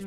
Le 0.00 0.06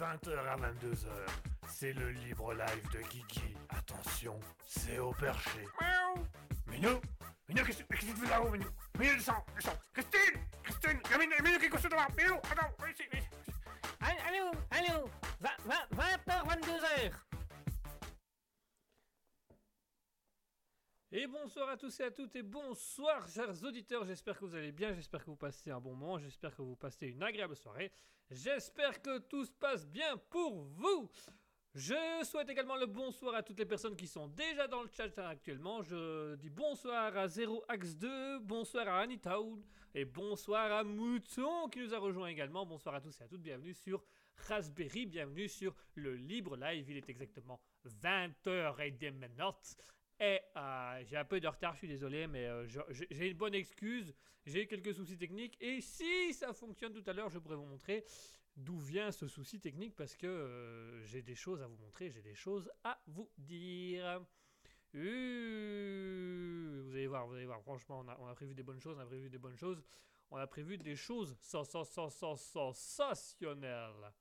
20h 0.00 0.38
à 0.48 0.56
22h, 0.56 1.06
c'est 1.68 1.92
le 1.92 2.10
libre 2.10 2.52
live 2.54 2.90
de 2.92 2.98
Guigui. 3.08 3.56
Attention, 3.70 4.38
c'est 4.66 4.98
au 4.98 5.12
perché. 5.12 5.66
Miaou. 5.80 6.26
Minou 6.66 7.00
Minou, 7.48 7.64
qu'est-ce 7.64 7.82
que 7.84 7.96
tu 7.96 8.06
fais 8.06 8.28
là-haut, 8.28 8.50
Minou? 8.50 8.66
Minou, 8.98 9.14
descends, 9.14 9.44
descends. 9.54 9.78
Christine 9.92 10.40
Christine 10.62 11.00
Minou, 11.18 11.42
Minou 11.42 11.58
qui 11.58 11.66
est 11.66 11.68
couché 11.68 11.88
devant. 11.88 12.06
Minou, 12.16 12.34
attends, 12.50 12.72
ici, 12.90 13.02
ici. 13.12 13.28
Allô, 14.00 14.50
allô 14.70 15.08
20h, 15.40 16.44
22h 16.46 17.12
Et 21.16 21.28
bonsoir 21.28 21.68
à 21.68 21.76
tous 21.76 22.00
et 22.00 22.02
à 22.02 22.10
toutes 22.10 22.34
et 22.34 22.42
bonsoir 22.42 23.28
chers 23.28 23.62
auditeurs, 23.62 24.04
j'espère 24.04 24.36
que 24.36 24.44
vous 24.46 24.56
allez 24.56 24.72
bien, 24.72 24.92
j'espère 24.94 25.24
que 25.24 25.30
vous 25.30 25.36
passez 25.36 25.70
un 25.70 25.78
bon 25.78 25.94
moment, 25.94 26.18
j'espère 26.18 26.56
que 26.56 26.62
vous 26.62 26.74
passez 26.74 27.06
une 27.06 27.22
agréable 27.22 27.54
soirée, 27.54 27.92
j'espère 28.32 29.00
que 29.00 29.20
tout 29.20 29.44
se 29.44 29.52
passe 29.52 29.86
bien 29.86 30.16
pour 30.28 30.64
vous. 30.64 31.08
Je 31.72 31.94
souhaite 32.24 32.50
également 32.50 32.74
le 32.74 32.86
bonsoir 32.86 33.36
à 33.36 33.44
toutes 33.44 33.60
les 33.60 33.64
personnes 33.64 33.94
qui 33.94 34.08
sont 34.08 34.26
déjà 34.26 34.66
dans 34.66 34.82
le 34.82 34.88
chat 34.88 35.16
actuellement. 35.18 35.82
Je 35.82 36.34
dis 36.34 36.50
bonsoir 36.50 37.16
à 37.16 37.28
0ax2, 37.28 38.38
bonsoir 38.40 38.88
à 38.88 38.98
Anitaoud 38.98 39.64
et 39.94 40.04
bonsoir 40.04 40.72
à 40.72 40.82
Mouton 40.82 41.68
qui 41.68 41.78
nous 41.78 41.94
a 41.94 41.98
rejoint 42.00 42.26
également. 42.26 42.66
Bonsoir 42.66 42.96
à 42.96 43.00
tous 43.00 43.20
et 43.20 43.22
à 43.22 43.28
toutes, 43.28 43.42
bienvenue 43.42 43.74
sur 43.74 44.04
Raspberry, 44.48 45.06
bienvenue 45.06 45.48
sur 45.48 45.76
le 45.94 46.16
Libre 46.16 46.56
Live. 46.56 46.90
Il 46.90 46.96
est 46.96 47.08
exactement 47.08 47.60
20h 48.02 48.84
et 48.84 48.90
des 48.90 49.12
minutes 49.12 49.76
et 50.24 50.40
euh, 50.56 51.02
j'ai 51.04 51.16
un 51.18 51.24
peu 51.24 51.38
de 51.38 51.46
retard, 51.46 51.74
je 51.74 51.78
suis 51.80 51.88
désolé, 51.88 52.26
mais 52.26 52.46
euh, 52.46 52.66
j'ai 53.10 53.30
une 53.30 53.36
bonne 53.36 53.54
excuse. 53.54 54.14
J'ai 54.46 54.66
quelques 54.66 54.94
soucis 54.94 55.18
techniques. 55.18 55.56
Et 55.60 55.80
si 55.82 56.32
ça 56.32 56.52
fonctionne 56.54 56.92
tout 56.94 57.02
à 57.06 57.12
l'heure, 57.12 57.28
je 57.28 57.38
pourrais 57.38 57.56
vous 57.56 57.66
montrer 57.66 58.04
d'où 58.56 58.78
vient 58.78 59.10
ce 59.10 59.26
souci 59.26 59.60
technique 59.60 59.96
parce 59.96 60.16
que 60.16 60.26
euh, 60.26 61.04
j'ai 61.04 61.22
des 61.22 61.34
choses 61.34 61.60
à 61.60 61.66
vous 61.66 61.76
montrer, 61.76 62.10
j'ai 62.10 62.22
des 62.22 62.34
choses 62.34 62.70
à 62.84 62.98
vous 63.06 63.28
dire. 63.36 64.24
Euh, 64.94 66.82
vous 66.84 66.92
allez 66.94 67.06
voir, 67.06 67.26
vous 67.26 67.34
allez 67.34 67.46
voir. 67.46 67.60
Franchement, 67.62 68.04
on 68.18 68.26
a, 68.26 68.34
prévu 68.34 68.54
des 68.54 68.62
bonnes 68.62 68.80
choses, 68.80 68.96
on 68.96 69.00
a 69.00 69.06
prévu 69.06 69.28
des 69.28 69.38
bonnes 69.38 69.56
choses. 69.56 69.82
On 70.30 70.36
a 70.38 70.46
prévu 70.46 70.78
des 70.78 70.96
choses 70.96 71.36
sens- 71.40 71.68
sens- 71.68 71.90
sens- 71.90 72.14
sens- 72.14 72.40
sensationnelles. 72.42 74.12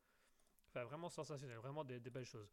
Enfin, 0.68 0.84
vraiment 0.84 1.10
sensationnelles, 1.10 1.58
vraiment 1.58 1.86
des 1.86 2.00
belles 2.00 2.26
choses. 2.26 2.52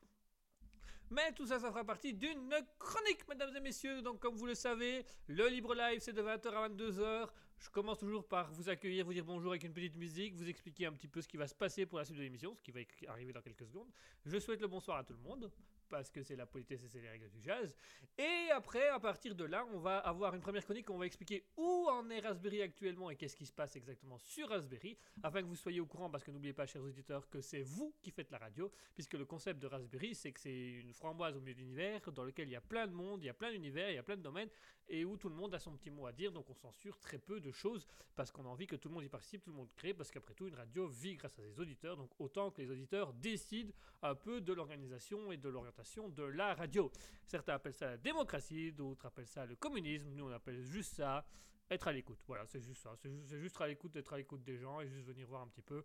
Mais 1.11 1.33
tout 1.33 1.45
ça, 1.45 1.59
ça 1.59 1.71
fera 1.71 1.83
partie 1.83 2.15
d'une 2.15 2.55
chronique, 2.79 3.27
mesdames 3.29 3.55
et 3.57 3.61
messieurs. 3.61 4.01
Donc, 4.01 4.21
comme 4.21 4.37
vous 4.37 4.47
le 4.47 4.55
savez, 4.55 5.05
le 5.27 5.49
Libre 5.49 5.75
Live, 5.75 5.99
c'est 6.01 6.13
de 6.13 6.23
20h 6.23 6.49
à 6.53 6.69
22h. 6.69 7.29
Je 7.59 7.69
commence 7.69 7.99
toujours 7.99 8.27
par 8.27 8.53
vous 8.53 8.69
accueillir, 8.69 9.05
vous 9.05 9.13
dire 9.13 9.25
bonjour 9.25 9.51
avec 9.51 9.65
une 9.65 9.73
petite 9.73 9.97
musique, 9.97 10.35
vous 10.35 10.49
expliquer 10.49 10.87
un 10.87 10.93
petit 10.93 11.09
peu 11.09 11.21
ce 11.21 11.27
qui 11.27 11.37
va 11.37 11.49
se 11.49 11.55
passer 11.55 11.85
pour 11.85 11.99
la 11.99 12.05
suite 12.05 12.17
de 12.17 12.23
l'émission, 12.23 12.55
ce 12.55 12.63
qui 12.63 12.71
va 12.71 12.81
arriver 13.09 13.33
dans 13.33 13.43
quelques 13.43 13.67
secondes. 13.67 13.91
Je 14.25 14.39
souhaite 14.39 14.61
le 14.61 14.69
bonsoir 14.69 14.99
à 14.99 15.05
tout 15.05 15.13
le 15.13 15.19
monde, 15.19 15.51
parce 15.91 16.11
que 16.11 16.23
c'est 16.23 16.37
la 16.37 16.47
politesse 16.47 16.83
et 16.85 16.89
c'est 16.89 17.01
les 17.01 17.11
règles 17.11 17.29
du 17.29 17.43
jazz. 17.43 17.75
Et 18.17 18.51
après, 18.53 18.89
à 18.89 19.01
partir 19.01 19.35
de 19.35 19.45
là, 19.45 19.67
on 19.75 19.79
va 19.79 19.99
avoir 19.99 20.35
une 20.35 20.41
première 20.41 20.65
chronique 20.65 20.89
où 20.89 20.95
on 20.95 20.99
va 20.99 21.07
expliquer 21.07 21.45
où 21.57 21.89
en 21.91 22.09
est 22.09 22.21
Raspberry 22.21 22.63
actuellement 22.63 23.11
et 23.11 23.17
qu'est-ce 23.17 23.37
qui 23.37 23.47
se 23.47 23.53
passe 23.53 23.77
exactement 23.77 24.19
sur 24.19 24.49
Raspberry, 24.49 24.97
afin 25.23 25.43
que 25.43 25.47
vous 25.47 25.57
soyez 25.57 25.81
au 25.81 25.87
courant, 25.87 26.09
parce 26.09 26.25
que 26.25 26.31
n'oubliez 26.31 26.53
pas, 26.53 26.67
chers 26.67 26.83
auditeurs, 26.83 27.29
que 27.29 27.41
c'est 27.41 27.63
vous 27.63 27.95
qui 28.01 28.11
faites 28.11 28.31
la 28.31 28.39
radio, 28.39 28.71
puisque 28.95 29.15
le 29.15 29.25
concept 29.25 29.61
de 29.61 29.67
Raspberry, 29.67 30.15
c'est 30.15 30.33
que 30.33 30.41
c'est 30.41 30.71
une 30.71 30.93
framboise 30.93 31.37
au 31.37 31.41
milieu 31.41 31.55
de 31.55 31.61
l'univers, 31.61 32.01
dans 32.13 32.25
lequel 32.25 32.49
il 32.49 32.53
y 32.53 32.57
a 32.57 32.61
plein 32.61 32.87
de 32.87 32.93
monde, 32.93 33.23
il 33.23 33.27
y 33.27 33.31
a 33.31 33.35
plein 33.35 33.51
d'univers, 33.51 33.91
il 33.91 33.97
y 33.97 33.99
a 33.99 34.03
plein 34.03 34.17
de 34.17 34.23
domaines, 34.23 34.49
et 34.89 35.05
où 35.05 35.17
tout 35.17 35.29
le 35.29 35.35
monde 35.35 35.55
a 35.55 35.59
son 35.59 35.73
petit 35.77 35.91
mot 35.91 36.07
à 36.07 36.13
dire, 36.13 36.33
donc 36.33 36.49
on 36.49 36.55
censure 36.55 36.99
très 36.99 37.19
peu 37.19 37.41
de 37.41 37.51
choses, 37.51 37.87
parce 38.15 38.31
qu'on 38.31 38.45
a 38.45 38.49
envie 38.49 38.67
que 38.67 38.77
tout 38.77 38.89
le 38.89 38.95
monde 38.95 39.05
y 39.05 39.09
participe, 39.09 39.43
tout 39.43 39.51
le 39.51 39.57
monde 39.57 39.71
crée, 39.77 39.95
parce 39.95 40.11
qu'après 40.11 40.35
tout, 40.35 40.47
une 40.47 40.55
radio 40.55 40.87
vit 40.87 41.17
grâce 41.17 41.39
à 41.39 41.43
ses 41.43 41.59
auditeurs, 41.59 41.97
donc 41.97 42.11
autant 42.19 42.51
que 42.51 42.61
les 42.61 42.71
auditeurs 42.71 43.13
décident 43.15 43.73
un 44.03 44.15
peu 44.15 44.41
de 44.41 44.53
l'organisation 44.53 45.33
et 45.33 45.37
de 45.37 45.49
l'orientation 45.49 45.80
de 46.15 46.23
la 46.23 46.55
radio. 46.55 46.91
Certains 47.27 47.55
appellent 47.55 47.75
ça 47.75 47.87
la 47.87 47.97
démocratie, 47.97 48.73
d'autres 48.73 49.07
appellent 49.07 49.27
ça 49.27 49.47
le 49.47 49.57
communisme, 49.57 50.11
nous 50.11 50.25
on 50.25 50.33
appelle 50.33 50.61
juste 50.63 50.95
ça 50.95 51.25
être 51.71 51.89
à 51.89 51.93
l'écoute. 51.93 52.19
Voilà, 52.27 52.47
c'est 52.47 52.61
juste 52.61 52.83
ça, 52.83 52.95
c'est 52.97 53.11
juste, 53.11 53.37
juste 53.39 53.61
à 53.61 53.67
l'écoute, 53.67 53.93
d'être 53.93 54.13
à 54.13 54.17
l'écoute 54.17 54.43
des 54.43 54.59
gens, 54.59 54.81
et 54.81 54.89
juste 54.89 55.07
venir 55.07 55.27
voir 55.27 55.43
un 55.43 55.49
petit 55.49 55.63
peu 55.63 55.83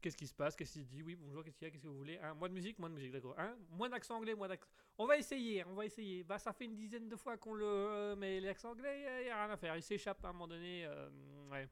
Qu'est-ce 0.00 0.16
qui 0.16 0.26
se 0.26 0.34
passe 0.34 0.54
Qu'est-ce 0.54 0.74
qu'il 0.74 0.86
dit 0.86 1.02
Oui, 1.02 1.16
bonjour, 1.16 1.42
qu'est-ce 1.42 1.56
qu'il 1.56 1.66
y 1.66 1.68
a 1.68 1.70
Qu'est-ce 1.72 1.82
que 1.82 1.88
vous 1.88 1.96
voulez? 1.96 2.18
Hein 2.22 2.34
Moins 2.34 2.48
de 2.48 2.54
musique 2.54 2.78
Moins 2.78 2.90
de 2.90 2.94
musique, 2.94 3.12
d'accord. 3.12 3.34
Hein 3.38 3.56
moins 3.70 3.88
d'accent 3.88 4.16
anglais, 4.16 4.34
moins 4.34 4.46
d'accent. 4.48 4.68
On 4.98 5.06
va 5.06 5.16
essayer, 5.16 5.64
on 5.64 5.74
va 5.74 5.86
essayer. 5.86 6.22
Bah, 6.22 6.38
ça 6.38 6.52
fait 6.52 6.66
une 6.66 6.76
dizaine 6.76 7.08
de 7.08 7.16
fois 7.16 7.36
qu'on 7.38 7.54
le. 7.54 7.64
euh, 7.66 8.16
mais 8.16 8.38
l'accent 8.40 8.72
anglais, 8.72 9.22
il 9.22 9.24
n'y 9.24 9.30
a 9.30 9.44
rien 9.44 9.52
à 9.52 9.56
faire. 9.56 9.74
Il 9.74 9.82
s'échappe 9.82 10.22
à 10.24 10.28
un 10.28 10.32
moment 10.32 10.48
donné. 10.48 10.84
euh, 10.84 11.08
ouais. 11.50 11.68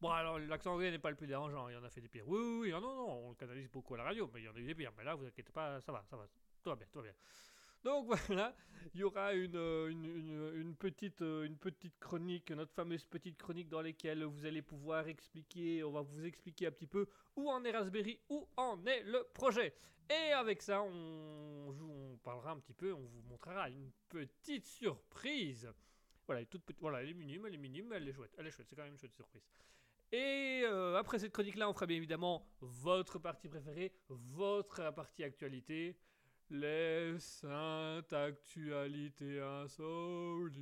Bon, 0.00 0.10
alors, 0.10 0.38
l'accent 0.38 0.72
anglais 0.74 0.90
n'est 0.90 0.98
pas 0.98 1.10
le 1.10 1.16
plus 1.16 1.26
dérangeant. 1.26 1.68
Il 1.68 1.74
y 1.74 1.76
en 1.76 1.84
a 1.84 1.90
fait 1.90 2.00
des 2.00 2.08
pires. 2.08 2.26
Oui, 2.26 2.38
oui, 2.40 2.58
oui. 2.60 2.70
Non, 2.70 2.80
non, 2.80 2.94
non, 2.94 3.26
on 3.26 3.28
le 3.30 3.34
canalise 3.34 3.68
beaucoup 3.70 3.94
à 3.94 3.98
la 3.98 4.04
radio, 4.04 4.30
mais 4.32 4.40
il 4.40 4.44
y 4.44 4.48
en 4.48 4.54
a 4.54 4.58
eu 4.58 4.66
des 4.66 4.74
pires. 4.74 4.92
Mais 4.96 5.04
là, 5.04 5.14
vous 5.14 5.26
inquiétez 5.26 5.52
pas, 5.52 5.80
ça 5.82 5.92
va, 5.92 6.02
ça 6.08 6.16
va. 6.16 6.26
Tout 6.62 6.70
va 6.70 6.76
bien, 6.76 6.86
tout 6.90 6.98
va 6.98 7.04
bien. 7.04 7.14
Donc 7.82 8.06
voilà, 8.28 8.54
il 8.94 9.00
y 9.00 9.04
aura 9.04 9.32
une, 9.34 9.56
euh, 9.56 9.88
une, 9.88 10.74
petite, 10.76 11.22
euh, 11.22 11.44
une 11.44 11.56
petite 11.56 11.98
chronique, 11.98 12.50
notre 12.50 12.74
fameuse 12.74 13.04
petite 13.04 13.38
chronique 13.38 13.68
dans 13.68 13.80
laquelle 13.80 14.22
vous 14.24 14.44
allez 14.44 14.60
pouvoir 14.60 15.08
expliquer, 15.08 15.82
on 15.84 15.90
va 15.90 16.02
vous 16.02 16.24
expliquer 16.24 16.66
un 16.66 16.72
petit 16.72 16.86
peu 16.86 17.06
où 17.36 17.50
en 17.50 17.64
est 17.64 17.70
Raspberry, 17.70 18.20
où 18.28 18.46
en 18.56 18.84
est 18.84 19.02
le 19.04 19.26
projet. 19.32 19.74
Et 20.10 20.32
avec 20.32 20.60
ça, 20.60 20.82
on, 20.82 21.70
on 21.70 22.16
parlera 22.18 22.50
un 22.50 22.58
petit 22.58 22.74
peu, 22.74 22.92
on 22.92 23.00
vous 23.00 23.22
montrera 23.22 23.70
une 23.70 23.90
petite 24.08 24.66
surprise. 24.66 25.72
Voilà, 26.26 26.44
toute 26.44 26.62
voilà, 26.80 27.02
elle 27.02 27.10
est 27.10 27.14
minime, 27.14 27.46
elle 27.46 27.54
est 27.54 27.58
minime, 27.58 27.92
elle 27.92 28.08
est 28.08 28.12
chouette, 28.12 28.34
elle 28.38 28.46
est 28.46 28.50
chouette, 28.50 28.68
c'est 28.68 28.76
quand 28.76 28.82
même 28.82 28.92
une 28.92 28.98
chouette 28.98 29.14
surprise. 29.14 29.42
Et 30.12 30.62
euh, 30.64 30.96
après 30.96 31.20
cette 31.20 31.32
chronique-là, 31.32 31.68
on 31.68 31.72
fera 31.72 31.86
bien 31.86 31.96
évidemment 31.96 32.44
votre 32.60 33.18
partie 33.18 33.48
préférée, 33.48 33.92
votre 34.08 34.92
partie 34.92 35.22
actualité. 35.22 35.96
Les 36.50 37.16
saintes 37.20 38.12
actualités 38.12 39.40
insolites. 39.40 40.58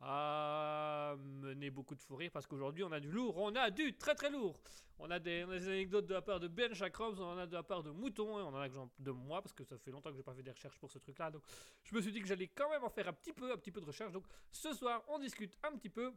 a 0.00 1.16
mené 1.16 1.70
beaucoup 1.70 1.94
de 1.94 2.02
fou 2.02 2.16
rire 2.16 2.30
parce 2.30 2.46
qu'aujourd'hui 2.46 2.84
on 2.84 2.92
a 2.92 3.00
du 3.00 3.10
lourd, 3.10 3.38
on 3.38 3.54
a 3.54 3.70
du 3.70 3.96
très 3.96 4.14
très 4.14 4.28
lourd. 4.28 4.60
On 4.98 5.10
a 5.10 5.18
des, 5.18 5.42
anecdotes 5.42 6.06
de 6.06 6.12
la 6.12 6.20
part 6.20 6.38
de 6.38 6.48
Ben 6.48 6.74
Chakroms, 6.74 7.14
on 7.18 7.24
en 7.24 7.38
a 7.38 7.46
de 7.46 7.54
la 7.54 7.62
part 7.62 7.82
de 7.82 7.90
Mouton, 7.90 8.38
et 8.38 8.42
on 8.42 8.48
en 8.48 8.60
a 8.60 8.68
de 8.68 9.10
moi 9.10 9.40
parce 9.40 9.54
que 9.54 9.64
ça 9.64 9.78
fait 9.78 9.90
longtemps 9.90 10.10
que 10.10 10.16
j'ai 10.16 10.22
pas 10.22 10.34
fait 10.34 10.42
des 10.42 10.52
recherches 10.52 10.78
pour 10.78 10.90
ce 10.90 10.98
truc-là. 10.98 11.30
Donc 11.30 11.42
je 11.82 11.94
me 11.94 12.02
suis 12.02 12.12
dit 12.12 12.20
que 12.20 12.26
j'allais 12.26 12.48
quand 12.48 12.68
même 12.68 12.84
en 12.84 12.90
faire 12.90 13.08
un 13.08 13.14
petit 13.14 13.32
peu, 13.32 13.50
un 13.52 13.56
petit 13.56 13.72
peu 13.72 13.80
de 13.80 13.86
recherche. 13.86 14.12
Donc 14.12 14.26
ce 14.50 14.74
soir 14.74 15.02
on 15.08 15.18
discute 15.18 15.56
un 15.62 15.74
petit 15.78 15.88
peu. 15.88 16.12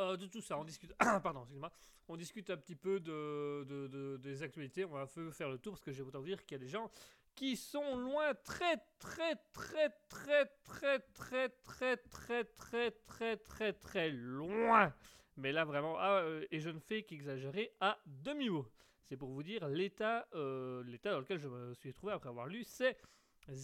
Euh, 0.00 0.16
de 0.16 0.26
tout 0.26 0.40
ça, 0.40 0.58
on 0.58 0.64
discute. 0.64 0.92
Pardon, 0.98 1.40
excuse-moi. 1.42 1.70
On 2.08 2.16
discute 2.16 2.50
un 2.50 2.56
petit 2.56 2.76
peu 2.76 3.00
de, 3.00 3.64
de- 3.68 3.86
de- 3.88 4.16
des 4.18 4.42
actualités. 4.42 4.84
On 4.84 4.90
va 4.92 5.06
faire 5.06 5.48
le 5.48 5.58
tour 5.58 5.74
parce 5.74 5.84
que 5.84 5.92
j'ai 5.92 6.02
autant 6.02 6.22
dire 6.22 6.44
qu'il 6.44 6.56
y 6.56 6.60
a 6.60 6.64
des 6.64 6.68
gens 6.70 6.90
qui 7.34 7.56
sont 7.56 7.96
loin, 7.96 8.34
très, 8.34 8.76
très, 8.98 9.36
très, 9.52 9.90
très, 10.08 10.46
très, 10.64 10.98
très, 11.14 11.48
très, 11.48 11.96
très, 11.96 12.44
très, 12.44 12.90
très, 12.90 13.36
très, 13.36 13.72
très 13.72 14.10
loin. 14.10 14.92
Mais 15.36 15.52
là, 15.52 15.64
vraiment, 15.64 15.96
ah, 15.98 16.22
euh, 16.22 16.44
et 16.50 16.58
je 16.60 16.70
ne 16.70 16.80
fais 16.80 17.02
qu'exagérer 17.04 17.72
à 17.80 17.98
demi-mot. 18.06 18.66
C'est 19.04 19.16
pour 19.16 19.30
vous 19.30 19.42
dire 19.42 19.68
l'état 19.68 20.26
euh, 20.34 20.82
l'état 20.84 21.12
dans 21.12 21.20
lequel 21.20 21.38
je 21.38 21.48
me 21.48 21.72
suis 21.74 21.92
trouvé 21.94 22.12
après 22.12 22.28
avoir 22.28 22.46
lu 22.46 22.64
ces 22.64 22.96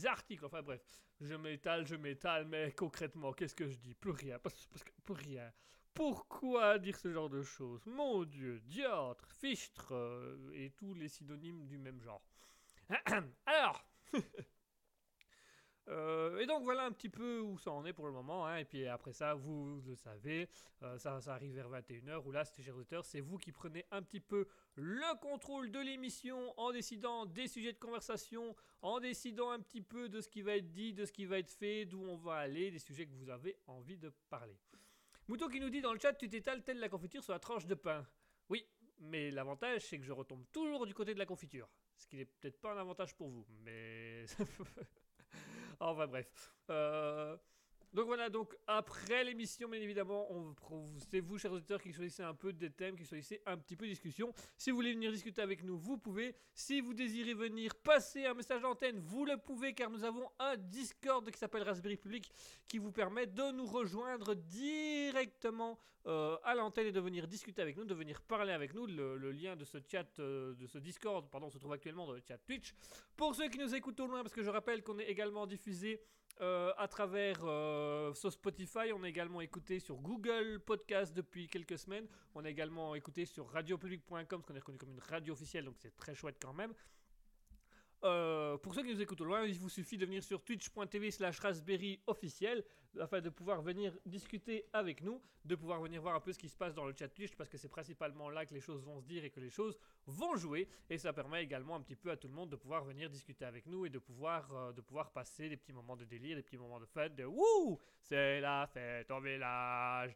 articles. 0.06 0.44
Enfin 0.44 0.62
bref, 0.62 0.80
je 1.20 1.34
m'étale, 1.34 1.86
je 1.86 1.96
m'étale, 1.96 2.46
mais 2.46 2.72
concrètement, 2.72 3.32
qu'est-ce 3.32 3.54
que 3.54 3.66
je 3.66 3.76
dis 3.76 3.94
Plus 3.94 4.12
rien, 4.12 4.38
plus 5.04 5.14
rien. 5.14 5.52
Pourquoi 5.94 6.80
dire 6.80 6.98
ce 6.98 7.12
genre 7.12 7.30
de 7.30 7.42
choses? 7.42 7.86
Mon 7.86 8.24
Dieu, 8.24 8.60
diatre, 8.66 9.28
fichtre 9.28 9.92
euh, 9.92 10.50
et 10.52 10.70
tous 10.70 10.92
les 10.92 11.08
synonymes 11.08 11.66
du 11.66 11.78
même 11.78 12.00
genre. 12.00 12.20
Alors, 13.46 13.86
euh, 15.88 16.40
et 16.40 16.46
donc 16.46 16.64
voilà 16.64 16.84
un 16.84 16.90
petit 16.90 17.08
peu 17.08 17.38
où 17.38 17.58
ça 17.58 17.70
en 17.70 17.86
est 17.86 17.92
pour 17.92 18.06
le 18.06 18.12
moment. 18.12 18.44
hein, 18.44 18.56
et 18.56 18.64
puis 18.64 18.88
après 18.88 19.12
ça, 19.12 19.34
vous 19.34 19.82
le 19.86 19.94
savez, 19.94 20.48
euh, 20.82 20.98
ça, 20.98 21.20
arrive 21.28 21.54
vers 21.54 21.70
21h, 21.70 22.24
où 22.24 22.32
là, 22.32 22.42
chers 22.44 22.76
auditeurs, 22.76 23.04
c'est 23.04 23.20
vous 23.20 23.38
qui 23.38 23.52
prenez 23.52 23.86
un 23.92 24.02
petit 24.02 24.20
peu 24.20 24.48
le 24.74 25.20
contrôle 25.20 25.70
de 25.70 25.78
l'émission 25.78 26.52
en 26.58 26.72
décidant 26.72 27.24
des 27.24 27.46
sujets 27.46 27.72
de 27.72 27.78
conversation, 27.78 28.56
en 28.82 28.98
décidant 28.98 29.50
un 29.50 29.60
petit 29.60 29.80
peu 29.80 30.08
de 30.08 30.20
ce 30.20 30.28
qui 30.28 30.42
va 30.42 30.56
être 30.56 30.72
dit, 30.72 30.92
de 30.92 31.04
ce 31.04 31.12
qui 31.12 31.24
va 31.24 31.38
être 31.38 31.52
fait, 31.52 31.84
d'où 31.84 32.02
on 32.02 32.16
va 32.16 32.34
aller, 32.34 32.72
des 32.72 32.80
sujets 32.80 33.06
que 33.06 33.14
vous 33.14 33.30
avez 33.30 33.56
envie 33.68 33.96
de 33.96 34.12
parler. 34.28 34.58
Mouton 35.28 35.48
qui 35.48 35.60
nous 35.60 35.70
dit 35.70 35.80
dans 35.80 35.92
le 35.92 35.98
chat, 35.98 36.12
tu 36.14 36.28
t'étales 36.28 36.62
telle 36.62 36.78
la 36.78 36.88
confiture 36.88 37.22
sur 37.22 37.32
la 37.32 37.38
tranche 37.38 37.66
de 37.66 37.74
pain. 37.74 38.06
Oui, 38.48 38.66
mais 38.98 39.30
l'avantage, 39.30 39.82
c'est 39.82 39.98
que 39.98 40.04
je 40.04 40.12
retombe 40.12 40.44
toujours 40.52 40.86
du 40.86 40.94
côté 40.94 41.14
de 41.14 41.18
la 41.18 41.26
confiture. 41.26 41.68
Ce 41.96 42.06
qui 42.06 42.16
n'est 42.16 42.26
peut-être 42.26 42.60
pas 42.60 42.72
un 42.72 42.78
avantage 42.78 43.14
pour 43.16 43.28
vous, 43.28 43.46
mais... 43.62 44.26
enfin 45.80 46.06
bref. 46.06 46.52
Euh, 46.70 47.36
Donc 47.94 48.06
voilà, 48.06 48.28
donc 48.28 48.56
après 48.66 49.22
l'émission, 49.22 49.68
bien 49.68 49.80
évidemment, 49.80 50.28
c'est 51.08 51.20
vous, 51.20 51.38
chers 51.38 51.52
auditeurs, 51.52 51.80
qui 51.80 51.92
choisissez 51.92 52.24
un 52.24 52.34
peu 52.34 52.52
des 52.52 52.70
thèmes, 52.70 52.96
qui 52.96 53.04
choisissez 53.04 53.40
un 53.46 53.56
petit 53.56 53.76
peu 53.76 53.84
de 53.84 53.90
discussion. 53.90 54.34
Si 54.56 54.70
vous 54.70 54.76
voulez 54.76 54.94
venir 54.94 55.12
discuter 55.12 55.40
avec 55.40 55.62
nous, 55.62 55.78
vous 55.78 55.96
pouvez. 55.96 56.34
Si 56.54 56.80
vous 56.80 56.92
désirez 56.92 57.34
venir 57.34 57.72
passer 57.76 58.26
un 58.26 58.34
message 58.34 58.62
d'antenne, 58.62 58.98
vous 58.98 59.24
le 59.24 59.36
pouvez, 59.36 59.74
car 59.74 59.90
nous 59.90 60.02
avons 60.02 60.28
un 60.40 60.56
Discord 60.56 61.30
qui 61.30 61.38
s'appelle 61.38 61.62
Raspberry 61.62 61.96
Public, 61.96 62.32
qui 62.66 62.78
vous 62.78 62.90
permet 62.90 63.26
de 63.28 63.52
nous 63.52 63.64
rejoindre 63.66 64.34
directement 64.34 65.78
euh, 66.06 66.36
à 66.42 66.56
l'antenne 66.56 66.88
et 66.88 66.92
de 66.92 67.00
venir 67.00 67.28
discuter 67.28 67.62
avec 67.62 67.76
nous, 67.76 67.84
de 67.84 67.94
venir 67.94 68.22
parler 68.22 68.52
avec 68.52 68.74
nous. 68.74 68.86
Le, 68.86 69.16
le 69.16 69.30
lien 69.30 69.54
de 69.54 69.64
ce 69.64 69.78
chat, 69.88 70.18
euh, 70.18 70.52
de 70.54 70.66
ce 70.66 70.78
Discord, 70.78 71.30
pardon, 71.30 71.48
se 71.48 71.58
trouve 71.58 71.72
actuellement 71.72 72.06
dans 72.06 72.12
le 72.12 72.22
chat 72.26 72.38
Twitch. 72.38 72.74
Pour 73.16 73.36
ceux 73.36 73.48
qui 73.48 73.58
nous 73.58 73.72
écoutent 73.72 74.00
au 74.00 74.08
loin, 74.08 74.22
parce 74.22 74.34
que 74.34 74.42
je 74.42 74.50
rappelle 74.50 74.82
qu'on 74.82 74.98
est 74.98 75.08
également 75.08 75.46
diffusé 75.46 76.02
euh, 76.40 76.72
à 76.78 76.88
travers 76.88 77.38
euh, 77.44 78.12
sur 78.14 78.32
Spotify, 78.32 78.92
on 78.92 79.04
est 79.04 79.08
également 79.08 79.40
écouté 79.40 79.78
sur 79.78 79.96
Google 79.96 80.60
Podcast 80.64 81.14
depuis 81.14 81.48
quelques 81.48 81.78
semaines. 81.78 82.06
On 82.34 82.44
est 82.44 82.50
également 82.50 82.94
écouté 82.94 83.24
sur 83.24 83.48
radiopublic.com, 83.50 84.26
parce 84.28 84.46
qu'on 84.46 84.54
est 84.54 84.58
reconnu 84.58 84.78
comme 84.78 84.90
une 84.90 85.00
radio 85.08 85.34
officielle, 85.34 85.64
donc 85.64 85.76
c'est 85.78 85.96
très 85.96 86.14
chouette 86.14 86.36
quand 86.40 86.52
même. 86.52 86.74
Euh, 88.04 88.58
pour 88.58 88.74
ceux 88.74 88.82
qui 88.82 88.92
nous 88.92 89.00
écoutent 89.00 89.20
au 89.22 89.24
loin, 89.24 89.44
il 89.44 89.58
vous 89.58 89.70
suffit 89.70 89.96
de 89.96 90.04
venir 90.04 90.22
sur 90.22 90.42
twitch.tv 90.44 91.10
slash 91.10 91.38
raspberry 91.40 92.00
officiel 92.06 92.62
afin 93.00 93.20
de 93.22 93.30
pouvoir 93.30 93.62
venir 93.62 93.96
discuter 94.04 94.66
avec 94.74 95.02
nous, 95.02 95.22
de 95.44 95.54
pouvoir 95.56 95.80
venir 95.80 96.02
voir 96.02 96.14
un 96.14 96.20
peu 96.20 96.32
ce 96.32 96.38
qui 96.38 96.48
se 96.50 96.56
passe 96.56 96.74
dans 96.74 96.84
le 96.84 96.94
chat 96.96 97.08
Twitch 97.08 97.34
parce 97.34 97.48
que 97.48 97.56
c'est 97.56 97.68
principalement 97.70 98.28
là 98.28 98.44
que 98.46 98.52
les 98.54 98.60
choses 98.60 98.84
vont 98.84 99.00
se 99.00 99.06
dire 99.06 99.24
et 99.24 99.30
que 99.30 99.40
les 99.40 99.48
choses 99.50 99.78
vont 100.06 100.36
jouer. 100.36 100.68
Et 100.90 100.98
ça 100.98 101.12
permet 101.14 101.42
également 101.42 101.76
un 101.76 101.80
petit 101.80 101.96
peu 101.96 102.10
à 102.10 102.16
tout 102.16 102.28
le 102.28 102.34
monde 102.34 102.50
de 102.50 102.56
pouvoir 102.56 102.84
venir 102.84 103.08
discuter 103.08 103.46
avec 103.46 103.64
nous 103.66 103.86
et 103.86 103.90
de 103.90 103.98
pouvoir, 103.98 104.54
euh, 104.54 104.72
de 104.72 104.80
pouvoir 104.82 105.10
passer 105.10 105.48
des 105.48 105.56
petits 105.56 105.72
moments 105.72 105.96
de 105.96 106.04
délire, 106.04 106.36
des 106.36 106.42
petits 106.42 106.58
moments 106.58 106.78
de 106.80 106.86
fête, 106.86 107.16
de 107.16 107.24
wouh, 107.24 107.80
c'est 108.02 108.40
la 108.40 108.66
fête 108.66 109.10
au 109.10 109.20
village, 109.20 110.14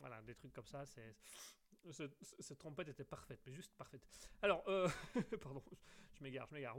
voilà, 0.00 0.22
des 0.22 0.34
trucs 0.34 0.54
comme 0.54 0.66
ça, 0.66 0.86
c'est... 0.86 1.14
ce- 1.90 2.08
ce- 2.22 2.34
cette 2.40 2.58
trompette 2.58 2.88
était 2.88 3.04
parfaite, 3.04 3.40
mais 3.46 3.52
juste 3.52 3.72
parfaite. 3.76 4.00
Alors, 4.42 4.64
euh, 4.68 4.88
pardon, 5.40 5.62
je 6.18 6.24
m'égare, 6.24 6.46
je 6.48 6.54
m'égare. 6.54 6.76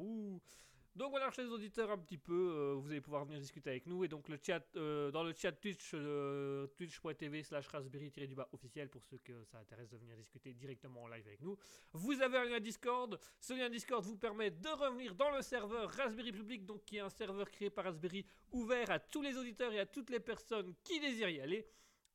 Donc 0.96 1.12
voilà, 1.12 1.32
chers 1.32 1.50
auditeurs, 1.50 1.92
un 1.92 1.98
petit 1.98 2.18
peu, 2.18 2.34
euh, 2.34 2.74
vous 2.76 2.90
allez 2.90 3.00
pouvoir 3.00 3.24
venir 3.24 3.40
discuter 3.40 3.70
avec 3.70 3.86
nous. 3.86 4.04
Et 4.04 4.08
donc 4.08 4.28
le 4.28 4.38
chat, 4.46 4.62
euh, 4.76 5.12
dans 5.12 5.24
le 5.24 5.34
chat 5.34 5.52
Twitch, 5.54 5.92
euh, 5.94 6.68
twitch.tv 6.76 7.44
slash 7.44 7.68
raspberry-du-bas 7.68 8.50
officiel, 8.52 8.90
pour 8.90 9.02
ceux 9.06 9.18
que 9.20 9.44
ça 9.46 9.60
intéresse 9.60 9.90
de 9.90 9.98
venir 9.98 10.18
discuter 10.18 10.54
directement 10.54 11.04
en 11.04 11.08
live 11.08 11.26
avec 11.26 11.42
nous. 11.42 11.58
Vous 11.94 12.22
avez 12.22 12.38
un 12.40 12.46
lien 12.46 12.60
Discord. 12.60 13.18
Ce 13.40 13.54
lien 13.54 13.70
Discord 13.70 14.04
vous 14.04 14.18
permet 14.18 14.52
de 14.52 14.68
revenir 14.68 15.16
dans 15.16 15.30
le 15.32 15.42
serveur 15.42 15.90
Raspberry 15.92 16.32
Public, 16.32 16.66
donc 16.66 16.84
qui 16.84 16.98
est 16.98 17.02
un 17.02 17.10
serveur 17.10 17.50
créé 17.50 17.70
par 17.70 17.86
Raspberry, 17.86 18.26
ouvert 18.52 18.90
à 18.90 19.00
tous 19.00 19.22
les 19.22 19.38
auditeurs 19.38 19.72
et 19.72 19.80
à 19.80 19.86
toutes 19.86 20.10
les 20.10 20.20
personnes 20.20 20.74
qui 20.84 21.00
désirent 21.00 21.30
y 21.30 21.40
aller. 21.40 21.66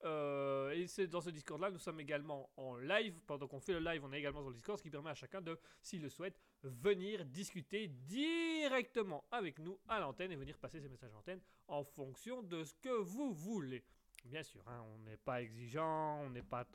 Euh, 0.04 0.70
et 0.70 0.86
c'est 0.86 1.06
dans 1.06 1.20
ce 1.20 1.30
Discord 1.30 1.60
là, 1.60 1.70
nous 1.70 1.78
sommes 1.78 2.00
également 2.00 2.50
en 2.56 2.76
live. 2.76 3.20
Pendant 3.26 3.46
qu'on 3.46 3.60
fait 3.60 3.72
le 3.72 3.80
live, 3.80 4.04
on 4.04 4.12
est 4.12 4.18
également 4.18 4.42
dans 4.42 4.48
le 4.48 4.54
Discord, 4.54 4.78
ce 4.78 4.82
qui 4.82 4.90
permet 4.90 5.10
à 5.10 5.14
chacun 5.14 5.40
de, 5.40 5.58
s'il 5.82 6.02
le 6.02 6.08
souhaite, 6.08 6.38
venir 6.62 7.24
discuter 7.24 7.88
directement 7.88 9.24
avec 9.30 9.58
nous 9.58 9.78
à 9.88 10.00
l'antenne 10.00 10.32
et 10.32 10.36
venir 10.36 10.58
passer 10.58 10.80
ces 10.80 10.88
messages 10.88 11.10
à 11.10 11.14
l'antenne 11.14 11.40
en 11.68 11.84
fonction 11.84 12.42
de 12.42 12.64
ce 12.64 12.74
que 12.74 13.00
vous 13.00 13.32
voulez. 13.32 13.84
Bien 14.24 14.42
sûr, 14.42 14.62
hein, 14.66 14.82
on 14.94 14.98
n'est 15.00 15.18
pas 15.18 15.42
exigeant, 15.42 16.22
on 16.22 16.30
n'est 16.30 16.42
pas 16.42 16.66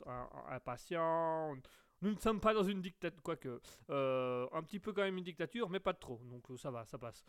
impatient, 0.48 1.56
nous 2.02 2.12
ne 2.12 2.18
sommes 2.18 2.40
pas 2.40 2.54
dans 2.54 2.62
une 2.62 2.80
dictature, 2.80 3.20
quoique 3.22 3.60
euh, 3.90 4.46
un 4.52 4.62
petit 4.62 4.78
peu 4.78 4.92
quand 4.92 5.02
même 5.02 5.18
une 5.18 5.24
dictature, 5.24 5.68
mais 5.68 5.80
pas 5.80 5.94
trop, 5.94 6.20
donc 6.24 6.48
euh, 6.50 6.56
ça 6.56 6.70
va, 6.70 6.84
ça 6.86 6.96
passe. 6.96 7.24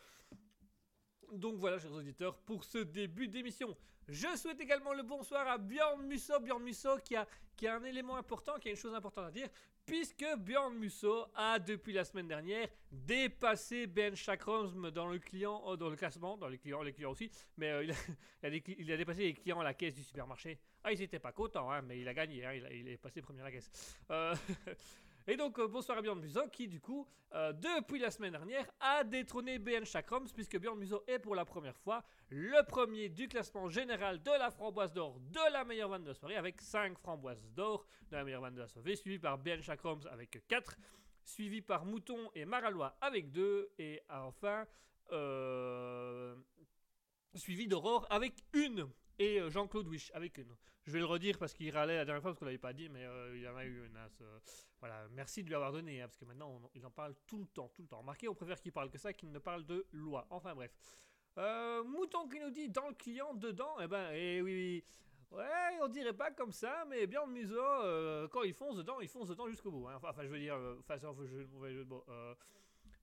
Donc 1.31 1.55
voilà, 1.55 1.79
chers 1.79 1.93
auditeurs, 1.93 2.35
pour 2.35 2.63
ce 2.63 2.79
début 2.79 3.27
d'émission. 3.27 3.75
Je 4.07 4.27
souhaite 4.35 4.59
également 4.59 4.93
le 4.93 5.03
bonsoir 5.03 5.47
à 5.47 5.57
Bjorn 5.57 6.05
Musso. 6.05 6.37
Bjorn 6.41 6.61
Musso 6.61 6.97
qui 6.97 7.15
a, 7.15 7.25
qui 7.55 7.67
a 7.67 7.75
un 7.75 7.83
élément 7.83 8.17
important, 8.17 8.59
qui 8.59 8.67
a 8.67 8.71
une 8.71 8.77
chose 8.77 8.93
importante 8.93 9.27
à 9.27 9.31
dire, 9.31 9.47
puisque 9.85 10.25
Bjorn 10.39 10.75
Musso 10.75 11.27
a, 11.33 11.59
depuis 11.59 11.93
la 11.93 12.03
semaine 12.03 12.27
dernière, 12.27 12.67
dépassé 12.91 13.87
Ben 13.87 14.13
Chakram 14.13 14.91
dans 14.91 15.07
le 15.07 15.19
client, 15.19 15.63
euh, 15.67 15.77
dans 15.77 15.89
le 15.89 15.95
classement, 15.95 16.35
dans 16.35 16.49
les 16.49 16.57
clients, 16.57 16.81
les 16.81 16.91
clients 16.91 17.11
aussi, 17.11 17.31
mais 17.55 17.71
euh, 17.71 17.83
il, 17.83 18.91
a, 18.91 18.97
dépassé 18.97 19.21
les 19.21 19.33
clients 19.33 19.61
à 19.61 19.63
la 19.63 19.73
caisse 19.73 19.95
du 19.95 20.03
supermarché. 20.03 20.59
Ah, 20.83 20.91
ils 20.91 20.99
n'étaient 20.99 21.19
pas 21.19 21.31
contents, 21.31 21.71
hein, 21.71 21.81
mais 21.81 21.99
il 21.99 22.07
a 22.07 22.13
gagné, 22.13 22.45
hein, 22.45 22.53
il 22.53 22.89
est 22.89 22.97
passé 22.97 23.21
premier 23.21 23.41
à 23.41 23.45
la 23.45 23.51
caisse. 23.51 23.71
Euh, 24.09 24.35
Et 25.27 25.37
donc, 25.37 25.59
euh, 25.59 25.67
bonsoir 25.67 25.99
à 25.99 26.01
Bjorn 26.01 26.19
qui, 26.51 26.67
du 26.67 26.79
coup, 26.79 27.07
euh, 27.33 27.53
depuis 27.53 27.99
la 27.99 28.09
semaine 28.09 28.31
dernière, 28.31 28.65
a 28.79 29.03
détrôné 29.03 29.59
BN 29.59 29.85
Chakrams, 29.85 30.27
puisque 30.33 30.57
Bjorn 30.57 30.79
Musso 30.79 31.03
est 31.07 31.19
pour 31.19 31.35
la 31.35 31.45
première 31.45 31.77
fois 31.77 32.03
le 32.29 32.65
premier 32.65 33.07
du 33.09 33.27
classement 33.27 33.69
général 33.69 34.21
de 34.23 34.31
la 34.31 34.49
framboise 34.49 34.93
d'or 34.93 35.19
de 35.19 35.53
la 35.53 35.63
meilleure 35.63 35.89
vanne 35.89 36.03
de 36.03 36.09
la 36.09 36.13
soirée, 36.15 36.37
avec 36.37 36.59
5 36.59 36.97
framboises 36.97 37.45
d'or 37.51 37.85
de 38.09 38.15
la 38.15 38.23
meilleure 38.23 38.41
vanne 38.41 38.55
de 38.55 38.61
la 38.61 38.67
soirée, 38.67 38.95
suivi 38.95 39.19
par 39.19 39.37
BN 39.37 39.61
Chakrams 39.61 40.07
avec 40.09 40.41
4, 40.47 40.75
suivi 41.23 41.61
par 41.61 41.85
Mouton 41.85 42.31
et 42.33 42.45
Maralois 42.45 42.97
avec 42.99 43.31
2, 43.31 43.73
et 43.77 44.01
enfin, 44.09 44.65
euh, 45.11 46.35
suivi 47.35 47.67
d'Aurore 47.67 48.07
avec 48.09 48.33
une, 48.53 48.89
et 49.19 49.39
Jean-Claude 49.49 49.87
Wish 49.87 50.09
avec 50.15 50.39
une. 50.39 50.55
Je 50.85 50.91
vais 50.91 50.99
le 50.99 51.05
redire 51.05 51.37
parce 51.37 51.53
qu'il 51.53 51.69
râlait 51.71 51.95
la 51.97 52.05
dernière 52.05 52.21
fois 52.21 52.31
parce 52.31 52.39
qu'on 52.39 52.45
l'avait 52.45 52.57
pas 52.57 52.73
dit, 52.73 52.89
mais 52.89 53.05
euh, 53.05 53.37
il 53.37 53.47
en 53.47 53.55
a 53.55 53.65
eu 53.65 53.85
une. 53.85 53.97
hein, 53.97 54.09
voilà, 54.79 55.07
merci 55.11 55.43
de 55.43 55.47
lui 55.47 55.55
avoir 55.55 55.71
donné, 55.71 56.01
hein, 56.01 56.07
parce 56.07 56.17
que 56.17 56.25
maintenant 56.25 56.59
on- 56.63 56.69
il 56.73 56.83
en 56.85 56.89
parle 56.91 57.13
tout 57.27 57.37
le 57.39 57.45
temps, 57.45 57.69
tout 57.69 57.83
le 57.83 57.87
temps. 57.87 57.99
Remarquez, 57.99 58.27
on 58.27 58.33
préfère 58.33 58.59
qu'il 58.59 58.71
parle 58.71 58.89
que 58.89 58.97
ça 58.97 59.13
qu'il 59.13 59.31
ne 59.31 59.39
parle 59.39 59.63
de 59.65 59.85
loi. 59.91 60.25
Enfin 60.31 60.55
bref. 60.55 60.71
Euh, 61.37 61.83
Mouton 61.83 62.27
qui 62.27 62.39
nous 62.39 62.49
dit 62.49 62.67
dans 62.69 62.87
le 62.89 62.95
client 62.95 63.33
dedans, 63.35 63.75
eh 63.79 63.87
ben, 63.87 64.09
eh 64.13 64.41
oui, 64.41 64.53
oui. 64.53 64.83
Ouais, 65.37 65.79
on 65.81 65.87
dirait 65.87 66.11
pas 66.13 66.31
comme 66.31 66.51
ça, 66.51 66.83
mais 66.89 67.07
bien 67.07 67.25
le 67.25 67.31
museau, 67.31 67.55
euh, 67.63 68.27
quand 68.27 68.43
il 68.43 68.53
fonce 68.53 68.75
dedans, 68.75 68.99
il 68.99 69.07
fonce 69.07 69.29
dedans 69.29 69.47
jusqu'au 69.47 69.71
bout. 69.71 69.87
hein. 69.87 69.93
Enfin, 69.95 70.09
enfin, 70.09 70.23
je 70.23 70.27
veux 70.29 70.39
dire, 70.39 70.55
euh, 70.55 70.75
enfin, 70.79 70.97
c'est 70.97 71.05
un 71.05 71.13
jeu, 71.13 71.47
mauvais 71.53 71.73
jeu 71.73 71.85
de 71.85 71.95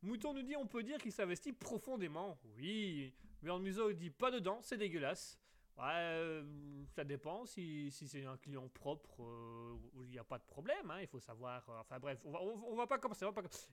Mouton 0.02 0.35
nous 0.35 0.42
dit, 0.42 0.54
on 0.56 0.66
peut 0.66 0.82
dire 0.82 0.99
qu'il 0.99 1.12
s'investit 1.12 1.52
profondément. 1.52 2.38
Oui, 2.56 3.14
Björn 3.42 3.62
Museau 3.62 3.92
dit 3.92 4.11
pas 4.11 4.30
dedans, 4.30 4.61
c'est 4.62 4.76
dégueulasse. 4.76 5.38
Ouais, 5.78 5.85
euh, 5.94 6.42
ça 6.90 7.04
dépend 7.04 7.47
si, 7.47 7.88
si 7.92 8.08
c'est 8.08 8.25
un 8.26 8.37
client 8.37 8.68
propre, 8.68 9.23
euh, 9.23 9.76
il 10.02 10.11
n'y 10.11 10.18
a 10.18 10.25
pas 10.25 10.38
de 10.38 10.42
problème, 10.42 10.90
hein, 10.90 10.99
il 11.00 11.06
faut 11.06 11.20
savoir. 11.20 11.62
euh, 11.70 11.78
enfin 11.80 12.00
bref, 12.00 12.18
on 12.25 12.32
va, 12.32 12.40
va 12.76 12.87
pas 12.88 12.99
commencer. 12.99 13.25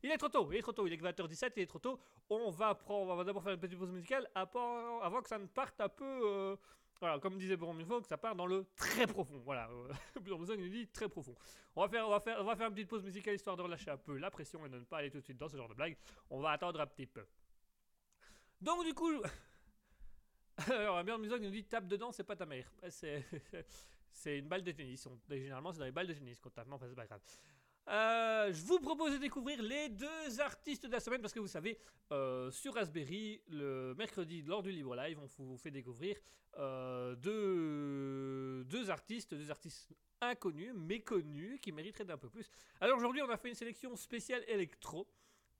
Il 0.03 0.11
est 0.11 0.17
trop 0.17 0.29
tôt, 0.29 0.47
il 0.51 0.57
est 0.57 0.61
trop 0.61 0.71
tôt, 0.71 0.85
il 0.85 0.93
est 0.93 0.97
que 0.99 1.03
20h17, 1.03 1.53
il 1.55 1.63
est 1.63 1.65
trop 1.65 1.79
tôt. 1.79 1.99
On 2.29 2.51
va, 2.51 2.77
va 2.87 3.23
d'abord 3.23 3.41
faire 3.41 3.53
une 3.53 3.59
petite 3.59 3.79
pause 3.79 3.89
musicale 3.89 4.29
avant, 4.35 5.19
que 5.23 5.27
ça 5.29 5.39
ne 5.39 5.47
parte 5.47 5.81
un 5.81 5.89
peu, 5.89 6.55
Voilà, 6.99 7.17
comme 7.17 7.39
disait 7.39 7.57
Boron 7.57 7.75
que 7.75 8.07
ça 8.07 8.17
part 8.17 8.35
dans 8.35 8.45
le 8.45 8.67
très 8.75 9.07
profond. 9.07 9.39
Voilà, 9.43 9.67
Bjorn 10.21 10.41
Musog 10.41 10.59
nous 10.59 10.69
dit 10.69 10.87
très 10.87 11.09
profond. 11.09 11.35
On 11.75 11.81
va, 11.81 11.89
faire, 11.89 12.07
on, 12.07 12.11
va 12.11 12.19
faire, 12.19 12.37
on 12.39 12.43
va 12.43 12.55
faire 12.55 12.67
une 12.67 12.75
petite 12.75 12.89
pause 12.89 13.03
musicale 13.03 13.33
histoire 13.33 13.57
de 13.57 13.63
relâcher 13.63 13.89
un 13.89 13.97
peu 13.97 14.15
la 14.17 14.29
pression 14.29 14.63
et 14.63 14.69
de 14.69 14.77
ne 14.77 14.85
pas 14.85 14.99
aller 14.99 15.09
tout 15.09 15.17
de 15.17 15.23
suite 15.23 15.37
dans 15.37 15.49
ce 15.49 15.57
genre 15.57 15.69
de 15.69 15.73
blague. 15.73 15.97
On 16.29 16.39
va 16.39 16.51
attendre 16.51 16.79
un 16.79 16.85
petit 16.85 17.07
peu. 17.07 17.25
Donc, 18.61 18.85
du 18.85 18.93
coup. 18.93 19.11
Alors, 20.57 21.03
Bjorn 21.03 21.21
Musog 21.21 21.41
nous 21.41 21.49
dit 21.49 21.63
tape 21.65 21.87
dedans, 21.87 22.11
c'est 22.11 22.23
pas 22.23 22.35
ta 22.35 22.45
mère. 22.45 22.71
C'est. 22.89 23.23
Une 24.25 24.47
balle 24.47 24.63
de 24.63 24.71
tennis. 24.71 25.07
Généralement, 25.29 25.73
c'est 25.73 25.79
dans 25.79 25.85
les 25.85 25.91
balles 25.91 26.07
de 26.07 26.13
tennis 26.13 26.39
qu'on 26.39 26.49
tape, 26.49 26.67
enfin, 26.71 26.87
c'est 26.87 26.95
pas 26.95 27.05
grave. 27.05 27.21
Euh, 27.87 28.51
je 28.51 28.65
vous 28.65 28.79
propose 28.79 29.13
de 29.13 29.17
découvrir 29.17 29.61
les 29.61 29.89
deux 29.89 30.39
artistes 30.39 30.87
de 30.87 30.91
la 30.91 30.99
semaine 30.99 31.21
parce 31.21 31.33
que 31.33 31.39
vous 31.39 31.47
savez, 31.47 31.77
euh, 32.11 32.49
sur 32.49 32.73
Raspberry, 32.73 33.41
le 33.49 33.93
mercredi 33.95 34.41
lors 34.41 34.63
du 34.63 34.71
Libre 34.71 34.95
Live, 34.95 35.19
on 35.19 35.43
vous 35.43 35.57
fait 35.57 35.69
découvrir 35.69 36.17
euh, 36.57 37.15
deux, 37.15 38.63
deux 38.65 38.89
artistes, 38.89 39.35
deux 39.35 39.51
artistes 39.51 39.93
inconnus, 40.21 40.73
méconnus, 40.73 41.59
qui 41.61 41.71
mériteraient 41.71 42.05
d'un 42.05 42.17
peu 42.17 42.29
plus. 42.29 42.49
Alors 42.81 42.97
aujourd'hui, 42.97 43.21
on 43.21 43.29
a 43.29 43.37
fait 43.37 43.49
une 43.49 43.55
sélection 43.55 43.95
spéciale 43.95 44.43
électro. 44.47 45.07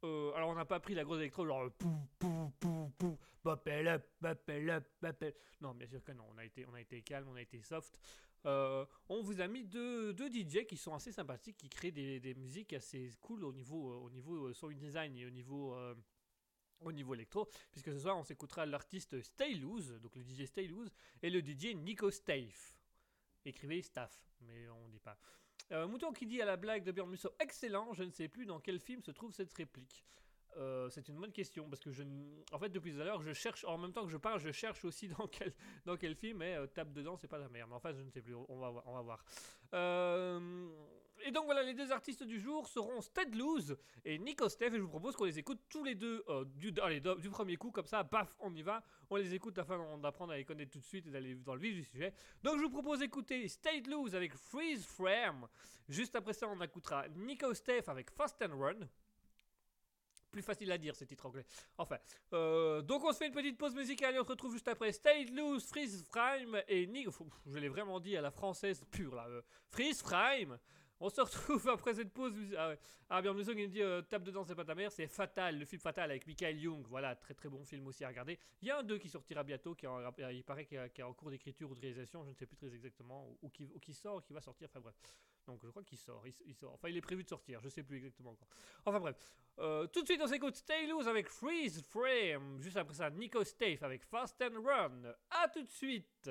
Euh, 0.04 0.34
alors 0.34 0.50
on 0.50 0.56
n'a 0.56 0.66
pas 0.66 0.80
pris 0.80 0.94
la 0.94 1.04
grosse 1.04 1.20
électro, 1.20 1.46
genre 1.46 1.72
pou 1.78 1.96
pou 2.20 2.52
pou 2.60 2.92
pou, 2.98 3.18
bopel 3.44 3.88
up, 3.88 4.04
bopel 4.22 4.70
up, 4.70 4.88
bopel. 5.02 5.34
Non, 5.62 5.74
bien 5.74 5.88
sûr 5.88 6.04
que 6.04 6.12
non. 6.12 6.25
On 6.34 6.38
a 6.38 6.46
été, 6.46 6.66
on 6.68 6.74
a 6.74 6.82
été 6.82 7.02
calme, 7.02 7.28
on 7.30 7.36
a 7.36 7.42
été 7.42 7.62
soft. 7.62 8.00
Euh, 8.46 8.86
on 9.10 9.22
vous 9.22 9.42
a 9.42 9.48
mis 9.48 9.64
deux, 9.64 10.14
deux 10.14 10.30
DJ 10.30 10.66
qui 10.68 10.78
sont 10.78 10.94
assez 10.94 11.12
sympathiques, 11.12 11.58
qui 11.58 11.70
créent 11.70 11.92
des, 11.92 12.20
des 12.20 12.36
musiques 12.36 12.74
assez 12.74 13.12
cool 13.22 13.44
au 13.44 13.52
niveau, 13.52 13.92
euh, 13.92 14.06
au 14.06 14.10
niveau 14.12 14.48
euh, 14.48 14.54
sound 14.54 14.78
design 14.78 15.18
et 15.18 15.25
au 15.25 15.32
niveau, 15.32 15.74
euh, 15.74 15.96
au 16.82 16.92
niveau 16.92 17.16
électro. 17.16 17.50
Puisque 17.72 17.92
ce 17.92 18.00
soir, 18.00 18.18
on 18.18 18.24
s'écoutera 18.24 18.66
l'artiste 18.68 19.20
Stay 19.22 19.56
Loose, 19.56 20.00
donc 20.00 20.16
le 20.16 20.24
DJ 20.24 20.46
Stay 20.46 20.68
Loose, 20.68 20.92
et 21.24 21.32
le 21.32 21.40
DJ 21.40 21.75
Nico 21.75 22.12
Staff. 22.12 22.78
Écrivez 23.46 23.82
Staff, 23.82 24.32
mais 24.42 24.70
on 24.70 24.90
dit 24.90 25.00
pas. 25.00 25.18
Euh, 25.72 25.88
Mouton 25.88 26.12
qui 26.14 26.26
dit 26.28 26.42
à 26.42 26.46
la 26.46 26.58
blague 26.58 26.84
de 26.84 26.92
Björn 26.92 27.10
Musso, 27.10 27.30
excellent, 27.40 27.94
je 27.94 28.04
ne 28.04 28.12
sais 28.12 28.28
plus 28.28 28.46
dans 28.46 28.60
quel 28.60 28.80
film 28.80 29.02
se 29.02 29.12
trouve 29.12 29.34
cette 29.34 29.52
réplique. 29.54 30.04
Euh, 30.58 30.90
c'est 30.90 31.10
une 31.10 31.16
bonne 31.18 31.34
question 31.34 31.68
parce 31.70 31.82
que 31.82 31.92
je, 31.92 32.04
en 32.54 32.60
fait, 32.60 32.70
depuis 32.70 32.94
tout 32.94 33.02
à 33.02 33.04
l'heure, 33.04 33.22
je 33.22 33.34
cherche 33.34 33.66
en 33.66 33.78
même 33.78 33.92
temps 33.92 34.06
que 34.06 34.12
je 34.12 34.18
parle, 34.18 34.40
je 34.40 34.52
cherche 34.52 34.86
aussi 34.86 35.08
dans 35.20 35.28
quel, 35.28 35.54
dans 35.86 35.98
quel 35.98 36.16
film. 36.16 36.42
Et 36.44 36.56
euh, 36.56 36.68
tape 36.68 36.94
dedans, 36.94 37.18
c'est 37.18 37.28
pas 37.28 37.40
la 37.40 37.50
merde. 37.50 37.70
Mais 37.70 37.76
enfin, 37.76 37.94
je 37.94 38.02
ne 38.02 38.10
sais 38.10 38.22
plus. 38.22 38.36
On 38.36 38.58
va, 38.60 38.70
voir- 38.70 38.84
on 38.88 38.94
va 38.94 39.02
voir. 39.02 39.26
Et 41.24 41.32
donc 41.32 41.46
voilà, 41.46 41.64
les 41.64 41.74
deux 41.74 41.92
artistes 41.92 42.24
du 42.24 42.40
jour 42.40 42.68
seront 42.68 43.02
Stead 43.02 43.34
Loose 43.36 43.78
et 44.04 44.18
Nico 44.18 44.48
Steph. 44.50 44.68
Et 44.68 44.78
je 44.78 44.82
vous 44.82 44.90
propose 44.90 45.16
qu'on 45.16 45.26
les 45.26 45.40
écoute 45.40 45.60
tous 45.70 45.84
les 45.84 45.96
deux 45.96 46.24
euh, 46.30 46.46
du, 46.46 47.30
premier 47.30 47.56
coup, 47.56 47.72
comme 47.72 47.88
ça, 47.88 48.04
paf, 48.04 48.36
on 48.40 48.54
y 48.54 48.62
va. 48.62 48.84
On 49.10 49.16
les 49.16 49.34
écoute 49.34 49.58
afin 49.58 49.98
d'apprendre 49.98 50.34
à 50.34 50.38
les 50.38 50.46
connaître 50.46 50.72
tout 50.72 50.80
de 50.80 50.86
suite 50.86 51.08
et 51.08 51.12
d'aller 51.12 51.36
dans 51.36 51.56
le 51.56 51.62
vif 51.62 51.76
du 51.76 51.84
sujet. 51.84 52.14
Donc 52.44 52.58
je 52.58 52.64
vous 52.64 52.70
propose 52.70 53.00
d'écouter 53.00 53.48
State 53.48 53.88
Loose 53.88 54.16
avec 54.16 54.36
Freeze 54.36 54.86
Frame. 54.86 55.48
Juste 55.88 56.16
après 56.16 56.34
ça, 56.34 56.48
on 56.48 56.62
écoutera 56.62 57.08
Nico 57.10 57.54
Steph 57.54 57.84
avec 57.88 58.12
Fast 58.12 58.42
and 58.42 58.58
Run. 58.58 58.88
Plus 60.32 60.42
facile 60.42 60.72
à 60.72 60.78
dire 60.78 60.96
ce 60.96 61.06
titre 61.06 61.26
anglais. 61.28 61.46
Enfin, 61.78 61.98
euh, 62.34 62.82
donc 62.82 63.06
on 63.06 63.14
se 63.14 63.18
fait 63.18 63.28
une 63.28 63.34
petite 63.34 63.58
pause 63.58 63.74
musicale 63.74 64.16
et 64.16 64.20
on 64.20 64.24
se 64.26 64.30
retrouve 64.30 64.52
juste 64.52 64.68
après 64.68 64.92
State 64.92 65.30
Loose, 65.30 65.66
Freeze 65.66 66.04
Frame 66.04 66.62
et 66.68 66.86
Nico. 66.88 67.12
Je 67.46 67.58
l'ai 67.58 67.70
vraiment 67.70 68.00
dit 68.00 68.18
à 68.18 68.22
la 68.22 68.32
française 68.32 68.84
pure 68.92 69.16
là. 69.16 69.28
euh, 69.28 69.42
Freeze 69.70 70.02
Frame. 70.02 70.60
On 71.00 71.10
se 71.10 71.22
retrouve 71.22 71.68
après 71.70 71.94
cette 71.94 72.14
pause. 72.14 72.34
Ah, 72.58 72.70
ouais. 72.70 72.80
ah 73.10 73.22
bien, 73.22 73.34
qui 73.36 73.56
nous 73.56 73.68
dit 73.68 73.82
euh, 73.82 74.02
tape 74.02 74.24
dedans, 74.24 74.44
c'est 74.46 74.56
pas 74.56 74.64
ta 74.66 74.75
mère. 74.75 74.92
C'est 74.92 75.08
Fatal, 75.08 75.60
le 75.60 75.66
film 75.66 75.82
Fatal 75.82 76.10
avec 76.10 76.25
Michael 76.25 76.58
Young. 76.58 76.86
Voilà, 76.88 77.16
très 77.16 77.34
très 77.34 77.50
bon 77.50 77.64
film 77.66 77.86
aussi 77.88 78.04
à 78.06 78.08
regarder. 78.08 78.40
Il 78.62 78.68
y 78.68 78.72
a 78.72 78.80
un 78.80 78.84
2 78.84 78.98
qui 78.98 79.10
sortira 79.10 79.44
bientôt, 79.44 79.75
qui 79.75 79.86
il 80.32 80.44
paraît 80.44 80.66
qu'il 80.66 80.78
est- 80.78 81.04
en 81.04 81.14
cours 81.14 81.30
d'écriture 81.30 81.70
ou 81.70 81.75
de 81.75 81.82
réalisation, 81.82 82.24
je 82.24 82.30
ne 82.30 82.36
sais 82.36 82.46
plus 82.46 82.56
très 82.58 82.74
exactement, 82.74 83.28
ou, 83.28 83.38
ou 83.44 83.50
qui, 83.50 83.66
ou 83.74 83.80
qui 83.80 83.94
sort, 83.94 84.24
qui 84.24 84.34
va 84.34 84.42
sortir. 84.42 84.68
Enfin 84.70 84.80
bref. 84.80 84.96
Donc 85.48 85.62
je 85.64 85.70
crois 85.70 85.84
qu'il 85.84 85.98
sort, 85.98 86.24
il, 86.25 86.56
sort. 86.56 86.74
Enfin, 86.74 86.90
il 86.90 86.98
est 86.98 87.02
prévu 87.02 87.24
de 87.24 87.30
sortir, 87.30 87.60
je 87.62 87.70
sais 87.70 87.84
plus 87.84 87.98
exactement 87.98 88.32
encore. 88.32 88.48
Enfin 88.86 89.00
bref. 89.00 89.16
Euh, 89.60 89.86
tout 89.88 90.02
de 90.02 90.08
suite, 90.08 90.20
on 90.24 90.28
s'écoute 90.28 90.56
Stay 90.56 90.88
Loose 90.88 91.08
avec 91.08 91.28
Freeze 91.30 91.84
Frame. 91.84 92.60
Juste 92.62 92.78
après 92.78 92.96
ça, 92.96 93.10
Nico 93.12 93.44
Stafe 93.44 93.84
avec 93.84 94.04
Fast 94.06 94.42
and 94.42 94.62
Run. 94.64 95.14
A 95.30 95.48
tout 95.50 95.62
de 95.62 95.70
suite. 95.70 96.30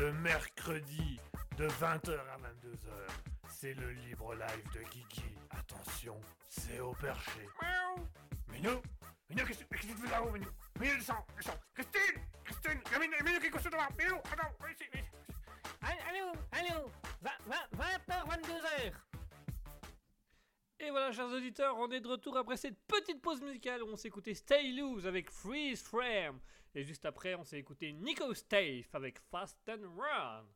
Le 0.00 0.12
mercredi 0.14 1.20
de 1.58 1.68
20h 1.68 2.18
à 2.18 2.38
22h. 2.38 2.90
C'est 3.50 3.74
le 3.74 3.90
libre 3.90 4.34
live 4.34 4.72
de 4.72 4.80
Guigui. 4.90 5.36
Attention, 5.50 6.18
c'est 6.48 6.80
au 6.80 6.92
perché. 6.92 7.46
Miaou. 7.60 8.06
Minou 8.48 8.82
Minou, 9.28 9.44
qu'est-ce 9.46 9.64
qu'est-ce 9.64 9.82
que 9.82 9.92
tu 9.92 9.98
fais 9.98 10.10
là-haut, 10.10 10.30
Minou? 10.30 10.48
Minou, 10.80 10.96
descends, 10.96 11.26
descends. 11.36 11.60
Christine 11.74 12.22
Christine 12.44 12.80
Minou, 12.98 13.12
Minou, 13.22 13.40
qu'est-ce 13.40 13.50
que 13.50 13.58
tu 13.58 13.70
fais 13.70 13.76
là 13.76 13.88
Minou, 13.98 14.16
attends, 14.32 14.50
viens 14.60 14.70
ici, 14.70 14.84
viens 14.90 15.02
ici. 15.02 15.10
Allô, 15.82 16.32
allô, 16.52 16.90
20h, 17.76 18.26
22h. 18.26 18.92
Et 20.82 20.90
voilà, 20.90 21.12
chers 21.12 21.28
auditeurs, 21.28 21.76
on 21.76 21.90
est 21.90 22.00
de 22.00 22.08
retour 22.08 22.38
après 22.38 22.56
cette 22.56 22.80
petite 22.86 23.20
pause 23.20 23.42
musicale 23.42 23.82
où 23.82 23.88
on 23.88 23.96
s'est 23.96 24.08
écouté 24.08 24.32
Stay 24.32 24.72
Loose 24.72 25.06
avec 25.06 25.30
Freeze 25.30 25.82
Frame. 25.82 26.40
Et 26.74 26.84
juste 26.84 27.04
après, 27.04 27.34
on 27.34 27.44
s'est 27.44 27.58
écouté 27.58 27.92
Nico 27.92 28.32
Stave 28.34 28.84
avec 28.92 29.18
Fast 29.30 29.58
and 29.68 29.82
Run. 29.96 30.46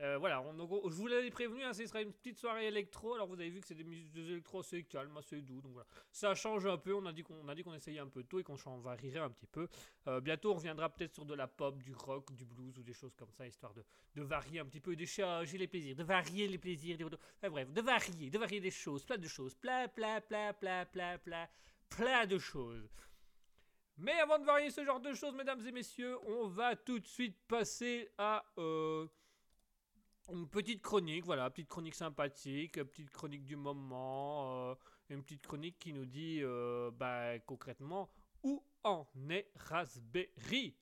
Euh, 0.00 0.16
voilà, 0.18 0.40
on- 0.42 0.90
je 0.90 0.96
vous 0.96 1.06
l'avais 1.06 1.30
prévenu, 1.30 1.62
hein, 1.62 1.74
ce 1.74 1.86
sera 1.86 2.00
une 2.00 2.12
petite 2.12 2.38
soirée 2.38 2.66
électro. 2.66 3.14
Alors 3.14 3.26
vous 3.26 3.34
avez 3.34 3.50
vu 3.50 3.60
que 3.60 3.66
c'est 3.66 3.74
des 3.74 3.84
musiques 3.84 4.16
électro 4.16 4.60
assez 4.60 4.82
calmes, 4.84 5.16
assez 5.18 5.42
doux. 5.42 5.60
Donc 5.60 5.72
voilà, 5.72 5.86
ça 6.10 6.34
change 6.34 6.66
un 6.66 6.78
peu. 6.78 6.94
On 6.94 7.04
a 7.04 7.12
dit 7.12 7.22
qu'on 7.22 7.46
a 7.46 7.76
essayait 7.76 8.00
un 8.00 8.08
peu 8.08 8.22
tôt 8.24 8.40
et 8.40 8.42
qu'on 8.42 8.56
varierait 8.78 9.20
un 9.20 9.30
petit 9.30 9.46
peu. 9.46 9.68
Euh, 10.08 10.20
bientôt, 10.20 10.52
on 10.52 10.54
reviendra 10.54 10.88
peut-être 10.88 11.12
sur 11.12 11.26
de 11.26 11.34
la 11.34 11.46
pop, 11.46 11.80
du 11.82 11.92
rock, 11.94 12.32
du 12.34 12.46
blues 12.46 12.78
ou 12.78 12.82
des 12.82 12.94
choses 12.94 13.14
comme 13.14 13.30
ça, 13.32 13.46
histoire 13.46 13.74
de, 13.74 13.84
de 14.14 14.22
varier 14.22 14.60
un 14.60 14.64
petit 14.66 14.80
peu, 14.80 14.96
de 14.96 15.04
changer 15.04 15.58
les 15.58 15.68
plaisirs, 15.68 15.94
de 15.94 16.04
varier 16.04 16.48
les 16.48 16.58
plaisirs. 16.58 16.96
enfin, 17.38 17.50
bref, 17.50 17.70
de 17.70 17.80
varier, 17.82 18.30
de 18.30 18.38
varier 18.38 18.60
des 18.60 18.70
choses, 18.70 19.04
plein 19.04 19.18
de 19.18 19.28
choses, 19.28 19.54
plein, 19.54 19.88
plein, 19.88 20.20
plein, 20.22 20.54
plein, 20.54 20.86
plein, 21.18 21.48
plein 21.90 22.26
de 22.26 22.38
choses. 22.38 22.88
Mais 23.98 24.12
avant 24.20 24.38
de 24.38 24.44
varier 24.44 24.70
ce 24.70 24.84
genre 24.84 25.00
de 25.00 25.12
choses, 25.14 25.34
mesdames 25.34 25.64
et 25.66 25.72
messieurs, 25.72 26.16
on 26.26 26.48
va 26.48 26.76
tout 26.76 26.98
de 26.98 27.06
suite 27.06 27.36
passer 27.46 28.08
à 28.18 28.44
euh, 28.58 29.06
une 30.30 30.48
petite 30.48 30.82
chronique, 30.82 31.24
voilà, 31.24 31.50
petite 31.50 31.68
chronique 31.68 31.94
sympathique, 31.94 32.82
petite 32.82 33.10
chronique 33.10 33.44
du 33.44 33.56
moment, 33.56 34.70
euh, 34.70 34.74
une 35.10 35.22
petite 35.22 35.46
chronique 35.46 35.78
qui 35.78 35.92
nous 35.92 36.06
dit 36.06 36.40
euh, 36.42 36.90
bah, 36.90 37.38
concrètement 37.40 38.10
où 38.42 38.64
en 38.82 39.06
est 39.30 39.50
Raspberry? 39.56 40.74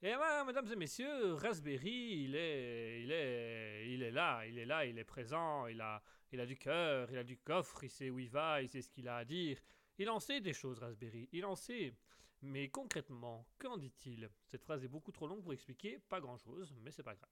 Et 0.00 0.12
ben, 0.12 0.44
mesdames 0.44 0.70
et 0.70 0.76
messieurs, 0.76 1.34
Raspberry, 1.34 2.22
il 2.24 2.36
est, 2.36 3.02
il 3.02 3.10
est, 3.10 3.92
il 3.92 4.02
est 4.02 4.12
là, 4.12 4.46
il 4.46 4.58
est 4.58 4.64
là, 4.64 4.84
il 4.84 4.96
est 4.96 5.04
présent, 5.04 5.66
il 5.66 5.80
a, 5.80 6.00
il 6.30 6.38
a 6.38 6.46
du 6.46 6.56
cœur, 6.56 7.10
il 7.10 7.18
a 7.18 7.24
du 7.24 7.38
coffre, 7.38 7.82
il 7.82 7.90
sait 7.90 8.08
où 8.08 8.20
il 8.20 8.30
va, 8.30 8.62
il 8.62 8.68
sait 8.68 8.82
ce 8.82 8.90
qu'il 8.90 9.08
a 9.08 9.16
à 9.16 9.24
dire. 9.24 9.58
Il 9.98 10.08
en 10.08 10.20
sait 10.20 10.40
des 10.40 10.52
choses, 10.52 10.78
Raspberry, 10.78 11.28
il 11.32 11.44
en 11.44 11.56
sait. 11.56 11.94
Mais 12.42 12.68
concrètement, 12.68 13.46
qu'en 13.58 13.76
dit-il? 13.76 14.30
Cette 14.46 14.62
phrase 14.62 14.84
est 14.84 14.88
beaucoup 14.88 15.12
trop 15.12 15.26
longue 15.26 15.42
pour 15.42 15.52
expliquer 15.52 15.98
pas 16.08 16.20
grand-chose, 16.20 16.72
mais 16.82 16.90
c'est 16.90 17.02
pas 17.02 17.14
grave. 17.14 17.30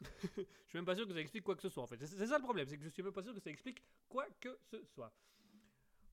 je 0.36 0.42
suis 0.68 0.78
même 0.78 0.84
pas 0.84 0.96
sûr 0.96 1.06
que 1.06 1.12
ça 1.12 1.20
explique 1.20 1.44
quoi 1.44 1.54
que 1.54 1.62
ce 1.62 1.68
soit 1.68 1.82
en 1.82 1.86
fait. 1.86 2.04
C'est 2.04 2.26
ça 2.26 2.38
le 2.38 2.42
problème, 2.42 2.66
c'est 2.68 2.78
que 2.78 2.84
je 2.84 2.88
suis 2.88 3.02
même 3.02 3.12
pas 3.12 3.22
sûr 3.22 3.34
que 3.34 3.40
ça 3.40 3.50
explique 3.50 3.82
quoi 4.08 4.26
que 4.40 4.58
ce 4.62 4.82
soit. 4.84 5.12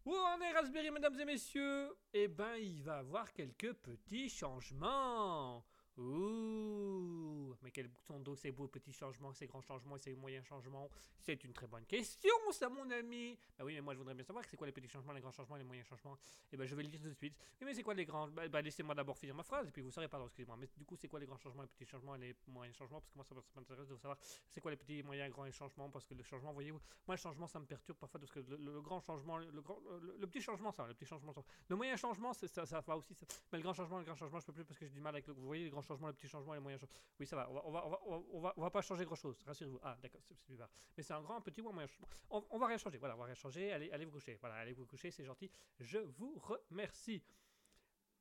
Où 0.05 0.15
en 0.15 0.39
est 0.39 0.53
Raspberry, 0.53 0.91
mesdames 0.91 1.19
et 1.19 1.25
messieurs? 1.25 1.89
Eh 2.13 2.27
ben, 2.27 2.55
il 2.55 2.81
va 2.81 2.99
avoir 2.99 3.33
quelques 3.33 3.73
petits 3.73 4.29
changements. 4.29 5.65
Ouh 5.97 7.55
Mais 7.63 7.71
quels 7.71 7.89
sont 8.05 8.19
donc 8.19 8.37
ces 8.37 8.51
beaux 8.51 8.67
petits 8.67 8.93
changements, 8.93 9.33
ces 9.33 9.47
grands 9.47 9.61
changements 9.61 9.97
ces 9.97 10.13
moyens 10.13 10.45
changements 10.45 10.89
C'est 11.19 11.43
une 11.43 11.53
très 11.53 11.65
bonne 11.65 11.85
question, 11.85 12.29
ça, 12.51 12.69
mon 12.69 12.89
ami 12.91 13.37
Bah 13.57 13.65
oui, 13.65 13.73
mais 13.73 13.81
moi, 13.81 13.93
je 13.93 13.97
voudrais 13.99 14.13
bien 14.13 14.23
savoir 14.23 14.45
c'est 14.45 14.55
quoi 14.57 14.67
les 14.67 14.73
petits 14.73 14.87
changements, 14.87 15.13
les 15.13 15.21
grands 15.21 15.31
changements, 15.31 15.55
les 15.55 15.63
moyens 15.63 15.87
changements? 15.87 16.17
Et 16.51 16.57
ben, 16.57 16.67
je 16.67 16.75
vais 16.75 16.83
le 16.83 16.89
dire 16.89 17.01
tout 17.01 17.09
de 17.09 17.13
suite. 17.15 17.35
Mais 17.61 17.73
c'est 17.73 17.81
quoi 17.81 17.95
les 17.95 18.05
grands? 18.05 18.27
Bah, 18.27 18.47
bah, 18.47 18.61
laissez-moi 18.61 18.93
d'abord 18.93 19.17
finir 19.17 19.33
ma 19.33 19.43
phrase, 19.43 19.67
et 19.67 19.71
puis 19.71 19.81
vous 19.81 19.89
saurez, 19.91 20.07
pardon, 20.07 20.27
excusez-moi. 20.27 20.55
Mais 20.59 20.69
du 20.77 20.85
coup, 20.85 20.95
c'est 20.95 21.07
quoi 21.07 21.19
les 21.19 21.25
grands 21.25 21.37
changements, 21.37 21.63
les 21.63 21.67
petits 21.67 21.85
changements 21.85 22.15
les 22.15 22.35
moyens 22.47 22.77
changements? 22.77 23.01
Parce 23.01 23.11
que 23.11 23.17
moi, 23.17 23.25
ça, 23.25 23.59
m'intéresse 23.59 23.87
de 23.87 23.95
savoir 23.97 24.17
c'est 24.49 24.61
quoi 24.61 24.69
les 24.71 24.77
petits, 24.77 25.01
moyens, 25.01 25.31
grands 25.31 25.49
changements? 25.51 25.89
Parce 25.89 26.05
que 26.05 26.13
le 26.13 26.23
changement, 26.23 26.53
voyez-vous, 26.53 26.79
moi, 27.07 27.15
le 27.15 27.21
changement, 27.21 27.47
ça 27.47 27.59
me 27.59 27.65
perturbe 27.65 27.97
parfois, 27.97 28.19
parce 28.19 28.31
que 28.31 28.39
le, 28.39 28.81
grand 28.81 28.99
changement, 29.01 29.37
le, 29.39 29.61
grand, 29.61 29.79
le, 30.19 30.27
petit 30.27 30.41
changement, 30.41 30.71
ça, 30.71 30.85
le 30.87 30.93
petit 30.93 31.05
changement. 31.05 31.33
Le 31.69 31.75
moyen 31.75 31.97
changement, 31.97 32.33
c'est- 32.33 32.47
ça, 32.47 32.65
ça 32.65 32.81
va 32.81 32.95
aussi. 32.95 33.15
Mais 33.51 33.57
le 33.57 33.63
grand 33.63 33.73
changement, 33.73 33.97
le 33.97 34.05
grand 34.05 34.15
changement, 34.15 34.39
je 34.39 34.45
peux 34.45 34.53
plus 34.53 34.63
parce 34.63 34.77
que 34.79 34.85
j'ai 34.85 34.93
du 34.93 35.01
mal 35.01 35.15
avec 35.15 35.27
le. 35.27 35.33
Vous 35.33 35.45
voyez, 35.45 35.65
les 35.65 35.69
grands 35.69 35.81
changements, 35.87 36.07
les 36.07 36.13
petits 36.13 36.27
changements, 36.27 36.53
les 36.53 36.59
moyens 36.59 36.81
changements. 36.81 36.99
Oui, 37.19 37.25
ça 37.25 37.35
va. 37.35 37.49
On 37.49 37.53
va, 37.53 37.65
on 37.65 37.71
va, 37.71 37.85
on 37.85 38.39
va, 38.39 38.53
on 38.57 38.61
va, 38.61 38.69
pas 38.69 38.81
changer 38.81 39.05
grand 39.05 39.15
chose. 39.15 39.41
Rassurez-vous. 39.45 39.79
Ah, 39.83 39.97
d'accord, 40.01 40.21
c'est 40.23 40.35
bizarre. 40.47 40.69
Mais 40.95 41.03
c'est 41.03 41.13
un 41.13 41.21
grand, 41.21 41.41
petit 41.41 41.61
ou 41.61 41.69
un 41.69 41.73
moyen 41.73 41.87
changement. 41.87 42.07
On, 42.29 42.57
va 42.57 42.67
rien 42.67 42.77
changer. 42.77 42.97
Voilà, 42.97 43.15
on 43.15 43.19
va 43.19 43.25
rien 43.25 43.35
changer. 43.35 43.71
Allez, 43.71 43.91
allez 43.91 44.05
vous 44.05 44.11
coucher. 44.11 44.37
Voilà, 44.39 44.55
allez 44.55 44.73
vous 44.73 44.85
coucher, 44.85 45.11
c'est 45.11 45.25
gentil. 45.25 45.49
Je 45.79 45.99
vous 45.99 46.41
remercie. 46.69 47.23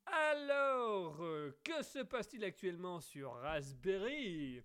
Alors, 0.05 1.21
euh, 1.21 1.59
que 1.63 1.83
se 1.83 1.99
passe-t-il 1.99 2.43
actuellement 2.43 3.01
sur 3.01 3.33
Raspberry? 3.33 4.63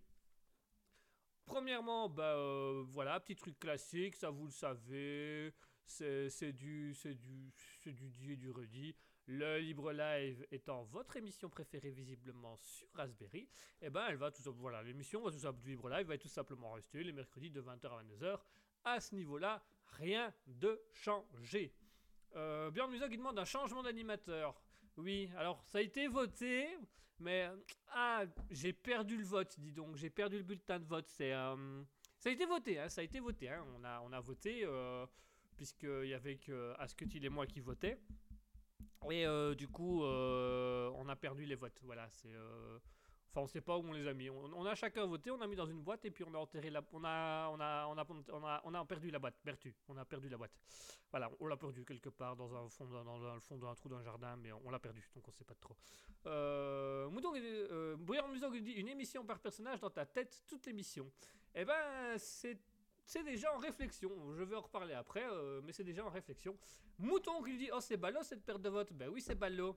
Premièrement, 1.45 2.09
bah 2.09 2.37
euh, 2.37 2.85
voilà, 2.89 3.19
petit 3.21 3.35
truc 3.35 3.59
classique, 3.59 4.15
ça 4.15 4.31
vous 4.31 4.47
le 4.47 4.53
savez, 4.53 5.53
c'est 5.85 6.53
du, 6.53 6.95
c'est 6.95 7.15
du, 7.15 7.53
c'est 7.83 7.93
du 7.93 8.09
dit 8.09 8.33
et 8.33 8.37
du 8.37 8.51
redit. 8.51 8.95
Le 9.33 9.59
Libre 9.61 9.93
Live 9.93 10.47
étant 10.51 10.83
votre 10.83 11.17
émission 11.17 11.49
préférée 11.49 11.91
visiblement 11.91 12.55
sur 12.59 12.87
Raspberry, 12.93 13.49
et 13.81 13.89
ben 13.89 14.05
elle 14.11 14.17
va 14.17 14.31
tout 14.31 14.43
simplement, 14.43 14.61
voilà, 14.61 14.83
l'émission 14.83 15.27
du 15.31 15.71
Libre 15.71 15.89
Live 15.89 16.07
va 16.07 16.19
tout 16.19 16.29
simplement 16.29 16.73
rester 16.73 17.03
les 17.03 17.13
mercredis 17.13 17.51
de 17.51 17.63
20h 17.63 17.87
à 17.87 18.03
22h. 18.03 18.39
À 18.85 19.01
ce 19.01 19.15
niveau-là, 19.15 19.65
rien 19.87 20.35
de 20.47 20.79
changé. 20.93 21.73
Euh, 22.37 22.71
Björn 22.71 22.91
Musa 22.91 23.09
qui 23.09 23.17
demande 23.17 23.39
un 23.39 23.47
changement 23.47 23.83
d'animateur. 23.83 24.61
Oui, 24.99 25.31
alors 25.39 25.65
ça 25.65 25.79
a 25.79 25.81
été 25.81 26.09
voté, 26.09 26.69
mais 27.19 27.49
ah, 27.89 28.25
j'ai 28.51 28.75
perdu 28.75 29.17
le 29.17 29.25
vote, 29.25 29.59
dis 29.59 29.73
donc, 29.73 29.97
j'ai 29.97 30.11
perdu 30.11 30.37
le 30.37 30.45
bulletin 30.45 30.79
de 30.79 30.85
vote. 30.85 31.09
C'est, 31.09 31.33
euh, 31.33 31.83
ça 32.19 32.29
a 32.29 32.33
été 32.33 32.45
voté, 32.45 32.79
hein, 32.79 32.91
ça 32.91 33.01
a 33.01 33.05
été 33.05 33.19
voté. 33.19 33.49
hein, 33.49 33.65
on 33.79 33.83
a, 33.83 34.03
on 34.03 34.13
a 34.13 34.21
voté 34.21 34.63
euh, 34.65 35.07
puisqu'il 35.57 36.09
y 36.09 36.15
avait 36.15 36.37
que 36.37 36.75
Asketil 36.79 37.25
et 37.25 37.31
moi 37.31 37.47
qui 37.47 37.61
votaient. 37.61 37.99
Et 39.11 39.27
euh, 39.27 39.55
du 39.55 39.69
coup, 39.69 40.05
euh, 40.05 40.91
on 40.97 41.09
a 41.09 41.17
perdu 41.17 41.45
les 41.45 41.55
votes. 41.57 41.81
Voilà, 41.83 42.09
c'est. 42.11 42.33
euh, 42.33 42.79
Enfin, 43.35 43.45
on 43.45 43.47
sait 43.47 43.63
pas 43.63 43.79
où 43.79 43.83
on 43.89 43.93
les 43.93 44.07
a 44.07 44.13
mis. 44.13 44.29
On, 44.29 44.67
a 44.67 44.75
chacun 44.75 45.07
voté, 45.07 45.31
on 45.31 45.41
a 45.41 45.47
mis 45.47 45.57
dans 45.57 45.65
une 45.65 45.81
boîte 45.81 46.05
et 46.05 46.11
puis 46.11 46.23
on 46.23 46.35
a 46.35 46.37
enterré 46.37 46.69
la. 46.69 46.83
On 46.93 47.03
a, 47.03 47.49
on 47.51 47.59
a, 47.59 47.87
on 47.89 47.97
a, 47.97 48.07
on 48.31 48.45
a, 48.45 48.61
on 48.63 48.75
a 48.75 48.85
perdu 48.85 49.11
la 49.11 49.19
boîte. 49.19 49.37
Perdu. 49.43 49.75
On 49.89 49.97
a 49.97 50.05
perdu 50.05 50.29
la 50.29 50.37
boîte. 50.37 50.53
Voilà, 51.11 51.31
on 51.41 51.47
l'a 51.47 51.57
perdu 51.57 51.83
quelque 51.85 52.11
part 52.11 52.37
dans 52.37 52.55
un 52.55 52.69
fond, 52.69 52.85
dans, 52.85 53.19
le 53.19 53.41
fond 53.41 53.57
d'un 53.57 53.75
trou 53.75 53.89
d'un 53.89 54.03
jardin, 54.03 54.37
mais 54.37 54.53
on, 54.53 54.71
l'a 54.71 54.79
perdu, 54.79 55.07
donc 55.15 55.29
on 55.29 55.31
sait 55.31 55.45
pas 55.45 55.55
trop. 55.55 55.77
Euh, 56.27 57.09
Mouton, 57.11 57.33
euh, 57.35 57.97
Bouillard 57.97 58.27
une 58.33 58.89
émission 58.89 59.25
par 59.25 59.39
personnage 59.39 59.81
dans 59.81 59.91
ta 59.91 60.07
tête, 60.07 60.43
toute 60.47 60.67
l'émission. 60.67 61.11
Eh 61.55 61.67
ben, 61.67 62.17
c'est 62.19 62.59
c'est 63.05 63.23
déjà 63.25 63.55
en 63.55 63.59
réflexion. 63.59 64.11
Je 64.35 64.43
vais 64.43 64.57
en 64.57 64.61
reparler 64.63 64.95
après, 64.95 65.25
euh, 65.31 65.61
mais 65.65 65.73
c'est 65.73 65.85
déjà 65.85 66.05
en 66.05 66.11
réflexion. 66.11 66.57
Mouton 66.99 67.43
qui 67.43 67.51
lui 67.51 67.59
dit 67.59 67.71
Oh, 67.75 67.81
c'est 67.81 67.97
ballot 67.97 68.23
cette 68.23 68.45
perte 68.45 68.63
de 68.63 68.69
vote. 68.69 68.93
Ben 68.93 69.09
oui, 69.09 69.21
c'est 69.21 69.35
ballot. 69.35 69.77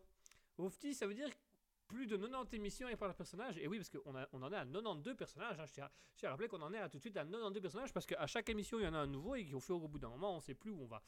Oufti, 0.57 0.93
ça 0.93 1.07
veut 1.07 1.13
dire 1.15 1.29
plus 1.87 2.07
de 2.07 2.17
90 2.17 2.55
émissions 2.55 2.87
et 2.89 2.95
par 2.95 3.07
le 3.07 3.13
personnage. 3.13 3.57
Et 3.57 3.67
oui, 3.67 3.77
parce 3.77 3.89
qu'on 3.89 4.13
on 4.33 4.41
en 4.41 4.51
est 4.51 4.55
à 4.57 4.65
92 4.65 5.15
personnages. 5.15 5.59
hein. 5.59 5.65
Je 5.65 5.73
tiens 5.73 5.89
à- 6.23 6.29
rappeler 6.31 6.47
qu'on 6.47 6.61
en 6.61 6.73
est 6.73 6.79
à 6.79 6.89
tout 6.89 6.97
de 6.97 7.01
suite 7.01 7.17
à 7.17 7.23
92 7.25 7.61
personnages 7.61 7.93
parce 7.93 8.05
qu'à 8.05 8.25
chaque 8.27 8.49
émission, 8.49 8.79
il 8.79 8.83
y 8.85 8.87
en 8.87 8.93
a 8.93 8.99
un 8.99 9.07
nouveau 9.07 9.35
et 9.35 9.45
qu'au 9.45 9.59
fur 9.59 9.81
au 9.83 9.87
bout 9.87 9.99
d'un 9.99 10.09
moment, 10.09 10.33
on 10.33 10.37
ne 10.37 10.41
sait 10.41 10.55
plus 10.55 10.71
où 10.71 10.81
on 10.81 10.87
va. 10.87 11.03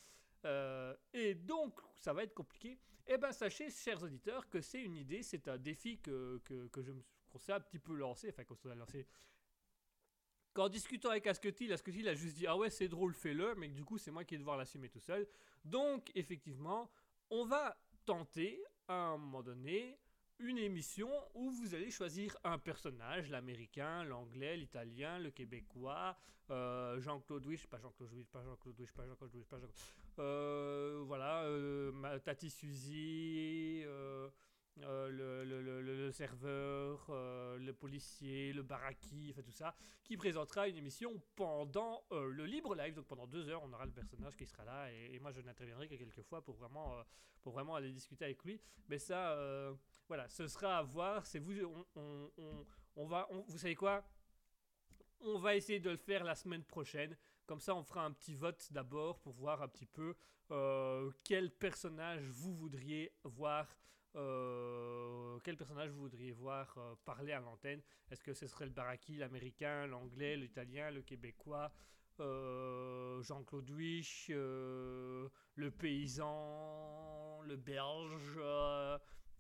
Euh, 0.46 0.96
et 1.14 1.34
donc, 1.34 1.80
ça 1.96 2.14
va 2.14 2.24
être 2.24 2.34
compliqué. 2.34 2.78
Eh 3.08 3.18
ben, 3.18 3.32
sachez, 3.32 3.70
chers 3.72 4.04
auditeurs, 4.04 4.48
que 4.50 4.62
c'est 4.62 4.82
une 4.82 4.98
idée, 4.98 5.24
c'est 5.24 5.48
un 5.48 5.58
défi 5.58 5.98
que, 6.00 6.40
que, 6.46 6.68
que 6.68 6.82
je 6.84 6.92
me 6.92 7.02
qu'on 7.30 7.40
s'est 7.40 7.52
un 7.54 7.60
petit 7.60 7.80
peu 7.80 7.94
lancé, 7.94 8.30
enfin 8.30 8.44
qu'on 8.46 8.56
s'est 8.56 8.74
lancé. 8.76 9.06
Qu'en 10.58 10.70
discutant 10.70 11.12
avec 11.12 11.28
Asketil, 11.28 11.72
Asketil 11.72 12.10
a 12.10 12.16
juste 12.16 12.36
dit 12.36 12.48
ah 12.48 12.58
ouais 12.58 12.72
c'est 12.72 12.88
drôle 12.88 13.14
fais-le, 13.14 13.54
mais 13.58 13.68
du 13.68 13.86
coup 13.86 14.00
c'est 14.00 14.10
moi 14.10 14.24
qui 14.24 14.34
vais 14.34 14.40
devoir 14.40 14.58
l'assumer 14.58 14.90
tout 14.90 15.00
seul. 15.00 15.28
Donc 15.64 16.12
effectivement, 16.16 16.90
on 17.30 17.46
va 17.46 17.78
tenter 18.08 18.60
à 18.88 18.96
un 18.96 19.18
moment 19.18 19.44
donné 19.44 20.00
une 20.40 20.58
émission 20.58 21.12
où 21.36 21.52
vous 21.52 21.76
allez 21.76 21.92
choisir 21.92 22.36
un 22.44 22.58
personnage, 22.58 23.30
l'américain, 23.30 24.04
l'anglais, 24.06 24.58
l'italien, 24.58 25.20
le 25.20 25.30
québécois, 25.30 26.18
euh, 26.50 27.00
Jean-Claude 27.02 27.46
Wish, 27.46 27.68
pas 27.68 27.78
Jean-Claude 27.78 28.12
Wish, 28.14 28.32
pas 28.32 28.44
Jean-Claude 28.44 28.80
Wish, 28.80 28.92
pas 28.94 29.06
Jean-Claude 29.06 29.36
Wish, 29.36 29.46
pas 29.46 29.60
Jean-Claude. 29.60 29.78
Euh, 30.18 31.04
voilà, 31.06 31.44
euh, 31.44 32.18
Tati 32.26 32.50
Suzy, 32.50 33.84
euh, 34.84 35.44
le, 35.44 36.12
serveur, 36.12 37.06
euh, 37.10 37.58
le 37.58 37.74
policier, 37.74 38.54
le 38.54 38.64
baraki, 38.64 39.30
enfin 39.32 39.42
tout 39.42 39.52
ça, 39.52 39.76
qui 40.04 40.18
présentera 40.18 40.68
une 40.68 40.78
émission 40.78 41.22
pendant 41.36 42.04
euh, 42.12 42.30
le 42.30 42.46
libre 42.46 42.76
live. 42.76 42.94
Donc 42.94 43.08
pendant 43.08 43.28
deux 43.28 43.50
heures, 43.50 43.64
on 43.64 43.74
aura 43.74 43.86
le 43.86 43.92
personnage 43.92 44.36
qui 44.36 44.46
sera 44.46 44.64
là 44.64 44.92
et, 44.92 45.20
moi 45.20 45.32
je 45.32 45.42
n'interviendrai 45.42 45.88
que 45.88 45.96
quelques 45.96 46.22
fois 46.22 46.44
pour 46.44 46.56
vraiment, 46.56 47.04
pour 47.42 47.54
vraiment 47.54 47.76
aller 47.76 47.92
discuter 47.92 48.26
avec 48.26 48.44
lui. 48.44 48.62
Mais 48.88 49.00
ça, 49.00 49.38
voilà, 50.08 50.30
ce 50.30 50.48
sera 50.48 50.78
à 50.78 50.84
voir. 50.84 51.26
C'est 51.26 51.40
vous, 51.40 51.54
on, 52.96 53.06
va, 53.06 53.28
vous 53.48 53.58
savez 53.58 53.76
quoi? 53.76 54.04
On 55.20 55.40
va 55.40 55.56
essayer 55.56 55.80
de 55.80 55.90
le 55.90 55.98
faire 55.98 56.24
la 56.24 56.36
semaine 56.36 56.64
prochaine. 56.64 57.18
Comme 57.46 57.60
ça, 57.60 57.76
on 57.76 57.84
fera 57.84 58.06
un 58.06 58.12
petit 58.12 58.36
vote 58.36 58.68
d'abord 58.72 59.20
pour 59.20 59.34
voir 59.34 59.62
un 59.62 59.68
petit 59.68 59.88
peu 59.88 60.16
quel 61.24 61.52
personnage 61.52 62.24
vous 62.30 62.54
voudriez 62.56 63.12
voir 63.24 63.68
euh, 64.18 65.40
quel 65.44 65.56
personnage 65.58 65.92
vous 65.92 66.02
voudriez 66.02 66.32
voir 66.32 66.74
euh, 66.78 66.96
parler 67.06 67.32
à 67.32 67.40
l'antenne? 67.40 67.82
Est-ce 68.10 68.24
que 68.24 68.34
ce 68.34 68.48
serait 68.48 68.66
le 68.66 68.72
baraki, 68.72 69.16
l'américain, 69.16 69.88
l'anglais, 69.88 70.36
l'italien, 70.36 70.92
le 70.92 71.02
québécois, 71.02 71.72
euh, 72.20 73.22
Jean-Claude 73.22 73.70
Wish, 73.70 74.28
euh, 74.32 75.30
le 75.56 75.72
paysan, 75.72 77.42
le 77.44 77.56
belge, 77.56 78.40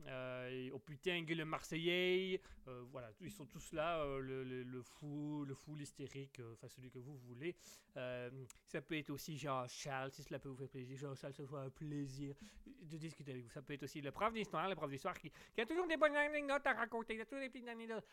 euh, 0.05 0.69
oh 0.73 0.79
putain, 0.79 1.23
le 1.27 1.45
marseillais, 1.45 2.41
euh, 2.67 2.83
voilà, 2.91 3.09
ils 3.21 3.31
sont 3.31 3.45
tous 3.45 3.73
là, 3.73 3.99
euh, 4.03 4.19
le, 4.19 4.81
fou, 4.81 5.43
le 5.45 5.55
fou, 5.55 5.75
l'hystérique, 5.75 6.39
euh, 6.39 6.53
enfin 6.53 6.67
celui 6.67 6.89
que 6.89 6.99
vous 6.99 7.17
voulez. 7.17 7.55
Ça 7.95 8.81
peut 8.81 8.97
être 8.97 9.09
aussi 9.09 9.37
Jean-Charles, 9.37 10.11
si 10.11 10.23
cela 10.23 10.39
peut 10.39 10.49
vous 10.49 10.55
faire 10.55 10.69
plaisir. 10.69 10.97
Jean-Charles, 10.97 11.33
ça 11.33 11.45
soit 11.45 11.61
un 11.61 11.69
plaisir 11.69 12.35
de 12.65 12.97
discuter 12.97 13.31
avec 13.31 13.43
vous. 13.43 13.49
Ça 13.49 13.61
peut 13.61 13.73
être 13.73 13.83
aussi 13.83 14.01
le 14.01 14.11
prof 14.11 14.31
d'histoire, 14.33 14.69
le 14.69 14.75
prof 14.75 14.89
d'histoire 14.89 15.17
qui, 15.17 15.31
qui 15.53 15.61
a 15.61 15.65
toujours 15.65 15.87
des 15.87 15.97
bonnes 15.97 16.15
anecdotes 16.15 16.65
à 16.65 16.73
raconter, 16.73 17.15
il 17.15 17.21
a 17.21 17.25
toujours 17.25 17.41
des 17.41 17.49
petites 17.49 17.67
anecdotes. 17.67 18.05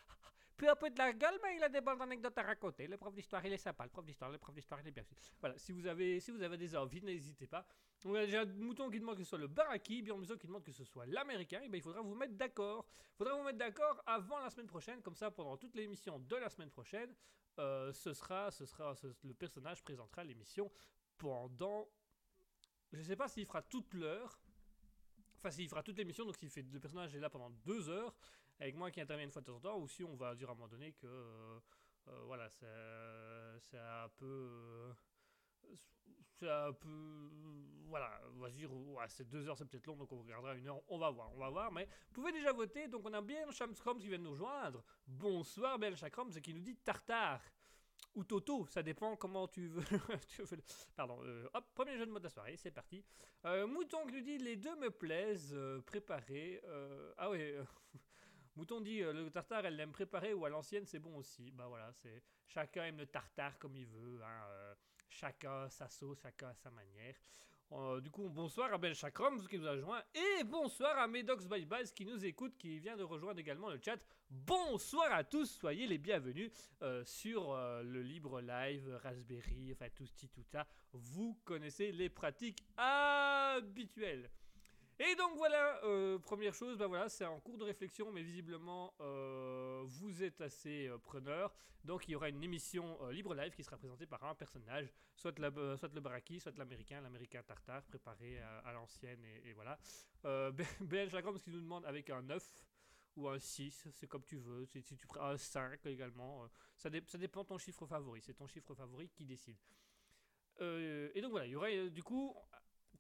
Peu 0.57 0.71
un 0.71 0.77
peu 0.77 0.89
de 0.89 0.99
la 0.99 1.13
gueule, 1.13 1.39
mais 1.43 1.57
il 1.57 1.63
a 1.65 1.69
des 1.69 1.81
bonnes 1.81 2.01
anecdotes 2.01 2.39
à 2.39 2.43
raconter. 2.43 2.87
Le 2.87 2.97
prof 2.97 3.13
d'histoire, 3.13 3.45
il 3.45 3.53
est 3.53 3.59
sympa. 3.59 3.85
Le 3.85 3.91
prof 3.91 4.05
d'histoire, 4.05 4.31
le 4.31 4.39
prof 4.39 4.55
d'histoire, 4.55 4.81
il 4.81 4.87
est 4.87 4.93
bien. 4.93 5.05
Voilà, 5.41 5.59
si 5.59 5.73
vous 5.73 5.87
avez, 5.87 6.21
si 6.21 6.31
vous 6.31 6.43
avez 6.43 6.57
des 6.57 6.77
envies, 6.77 7.03
n'hésitez 7.03 7.49
pas. 7.49 7.67
On 8.05 8.15
a 8.15 8.25
déjà 8.25 8.45
Mouton 8.45 8.91
qui 8.91 9.01
demande 9.01 9.17
que 9.17 9.25
ce 9.25 9.31
soit 9.31 9.39
le 9.39 9.49
Baraki, 9.49 10.03
Bjorn 10.03 10.21
Musso 10.21 10.37
qui 10.37 10.47
demande 10.47 10.63
que 10.63 10.73
ce 10.73 10.85
soit 10.85 11.07
l'américain. 11.07 11.61
Et 11.63 11.69
ben, 11.69 11.79
il 11.79 11.83
faudra 11.83 12.03
vous 12.03 12.15
mettre 12.15 12.35
d'accord. 12.35 12.87
Il 13.15 13.17
faudra 13.17 13.35
vous 13.35 13.43
mettre 13.43 13.59
d'accord 13.59 14.03
avant 14.07 14.39
la 14.39 14.51
semaine 14.51 14.67
prochaine, 14.67 15.03
comme 15.03 15.17
ça, 15.17 15.31
pendant 15.31 15.57
toute 15.57 15.75
l'émission 15.75 16.21
de 16.21 16.37
la 16.37 16.49
semaine 16.49 16.71
prochaine, 16.71 17.15
euh, 17.59 17.93
ce 17.93 18.13
sera, 18.13 18.51
ce 18.51 18.67
sera, 18.67 18.95
le 19.23 19.35
personnage 19.35 19.83
présentera 19.83 20.23
l'émission 20.23 20.71
pendant. 21.19 21.89
Je 22.93 23.03
sais 23.03 23.17
pas 23.17 23.29
s'il 23.29 23.47
fera 23.47 23.63
toute 23.63 23.93
l'heure. 23.95 24.39
Enfin, 25.39 25.51
s'il 25.51 25.69
fera 25.69 25.83
toute 25.83 25.99
l'émission, 25.99 26.25
donc 26.25 26.37
s'il 26.37 26.51
fait 26.51 26.63
le 26.63 26.81
personnage 26.81 27.15
est 27.15 27.21
là 27.21 27.29
pendant 27.29 27.51
deux 27.51 27.89
heures, 27.89 28.15
avec 28.61 28.75
moi 28.77 28.91
qui 28.91 29.01
intervient 29.01 29.25
une 29.27 29.33
fois 29.33 29.43
de 29.43 29.47
temps 29.47 29.57
en 29.57 29.61
temps, 29.61 29.79
ou 29.79 29.89
si 29.89 30.05
on 30.05 30.15
va 30.17 30.35
dire 30.35 30.49
à 30.49 30.53
un 30.53 30.55
moment 30.55 30.69
donné 30.69 30.93
que 30.93 31.07
euh, 31.07 31.59
euh, 32.09 32.23
voilà, 32.27 32.49
c'est 32.51 33.79
un 33.79 34.09
peu. 34.17 34.25
euh, 34.27 34.93
c'est 36.39 36.51
un 36.51 36.73
peu. 36.73 37.31
Voilà, 37.87 38.21
on 38.37 38.41
va 38.41 38.51
dire, 38.51 38.73
ouais, 38.73 39.05
c'est 39.09 39.29
deux 39.29 39.49
heures, 39.49 39.57
c'est 39.57 39.67
peut-être 39.67 39.87
long, 39.87 39.97
donc 39.97 40.11
on 40.13 40.19
regardera 40.21 40.55
une 40.55 40.67
heure, 40.69 40.81
on 40.89 40.99
va 40.99 41.11
voir, 41.11 41.33
on 41.35 41.39
va 41.39 41.49
voir, 41.51 41.71
mais 41.73 41.85
vous 42.09 42.15
pouvez 42.15 42.33
déjà 42.33 42.53
voter, 42.53 42.89
donc 42.89 43.03
on 43.07 43.13
a 43.13 43.21
bien 43.23 43.49
Shamscroms 43.53 43.99
qui 43.99 44.09
vient 44.09 44.19
de 44.19 44.25
nous 44.25 44.31
rejoindre. 44.31 44.83
Bonsoir 45.07 45.79
Ben 45.79 45.95
Chakroms, 45.97 46.31
qui 46.43 46.53
nous 46.55 46.61
dit 46.61 46.77
Tartare. 46.77 47.41
Ou 48.15 48.23
Toto, 48.25 48.67
ça 48.67 48.83
dépend 48.83 49.17
comment 49.17 49.49
tu 49.49 49.67
veux. 49.69 49.83
Pardon, 50.97 51.19
hop, 51.53 51.65
premier 51.75 51.97
jeu 51.99 52.07
de 52.07 52.11
mode 52.13 52.23
de 52.23 52.27
la 52.29 52.31
soirée, 52.31 52.57
c'est 52.57 52.71
parti. 52.71 53.05
Mouton 53.45 54.07
qui 54.07 54.15
nous 54.15 54.21
dit 54.21 54.39
les 54.39 54.57
deux 54.57 54.77
me 54.77 54.91
plaisent, 54.91 55.53
euh, 55.55 55.81
préparés. 55.83 56.61
euh, 56.65 57.13
ah 57.19 57.31
ouais, 57.31 57.57
Mouton 58.57 58.81
dit 58.81 59.03
euh, 59.03 59.13
le 59.13 59.31
tartare, 59.31 59.67
elle 59.67 59.77
l'aime 59.77 59.93
préparé 59.93 60.33
ou 60.33 60.45
à 60.45 60.49
l'ancienne, 60.49 60.87
c'est 60.87 61.01
bon 61.01 61.17
aussi. 61.17 61.51
Bah 61.51 61.67
voilà, 61.67 61.93
c'est 61.93 62.23
chacun 62.47 62.85
aime 62.85 62.99
le 62.99 63.07
tartare 63.07 63.59
comme 63.59 63.77
il 63.77 63.87
veut. 63.87 64.21
hein, 64.23 64.47
euh, 64.49 64.75
chacun 65.09 65.69
sa 65.69 65.89
sauce, 65.89 66.21
chacun 66.23 66.49
à 66.49 66.55
sa 66.55 66.71
manière. 66.71 67.17
Euh, 67.73 68.01
du 68.01 68.11
coup, 68.11 68.29
bonsoir 68.29 68.73
à 68.73 68.79
Ben 68.79 68.95
Chakram 68.95 69.45
qui 69.49 69.59
nous 69.59 69.67
a 69.67 69.73
rejoint 69.73 70.03
et 70.15 70.45
bonsoir 70.45 70.97
à 70.99 71.09
Medox 71.09 71.47
Bye 71.47 71.65
Bye 71.65 71.91
qui 71.93 72.05
nous 72.05 72.25
écoute, 72.25 72.57
qui 72.57 72.79
vient 72.79 72.97
de 72.97 73.03
rejoindre 73.03 73.41
également 73.41 73.71
le 73.71 73.81
chat. 73.83 73.97
Bonsoir 74.31 75.11
à 75.13 75.25
tous, 75.25 75.47
soyez 75.47 75.87
les 75.87 75.99
bienvenus 75.99 76.53
euh, 76.83 77.03
sur 77.05 77.57
le 77.57 78.03
libre 78.03 78.41
live 78.41 79.01
Raspberry, 79.03 79.73
enfin 79.73 79.89
tout 79.97 80.07
ci 80.07 80.29
tout 80.29 80.45
ça. 80.45 80.67
Vous 80.93 81.41
connaissez 81.45 81.91
les 81.91 82.09
pratiques 82.09 82.63
habituelles. 82.77 84.31
Et 85.01 85.17
donc 85.17 85.37
voilà, 85.37 85.83
euh, 85.85 86.19
première 86.21 86.55
chose, 86.55 86.79
bah 86.79 86.87
voilà, 86.87 87.09
c'est 87.09 87.25
en 87.25 87.41
cours 87.41 87.59
de 87.59 87.65
réflexion, 87.65 88.13
mais 88.13 88.23
visiblement 88.23 88.95
euh, 89.01 89.83
vous 89.87 90.23
êtes 90.23 90.41
assez 90.41 90.87
euh, 90.87 90.99
preneur. 90.99 91.53
Donc 91.83 92.07
il 92.07 92.13
y 92.13 92.15
aura 92.15 92.29
une 92.29 92.43
émission 92.45 92.97
euh, 93.03 93.13
libre 93.13 93.35
live 93.35 93.53
qui 93.55 93.65
sera 93.65 93.77
présentée 93.77 94.07
par 94.07 94.23
un 94.25 94.37
personnage, 94.37 94.93
soit, 95.17 95.37
le 95.39 96.01
baraki, 96.01 96.39
soit 96.39 96.57
l'américain, 96.57 97.01
l'américain 97.01 97.43
tartare, 97.43 97.83
préparé 97.83 98.39
à, 98.39 98.73
l'ancienne, 98.73 99.25
et, 99.25 99.49
et 99.49 99.53
voilà. 99.53 99.79
Chagram, 101.11 101.37
ce 101.37 101.43
qu'il 101.43 101.53
nous 101.55 101.61
demande 101.61 101.85
avec 101.87 102.09
un 102.11 102.23
9 102.23 102.49
ou 103.17 103.29
un 103.29 103.39
6, 103.39 103.89
c'est 103.93 104.07
comme 104.07 104.25
tu 104.25 104.37
veux. 104.37 104.65
Si, 104.65 104.83
tu 104.83 105.07
prends 105.07 105.27
un 105.27 105.37
5 105.37 105.85
également, 105.87 106.49
ça, 106.77 106.89
dé- 106.89 107.03
ça 107.07 107.19
dépend 107.19 107.43
de 107.43 107.49
ton 107.49 107.59
chiffre 107.59 107.85
favori. 107.85 108.23
C'est 108.23 108.35
ton 108.35 108.47
chiffre 108.47 108.75
favori 108.75 109.09
qui 109.11 109.25
décide. 109.27 109.59
Et 110.61 111.21
donc 111.21 111.33
voilà, 111.33 111.47
il 111.47 111.53
y 111.53 111.57
euh, 111.57 111.91
du 111.91 112.03
coup, 112.03 112.35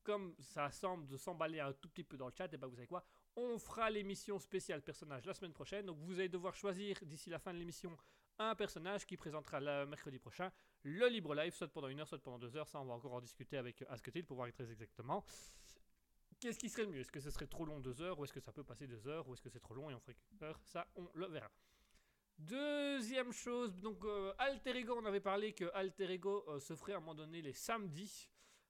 comme 0.04 0.34
ça 0.38 0.70
semble 0.70 1.08
de 1.08 1.16
s'emballer 1.16 1.60
un 1.60 1.72
tout 1.72 1.88
petit 1.88 2.04
peu 2.04 2.16
dans 2.16 2.26
le 2.26 2.32
chat, 2.36 2.52
et 2.52 2.56
ben 2.56 2.68
vous 2.68 2.76
savez 2.76 2.86
quoi? 2.86 3.04
On 3.36 3.58
fera 3.58 3.90
l'émission 3.90 4.38
spéciale 4.38 4.82
personnage 4.82 5.26
la 5.26 5.34
semaine 5.34 5.52
prochaine. 5.52 5.86
Donc 5.86 5.98
vous 5.98 6.18
allez 6.20 6.28
devoir 6.28 6.54
choisir 6.54 6.96
d'ici 7.02 7.30
la 7.30 7.38
fin 7.38 7.52
de 7.52 7.58
l'émission 7.58 7.96
un 8.38 8.54
personnage 8.54 9.06
qui 9.06 9.16
présentera 9.16 9.60
le 9.60 9.86
mercredi 9.86 10.18
prochain 10.18 10.52
le 10.84 11.08
libre 11.08 11.34
live, 11.34 11.54
soit 11.54 11.68
pendant 11.68 11.88
une 11.88 11.98
heure, 11.98 12.08
soit 12.08 12.18
pendant 12.18 12.38
deux 12.38 12.56
heures. 12.56 12.68
Ça, 12.68 12.80
on 12.80 12.84
va 12.84 12.94
encore 12.94 13.14
en 13.14 13.20
discuter 13.20 13.56
avec 13.56 13.82
euh, 13.82 13.86
Asketil 13.88 14.24
pour 14.24 14.36
voir 14.36 14.52
très 14.52 14.70
exactement. 14.70 15.24
Qu'est-ce 16.40 16.58
qui 16.58 16.68
serait 16.68 16.84
le 16.84 16.90
mieux 16.90 17.00
Est-ce 17.00 17.10
que 17.12 17.20
ce 17.20 17.30
serait 17.30 17.46
trop 17.46 17.64
long 17.64 17.80
deux 17.80 18.02
heures 18.02 18.18
ou 18.18 18.24
est-ce 18.24 18.32
que 18.32 18.40
ça 18.40 18.52
peut 18.52 18.64
passer 18.64 18.86
deux 18.86 19.06
heures 19.08 19.26
ou 19.26 19.32
est-ce 19.32 19.40
que 19.40 19.48
c'est 19.48 19.60
trop 19.60 19.74
long 19.74 19.88
et 19.88 19.94
on 19.94 20.00
ferait 20.00 20.14
qu'une 20.14 20.42
heure 20.42 20.60
Ça, 20.62 20.86
on 20.96 21.08
le 21.14 21.26
verra. 21.26 21.50
Deuxième 22.36 23.32
chose, 23.32 23.78
donc 23.78 24.04
euh, 24.04 24.34
Alter 24.38 24.76
Ego, 24.76 24.98
on 25.00 25.06
avait 25.06 25.20
parlé 25.20 25.52
que 25.54 25.70
Alter 25.72 26.10
Ego 26.10 26.44
euh, 26.48 26.60
se 26.60 26.74
ferait 26.74 26.92
à 26.92 26.96
un 26.96 27.00
moment 27.00 27.14
donné 27.14 27.40
les 27.40 27.52
samedis. 27.52 28.28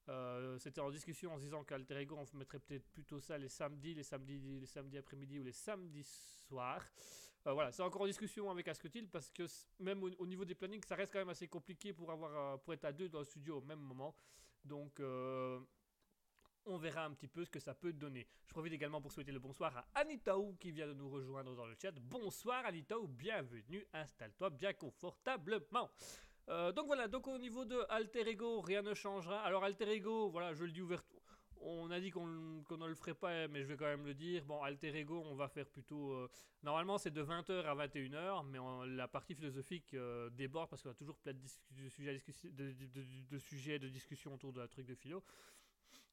Euh, 0.09 0.59
C'était 0.59 0.81
en 0.81 0.90
discussion 0.90 1.33
en 1.33 1.38
se 1.38 1.43
disant 1.45 1.64
qu'Alter 1.64 1.97
Ego, 2.01 2.17
on 2.17 2.37
mettrait 2.37 2.59
peut-être 2.59 2.87
plutôt 2.90 3.21
ça 3.21 3.38
les 3.38 3.49
samedis, 3.49 3.95
les 3.95 4.03
samedis, 4.03 4.38
les 4.61 4.67
samedis 4.67 4.99
après-midi 4.99 5.40
ou 5.40 5.45
les 5.45 5.53
samedis 5.53 6.05
soirs. 6.05 6.85
Euh, 7.47 7.53
voilà, 7.53 7.73
c'est 7.73 7.83
encore 7.83 8.03
en 8.03 8.07
discussion 8.07 8.51
avec 8.51 8.69
Asketil 8.69 9.09
parce 9.09 9.31
que 9.31 9.45
même 9.79 10.03
au, 10.03 10.11
au 10.19 10.27
niveau 10.27 10.45
des 10.45 10.55
plannings, 10.55 10.83
ça 10.87 10.95
reste 10.95 11.12
quand 11.12 11.19
même 11.21 11.29
assez 11.31 11.49
compliqué 11.49 11.93
pour, 11.93 12.11
avoir, 12.11 12.55
euh, 12.55 12.57
pour 12.59 12.75
être 12.75 12.85
à 12.85 12.93
deux 12.93 13.09
dans 13.09 13.21
le 13.21 13.25
studio 13.25 13.59
au 13.59 13.62
même 13.62 13.81
moment. 13.81 14.14
Donc, 14.64 14.99
on 16.67 16.79
verra 16.79 17.05
un 17.05 17.12
petit 17.12 17.29
peu 17.29 17.45
ce 17.45 17.51
que 17.51 17.61
ça 17.61 17.75
peut 17.75 17.93
donner. 17.93 18.27
Je 18.47 18.53
profite 18.53 18.73
également 18.73 19.01
pour 19.03 19.12
souhaiter 19.12 19.33
le 19.33 19.38
bonsoir 19.38 19.77
à 19.77 20.01
Anitaou 20.01 20.57
qui 20.59 20.71
vient 20.73 20.87
de 20.87 20.95
nous 20.95 21.11
rejoindre 21.11 21.55
dans 21.55 21.67
le 21.67 21.77
chat. 21.81 21.93
Bonsoir 22.01 22.64
Anitaou, 22.64 23.07
bienvenue, 23.07 23.85
installe-toi 23.93 24.49
bien 24.51 24.73
confortablement. 24.73 25.90
Euh, 26.48 26.72
donc 26.72 26.87
voilà, 26.87 27.09
donc 27.09 27.26
au 27.26 27.38
niveau 27.38 27.64
de 27.64 27.78
Alter 27.88 28.28
Ego, 28.28 28.61
rien 28.61 28.83
ne 28.83 28.94
changera. 28.94 29.40
Alors 29.42 29.64
Alter 29.64 29.88
Ego, 29.90 30.28
voilà, 30.28 30.52
je 30.54 30.64
le 30.64 30.70
dis 30.72 30.83
ouvert. 30.83 31.02
On 31.66 31.90
a 31.90 31.98
dit 31.98 32.11
qu'on 32.11 32.26
ne 32.26 32.87
le 32.87 32.94
ferait 32.94 33.14
pas, 33.14 33.48
mais 33.48 33.62
je 33.62 33.68
vais 33.68 33.76
quand 33.76 33.87
même 33.87 34.04
le 34.04 34.12
dire. 34.12 34.44
Bon, 34.44 34.62
Alter 34.62 34.94
Ego, 34.98 35.22
on 35.24 35.35
va 35.35 35.48
faire 35.48 35.66
plutôt. 35.66 36.12
euh, 36.12 36.28
normalement, 36.62 36.98
c'est 36.98 37.11
de 37.11 37.22
20h 37.22 37.64
à 37.64 37.74
21h, 37.74 38.44
mais 38.44 38.59
la 38.94 39.09
partie 39.09 39.35
philosophique 39.35 39.94
euh, 39.94 40.28
déborde 40.30 40.68
parce 40.68 40.83
qu'on 40.83 40.90
a 40.90 40.94
toujours 40.94 41.16
plein 41.16 41.33
de, 41.33 41.40
de 41.70 41.88
sujets, 41.88 42.20
de, 42.50 42.50
de- 42.50 42.72
de- 42.72 43.78
de 43.78 43.78
de 43.78 43.88
discussion 43.88 44.35
autour 44.35 44.52
d'un 44.52 44.66
truc 44.68 44.85
de 44.85 44.94
philo. 44.94 45.22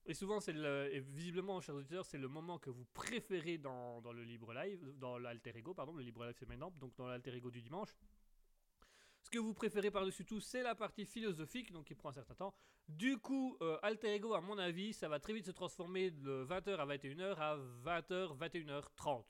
Et 0.06 0.14
souvent, 0.14 0.40
c'est 0.40 0.56
et 0.56 1.00
visiblement, 1.02 1.60
chers 1.62 1.76
auditeurs, 1.76 2.06
c'est 2.06 2.18
le 2.18 2.28
moment 2.30 2.58
que 2.58 2.70
vous 2.70 2.86
préférez 2.94 3.58
dans, 3.58 4.02
dans 4.02 4.14
le 4.14 4.24
libre 4.24 4.54
live, 4.54 4.94
dans 4.98 5.18
l'alter 5.18 5.56
ego, 5.58 5.74
pardon, 5.74 5.94
le 5.94 6.04
libre 6.04 6.24
live 6.26 6.36
c'est 6.38 6.48
maintenant, 6.48 6.72
donc 6.80 6.96
dans 6.96 7.08
l'alter 7.08 7.34
ego 7.36 7.52
du 7.52 7.62
dimanche. 7.62 7.94
Que 9.32 9.40
vous 9.40 9.54
préférez 9.54 9.90
par-dessus 9.92 10.26
tout, 10.26 10.42
c'est 10.42 10.62
la 10.62 10.76
partie 10.76 11.06
philosophique, 11.06 11.72
donc 11.72 11.86
qui 11.86 11.96
prend 11.96 12.10
un 12.10 12.14
certain 12.14 12.36
temps. 12.36 12.54
Du 12.90 13.18
coup, 13.18 13.58
euh, 13.62 13.78
alter 13.82 14.14
ego, 14.14 14.34
à 14.34 14.42
mon 14.42 14.58
avis, 14.58 14.92
ça 14.92 15.08
va 15.08 15.20
très 15.20 15.34
vite 15.34 15.46
se 15.46 15.52
transformer 15.52 16.12
de 16.12 16.46
20h 16.46 16.76
à 16.76 16.86
21h 16.86 17.36
à 17.38 17.58
20h, 17.86 18.38
21h30. 18.38 19.24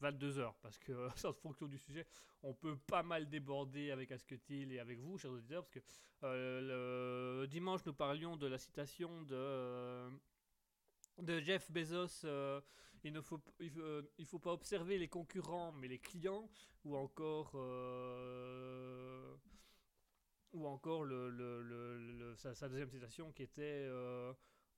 22h, 0.00 0.52
parce 0.62 0.78
que 0.78 0.92
euh, 0.92 1.08
en 1.24 1.32
fonction 1.32 1.66
du 1.66 1.78
sujet, 1.78 2.06
on 2.42 2.54
peut 2.54 2.76
pas 2.86 3.02
mal 3.02 3.28
déborder 3.28 3.90
avec 3.90 4.12
Asketil 4.12 4.72
et 4.72 4.78
avec 4.78 4.98
vous, 4.98 5.18
chers 5.18 5.30
auditeurs, 5.30 5.62
parce 5.62 5.70
que 5.70 5.80
euh, 6.24 7.40
le 7.40 7.46
dimanche, 7.46 7.84
nous 7.86 7.94
parlions 7.94 8.36
de 8.36 8.46
la 8.46 8.58
citation 8.58 9.22
de, 9.22 9.34
euh, 9.34 10.10
de 11.18 11.40
Jeff 11.40 11.70
Bezos. 11.70 12.26
Il 13.04 13.12
ne 13.12 13.20
faut, 13.20 13.40
euh, 13.60 14.02
il 14.18 14.26
faut 14.26 14.38
pas 14.38 14.52
observer 14.52 14.98
les 14.98 15.08
concurrents, 15.08 15.72
mais 15.72 15.88
les 15.88 15.98
clients, 15.98 16.48
ou 16.84 16.96
encore, 16.96 17.52
euh, 17.54 19.34
ou 20.52 20.66
encore 20.66 21.04
le, 21.04 21.30
le- 21.30 21.62
le- 21.62 22.34
sa, 22.36 22.68
deuxième 22.68 22.90
citation 22.90 23.32
qui 23.32 23.42
était 23.42 23.86
euh, 23.88 24.32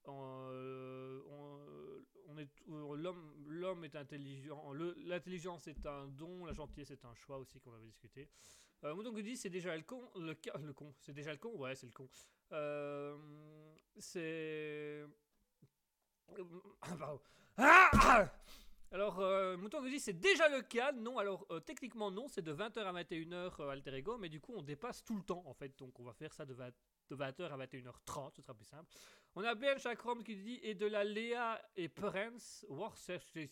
on, 0.04 0.48
est 2.38 2.48
l'homme 2.66 3.32
l'homme 3.46 3.84
est 3.84 3.96
intelligent 3.96 4.72
l'intelligence 4.72 5.66
est 5.68 5.86
un 5.86 6.08
don 6.08 6.44
la 6.44 6.52
gentillesse 6.52 6.90
est 6.90 7.04
un 7.04 7.14
choix 7.14 7.38
aussi 7.38 7.60
qu'on 7.60 7.72
avait 7.72 7.86
discuté 7.86 8.28
euh, 8.84 9.02
donc 9.02 9.18
dis 9.20 9.36
c'est 9.36 9.50
déjà 9.50 9.76
le 9.76 9.82
con 9.82 10.02
le, 10.16 10.34
con 10.72 10.94
c'est 11.00 11.12
déjà 11.12 11.32
le 11.32 11.38
con 11.38 11.56
ouais 11.56 11.74
c'est 11.74 11.86
le 11.86 11.92
con 11.92 12.08
c'est 13.98 15.04
Pardon. 16.80 17.20
Ah 17.58 18.30
Alors, 18.90 19.20
euh, 19.20 19.56
Mouton 19.56 19.82
nous 19.82 19.88
dit 19.88 20.00
c'est 20.00 20.18
déjà 20.18 20.48
le 20.48 20.62
cas. 20.62 20.92
Non, 20.92 21.18
alors 21.18 21.46
euh, 21.50 21.60
techniquement 21.60 22.10
non, 22.10 22.28
c'est 22.28 22.42
de 22.42 22.52
20h 22.52 22.78
à 22.80 22.92
21h 22.92 23.60
euh, 23.60 23.68
Alter 23.68 23.94
Ego, 23.94 24.18
mais 24.18 24.28
du 24.28 24.40
coup 24.40 24.52
on 24.56 24.62
dépasse 24.62 25.04
tout 25.04 25.16
le 25.16 25.22
temps 25.22 25.42
en 25.46 25.54
fait. 25.54 25.78
Donc 25.78 25.98
on 26.00 26.04
va 26.04 26.12
faire 26.12 26.32
ça 26.32 26.44
de, 26.44 26.54
20 26.54 26.70
de 27.10 27.16
20h 27.16 27.42
à 27.50 27.56
21h30, 27.56 28.36
ce 28.36 28.42
sera 28.42 28.54
plus 28.54 28.66
simple. 28.66 28.90
On 29.34 29.44
a 29.44 29.54
Ben 29.54 29.78
Chakrom 29.78 30.22
qui 30.22 30.36
dit 30.36 30.60
et 30.62 30.74
de 30.74 30.86
la 30.86 31.04
Léa 31.04 31.60
et 31.76 31.88
Perens, 31.88 32.66
Worcester, 32.68 33.48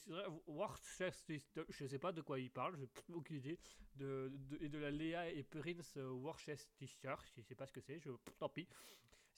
je 1.68 1.86
sais 1.86 1.98
pas 1.98 2.12
de 2.12 2.20
quoi 2.20 2.38
il 2.38 2.50
parle, 2.50 2.76
j'ai 2.76 3.14
aucune 3.14 3.36
idée. 3.36 3.58
De, 3.96 4.32
et 4.60 4.68
de 4.68 4.78
la 4.78 4.90
Léa 4.90 5.28
et 5.30 5.42
Perens 5.42 5.96
Worcestershire, 5.96 7.18
je 7.36 7.42
sais 7.42 7.54
pas 7.54 7.66
ce 7.66 7.72
que 7.72 7.80
c'est, 7.80 7.98
je, 7.98 8.10
tant 8.38 8.48
pis. 8.48 8.68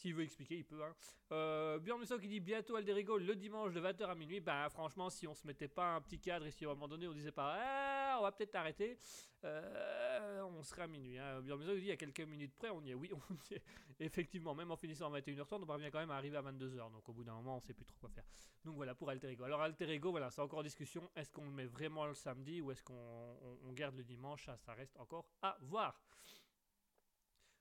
S'il 0.02 0.16
veut 0.16 0.24
expliquer, 0.24 0.56
il 0.56 0.64
peut. 0.64 0.82
Hein. 0.82 0.92
Euh, 1.30 1.78
Björn 1.78 2.00
Musso 2.00 2.18
qui 2.18 2.26
dit 2.26 2.40
bientôt 2.40 2.74
Alderigo 2.74 3.18
le 3.18 3.36
dimanche 3.36 3.72
de 3.72 3.80
20h 3.80 4.02
à 4.04 4.16
minuit. 4.16 4.40
Bah 4.40 4.68
franchement, 4.68 5.08
si 5.10 5.28
on 5.28 5.34
se 5.34 5.46
mettait 5.46 5.68
pas 5.68 5.94
un 5.94 6.00
petit 6.00 6.18
cadre 6.18 6.44
et 6.44 6.50
si 6.50 6.64
à 6.64 6.70
un 6.70 6.74
moment 6.74 6.88
donné 6.88 7.06
on 7.06 7.12
disait 7.12 7.30
pas 7.30 7.54
ah, 7.56 8.16
on 8.18 8.22
va 8.22 8.32
peut-être 8.32 8.56
arrêter, 8.56 8.98
euh, 9.44 10.42
on 10.42 10.60
serait 10.64 10.82
à 10.82 10.86
minuit. 10.88 11.18
Hein. 11.18 11.40
Björn 11.40 11.60
Musso 11.60 11.74
dit 11.74 11.82
il 11.82 11.86
y 11.86 11.92
a 11.92 11.96
quelques 11.96 12.22
minutes 12.22 12.52
près, 12.56 12.70
on 12.70 12.82
y 12.82 12.90
est. 12.90 12.94
Oui, 12.94 13.10
on 13.30 13.34
y 13.48 13.54
est. 13.54 13.62
Effectivement, 14.00 14.56
même 14.56 14.72
en 14.72 14.76
finissant 14.76 15.12
à 15.14 15.20
21h30, 15.20 15.62
on 15.62 15.66
parvient 15.66 15.90
quand 15.92 16.00
même 16.00 16.10
à 16.10 16.16
arriver 16.16 16.36
à 16.36 16.42
22h. 16.42 16.90
Donc 16.90 17.08
au 17.08 17.12
bout 17.12 17.22
d'un 17.22 17.34
moment, 17.34 17.58
on 17.58 17.60
sait 17.60 17.72
plus 17.72 17.84
trop 17.84 17.96
quoi 18.00 18.10
faire. 18.10 18.24
Donc 18.64 18.74
voilà 18.74 18.96
pour 18.96 19.08
Alter 19.08 19.30
Ego. 19.30 19.44
Alors 19.44 19.62
Alter 19.62 19.88
Ego, 19.88 20.10
voilà, 20.10 20.30
c'est 20.32 20.40
encore 20.42 20.58
en 20.58 20.62
discussion. 20.64 21.08
Est-ce 21.14 21.30
qu'on 21.30 21.44
le 21.44 21.52
met 21.52 21.66
vraiment 21.66 22.06
le 22.06 22.14
samedi 22.14 22.60
ou 22.60 22.72
est-ce 22.72 22.82
qu'on 22.82 22.94
on- 22.94 23.58
on 23.68 23.72
garde 23.72 23.94
le 23.94 24.02
dimanche? 24.02 24.46
Ça, 24.46 24.56
ça 24.56 24.74
reste 24.74 24.96
encore 24.98 25.26
à 25.42 25.56
voir. 25.60 26.02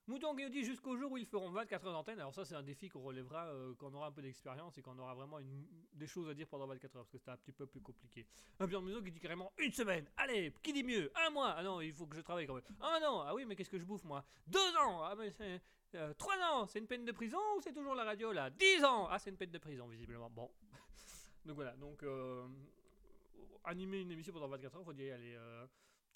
Mouton 0.07 0.35
qui 0.35 0.43
nous 0.43 0.49
dit 0.49 0.63
jusqu'au 0.63 0.97
jour 0.97 1.11
où 1.11 1.17
ils 1.17 1.27
feront 1.27 1.51
24 1.51 1.85
heures 1.85 1.93
d'antenne. 1.93 2.19
Alors 2.19 2.33
ça 2.33 2.43
c'est 2.43 2.55
un 2.55 2.63
défi 2.63 2.89
qu'on 2.89 3.01
relèvera 3.01 3.45
euh, 3.47 3.73
quand 3.77 3.91
on 3.91 3.93
aura 3.93 4.07
un 4.07 4.11
peu 4.11 4.21
d'expérience 4.21 4.77
et 4.77 4.81
qu'on 4.81 4.97
aura 4.97 5.13
vraiment 5.13 5.37
des 5.93 6.07
choses 6.07 6.27
à 6.29 6.33
dire 6.33 6.47
pendant 6.47 6.65
24 6.67 6.95
heures 6.95 7.03
parce 7.03 7.11
que 7.11 7.17
c'est 7.19 7.29
un 7.29 7.37
petit 7.37 7.51
peu 7.51 7.67
plus 7.67 7.81
compliqué. 7.81 8.25
Un 8.59 8.67
Björn 8.67 8.83
Musso 8.83 9.01
qui 9.03 9.11
dit 9.11 9.19
carrément 9.19 9.53
une 9.59 9.71
semaine. 9.71 10.09
Allez, 10.17 10.53
qui 10.63 10.73
dit 10.73 10.83
mieux? 10.83 11.11
Un 11.15 11.29
mois. 11.29 11.53
Ah 11.55 11.63
non, 11.63 11.81
il 11.81 11.93
faut 11.93 12.07
que 12.07 12.15
je 12.15 12.21
travaille 12.21 12.47
quand 12.47 12.55
même. 12.55 12.63
Ah 12.79 12.99
non, 12.99 13.21
ah 13.21 13.35
oui 13.35 13.45
mais 13.45 13.55
qu'est-ce 13.55 13.69
que 13.69 13.77
je 13.77 13.85
bouffe 13.85 14.03
moi? 14.03 14.25
Deux 14.47 14.75
ans. 14.77 15.03
Ah 15.03 15.13
mais 15.15 15.29
c'est 15.29 15.61
euh, 15.95 16.13
trois 16.15 16.37
ans. 16.37 16.65
C'est 16.65 16.79
une 16.79 16.87
peine 16.87 17.05
de 17.05 17.11
prison 17.11 17.39
ou 17.55 17.61
c'est 17.61 17.73
toujours 17.73 17.93
la 17.93 18.03
radio 18.03 18.31
là? 18.31 18.49
Dix 18.49 18.83
ans. 18.83 19.07
Ah 19.09 19.19
c'est 19.19 19.29
une 19.29 19.37
peine 19.37 19.51
de 19.51 19.59
prison 19.59 19.87
visiblement. 19.87 20.31
Bon. 20.31 20.49
donc 21.45 21.55
voilà. 21.55 21.75
Donc 21.75 22.01
euh, 22.01 22.47
animer 23.65 24.01
une 24.01 24.11
émission 24.11 24.33
pendant 24.33 24.47
24 24.47 24.77
heures, 24.77 24.83
faut 24.83 24.93
y 24.93 25.11
aller. 25.11 25.37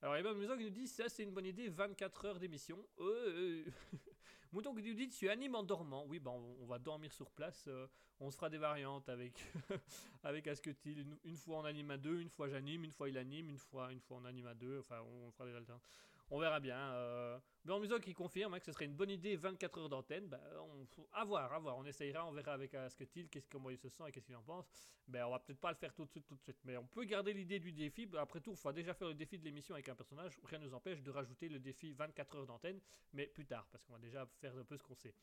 Alors, 0.06 0.18
il 0.20 0.24
y 0.24 0.28
a 0.28 0.34
Maison 0.36 0.56
qui 0.56 0.66
nous 0.66 0.70
dit 0.70 0.88
ça, 0.88 1.10
c'est 1.10 1.24
une 1.24 1.32
bonne 1.32 1.48
idée, 1.48 1.68
24 1.68 2.26
heures 2.26 2.40
d'émission. 2.40 2.78
Euh, 3.00 3.64
euh. 3.66 3.72
Mouton 4.54 4.76
qui 4.76 4.84
nous 4.84 4.94
dit 4.94 5.10
tu 5.10 5.28
animes 5.30 5.56
en 5.56 5.64
dormant. 5.64 6.06
Oui, 6.06 6.20
ben 6.20 6.30
on, 6.30 6.66
va 6.68 6.78
dormir 6.78 7.12
sur 7.12 7.32
place. 7.32 7.66
euh, 7.68 7.88
on 8.20 8.30
se 8.30 8.36
fera 8.36 8.52
des 8.52 8.60
variantes 8.60 9.10
avec 9.10 9.34
avec 10.24 10.46
Asketil. 10.46 11.00
Une, 11.00 11.18
une 11.24 11.36
fois 11.36 11.58
on 11.58 11.66
anime 11.66 11.90
à 11.90 11.98
deux, 11.98 12.20
une 12.20 12.30
fois 12.30 12.48
j'anime, 12.48 12.84
une 12.84 12.92
fois 12.92 13.10
il 13.10 13.18
anime, 13.18 13.50
une 13.50 13.58
fois 13.58 13.92
une 13.92 14.00
fois 14.00 14.18
on 14.22 14.26
anime 14.26 14.46
à 14.46 14.54
deux. 14.54 14.78
Enfin, 14.78 15.02
on, 15.02 15.32
fera 15.32 15.48
des 15.48 15.56
alternances. 15.56 15.90
On 16.32 16.40
verra 16.40 16.60
bien. 16.60 16.78
Euh. 16.94 17.40
Björn 17.64 17.82
Musso 17.82 18.00
qui 18.00 18.14
confirme 18.14 18.54
hein, 18.54 18.60
que 18.60 18.66
ce 18.66 18.72
serait 18.72 18.86
une 18.86 18.96
bonne 18.96 19.10
idée 19.10 19.36
24 19.36 19.80
heures 19.80 19.90
d'antenne. 19.90 20.28
Ben, 20.28 20.40
on, 20.60 20.88
à 21.14 21.24
voir, 21.24 21.52
à. 21.52 21.60
On 21.76 21.86
essayera, 21.86 22.26
on 22.28 22.32
verra 22.32 22.54
avec 22.54 22.74
Asketil 22.74 23.30
qu'est-ce 23.30 23.48
comment 23.48 23.70
il 23.70 23.78
se 23.78 23.90
sent 23.90 24.04
et 24.08 24.12
qu'est-ce 24.12 24.26
qu'il 24.26 24.36
en 24.36 24.44
pense. 24.44 24.66
Ben, 25.08 25.26
on 25.26 25.32
va 25.32 25.40
peut-être 25.40 25.60
pas 25.60 25.72
le 25.72 25.78
faire 25.78 25.94
tout 25.94 26.06
de 26.06 26.10
suite, 26.10 26.26
tout 26.26 26.36
de 26.36 26.42
suite, 26.42 26.58
mais 26.64 26.78
on 26.78 26.86
peut 26.86 27.04
garder 27.06 27.34
l'idée 27.34 27.60
du 27.60 27.72
défi. 27.72 28.06
Ben, 28.06 28.20
Après 28.20 28.40
tout, 28.40 28.52
il 28.52 28.58
faut 28.58 28.72
déjà 28.72 28.94
faire 28.94 29.08
le 29.08 29.14
défi 29.14 29.38
de 29.38 29.44
l'émission 29.44 29.76
avec 29.76 29.88
un 29.90 29.96
personnage. 29.96 30.40
Rien 30.44 30.60
ne 30.60 30.66
nous 30.66 30.74
empêche 30.74 31.02
de 31.02 31.12
rajouter 31.12 31.48
le 31.48 31.60
défi 31.60 31.94
24 31.94 32.36
heures 32.36 32.46
d'antenne, 32.46 32.80
mais 33.14 33.28
plus 33.28 33.46
tard, 33.46 33.68
parce 33.72 33.84
qu'on 33.84 33.94
va 33.94 34.00
déjà 34.00 34.26
faire 34.40 34.56
un 34.58 34.64
peu 34.64 34.78
ce 34.78 34.84
qu'on 34.84 34.96
sait. 34.96 35.14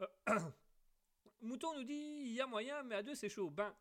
Euh, 0.00 0.06
Mouton 1.42 1.74
nous 1.74 1.84
dit 1.84 2.22
il 2.24 2.32
y 2.32 2.40
a 2.40 2.46
moyen, 2.46 2.82
mais 2.82 2.96
à 2.96 3.02
deux 3.02 3.14
c'est 3.14 3.28
chaud. 3.28 3.50
Ben, 3.50 3.74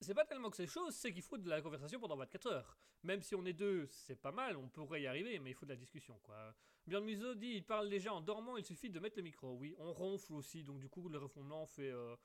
c'est 0.00 0.14
pas 0.14 0.24
tellement 0.24 0.50
que 0.50 0.56
c'est 0.56 0.66
chaud, 0.66 0.90
c'est 0.90 1.12
qu'il 1.12 1.22
faut 1.22 1.38
de 1.38 1.48
la 1.48 1.60
conversation 1.60 1.98
pendant 2.00 2.16
24 2.16 2.46
heures. 2.48 2.78
Même 3.02 3.22
si 3.22 3.34
on 3.34 3.44
est 3.44 3.52
deux, 3.52 3.86
c'est 3.90 4.16
pas 4.16 4.32
mal, 4.32 4.56
on 4.56 4.68
pourrait 4.68 5.02
y 5.02 5.06
arriver, 5.06 5.38
mais 5.38 5.50
il 5.50 5.54
faut 5.54 5.66
de 5.66 5.70
la 5.70 5.76
discussion, 5.76 6.18
quoi. 6.22 6.54
Björn 6.86 7.04
Musso 7.04 7.34
dit 7.34 7.52
il 7.56 7.64
parle 7.64 7.88
déjà 7.88 8.12
en 8.12 8.20
dormant, 8.20 8.56
il 8.56 8.64
suffit 8.64 8.90
de 8.90 9.00
mettre 9.00 9.16
le 9.16 9.22
micro. 9.22 9.54
Oui, 9.54 9.74
on 9.78 9.92
ronfle 9.92 10.34
aussi, 10.34 10.62
donc 10.62 10.78
du 10.80 10.88
coup, 10.88 11.08
le 11.08 11.18
refondement 11.18 11.66
fait. 11.66 11.90
euh, 11.90 12.16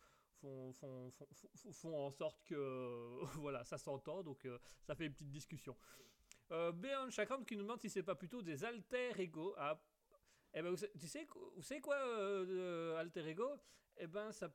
font, 0.41 0.73
en 2.07 2.11
sorte 2.11 2.41
que 2.43 3.19
voilà, 3.39 3.63
ça 3.63 3.77
s'entend, 3.77 4.23
donc 4.23 4.45
euh, 4.45 4.57
ça 4.83 4.95
fait 4.95 5.05
une 5.05 5.13
petite 5.13 5.31
discussion. 5.31 5.75
Euh, 6.51 6.71
Chakram 7.09 7.45
qui 7.45 7.55
nous 7.55 7.63
demande 7.63 7.79
si 7.79 7.89
c'est 7.89 8.03
pas 8.03 8.15
plutôt 8.15 8.41
des 8.41 8.63
alter 8.63 9.11
ego. 9.19 9.53
Ah, 9.57 9.79
eh 10.53 10.61
ben, 10.61 10.75
tu 10.75 11.07
sais, 11.07 11.27
vous 11.55 11.61
savez 11.61 11.81
quoi, 11.81 11.95
euh, 11.97 12.97
alter 12.97 13.27
ego? 13.27 13.49
Eh 13.97 14.07
ben, 14.07 14.31
ça, 14.31 14.49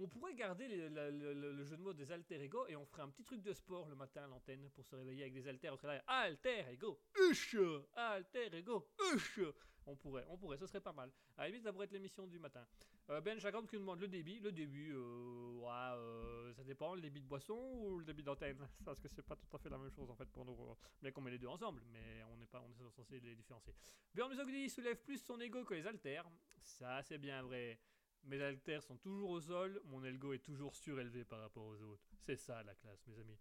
on 0.00 0.08
pourrait 0.08 0.34
garder 0.34 0.68
le, 0.68 0.88
le- 1.10 1.52
le 1.52 1.64
jeu 1.64 1.76
de 1.76 1.82
mots 1.82 1.92
des 1.92 2.10
alter 2.12 2.40
ego 2.42 2.66
et 2.68 2.76
on 2.76 2.84
ferait 2.86 3.02
un 3.02 3.08
petit 3.08 3.24
truc 3.24 3.42
de 3.42 3.52
sport 3.52 3.88
le 3.88 3.94
matin 3.96 4.24
à 4.24 4.26
l'antenne 4.26 4.70
pour 4.70 4.84
se 4.84 4.94
réveiller 4.96 5.22
avec 5.22 5.34
des 5.34 5.48
serait 5.76 5.96
là, 5.96 6.04
alter 6.06 6.64
ego, 6.70 7.00
huche, 7.18 7.56
alter 7.94 8.54
ego, 8.56 8.88
huche. 9.12 9.40
On 9.86 9.96
pourrait, 9.96 10.24
on 10.28 10.36
pourrait, 10.36 10.58
ce 10.58 10.66
serait 10.66 10.82
pas 10.82 10.92
mal. 10.92 11.10
À 11.36 11.42
la 11.42 11.48
limite, 11.48 11.62
ça 11.64 11.72
pourrait 11.72 11.86
être 11.86 11.92
l'émission 11.92 12.26
du 12.26 12.38
matin. 12.38 12.66
Euh, 13.08 13.22
ben 13.22 13.38
Chakram 13.40 13.66
qui 13.66 13.76
nous 13.76 13.80
demande 13.80 14.00
le 14.00 14.08
débit. 14.08 14.38
Le 14.38 14.52
débit, 14.52 14.90
euh, 14.90 15.52
ouais, 15.60 15.70
euh, 15.96 16.52
ça 16.52 16.62
dépend, 16.62 16.94
le 16.94 17.00
débit 17.00 17.22
de 17.22 17.26
boisson 17.26 17.54
ou 17.56 17.98
le 17.98 18.04
débit 18.04 18.22
d'antenne? 18.22 18.58
Parce 18.84 19.00
que 19.00 19.08
c'est 19.08 19.22
pas 19.22 19.34
tout 19.34 19.48
à 19.56 19.58
fait 19.58 19.70
la 19.70 19.78
même 19.78 19.90
chose 19.90 20.10
en 20.10 20.14
fait 20.14 20.26
pour 20.26 20.44
nous. 20.44 20.52
euh, 20.70 20.74
Bien 21.00 21.10
qu'on 21.10 21.22
met 21.22 21.30
les 21.30 21.38
deux 21.38 21.46
ensemble, 21.46 21.82
mais 21.90 22.22
on 22.30 22.36
n'est 22.36 22.44
pas 22.46 22.60
on 22.60 22.70
est 22.70 22.90
censé 22.90 23.18
les 23.18 23.34
différencier. 23.34 23.74
Björn 24.14 24.30
il 24.64 24.70
soulève 24.70 24.98
plus 25.02 25.24
son 25.24 25.40
ego 25.40 25.64
que 25.64 25.72
les 25.72 25.86
haltères. 25.86 26.28
Ça, 26.60 27.02
c'est 27.02 27.16
bien 27.18 27.42
vrai. 27.42 27.80
Mes 28.24 28.42
haltères 28.42 28.82
sont 28.82 28.96
toujours 28.96 29.30
au 29.30 29.40
sol, 29.40 29.80
mon 29.86 30.04
ego 30.04 30.32
est 30.32 30.38
toujours 30.44 30.76
surélevé 30.76 31.24
par 31.24 31.40
rapport 31.40 31.64
aux 31.64 31.82
autres. 31.82 32.04
C'est 32.20 32.36
ça 32.36 32.62
la 32.62 32.74
classe, 32.74 33.06
mes 33.06 33.18
amis. 33.18 33.38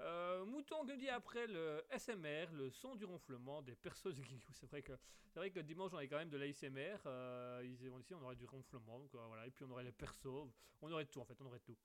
Euh, 0.00 0.44
Mouton 0.46 0.86
que 0.86 0.92
dit 0.92 1.08
après 1.08 1.46
le 1.46 1.84
SMR, 1.96 2.46
le 2.52 2.70
son 2.70 2.96
du 2.96 3.04
ronflement 3.04 3.60
des 3.62 3.76
Geekou. 3.82 4.52
C'est 4.52 4.66
vrai 4.66 4.82
que 4.82 4.92
c'est 5.30 5.38
vrai 5.38 5.50
que 5.50 5.60
dimanche 5.60 5.92
on 5.92 5.98
avait 5.98 6.08
quand 6.08 6.16
même 6.16 6.30
de 6.30 6.38
l'ASMR. 6.38 6.96
Euh, 7.06 7.62
ici 7.64 8.14
on 8.14 8.22
aurait 8.22 8.36
du 8.36 8.46
ronflement, 8.46 8.98
donc 8.98 9.10
voilà. 9.14 9.46
Et 9.46 9.50
puis 9.50 9.64
on 9.64 9.70
aurait 9.70 9.84
les 9.84 9.92
persos, 9.92 10.48
on 10.80 10.90
aurait 10.90 11.04
tout 11.06 11.20
en 11.20 11.24
fait, 11.24 11.40
on 11.40 11.46
aurait 11.46 11.60
tout. 11.60 11.76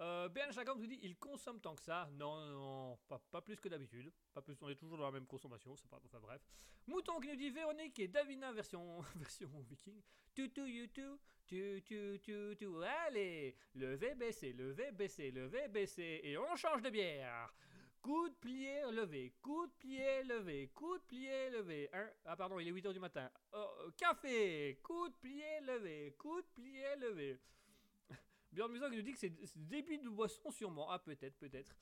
Euh, 0.00 0.28
Ben 0.28 0.50
Chakam 0.50 0.78
nous 0.80 0.86
dit 0.86 0.98
il 1.02 1.16
consomme 1.16 1.60
tant 1.60 1.74
que 1.74 1.82
ça. 1.82 2.08
Non, 2.12 2.34
non, 2.46 2.52
non, 2.52 2.98
pas, 3.08 3.20
pas 3.30 3.40
plus 3.40 3.60
que 3.60 3.68
d'habitude. 3.68 4.12
Pas 4.32 4.42
plus, 4.42 4.56
on 4.62 4.68
est 4.68 4.74
toujours 4.74 4.98
dans 4.98 5.04
la 5.04 5.12
même 5.12 5.26
consommation. 5.26 5.76
C'est 5.76 5.88
pas, 5.88 6.00
enfin 6.04 6.18
bref. 6.20 6.42
Mouton 6.86 7.20
qui 7.20 7.28
nous 7.28 7.36
dit 7.36 7.50
Véronique 7.50 7.98
et 8.00 8.08
Davina 8.08 8.52
version 8.52 9.00
version 9.16 9.48
viking. 9.68 10.02
Tu 10.34 10.50
tu 10.52 10.62
you 10.62 10.88
tu 10.88 11.18
tu 11.46 11.82
tu 11.84 12.20
tu 12.22 12.56
tu. 12.58 12.84
Allez, 13.06 13.56
levez 13.74 14.14
baissez, 14.14 14.52
levez 14.52 14.90
baissez, 14.92 15.30
levez 15.30 15.68
baissez 15.68 16.20
et 16.24 16.36
on 16.38 16.56
change 16.56 16.82
de 16.82 16.90
bière. 16.90 17.52
Coup 18.02 18.28
de 18.28 18.34
plié 18.34 18.82
levé, 18.92 19.32
coup 19.40 19.66
de 19.66 19.72
plié 19.78 20.24
levé, 20.24 20.68
coup 20.74 20.98
de 20.98 21.04
plié 21.04 21.48
levé. 21.48 21.88
Hein 21.94 22.10
ah 22.26 22.36
pardon, 22.36 22.58
il 22.58 22.68
est 22.68 22.72
8h 22.72 22.92
du 22.92 23.00
matin. 23.00 23.30
Oh, 23.52 23.56
euh, 23.56 23.90
café, 23.96 24.78
coup 24.82 25.08
de 25.08 25.14
plié 25.14 25.60
levé, 25.62 26.14
coup 26.18 26.42
de 26.42 26.46
plié 26.54 26.96
levé. 26.96 27.38
Björn 28.54 28.72
qui 28.90 28.96
nous 28.96 29.02
dit 29.02 29.12
que 29.12 29.18
c'est 29.18 29.32
débit 29.56 29.98
de 29.98 30.08
boisson 30.08 30.50
sûrement. 30.50 30.90
Ah 30.90 30.98
peut-être, 30.98 31.36
peut-être. 31.38 31.74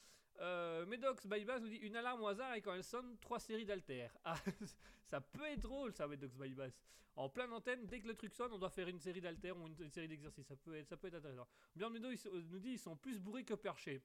Medox 0.86 1.26
Bybas 1.26 1.60
nous 1.60 1.68
dit 1.68 1.76
une 1.76 1.94
alarme 1.96 2.22
au 2.22 2.26
hasard 2.26 2.54
et 2.54 2.62
quand 2.62 2.74
elle 2.74 2.82
sonne, 2.84 3.16
trois 3.18 3.38
séries 3.38 3.66
d'altères. 3.66 4.16
Ah, 4.24 4.34
ça 5.04 5.20
peut 5.20 5.44
être 5.44 5.60
drôle 5.60 5.92
ça, 5.92 6.06
Medox 6.08 6.34
Bybas. 6.36 6.70
En 7.14 7.28
pleine 7.28 7.52
antenne, 7.52 7.86
dès 7.86 8.00
que 8.00 8.08
le 8.08 8.14
truc 8.14 8.32
sonne, 8.32 8.52
on 8.52 8.58
doit 8.58 8.70
faire 8.70 8.88
une 8.88 8.98
série 8.98 9.20
d'altères 9.20 9.56
ou 9.58 9.66
une, 9.66 9.90
série 9.90 10.08
d'exercices. 10.08 10.46
Ça 10.46 10.56
peut 10.56 10.74
être, 10.74 10.88
ça 10.88 10.96
peut 10.96 11.08
être 11.08 11.16
intéressant. 11.16 11.46
Björn 11.76 11.94
s- 12.06 12.26
nous 12.32 12.58
dit 12.58 12.70
ils 12.72 12.78
sont 12.78 12.96
plus 12.96 13.20
bourrés 13.20 13.44
que 13.44 13.52
perchés. 13.54 14.02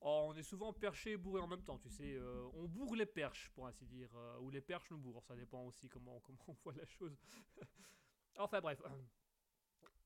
Oh, 0.00 0.26
on 0.28 0.36
est 0.36 0.44
souvent 0.44 0.72
perché 0.72 1.10
et 1.12 1.16
bourré 1.16 1.40
en 1.42 1.48
même 1.48 1.64
temps, 1.64 1.76
tu 1.78 1.90
sais. 1.90 2.14
euh, 2.14 2.46
on 2.54 2.68
bourre 2.68 2.94
les 2.94 3.04
perches, 3.06 3.50
pour 3.50 3.66
ainsi 3.66 3.84
dire. 3.84 4.08
euh, 4.16 4.38
ou 4.38 4.50
les 4.50 4.60
perches 4.60 4.88
nous 4.92 4.98
bourrent. 4.98 5.24
Ça 5.24 5.34
dépend 5.34 5.64
aussi 5.64 5.88
comment, 5.88 6.20
comment 6.24 6.38
on 6.46 6.52
voit 6.62 6.74
la 6.74 6.86
chose. 6.86 7.18
enfin 8.38 8.60
bref. 8.60 8.80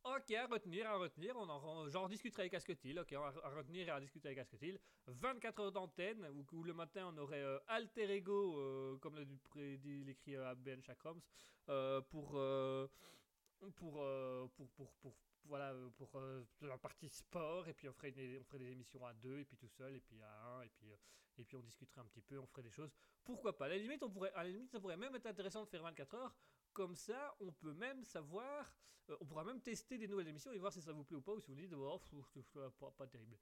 Ok, 0.05 0.33
à 0.33 0.47
retenir, 0.49 0.91
à 0.91 0.97
retenir. 0.97 1.37
On 1.37 1.49
en, 1.49 1.89
j'en 1.89 2.09
discuterai 2.09 2.43
avec 2.43 2.55
Asketil. 2.55 2.99
Ok, 2.99 3.13
à, 3.13 3.31
retenir 3.51 3.87
et 3.87 3.91
à 3.91 4.01
discuter 4.01 4.29
avec 4.29 4.39
Asketil. 4.39 4.77
24 5.07 5.61
heures 5.61 5.73
d'antenne, 5.73 6.27
où, 6.53 6.65
le 6.65 6.75
matin 6.75 7.13
on 7.15 7.19
aurait 7.19 7.43
euh, 7.43 7.59
Alter 7.69 8.11
Ego, 8.13 8.59
euh, 8.59 8.99
comme 8.99 9.15
l'a 9.15 9.25
prédit 9.45 10.03
l'écrit 10.03 10.35
à 10.37 10.57
Ben 10.57 10.81
euh, 11.69 12.01
pour, 12.01 12.33
euh, 12.35 12.89
pour, 13.77 14.03
euh, 14.03 14.49
pour, 14.57 14.69
pour, 14.71 14.93
pour, 14.95 15.15
voilà, 15.45 15.73
pour 15.97 16.11
la 16.63 16.79
partie 16.79 17.09
sport. 17.09 17.69
Et 17.69 17.75
puis 17.75 17.89
on 17.89 17.93
ferait, 17.93 18.13
on 18.41 18.45
ferait 18.45 18.59
des 18.59 18.73
émissions 18.73 19.07
à 19.07 19.15
deux, 19.15 19.39
et 19.39 19.45
puis 19.45 19.57
tout 19.57 19.69
seul, 19.69 19.95
et 19.95 20.01
puis 20.01 20.21
à 20.21 20.57
un, 20.57 20.63
et 20.63 20.69
puis, 20.69 20.89
et 21.39 21.45
puis 21.45 21.57
on 21.57 21.63
discuterait 21.63 22.01
un 22.01 22.07
petit 22.07 22.23
peu, 22.23 22.39
on 22.41 22.47
ferait 22.47 22.65
des 22.65 22.73
choses. 22.73 22.91
Pourquoi 23.23 23.57
pas? 23.57 23.67
À 23.67 23.69
la 23.69 23.79
limite, 23.79 24.03
on 24.03 24.11
pourrait, 24.11 24.33
à 24.33 24.43
la 24.43 24.51
limite, 24.51 24.73
ça 24.73 24.81
pourrait 24.81 24.97
même 24.97 25.15
être 25.15 25.27
intéressant 25.27 25.63
de 25.63 25.69
faire 25.69 25.83
24 25.83 26.15
heures. 26.17 26.35
Comme 26.73 26.95
ça, 26.97 27.35
on 27.41 27.53
peut 27.53 27.75
même 27.75 28.03
savoir, 28.05 28.75
euh, 29.11 29.17
on 29.21 29.27
pourra 29.27 29.45
même 29.45 29.61
tester 29.61 29.99
des 29.99 30.09
nouvelles 30.09 30.29
émissions 30.29 30.53
et 30.53 30.59
voir 30.59 30.73
si 30.73 30.81
ça 30.81 30.93
vous 30.93 31.05
plaît 31.05 31.17
ou 31.17 31.21
pas, 31.23 31.33
ou 31.33 31.41
si 31.41 31.51
vous 31.51 31.57
dites, 31.57 31.73
oh, 31.75 32.01
pas, 32.79 32.91
pas 32.93 33.07
terrible. 33.07 33.37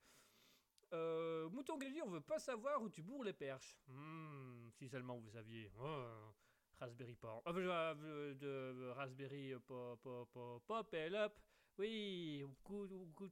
Euh, 0.93 1.49
Mouton 1.51 1.79
Grédy, 1.79 2.03
on 2.03 2.11
veut 2.11 2.21
pas 2.21 2.41
savoir 2.41 2.83
où 2.83 2.89
tu 2.89 3.03
bourres 3.03 3.23
les 3.25 3.33
perches. 3.33 3.79
Hmm, 3.87 4.69
si 4.73 4.89
seulement 4.89 5.17
vous 5.19 5.31
saviez. 5.31 5.71
Oh, 5.79 6.33
Raspberry. 6.81 7.17
Ah, 7.23 7.43
je- 7.47 7.61
euh, 7.61 8.35
de 8.35 8.89
Raspberry 8.91 9.55
Pop, 9.67 10.01
pop, 10.01 10.29
pop, 10.33 10.65
pop 10.67 10.95
et 10.95 11.15
up. 11.15 11.39
Oui, 11.79 12.45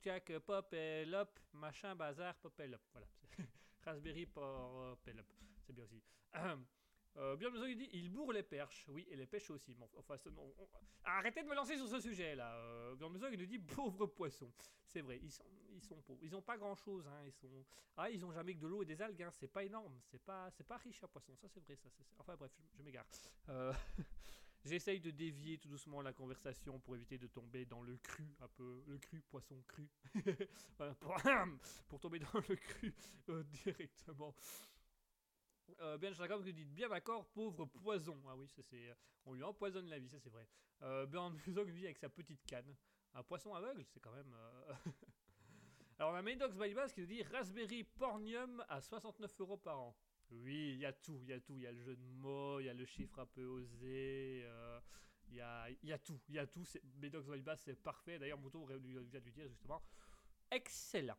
jack, 0.02 0.38
pop 0.40 0.72
et 0.72 1.12
up, 1.12 1.38
machin, 1.52 1.96
bazar, 1.96 2.36
pop 2.36 2.58
et 2.60 2.72
up. 2.72 2.80
Voilà. 2.92 3.08
Raspberry 3.82 4.26
por 4.26 4.96
Pelop. 4.98 5.26
C'est 5.66 5.72
bien 5.72 5.84
aussi. 5.84 6.02
Euh, 7.18 7.36
Musso, 7.36 7.66
il 7.66 7.76
dit 7.76 7.88
il 7.92 8.10
bourre 8.10 8.32
les 8.32 8.42
perches. 8.42 8.86
Oui, 8.88 9.06
et 9.10 9.16
les 9.16 9.26
pêches 9.26 9.50
aussi. 9.50 9.74
Bon, 9.74 9.88
enfin, 9.96 10.14
Arrêtez 11.04 11.42
de 11.42 11.48
me 11.48 11.54
lancer 11.54 11.76
sur 11.76 11.88
ce 11.88 12.00
sujet 12.00 12.36
là. 12.36 12.54
Euh, 12.54 13.08
Musso, 13.08 13.26
il 13.32 13.38
nous 13.38 13.46
dit 13.46 13.58
pauvres 13.58 14.06
poissons. 14.06 14.52
C'est 14.86 15.00
vrai, 15.00 15.18
ils 15.22 15.32
sont, 15.32 15.44
ils 15.74 15.82
sont 15.82 16.00
pauvres. 16.02 16.20
Ils 16.22 16.34
ont 16.36 16.42
pas 16.42 16.56
grand 16.56 16.74
chose. 16.74 17.06
Hein. 17.08 17.22
Ils 17.26 17.32
sont, 17.32 17.64
ah, 17.96 18.08
ils 18.08 18.24
ont 18.24 18.32
jamais 18.32 18.54
que 18.54 18.60
de 18.60 18.66
l'eau 18.68 18.82
et 18.82 18.86
des 18.86 19.00
algues. 19.02 19.22
Hein. 19.22 19.30
C'est 19.32 19.52
pas 19.52 19.64
énorme. 19.64 20.00
C'est 20.04 20.22
pas, 20.22 20.50
pas 20.66 20.76
riche 20.76 21.02
à 21.02 21.08
poissons. 21.08 21.34
Ça, 21.36 21.48
c'est 21.48 21.60
vrai. 21.60 21.76
Ça, 21.76 21.88
Enfin 22.18 22.36
bref, 22.36 22.52
je, 22.76 22.82
m'égare. 22.82 23.06
Euh, 23.48 23.72
J'essaye 24.64 25.00
de 25.00 25.10
dévier 25.10 25.58
tout 25.58 25.68
doucement 25.68 26.02
la 26.02 26.12
conversation 26.12 26.78
pour 26.80 26.96
éviter 26.96 27.16
de 27.16 27.26
tomber 27.26 27.64
dans 27.64 27.80
le 27.80 27.96
cru, 27.96 28.34
un 28.40 28.48
peu 28.48 28.82
le 28.86 28.98
cru, 28.98 29.20
poisson 29.22 29.62
cru. 29.66 29.88
Pour 31.88 32.00
tomber 32.00 32.18
dans 32.18 32.42
le 32.48 32.56
cru 32.56 32.94
euh, 33.28 33.42
directement. 33.64 34.34
Euh, 35.80 35.98
ben 35.98 36.10
Instagram 36.10 36.42
qui 36.42 36.52
dit 36.52 36.64
bien 36.64 36.88
d'accord, 36.88 37.26
pauvre 37.28 37.66
poison. 37.66 38.20
Ah 38.28 38.36
oui, 38.36 38.48
ça 38.48 38.62
c'est, 38.62 38.94
on 39.24 39.34
lui 39.34 39.42
empoisonne 39.42 39.86
la 39.88 39.98
vie, 39.98 40.08
ça 40.08 40.18
c'est 40.18 40.30
vrai. 40.30 40.48
Euh, 40.82 41.06
Bernard 41.06 41.32
Musso 41.46 41.64
qui 41.64 41.72
dit 41.72 41.84
avec 41.84 41.98
sa 41.98 42.08
petite 42.08 42.44
canne. 42.46 42.74
Un 43.14 43.22
poisson 43.22 43.54
aveugle, 43.54 43.84
c'est 43.84 44.00
quand 44.00 44.12
même. 44.12 44.32
euh, 44.34 44.72
Alors 45.98 46.12
on 46.12 46.14
a 46.14 46.22
Madox 46.22 46.56
by 46.56 46.74
Bass 46.74 46.92
qui 46.92 47.00
nous 47.00 47.06
dit 47.06 47.22
Raspberry 47.24 47.82
Pornium 47.84 48.64
à 48.68 48.80
69 48.80 49.40
euros 49.40 49.56
par 49.56 49.80
an. 49.80 49.96
Oui, 50.30 50.72
il 50.74 50.78
y 50.78 50.86
a 50.86 50.92
tout, 50.92 51.18
il 51.22 51.28
y 51.28 51.32
a 51.32 51.40
tout. 51.40 51.56
Il 51.56 51.62
y 51.62 51.66
a 51.66 51.72
le 51.72 51.80
jeu 51.82 51.96
de 51.96 52.04
mots, 52.04 52.60
il 52.60 52.66
y 52.66 52.68
a 52.68 52.74
le 52.74 52.84
chiffre 52.84 53.18
un 53.18 53.26
peu 53.26 53.44
osé, 53.46 54.42
euh, 54.44 54.80
il 55.28 55.34
y, 55.36 55.40
a, 55.40 55.68
y 55.82 55.92
a 55.92 55.98
tout, 55.98 56.20
il 56.28 56.34
y 56.34 56.38
a 56.38 56.46
tout. 56.46 56.64
by 57.00 57.10
Bass 57.42 57.62
c'est 57.64 57.74
parfait. 57.82 58.18
D'ailleurs, 58.18 58.38
Mouton 58.38 58.64
vient 58.66 58.78
de 58.78 59.18
lui 59.18 59.32
dire 59.32 59.48
justement 59.48 59.82
excellent. 60.50 61.18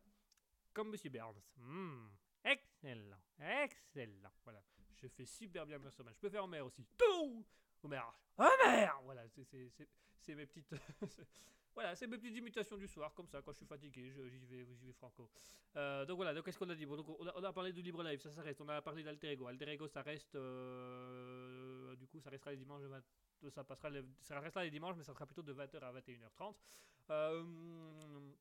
Comme 0.72 0.90
Monsieur 0.90 1.10
Burns. 1.10 1.40
Hmm, 1.56 2.06
excellent, 2.44 3.20
excellent. 3.38 4.32
Voilà, 4.44 4.62
je 4.96 5.08
fais 5.08 5.24
super 5.26 5.66
bien 5.66 5.78
mon 5.78 5.90
sommeil. 5.90 6.14
Je 6.14 6.20
peux 6.20 6.30
faire 6.30 6.44
Homer 6.44 6.60
aussi. 6.60 6.86
Tout 6.96 7.44
Homer 7.82 8.02
Homer 8.36 8.88
Voilà, 9.04 9.22
c'est- 9.28 10.34
mes 10.34 10.46
petites. 10.46 10.70
Voilà, 11.72 11.94
c'est 11.94 12.08
mes 12.08 12.18
petites 12.18 12.36
imitations 12.36 12.76
du 12.76 12.88
soir, 12.88 13.14
comme 13.14 13.28
ça, 13.28 13.40
quand 13.42 13.52
je 13.52 13.58
suis 13.58 13.66
fatigué, 13.66 14.10
j'y 14.10 14.38
vais, 14.38 14.64
vais 14.64 14.92
franco. 14.92 15.30
Euh, 15.76 16.04
donc 16.04 16.16
voilà, 16.16 16.34
donc 16.34 16.44
qu'est-ce 16.44 16.58
qu'on 16.58 16.68
a 16.68 16.74
dit? 16.74 16.84
Bon, 16.84 16.96
donc 16.96 17.08
on, 17.20 17.44
a, 17.44 17.52
parlé 17.52 17.72
de 17.72 17.80
Libre 17.80 18.02
Live, 18.02 18.20
ça, 18.20 18.30
ça 18.32 18.42
reste. 18.42 18.60
On 18.60 18.68
a 18.68 18.82
parlé 18.82 19.04
d'Alter 19.04 19.30
Ego. 19.30 19.86
Ça 19.86 20.02
reste. 20.02 20.34
euh, 20.34 21.94
du 21.96 22.08
coup, 22.08 22.18
ça 22.20 22.28
restera 22.28 22.50
les 22.50 22.56
dimanches 22.56 22.82
de 22.82 22.88
20 22.88 23.00
ça, 23.48 23.64
passera 23.64 23.90
ça 24.20 24.40
restera 24.40 24.64
les 24.64 24.70
dimanches, 24.70 24.96
mais 24.96 25.04
ça 25.04 25.14
sera 25.14 25.26
plutôt 25.26 25.42
de 25.42 25.52
20h 25.54 25.78
à 25.82 25.92
21h30. 25.92 26.56
Euh, 27.10 28.32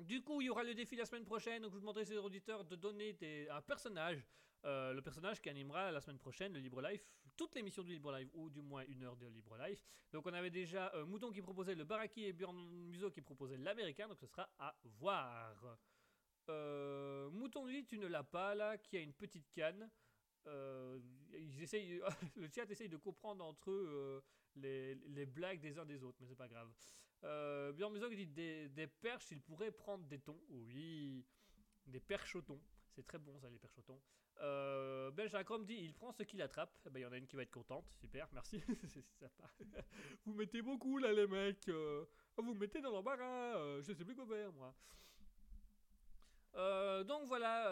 du 0.00 0.22
coup, 0.22 0.40
il 0.40 0.46
y 0.46 0.50
aura 0.50 0.64
le 0.64 0.74
défi 0.74 0.96
la 0.96 1.06
semaine 1.06 1.24
prochaine, 1.24 1.62
donc 1.62 1.70
je 1.70 1.74
vous 1.76 1.80
demanderai, 1.80 2.16
aux 2.18 2.24
auditeurs, 2.24 2.64
de 2.64 2.76
donner 2.76 3.16
un 3.50 3.60
personnage. 3.62 4.24
euh, 4.64 4.92
le 4.92 5.00
personnage 5.02 5.40
qui 5.40 5.48
animera 5.48 5.92
la 5.92 6.00
semaine 6.00 6.18
prochaine 6.18 6.52
le 6.52 6.58
Libre 6.58 6.82
Life, 6.82 7.06
toute 7.36 7.54
l'émission 7.54 7.82
du 7.84 7.92
Libre 7.92 8.10
Life, 8.16 8.28
ou 8.34 8.50
du 8.50 8.60
moins 8.60 8.84
une 8.88 9.04
heure 9.04 9.16
de 9.16 9.26
Libre 9.28 9.56
Life. 9.56 9.80
Donc 10.12 10.26
on 10.26 10.32
avait 10.32 10.50
déjà 10.50 10.92
euh, 10.94 11.04
Mouton 11.06 11.30
qui 11.30 11.40
proposait 11.42 11.76
le 11.76 11.84
Baraki 11.84 12.24
et 12.24 12.32
Björn 12.32 12.56
Muso 12.88 13.10
qui 13.10 13.20
proposait 13.20 13.56
l'américain, 13.56 14.08
donc 14.08 14.18
ce 14.18 14.26
sera 14.26 14.50
à 14.58 14.74
voir. 14.84 15.78
Euh, 16.50 17.30
Mouton 17.30 17.66
lui, 17.66 17.84
tu 17.84 17.98
ne 17.98 18.06
l'as 18.08 18.24
pas 18.24 18.54
là, 18.56 18.78
qui 18.78 18.96
a 18.96 19.00
une 19.00 19.12
petite 19.12 19.48
canne. 19.52 19.88
Ils 20.46 21.62
essayent, 21.62 22.00
le 22.36 22.48
chat 22.48 22.68
essaye 22.70 22.88
de 22.88 22.96
comprendre 22.96 23.44
entre 23.44 23.70
eux 23.70 24.24
les, 24.56 24.94
les 24.94 25.26
blagues 25.26 25.60
des 25.60 25.78
uns 25.78 25.84
des 25.84 26.02
autres, 26.02 26.16
mais 26.20 26.26
c'est 26.26 26.34
pas 26.34 26.48
grave. 26.48 26.68
Euh, 27.24 27.72
Björn 27.72 27.92
Muso 27.92 28.08
qui 28.08 28.16
dit 28.16 28.68
des, 28.68 28.86
perches, 28.86 29.30
il 29.30 29.40
pourrait 29.40 29.72
prendre 29.72 30.04
des 30.04 30.18
thons. 30.18 30.40
Oui, 30.50 31.24
des 31.86 32.00
perches 32.00 32.36
au. 32.36 32.42
C'est 32.94 33.06
très 33.06 33.18
bon 33.18 33.38
ça, 33.40 33.48
les 33.50 33.58
perches 33.58 33.78
au 33.78 33.82
thon. 33.82 34.00
Euh, 34.40 35.10
dit 35.64 35.74
il 35.74 35.94
prend 35.94 36.12
ce 36.12 36.22
qu'il 36.22 36.40
attrape. 36.42 36.70
Eh 36.86 36.90
ben, 36.90 37.00
Il 37.00 37.02
y 37.02 37.06
en 37.06 37.12
a 37.12 37.18
une 37.18 37.26
qui 37.26 37.36
va 37.36 37.42
être 37.42 37.50
contente. 37.50 37.90
Super, 38.00 38.28
merci. 38.32 38.62
c'est 38.88 39.04
sympa. 39.18 39.50
vous 40.24 40.34
mettez 40.34 40.62
beaucoup 40.62 40.98
là, 40.98 41.12
les 41.12 41.26
mecs. 41.26 41.68
euh, 41.68 42.04
vous 42.36 42.54
me 42.54 42.60
mettez 42.60 42.80
dans 42.80 42.92
l'embarras. 42.92 43.56
euh, 43.56 43.82
je 43.82 43.92
sais 43.92 44.04
plus 44.04 44.14
quoi 44.14 44.26
faire, 44.26 44.52
moi. 44.52 44.74
Euh, 46.54 47.04
donc 47.04 47.26
voilà, 47.26 47.68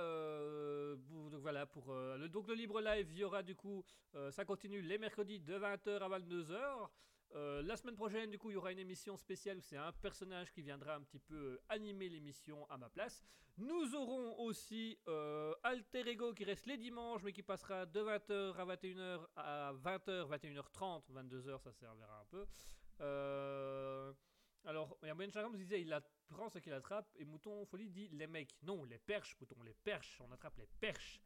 donc 1.08 1.34
voilà 1.40 1.66
pour 1.66 1.92
le, 1.92 2.28
donc 2.28 2.46
le 2.46 2.54
libre 2.54 2.80
live, 2.80 3.08
il 3.10 3.18
y 3.18 3.24
aura 3.24 3.42
du 3.42 3.56
coup, 3.56 3.84
ça 4.30 4.44
continue 4.44 4.80
les 4.80 4.98
mercredis 4.98 5.40
de 5.40 5.58
20h 5.58 5.98
à 5.98 6.18
22h. 6.18 6.88
Euh, 7.34 7.62
la 7.62 7.76
semaine 7.76 7.96
prochaine, 7.96 8.30
du 8.30 8.38
coup, 8.38 8.50
il 8.50 8.54
y 8.54 8.56
aura 8.56 8.72
une 8.72 8.78
émission 8.78 9.16
spéciale 9.16 9.58
où 9.58 9.60
c'est 9.60 9.76
un 9.76 9.92
personnage 9.92 10.52
qui 10.52 10.62
viendra 10.62 10.94
un 10.94 11.02
petit 11.02 11.18
peu 11.18 11.34
euh, 11.34 11.62
animer 11.68 12.08
l'émission 12.08 12.66
à 12.70 12.78
ma 12.78 12.88
place. 12.88 13.24
Nous 13.58 13.94
aurons 13.94 14.38
aussi 14.40 14.98
euh, 15.08 15.54
Alter 15.62 16.08
Ego 16.08 16.34
qui 16.34 16.44
reste 16.44 16.66
les 16.66 16.76
dimanches, 16.76 17.22
mais 17.22 17.32
qui 17.32 17.42
passera 17.42 17.86
de 17.86 18.00
20h 18.00 18.54
à 18.54 18.66
21h 18.66 19.26
à 19.34 19.72
20h, 19.72 20.28
21h30, 20.28 21.02
22h, 21.10 21.62
ça 21.62 21.72
servira 21.72 22.20
un 22.20 22.24
peu. 22.26 22.46
Euh, 23.00 24.12
alors, 24.64 24.98
il 25.02 25.08
y 25.08 25.10
a 25.10 25.14
Ben 25.14 25.30
disait 25.54 25.80
il 25.80 25.98
prend 26.28 26.48
ce 26.50 26.58
qu'il 26.58 26.72
attrape, 26.72 27.08
et 27.16 27.24
Mouton 27.24 27.64
Folie 27.64 27.88
dit 27.88 28.08
les 28.08 28.26
mecs. 28.26 28.54
Non, 28.62 28.84
les 28.84 28.98
perches, 28.98 29.36
Mouton, 29.40 29.62
les 29.62 29.74
perches, 29.74 30.20
on 30.20 30.30
attrape 30.32 30.58
les 30.58 30.68
perches. 30.78 31.20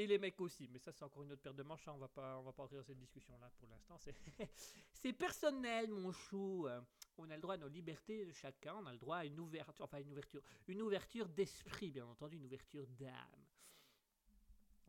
Et 0.00 0.06
les 0.06 0.16
mecs 0.16 0.40
aussi, 0.40 0.68
mais 0.68 0.78
ça 0.78 0.92
c'est 0.92 1.02
encore 1.04 1.24
une 1.24 1.32
autre 1.32 1.42
paire 1.42 1.54
de 1.54 1.64
manches, 1.64 1.88
hein, 1.88 1.92
on 1.92 1.98
va 1.98 2.06
pas, 2.06 2.38
on 2.38 2.42
va 2.44 2.52
pas 2.52 2.68
dans 2.68 2.84
cette 2.84 2.98
discussion 2.98 3.36
là 3.40 3.50
pour 3.58 3.68
l'instant. 3.68 3.98
C'est, 4.92 5.12
personnel, 5.12 5.90
mon 5.90 6.12
chou. 6.12 6.68
Euh, 6.68 6.80
On 7.16 7.28
a 7.28 7.34
le 7.34 7.42
droit 7.42 7.54
à 7.54 7.56
nos 7.56 7.66
libertés 7.66 8.24
de 8.24 8.30
chacun, 8.30 8.76
on 8.76 8.86
a 8.86 8.92
le 8.92 8.98
droit 8.98 9.16
à 9.16 9.24
une 9.24 9.40
ouverture, 9.40 9.84
enfin 9.84 9.98
une 9.98 10.12
ouverture, 10.12 10.40
une 10.68 10.82
ouverture 10.82 11.28
d'esprit, 11.28 11.90
bien 11.90 12.06
entendu, 12.06 12.36
une 12.36 12.44
ouverture 12.44 12.86
d'âme. 12.86 13.44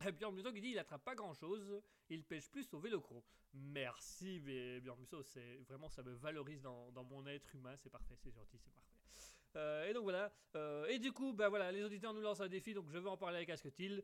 Et 0.06 0.12
Björn 0.12 0.36
Musso 0.36 0.54
qui 0.54 0.62
dit 0.62 0.70
il 0.70 0.80
attrape 0.80 1.04
pas 1.04 1.16
grand 1.16 1.34
chose, 1.34 1.82
il 2.10 2.24
pêche 2.24 2.48
plus 2.52 2.72
au 2.76 2.80
vélocro. 2.80 3.26
Merci, 3.54 4.40
Björn 4.40 5.00
Musso, 5.00 5.24
c'est 5.24 5.58
vraiment 5.68 5.90
ça 5.90 6.04
me 6.04 6.14
valorise 6.14 6.62
dans, 6.62 7.04
mon 7.04 7.26
être 7.26 7.56
humain, 7.56 7.76
c'est 7.78 7.90
parfait, 7.90 8.16
c'est 8.16 8.32
gentil, 8.32 8.60
c'est 8.60 8.72
parfait. 8.72 9.00
Euh, 9.56 9.90
et 9.90 9.94
donc 9.94 10.04
voilà, 10.04 10.32
Euh, 10.56 10.86
et 10.86 11.00
du 11.00 11.12
coup, 11.12 11.34
bah 11.34 11.50
voilà, 11.50 11.72
les 11.72 11.84
auditeurs 11.84 12.14
nous 12.14 12.22
lancent 12.22 12.42
un 12.42 12.48
défi, 12.48 12.76
donc 12.76 12.90
je 12.90 12.98
vais 13.00 13.10
en 13.10 13.18
parler 13.18 13.38
avec 13.38 13.50
Asketil. 13.50 14.04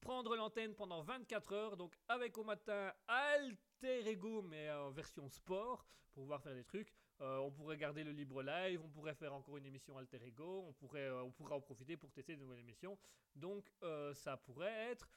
Prendre 0.00 0.34
l'antenne 0.34 0.74
pendant 0.74 1.02
24 1.02 1.52
heures, 1.52 1.76
donc 1.76 1.94
avec 2.08 2.38
au 2.38 2.44
matin 2.44 2.92
Alter 3.06 4.08
Ego, 4.08 4.40
mais 4.40 4.70
en 4.70 4.90
version 4.90 5.28
sport, 5.28 5.84
pour 6.12 6.22
pouvoir 6.22 6.42
faire 6.42 6.54
des 6.54 6.64
trucs. 6.64 6.94
Euh, 7.20 7.36
on 7.38 7.50
pourrait 7.50 7.76
garder 7.76 8.02
le 8.02 8.12
libre 8.12 8.42
live, 8.42 8.80
on 8.82 8.88
pourrait 8.88 9.14
faire 9.14 9.34
encore 9.34 9.58
une 9.58 9.66
émission 9.66 9.98
Alter 9.98 10.24
Ego, 10.24 10.64
on 10.66 10.72
pourrait, 10.72 11.08
euh, 11.08 11.22
on 11.22 11.30
pourrait 11.30 11.54
en 11.54 11.60
profiter 11.60 11.98
pour 11.98 12.10
tester 12.12 12.34
de 12.34 12.40
nouvelles 12.40 12.60
émissions. 12.60 12.98
Donc 13.34 13.70
euh, 13.82 14.14
ça 14.14 14.38
pourrait 14.38 14.90
être 14.90 15.10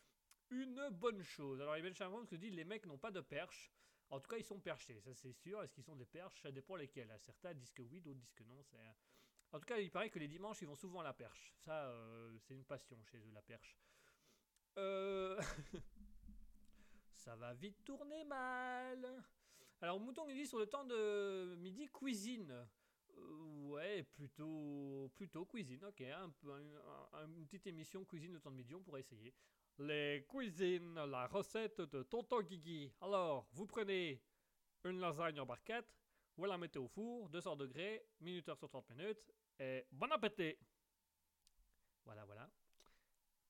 une 0.49 0.89
bonne 0.89 1.23
chose. 1.23 1.61
Alors 1.61 1.77
Ibn 1.77 1.93
Charmant 1.93 2.25
se 2.25 2.35
dit 2.35 2.51
les 2.51 2.65
mecs 2.65 2.85
n'ont 2.85 2.97
pas 2.97 3.11
de 3.11 3.21
perche. 3.21 3.71
En 4.09 4.19
tout 4.19 4.27
cas, 4.27 4.37
ils 4.37 4.43
sont 4.43 4.59
perchés, 4.59 4.99
ça 4.99 5.13
c'est 5.13 5.31
sûr. 5.31 5.63
Est-ce 5.63 5.73
qu'ils 5.73 5.85
sont 5.85 5.95
des 5.95 6.05
perches? 6.05 6.41
Ça 6.41 6.51
dépend 6.51 6.75
lesquels. 6.75 7.11
Certains 7.19 7.53
disent 7.53 7.71
que 7.71 7.81
oui, 7.83 8.01
d'autres 8.01 8.19
disent 8.19 8.33
que 8.33 8.43
non. 8.43 8.63
En 9.53 9.59
tout 9.59 9.65
cas, 9.65 9.77
il 9.77 9.89
paraît 9.89 10.09
que 10.09 10.19
les 10.19 10.27
dimanches, 10.27 10.61
ils 10.61 10.67
vont 10.67 10.75
souvent 10.75 10.99
à 10.99 11.03
la 11.03 11.13
perche. 11.13 11.53
Ça, 11.59 11.91
c'est 12.41 12.53
une 12.53 12.65
passion 12.65 12.97
chez 13.05 13.17
eux, 13.17 13.31
la 13.31 13.41
perche. 13.41 13.77
Euh... 14.77 15.39
ça 17.13 17.35
va 17.35 17.53
vite 17.53 17.83
tourner 17.83 18.23
mal. 18.23 19.23
Alors, 19.81 19.99
Mouton 19.99 20.25
il 20.29 20.35
dit 20.35 20.47
sur 20.47 20.59
le 20.59 20.67
temps 20.67 20.83
de 20.85 21.55
midi 21.57 21.87
cuisine. 21.89 22.51
Euh, 23.17 23.67
ouais, 23.67 24.03
plutôt, 24.03 25.11
plutôt 25.15 25.45
cuisine, 25.45 25.83
ok. 25.85 26.01
Un- 26.01 26.31
une 27.27 27.45
petite 27.45 27.67
émission 27.67 28.03
cuisine 28.05 28.33
le 28.33 28.39
temps 28.39 28.51
de 28.51 28.55
midi, 28.55 28.73
on 28.75 28.81
pourrait 28.81 29.01
essayer. 29.01 29.33
Les 29.79 30.25
cuisines, 30.29 30.95
la 30.95 31.27
recette 31.27 31.81
de 31.81 32.03
Tonton 32.03 32.41
Guigui. 32.41 32.91
Alors, 33.01 33.47
vous 33.51 33.65
prenez 33.65 34.21
une 34.83 34.99
lasagne 34.99 35.39
en 35.39 35.45
barquette, 35.45 35.87
vous 36.37 36.45
la 36.45 36.57
mettez 36.57 36.79
au 36.79 36.87
four, 36.87 37.29
200 37.29 37.55
degrés, 37.55 38.05
minuteur 38.19 38.57
sur 38.57 38.69
30 38.69 38.89
minutes, 38.89 39.31
et 39.59 39.85
bon 39.91 40.11
appétit 40.11 40.55
Voilà, 42.05 42.25
voilà. 42.25 42.49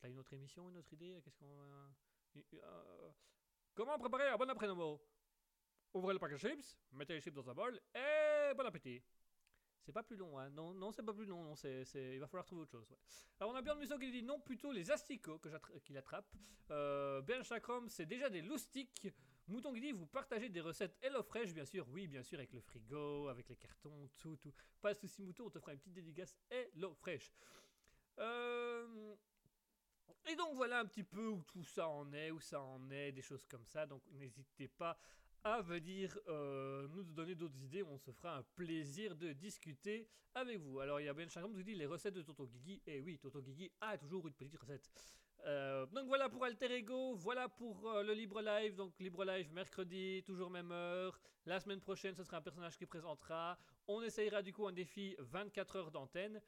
T'as 0.04 0.10
une 0.10 0.20
autre 0.20 0.34
émission, 0.34 0.70
une 0.70 0.76
autre 0.76 0.92
idée? 0.92 1.18
Qu'on 1.40 1.56
va... 1.56 1.90
Euh, 2.36 3.10
Comment 3.74 3.98
préparer 3.98 4.28
un 4.28 4.36
bon 4.36 4.50
après-midi? 4.50 5.00
Ouvrez 5.94 6.14
le 6.14 6.20
paquet 6.20 6.34
de 6.34 6.40
chips, 6.40 6.78
mettez 6.92 7.14
les 7.14 7.22
chips 7.22 7.34
dans 7.34 7.50
un 7.50 7.54
bol, 7.54 7.80
et 7.96 8.54
bon 8.54 8.66
appétit 8.66 9.02
c'est 9.86 9.94
pas 9.94 10.04
plus 10.04 10.16
long, 10.18 10.38
hein. 10.40 10.50
Non, 10.50 10.74
non 10.74 10.92
c'est 10.92 11.04
pas 11.04 11.14
plus 11.14 11.26
long. 11.26 11.44
Non, 11.44 11.56
c'est, 11.56 11.84
Il 11.94 12.20
va 12.20 12.28
falloir 12.28 12.46
trouver 12.46 12.62
autre 12.62 12.72
chose. 12.72 12.88
Alors, 13.38 13.54
on 13.54 13.56
a 13.56 13.62
Björn 13.62 13.78
Musso 13.80 13.98
qui 13.98 14.12
dit 14.12 14.24
non, 14.24 14.40
plutôt 14.40 14.72
les 14.72 14.90
asticots 14.92 15.40
que 15.40 15.50
qu'il 15.80 15.98
attrape. 15.98 16.34
Euh, 16.72 17.22
ben 17.22 17.44
Chakram, 17.44 17.90
c'est 17.90 18.06
déjà 18.06 18.30
des 18.30 18.42
loustiques. 18.42 19.10
Mouton 19.48 19.74
qui 19.74 19.82
dit 19.82 19.92
vous 19.92 20.06
partagez 20.06 20.48
des 20.48 20.62
recettes 20.62 20.98
HelloFresh, 21.02 21.54
bien 21.54 21.66
sûr. 21.66 21.86
Oui, 21.90 22.08
bien 22.08 22.24
sûr, 22.24 22.40
avec 22.40 22.54
le 22.54 22.62
frigo, 22.62 23.28
avec 23.28 23.50
les 23.50 23.58
cartons, 23.58 24.10
tout, 24.18 24.38
tout. 24.38 24.54
Pas 24.82 24.94
de 24.94 25.00
soucis, 25.00 25.22
Mouton, 25.22 25.48
on 25.48 25.50
te 25.50 25.60
fera 25.60 25.74
une 25.74 25.80
petite 25.80 25.94
dédicace 25.94 26.34
HelloFresh. 26.50 27.34
Euh, 28.20 29.16
Et 30.30 30.36
donc, 30.36 30.56
voilà 30.56 30.80
un 30.80 30.86
petit 30.86 31.04
peu 31.04 31.28
où 31.28 31.44
tout 31.44 31.64
ça 31.64 31.88
en 31.88 32.12
est, 32.14 32.32
où 32.32 32.40
ça 32.40 32.62
en 32.62 32.90
est, 32.90 33.12
des 33.12 33.22
choses 33.22 33.46
comme 33.46 33.66
ça. 33.66 33.86
Donc, 33.86 34.02
n'hésitez 34.12 34.68
pas 34.68 34.98
à 35.44 35.62
venir 35.62 36.18
euh, 36.30 36.88
nous 36.88 37.04
donner 37.04 37.36
d'autres 37.36 37.62
idées. 37.62 37.84
On 37.84 37.98
se 37.98 38.12
fera 38.12 38.38
un 38.38 38.44
plaisir 38.56 39.16
de 39.16 39.34
discuter 39.34 40.08
avec 40.34 40.60
vous. 40.60 40.80
Alors, 40.80 41.02
il 41.02 41.06
y 41.06 41.10
a 41.10 41.14
Ben 41.14 41.28
qui 41.28 41.64
dit 41.64 41.76
les 41.76 41.86
recettes 41.86 42.14
de 42.14 42.22
Toto 42.22 42.48
Guigui. 42.48 42.82
Et 42.88 43.02
oui, 43.02 43.20
Toto 43.20 43.42
Guigui 43.42 43.72
a 43.82 43.98
toujours 43.98 44.28
une 44.28 44.34
petite 44.34 44.56
recette. 44.58 45.14
Euh, 45.46 45.86
donc 45.88 46.08
voilà 46.08 46.30
pour 46.30 46.46
Alter 46.46 46.74
Ego, 46.74 47.16
voilà 47.16 47.50
pour 47.50 47.90
euh, 47.90 48.04
le 48.04 48.14
Libre 48.14 48.42
Live. 48.42 48.76
Donc 48.76 48.98
Libre 49.00 49.26
Live 49.26 49.52
mercredi, 49.52 50.24
toujours 50.26 50.50
même 50.50 50.72
heure. 50.72 51.20
La 51.46 51.60
semaine 51.60 51.82
prochaine, 51.82 52.16
ce 52.16 52.24
sera 52.24 52.38
un 52.38 52.42
personnage 52.42 52.78
qui 52.78 52.86
présentera. 52.86 53.58
On 53.88 54.02
essayera 54.02 54.42
du 54.42 54.54
coup 54.54 54.66
un 54.66 54.72
défi 54.72 55.16
24 55.20 55.76
heures 55.76 55.92
d'antenne. 55.92 56.42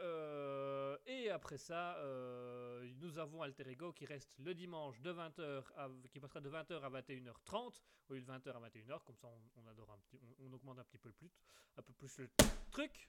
Euh, 0.00 0.96
et 1.06 1.30
après 1.30 1.58
ça, 1.58 1.96
euh, 1.96 2.88
nous 3.00 3.18
avons 3.18 3.42
Alter 3.42 3.68
Ego 3.68 3.92
qui 3.92 4.06
reste 4.06 4.38
le 4.38 4.54
dimanche 4.54 5.00
de 5.00 5.12
20h 5.12 5.64
à, 5.76 5.88
qui 6.10 6.20
passera 6.20 6.40
de 6.40 6.50
20h 6.50 6.80
à 6.82 6.90
21h30 6.90 7.82
au 8.08 8.14
lieu 8.14 8.22
de 8.22 8.30
20h 8.30 8.50
à 8.50 8.68
21h. 8.68 9.04
Comme 9.04 9.16
ça, 9.16 9.28
on, 9.56 10.52
augmente 10.52 10.78
un 10.78 10.84
petit 10.84 10.98
peu 10.98 11.08
le 11.08 11.14
plus, 11.14 11.30
un 11.76 11.82
peu 11.82 11.92
plus 11.92 12.18
le 12.18 12.30
truc. 12.70 13.08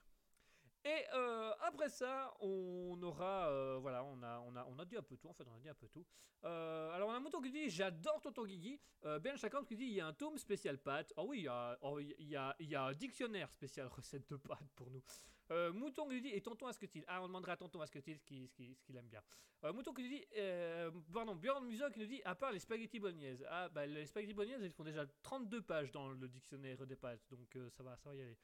Et 0.84 1.04
euh, 1.14 1.52
après 1.60 1.90
ça, 1.90 2.34
on 2.40 2.98
aura, 3.02 3.78
voilà, 3.78 4.02
on 4.02 4.22
a, 4.22 4.40
on 4.40 4.56
a, 4.56 4.64
on 4.64 4.78
a 4.78 4.84
dit 4.84 4.96
un 4.96 5.02
peu 5.02 5.16
tout. 5.16 5.28
En 5.28 5.34
fait, 5.34 5.46
on 5.46 5.54
a 5.54 5.60
dit 5.60 5.68
un 5.68 5.74
peu 5.74 5.88
tout. 5.88 6.06
Alors 6.42 7.10
on 7.10 7.12
a 7.12 7.20
mouton 7.20 7.42
qui 7.42 7.50
dit 7.50 7.68
j'adore 7.68 8.20
Tonton 8.22 8.46
Guigui. 8.46 8.80
Ben 9.02 9.36
Chacante 9.36 9.66
qui 9.66 9.76
dit 9.76 9.84
il 9.84 9.92
y 9.92 10.00
a 10.00 10.06
un 10.06 10.14
tome 10.14 10.38
spécial 10.38 10.78
pâtes. 10.78 11.12
Oh 11.16 11.26
oui, 11.28 11.40
il 11.40 11.44
y 11.44 11.48
a, 11.48 11.78
il 12.18 12.28
y 12.28 12.36
a, 12.36 12.56
il 12.58 12.68
y 12.70 12.74
a 12.74 12.84
un 12.84 12.92
dictionnaire 12.94 13.50
spécial 13.52 13.86
recette 13.92 14.28
de 14.30 14.36
pâtes 14.36 14.72
pour 14.74 14.90
nous. 14.90 15.02
Euh, 15.50 15.72
Mouton 15.72 16.06
qui 16.06 16.14
lui 16.14 16.20
dit 16.22 16.28
et 16.28 16.40
Tonton 16.40 16.66
Asketil. 16.68 17.04
Ah, 17.08 17.22
on 17.22 17.26
demandera 17.26 17.52
à 17.52 17.56
Tonton 17.56 17.80
Asketil 17.80 18.16
ce 18.18 18.24
qu'il 18.24 18.48
ce 18.48 18.54
qu'il 18.56 18.96
aime 18.96 19.08
bien. 19.08 19.22
Euh, 19.64 19.72
Mouton 19.72 19.92
qui 19.92 20.02
lui 20.02 20.08
dit, 20.20 20.24
euh, 20.36 20.90
pardon, 21.12 21.34
Bjorn 21.34 21.64
Muso 21.66 21.90
qui 21.90 21.98
nous 21.98 22.06
dit 22.06 22.22
à 22.24 22.34
part 22.34 22.52
les 22.52 22.60
spaghettis 22.60 23.00
bolognaises. 23.00 23.44
Ah, 23.48 23.68
bah 23.68 23.84
les 23.86 24.06
spaghettis 24.06 24.32
bolognaises, 24.34 24.62
ils 24.62 24.72
font 24.72 24.84
déjà 24.84 25.04
32 25.22 25.60
pages 25.62 25.90
dans 25.90 26.08
le 26.08 26.28
dictionnaire 26.28 26.86
des 26.86 26.96
pâtes, 26.96 27.20
donc 27.32 27.58
ça 27.70 27.82
va, 27.82 27.96
ça 27.96 28.08
va 28.10 28.14
y 28.16 28.22
aller. 28.22 28.38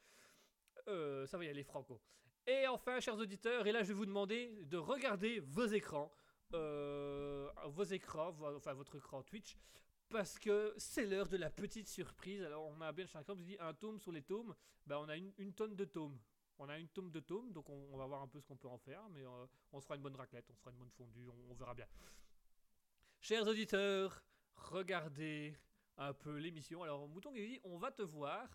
Ça 1.26 1.38
va 1.38 1.44
y 1.44 1.48
aller 1.48 1.64
franco. 1.64 2.00
Et 2.46 2.66
enfin, 2.66 3.00
chers 3.00 3.16
auditeurs, 3.16 3.66
et 3.66 3.72
là 3.72 3.82
je 3.82 3.88
vais 3.88 3.94
vous 3.94 4.06
demander 4.06 4.52
de 4.64 4.76
regarder 4.76 5.40
vos 5.40 5.66
écrans, 5.66 6.12
vos 6.52 7.84
écrans, 7.84 8.30
vo- 8.32 8.56
enfin 8.56 8.74
votre 8.74 8.96
écran 8.96 9.22
Twitch, 9.22 9.56
parce 10.08 10.38
que 10.38 10.74
c'est 10.76 11.06
l'heure 11.06 11.28
de 11.28 11.36
la 11.36 11.50
petite 11.50 11.88
surprise. 11.88 12.42
Alors 12.42 12.66
on 12.66 12.80
a 12.80 12.92
bien 12.92 13.06
chacun 13.06 13.34
dit 13.36 13.56
un 13.58 13.74
tome 13.74 13.98
sur 14.00 14.12
les 14.12 14.22
tomes, 14.22 14.54
ben 14.86 14.98
on 14.98 15.08
a 15.08 15.16
une 15.16 15.52
tonne 15.54 15.74
de 15.74 15.84
tomes. 15.84 16.18
On 16.58 16.68
a 16.68 16.78
une 16.78 16.88
tome 16.88 17.10
de 17.10 17.20
tomes, 17.20 17.52
donc 17.52 17.68
on, 17.68 17.96
va 17.96 18.06
voir 18.06 18.22
un 18.22 18.28
peu 18.28 18.40
ce 18.40 18.46
qu'on 18.46 18.56
peut 18.56 18.68
en 18.68 18.78
faire, 18.78 19.08
mais 19.10 19.24
euh, 19.24 19.46
on 19.72 19.80
se 19.80 19.84
fera 19.84 19.96
une 19.96 20.02
bonne 20.02 20.16
raclette, 20.16 20.46
on 20.50 20.54
se 20.54 20.60
fera 20.60 20.70
une 20.70 20.78
bonne 20.78 20.90
fondue, 20.90 21.28
on, 21.50 21.54
verra 21.54 21.74
bien. 21.74 21.86
Chers 23.20 23.46
auditeurs, 23.46 24.22
regardez 24.54 25.54
un 25.98 26.14
peu 26.14 26.36
l'émission. 26.36 26.82
Alors 26.82 27.08
Mouton 27.08 27.32
on 27.64 27.76
va 27.76 27.90
te 27.90 28.02
voir 28.02 28.48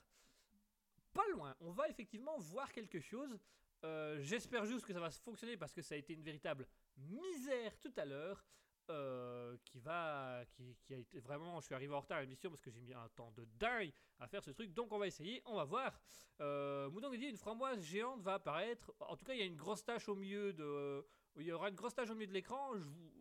pas 1.13 1.27
loin. 1.29 1.55
On 1.59 1.71
va 1.71 1.89
effectivement 1.89 2.37
voir 2.37 2.71
quelque 2.71 2.99
chose. 2.99 3.37
Euh, 3.83 4.19
J'espère 4.21 4.65
juste 4.65 4.85
que 4.85 4.93
ça 4.93 4.99
va 4.99 5.09
fonctionner 5.11 5.57
parce 5.57 5.73
que 5.73 5.81
ça 5.81 5.95
a 5.95 5.97
été 5.97 6.13
une 6.13 6.23
véritable 6.23 6.67
misère 6.97 7.77
tout 7.79 7.93
à 7.97 8.05
l'heure. 8.05 8.43
Euh, 8.89 9.57
qui 9.65 9.79
va 9.79 10.43
qui, 10.51 10.75
qui 10.83 10.93
a 10.93 10.97
été 10.97 11.19
vraiment 11.19 11.59
je 11.59 11.65
suis 11.65 11.75
arrivé 11.75 11.93
en 11.93 11.99
retard 12.01 12.17
à 12.17 12.21
l'émission 12.21 12.49
parce 12.49 12.61
que 12.61 12.71
j'ai 12.71 12.81
mis 12.81 12.93
un 12.93 13.07
temps 13.09 13.31
de 13.31 13.45
dingue 13.57 13.91
à 14.19 14.27
faire 14.27 14.43
ce 14.43 14.51
truc. 14.51 14.73
Donc 14.73 14.91
on 14.91 14.97
va 14.97 15.07
essayer 15.07 15.41
on 15.45 15.55
va 15.55 15.65
voir. 15.65 15.99
Euh, 16.39 16.89
Mouton 16.89 17.11
qui 17.11 17.19
dit 17.19 17.27
une 17.27 17.37
framboise 17.37 17.81
géante 17.81 18.21
va 18.21 18.35
apparaître. 18.35 18.93
En 18.99 19.15
tout 19.15 19.25
cas 19.25 19.33
il 19.33 19.39
y 19.39 19.43
a 19.43 19.45
une 19.45 19.55
grosse 19.55 19.83
tache 19.83 20.09
au 20.09 20.15
milieu 20.15 20.53
de 20.53 21.05
il 21.37 21.43
y 21.43 21.51
aura 21.51 21.69
une 21.69 21.75
grosse 21.75 21.93
tache 21.93 22.09
au 22.09 22.15
milieu 22.15 22.27
de 22.27 22.33
l'écran. 22.33 22.75
Je 22.75 22.83
vous 22.83 23.11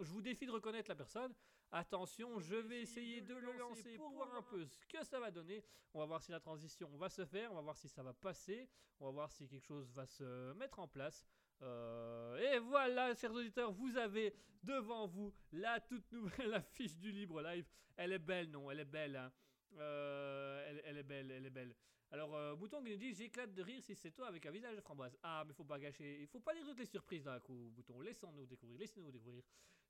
je 0.00 0.10
vous 0.10 0.22
défie 0.22 0.46
de 0.46 0.52
reconnaître 0.52 0.88
la 0.88 0.96
personne. 0.96 1.34
Attention 1.70 2.38
je 2.38 2.56
vais 2.56 2.80
essayer 2.82 3.20
de 3.20 3.34
le 3.34 3.52
lancer 3.52 3.96
pour 3.96 4.10
voir 4.10 4.34
un 4.34 4.42
peu 4.42 4.64
ce 4.64 4.86
que 4.86 5.04
ça 5.04 5.20
va 5.20 5.30
donner. 5.30 5.64
On 5.94 5.98
va 6.00 6.06
voir 6.06 6.22
si 6.22 6.32
la 6.32 6.40
transition 6.40 6.88
va 6.96 7.08
se 7.08 7.24
faire, 7.24 7.52
on 7.52 7.56
va 7.56 7.60
voir 7.60 7.76
si 7.76 7.88
ça 7.88 8.02
va 8.02 8.14
passer, 8.14 8.68
on 8.98 9.06
va 9.06 9.10
voir 9.10 9.30
si 9.30 9.46
quelque 9.46 9.66
chose 9.66 9.90
va 9.92 10.06
se 10.06 10.52
mettre 10.54 10.78
en 10.78 10.88
place. 10.88 11.26
Euh, 11.62 12.54
et 12.54 12.58
voilà, 12.60 13.14
chers 13.14 13.32
auditeurs, 13.32 13.72
vous 13.72 13.96
avez 13.96 14.34
devant 14.62 15.06
vous 15.06 15.32
la 15.52 15.80
toute 15.80 16.10
nouvelle 16.12 16.54
affiche 16.54 16.96
du 16.96 17.10
Libre 17.12 17.42
Live. 17.42 17.66
Elle 17.96 18.12
est 18.12 18.18
belle, 18.18 18.50
non 18.50 18.70
Elle 18.70 18.80
est 18.80 18.84
belle. 18.84 19.16
hein. 19.16 19.32
Euh, 19.78 20.80
elle, 20.84 20.98
est 20.98 21.02
belle, 21.02 21.30
elle 21.30 21.46
est 21.46 21.50
belle. 21.50 21.74
Alors, 22.10 22.34
euh, 22.34 22.54
Bouton 22.54 22.82
qui 22.82 22.90
nous 22.90 22.96
dit 22.96 23.14
J'éclate 23.14 23.54
de 23.54 23.62
rire 23.62 23.82
si 23.82 23.94
c'est 23.94 24.10
toi 24.10 24.26
avec 24.28 24.44
un 24.44 24.50
visage 24.50 24.76
de 24.76 24.80
framboise. 24.82 25.16
Ah, 25.22 25.44
mais 25.46 25.54
faut 25.54 25.64
pas 25.64 25.78
gâcher, 25.78 26.20
il 26.20 26.26
faut 26.26 26.40
pas 26.40 26.52
lire 26.52 26.64
toutes 26.66 26.78
les 26.78 26.86
surprises 26.86 27.24
d'un 27.24 27.40
coup, 27.40 27.70
Bouton. 27.74 28.00
Laissons-nous 28.00 28.46
découvrir, 28.46 28.78
laissez-nous 28.78 29.10
découvrir. 29.10 29.42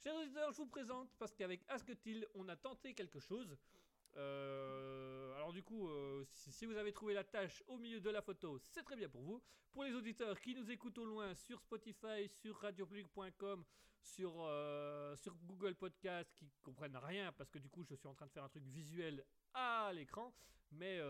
Chers 0.02 0.14
auditeurs, 0.14 0.52
je 0.52 0.56
vous 0.58 0.66
présente 0.66 1.10
parce 1.18 1.34
qu'avec 1.34 1.62
Asketil, 1.68 2.26
on 2.34 2.48
a 2.48 2.56
tenté 2.56 2.94
quelque 2.94 3.18
chose. 3.18 3.56
Euh, 4.16 5.34
alors 5.36 5.52
du 5.52 5.62
coup, 5.62 5.88
euh, 5.88 6.24
si, 6.34 6.66
vous 6.66 6.76
avez 6.76 6.92
trouvé 6.92 7.14
la 7.14 7.24
tâche 7.24 7.62
au 7.66 7.78
milieu 7.78 8.00
de 8.00 8.10
la 8.10 8.22
photo, 8.22 8.58
c'est 8.58 8.82
très 8.82 8.96
bien 8.96 9.08
pour 9.08 9.22
vous. 9.22 9.42
Pour 9.72 9.84
les 9.84 9.94
auditeurs 9.94 10.38
qui 10.40 10.54
nous 10.54 10.70
écoutent 10.70 10.98
au 10.98 11.04
loin 11.04 11.34
sur 11.34 11.60
Spotify, 11.60 12.28
sur 12.28 12.56
radiopublic.com, 12.58 13.64
sur, 14.02 14.34
euh, 14.40 15.16
sur 15.16 15.34
Google 15.44 15.74
Podcast, 15.74 16.30
qui 16.36 16.50
comprennent 16.62 16.96
rien 16.96 17.32
parce 17.32 17.50
que 17.50 17.58
du 17.58 17.70
coup 17.70 17.84
je 17.84 17.94
suis 17.94 18.08
en 18.08 18.14
train 18.14 18.26
de 18.26 18.32
faire 18.32 18.44
un 18.44 18.48
truc 18.48 18.64
visuel 18.64 19.24
à 19.54 19.90
l'écran, 19.94 20.34
mais 20.72 21.00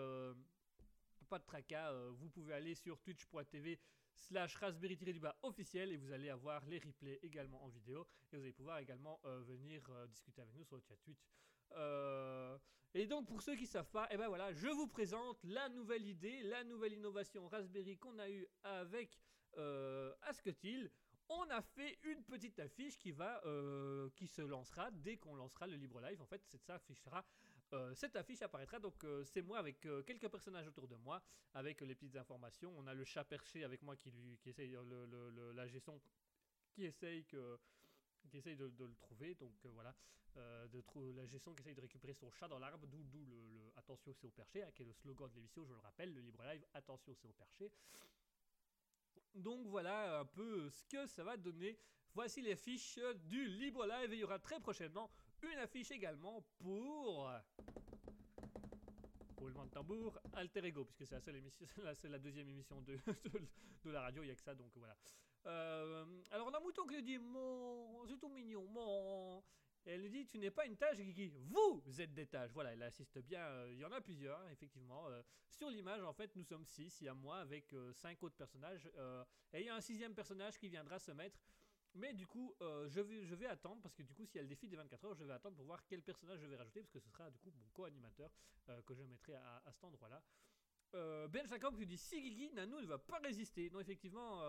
pas 1.29 1.39
de 1.39 1.45
tracas, 1.45 1.93
vous 2.11 2.29
pouvez 2.29 2.55
aller 2.55 2.75
sur 2.75 3.01
twitch.tv 3.01 3.81
slash 4.15 4.55
raspberry-du-bas 4.57 5.37
officiel 5.43 5.91
et 5.91 5.97
vous 5.97 6.13
allez 6.13 6.29
avoir 6.29 6.65
les 6.67 6.79
replays 6.79 7.19
également 7.23 7.65
en 7.65 7.69
vidéo 7.69 8.07
et 8.31 8.37
vous 8.37 8.43
allez 8.43 8.53
pouvoir 8.53 8.79
également 8.79 9.19
venir 9.25 9.83
discuter 10.09 10.43
avec 10.43 10.55
nous 10.55 10.65
sur 10.65 10.77
le 10.77 10.83
chat 10.83 10.97
Twitch. 10.97 11.33
Euh, 11.77 12.59
et 12.95 13.07
donc 13.07 13.27
pour 13.27 13.41
ceux 13.43 13.57
qui 13.57 13.67
savent 13.67 13.91
pas, 13.91 14.13
et 14.13 14.17
ben 14.17 14.29
voilà, 14.29 14.53
je 14.53 14.69
vous 14.69 14.87
présente 14.87 15.43
la 15.45 15.69
nouvelle 15.71 16.07
idée, 16.07 16.43
la 16.43 16.63
nouvelle 16.65 16.93
innovation 16.93 17.49
Raspberry 17.49 17.97
qu'on 17.99 18.19
a 18.19 18.29
eu 18.29 18.47
avec 18.63 19.19
euh, 19.57 20.13
Asketil. 20.23 20.91
On 21.29 21.49
a 21.49 21.63
fait 21.63 21.99
une 22.03 22.23
petite 22.25 22.59
affiche 22.59 22.99
qui 22.99 23.11
va, 23.13 23.41
euh, 23.47 24.11
qui 24.17 24.27
se 24.27 24.43
lancera 24.43 24.91
dès 24.91 25.17
qu'on 25.17 25.35
lancera 25.35 25.67
le 25.67 25.77
Libre 25.77 26.01
Live. 26.03 26.21
En 26.21 26.27
fait, 26.27 26.43
cette 26.45 26.65
ça 26.65 26.75
affichera, 26.75 27.25
euh, 27.73 27.95
cette 27.95 28.17
affiche 28.17 28.43
apparaîtra. 28.43 28.79
Donc 28.79 29.03
c'est 29.25 29.41
moi 29.41 29.59
avec 29.59 29.81
quelques 30.05 30.29
personnages 30.29 30.67
autour 30.69 30.89
de 30.89 30.97
moi, 30.97 31.23
avec 31.55 31.81
les 31.81 31.95
petites 31.95 32.17
informations. 32.17 32.75
On 32.77 32.87
a 32.87 32.93
le 32.93 33.05
chat 33.05 33.25
perché 33.25 33.65
avec 33.65 33.81
moi 33.83 33.97
qui 33.97 34.11
lui, 34.11 34.37
qui 34.39 34.51
essaye 34.51 34.73
le- 34.73 35.53
la 35.53 35.67
gestion, 35.67 35.99
qui 36.73 36.85
essaye 36.85 37.25
que 37.25 37.59
qui 38.29 38.39
essaye 38.39 38.57
de, 38.57 38.65
le 38.79 38.95
trouver, 38.97 39.35
donc 39.35 39.53
euh, 39.65 39.71
voilà, 39.71 39.95
euh, 40.37 40.67
de 40.69 40.83
la 41.15 41.27
gestion 41.27 41.55
qui 41.55 41.61
essaye 41.61 41.75
de 41.75 41.81
récupérer 41.81 42.15
son 42.15 42.31
chat 42.31 42.49
dans 42.49 42.59
l'arbre, 42.59 42.87
d'où 42.87 43.25
le, 43.27 43.73
Attention 43.77 44.13
c'est 44.13 44.27
au 44.27 44.31
perché, 44.31 44.63
hein, 44.63 44.71
qui 44.75 44.83
est 44.83 44.87
le 44.87 44.93
slogan 44.93 45.29
de 45.31 45.35
l'émission, 45.35 45.65
je 45.65 45.73
le 45.73 45.81
rappelle, 45.81 46.13
le 46.13 46.21
libre 46.21 46.43
live, 46.45 46.65
Attention 46.75 47.15
c'est 47.15 47.27
au 47.27 47.33
perché. 47.33 47.71
Donc 49.35 49.67
voilà 49.67 50.21
un 50.21 50.25
peu 50.27 50.69
ce 50.69 50.85
que 50.85 51.07
ça 51.07 51.25
va 51.25 51.37
donner. 51.37 51.79
Voici 52.15 52.43
les 52.43 52.57
fiches 52.57 52.99
du 53.25 53.47
libre 53.47 53.87
live 53.87 54.13
et 54.13 54.17
il 54.17 54.21
y 54.21 54.25
aura 54.25 54.39
très 54.39 54.61
prochainement 54.61 55.11
une 55.43 55.59
affiche 55.59 55.91
également 55.91 56.45
pour 56.59 57.31
roulement 59.43 59.65
de 59.65 59.71
tambour 59.71 60.19
Alter 60.35 60.65
Ego 60.67 60.85
puisque 60.85 61.07
c'est 61.07 61.15
la 61.15 61.21
seule 61.21 61.37
émission, 61.37 61.67
c'est 61.95 62.09
la 62.09 62.19
deuxième 62.19 62.49
émission 62.49 62.81
de, 62.83 62.93
de, 63.33 63.49
de 63.85 63.91
la 63.91 64.03
radio, 64.03 64.23
il 64.23 64.27
n'y 64.27 64.33
a 64.33 64.35
que 64.37 64.43
ça 64.43 64.55
donc 64.55 64.71
voilà. 64.77 64.97
Euh, 65.47 66.05
alors 66.31 66.49
on 66.49 66.55
a 66.55 66.61
Mouton 66.61 66.87
qui 66.87 66.95
lui 66.95 67.03
dit 67.03 67.19
mon 67.19 68.07
c'est 68.07 68.17
tout 68.17 68.29
mignon 68.29 68.65
mon 68.69 69.43
elle 69.85 70.01
lui 70.01 70.11
dit 70.11 70.25
tu 70.25 70.39
n'es 70.39 70.53
pas 70.53 70.67
une 70.67 70.77
tâche 70.77 70.99
Guigui. 70.99 71.33
Vous 71.85 72.01
êtes 72.01 72.15
des 72.15 72.27
tâches. 72.27 72.53
Voilà 72.53 72.73
elle 72.73 72.83
assiste 72.85 73.19
bien 73.19 73.41
euh, 73.41 73.73
il 73.73 73.79
y 73.79 73.85
en 73.85 73.91
a 73.91 74.01
plusieurs 74.01 74.39
hein, 74.39 74.49
effectivement. 74.53 75.09
Euh, 75.09 75.21
sur 75.51 75.69
l'image 75.69 76.03
en 76.05 76.13
fait 76.13 76.35
nous 76.37 76.45
sommes 76.45 76.65
six. 76.65 77.01
Il 77.01 77.05
y 77.05 77.09
a 77.09 77.15
moi 77.15 77.39
avec 77.39 77.75
cinq 77.95 78.23
autres 78.23 78.37
personnages 78.37 78.89
et 79.53 79.61
il 79.61 79.67
y 79.67 79.69
a 79.69 79.75
un 79.75 79.81
sixième 79.81 80.15
personnage 80.15 80.57
qui 80.59 80.69
viendra 80.69 81.01
se 81.01 81.11
mettre. 81.11 81.41
Mais 81.95 82.13
du 82.13 82.27
coup 82.27 82.55
je, 82.61 83.01
vais, 83.01 83.47
attendre 83.47 83.83
parce 83.83 83.95
que 83.95 84.03
du 84.05 84.15
coup 84.15 84.25
si 84.25 84.39
elle 84.39 84.47
défie 84.47 84.69
des 84.69 84.77
24 84.77 85.05
heures 85.07 85.15
je 85.15 85.25
vais 85.25 85.33
attendre 85.33 85.57
pour 85.57 85.67
voir 85.67 85.85
quel 85.89 86.03
personnage 86.03 86.39
je 86.39 86.47
vais 86.47 86.57
rajouter 86.57 86.81
parce 86.81 86.93
que 86.93 87.01
ce 87.01 87.11
sera 87.11 87.29
du 87.31 87.39
coup 87.41 87.51
mon 87.51 87.69
co-animateur 87.73 88.31
que 88.87 88.95
je 88.95 89.03
mettrai 89.03 89.35
à, 89.35 89.63
cet 89.73 89.83
endroit 89.83 90.09
là 90.09 90.23
euh, 90.95 91.27
Ben 91.29 91.47
Jacob 91.47 91.77
qui 91.77 91.87
dit 91.87 91.99
si 91.99 92.23
Guigui 92.23 92.53
Nanou 92.53 92.81
ne 92.81 92.87
va 92.87 92.99
pas 92.99 93.19
résister. 93.19 93.69
Non 93.71 93.81
effectivement 93.81 94.41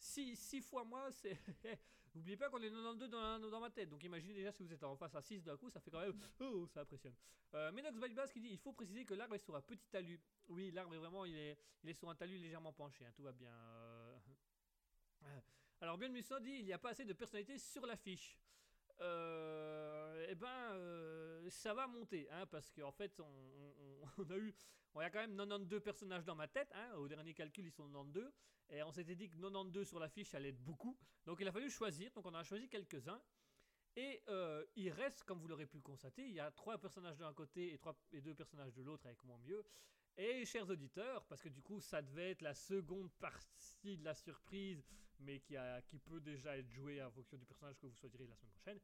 euh, 0.00 0.34
6 0.34 0.60
fois 0.62 0.84
moi, 0.84 1.10
c'est. 1.12 1.36
N'oubliez 2.14 2.36
pas 2.36 2.48
qu'on 2.50 2.60
est 2.60 2.68
92 2.70 3.08
dans, 3.08 3.38
dans 3.38 3.60
ma 3.60 3.70
tête. 3.70 3.88
Donc 3.88 4.02
imaginez 4.02 4.34
déjà 4.34 4.50
si 4.50 4.64
vous 4.64 4.72
êtes 4.72 4.82
en 4.82 4.96
face 4.96 5.14
à 5.14 5.22
6 5.22 5.44
d'un 5.44 5.56
coup, 5.56 5.70
ça 5.70 5.78
fait 5.80 5.90
quand 5.92 6.00
même. 6.00 6.18
Oh, 6.40 6.66
ça 6.66 6.80
impressionne. 6.80 7.14
Euh, 7.54 7.70
Menox 7.70 8.32
qui 8.32 8.40
dit 8.40 8.48
il 8.50 8.58
faut 8.58 8.72
préciser 8.72 9.04
que 9.04 9.14
l'arbre 9.14 9.34
est 9.36 9.38
sur 9.38 9.54
un 9.54 9.60
petit 9.62 9.88
talus. 9.88 10.20
Oui, 10.48 10.70
l'arbre 10.72 10.92
est 10.94 10.98
vraiment. 10.98 11.24
Il 11.24 11.36
est, 11.36 11.56
il 11.84 11.90
est 11.90 11.94
sur 11.94 12.10
un 12.10 12.14
talus 12.16 12.38
légèrement 12.38 12.72
penché. 12.72 13.04
hein, 13.06 13.12
tout 13.14 13.22
va 13.22 13.32
bien. 13.32 13.52
euh. 13.52 14.16
Alors, 15.80 15.96
bien 15.98 16.08
Musso 16.08 16.38
dit 16.40 16.50
il 16.58 16.64
n'y 16.64 16.72
a 16.72 16.78
pas 16.78 16.90
assez 16.90 17.04
de 17.04 17.12
personnalité 17.12 17.58
sur 17.58 17.86
l'affiche. 17.86 18.36
Euh, 19.00 20.26
eh 20.28 20.34
ben, 20.34 20.72
euh, 20.72 21.48
ça 21.48 21.72
va 21.74 21.86
monter, 21.86 22.28
hein, 22.30 22.44
parce 22.46 22.70
qu'en 22.70 22.92
fait, 22.92 23.18
on- 23.20 23.69
on 24.18 24.30
a 24.30 24.36
eu, 24.36 24.54
on 24.94 25.00
a 25.00 25.10
quand 25.10 25.20
même 25.20 25.36
92 25.36 25.82
personnages 25.82 26.24
dans 26.24 26.34
ma 26.34 26.48
tête, 26.48 26.70
hein, 26.74 26.94
au 26.96 27.08
dernier 27.08 27.34
calcul, 27.34 27.66
ils 27.66 27.72
sont 27.72 27.86
92, 27.86 28.32
et 28.70 28.82
on 28.82 28.92
s'était 28.92 29.14
dit 29.14 29.28
que 29.28 29.36
92 29.36 29.86
sur 29.86 29.98
l'affiche, 29.98 30.28
ça 30.28 30.36
allait 30.36 30.50
être 30.50 30.62
beaucoup, 30.62 30.96
donc 31.26 31.38
il 31.40 31.48
a 31.48 31.52
fallu 31.52 31.70
choisir, 31.70 32.10
donc 32.12 32.26
on 32.26 32.34
a 32.34 32.42
choisi 32.42 32.68
quelques-uns, 32.68 33.20
et 33.96 34.22
euh, 34.28 34.64
il 34.76 34.90
reste, 34.90 35.24
comme 35.24 35.38
vous 35.38 35.48
l'aurez 35.48 35.66
pu 35.66 35.80
constater, 35.80 36.26
il 36.26 36.34
y 36.34 36.40
a 36.40 36.50
trois 36.50 36.78
personnages 36.78 37.18
d'un 37.18 37.32
côté 37.32 37.72
et, 37.72 37.78
trois, 37.78 37.96
et 38.12 38.20
deux 38.20 38.34
personnages 38.34 38.74
de 38.74 38.82
l'autre 38.82 39.06
avec 39.06 39.22
mon 39.24 39.38
mieux, 39.38 39.64
et 40.16 40.44
chers 40.44 40.68
auditeurs, 40.68 41.24
parce 41.26 41.40
que 41.40 41.48
du 41.48 41.62
coup, 41.62 41.80
ça 41.80 42.02
devait 42.02 42.32
être 42.32 42.42
la 42.42 42.54
seconde 42.54 43.10
partie 43.12 43.96
de 43.96 44.04
la 44.04 44.14
surprise, 44.14 44.84
mais 45.20 45.40
qui, 45.40 45.56
a, 45.56 45.80
qui 45.82 45.98
peut 45.98 46.20
déjà 46.20 46.56
être 46.56 46.68
joué 46.68 47.02
en 47.02 47.10
fonction 47.10 47.36
du 47.36 47.44
personnage 47.44 47.78
que 47.78 47.86
vous 47.86 47.94
choisirez 47.94 48.26
la 48.26 48.36
semaine 48.36 48.50
prochaine. 48.52 48.80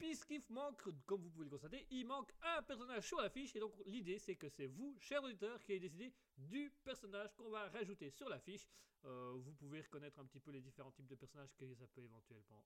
Puisqu'il 0.00 0.42
manque, 0.48 0.82
comme 1.04 1.20
vous 1.20 1.28
pouvez 1.28 1.44
le 1.44 1.50
constater, 1.50 1.86
il 1.90 2.06
manque 2.06 2.32
un 2.40 2.62
personnage 2.62 3.06
sur 3.06 3.20
l'affiche. 3.20 3.54
Et 3.54 3.60
donc 3.60 3.74
l'idée 3.84 4.18
c'est 4.18 4.34
que 4.34 4.48
c'est 4.48 4.66
vous, 4.66 4.96
chers 4.98 5.22
auditeurs, 5.22 5.62
qui 5.62 5.72
avez 5.72 5.80
décidé 5.80 6.10
du 6.38 6.72
personnage 6.82 7.36
qu'on 7.36 7.50
va 7.50 7.68
rajouter 7.68 8.10
sur 8.10 8.30
l'affiche. 8.30 8.66
Euh, 9.04 9.32
vous 9.36 9.52
pouvez 9.52 9.82
reconnaître 9.82 10.18
un 10.18 10.24
petit 10.24 10.40
peu 10.40 10.52
les 10.52 10.62
différents 10.62 10.90
types 10.90 11.06
de 11.06 11.16
personnages 11.16 11.54
que 11.54 11.74
ça 11.74 11.86
peut 11.86 12.02
éventuellement 12.02 12.64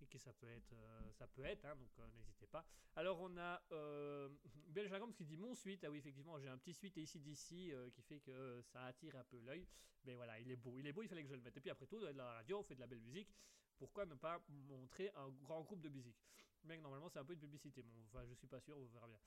et 0.00 0.06
que 0.06 0.18
ça 0.18 0.32
peut 0.32 0.48
être, 0.48 0.72
euh, 0.72 1.12
ça 1.12 1.28
peut 1.28 1.44
être, 1.44 1.64
hein, 1.64 1.76
donc 1.76 1.90
euh, 1.98 2.08
n'hésitez 2.16 2.48
pas. 2.48 2.66
Alors 2.96 3.20
on 3.20 3.36
a 3.36 3.62
euh, 3.70 4.28
Ben 4.68 4.88
qui 5.12 5.24
dit 5.24 5.36
mon 5.36 5.54
suite. 5.54 5.84
Ah 5.84 5.90
oui 5.90 5.98
effectivement 5.98 6.38
j'ai 6.40 6.48
un 6.48 6.58
petit 6.58 6.74
suite 6.74 6.96
ici 6.96 7.20
d'ici 7.20 7.72
qui 7.92 8.02
fait 8.02 8.18
que 8.18 8.60
ça 8.62 8.84
attire 8.84 9.16
un 9.16 9.24
peu 9.24 9.38
l'œil. 9.38 9.64
Mais 10.04 10.14
voilà 10.14 10.38
il 10.40 10.50
est 10.50 10.56
beau, 10.56 10.76
il 10.78 10.86
est 10.86 10.92
beau, 10.92 11.02
il 11.02 11.08
fallait 11.08 11.22
que 11.22 11.28
je 11.28 11.34
le 11.34 11.40
mette. 11.40 11.56
Et 11.56 11.60
puis 11.60 11.70
après 11.70 11.86
tout, 11.86 11.98
on 12.02 12.06
est 12.08 12.12
de 12.12 12.18
la 12.18 12.34
radio, 12.34 12.58
on 12.58 12.64
fait 12.64 12.74
de 12.74 12.80
la 12.80 12.86
belle 12.86 13.00
musique. 13.00 13.32
Pourquoi 13.78 14.06
ne 14.06 14.14
pas 14.14 14.40
montrer 14.48 15.10
un 15.16 15.30
grand 15.30 15.62
groupe 15.62 15.80
de 15.80 15.88
musique? 15.88 16.16
Mec 16.64 16.80
normalement 16.80 17.08
c'est 17.08 17.18
un 17.18 17.24
peu 17.24 17.34
une 17.34 17.40
publicité. 17.40 17.82
Bon, 17.82 17.90
enfin 18.06 18.24
je 18.26 18.34
suis 18.34 18.46
pas 18.46 18.60
sûr, 18.60 18.76
on 18.76 18.86
verra 18.86 19.06
bien. 19.06 19.18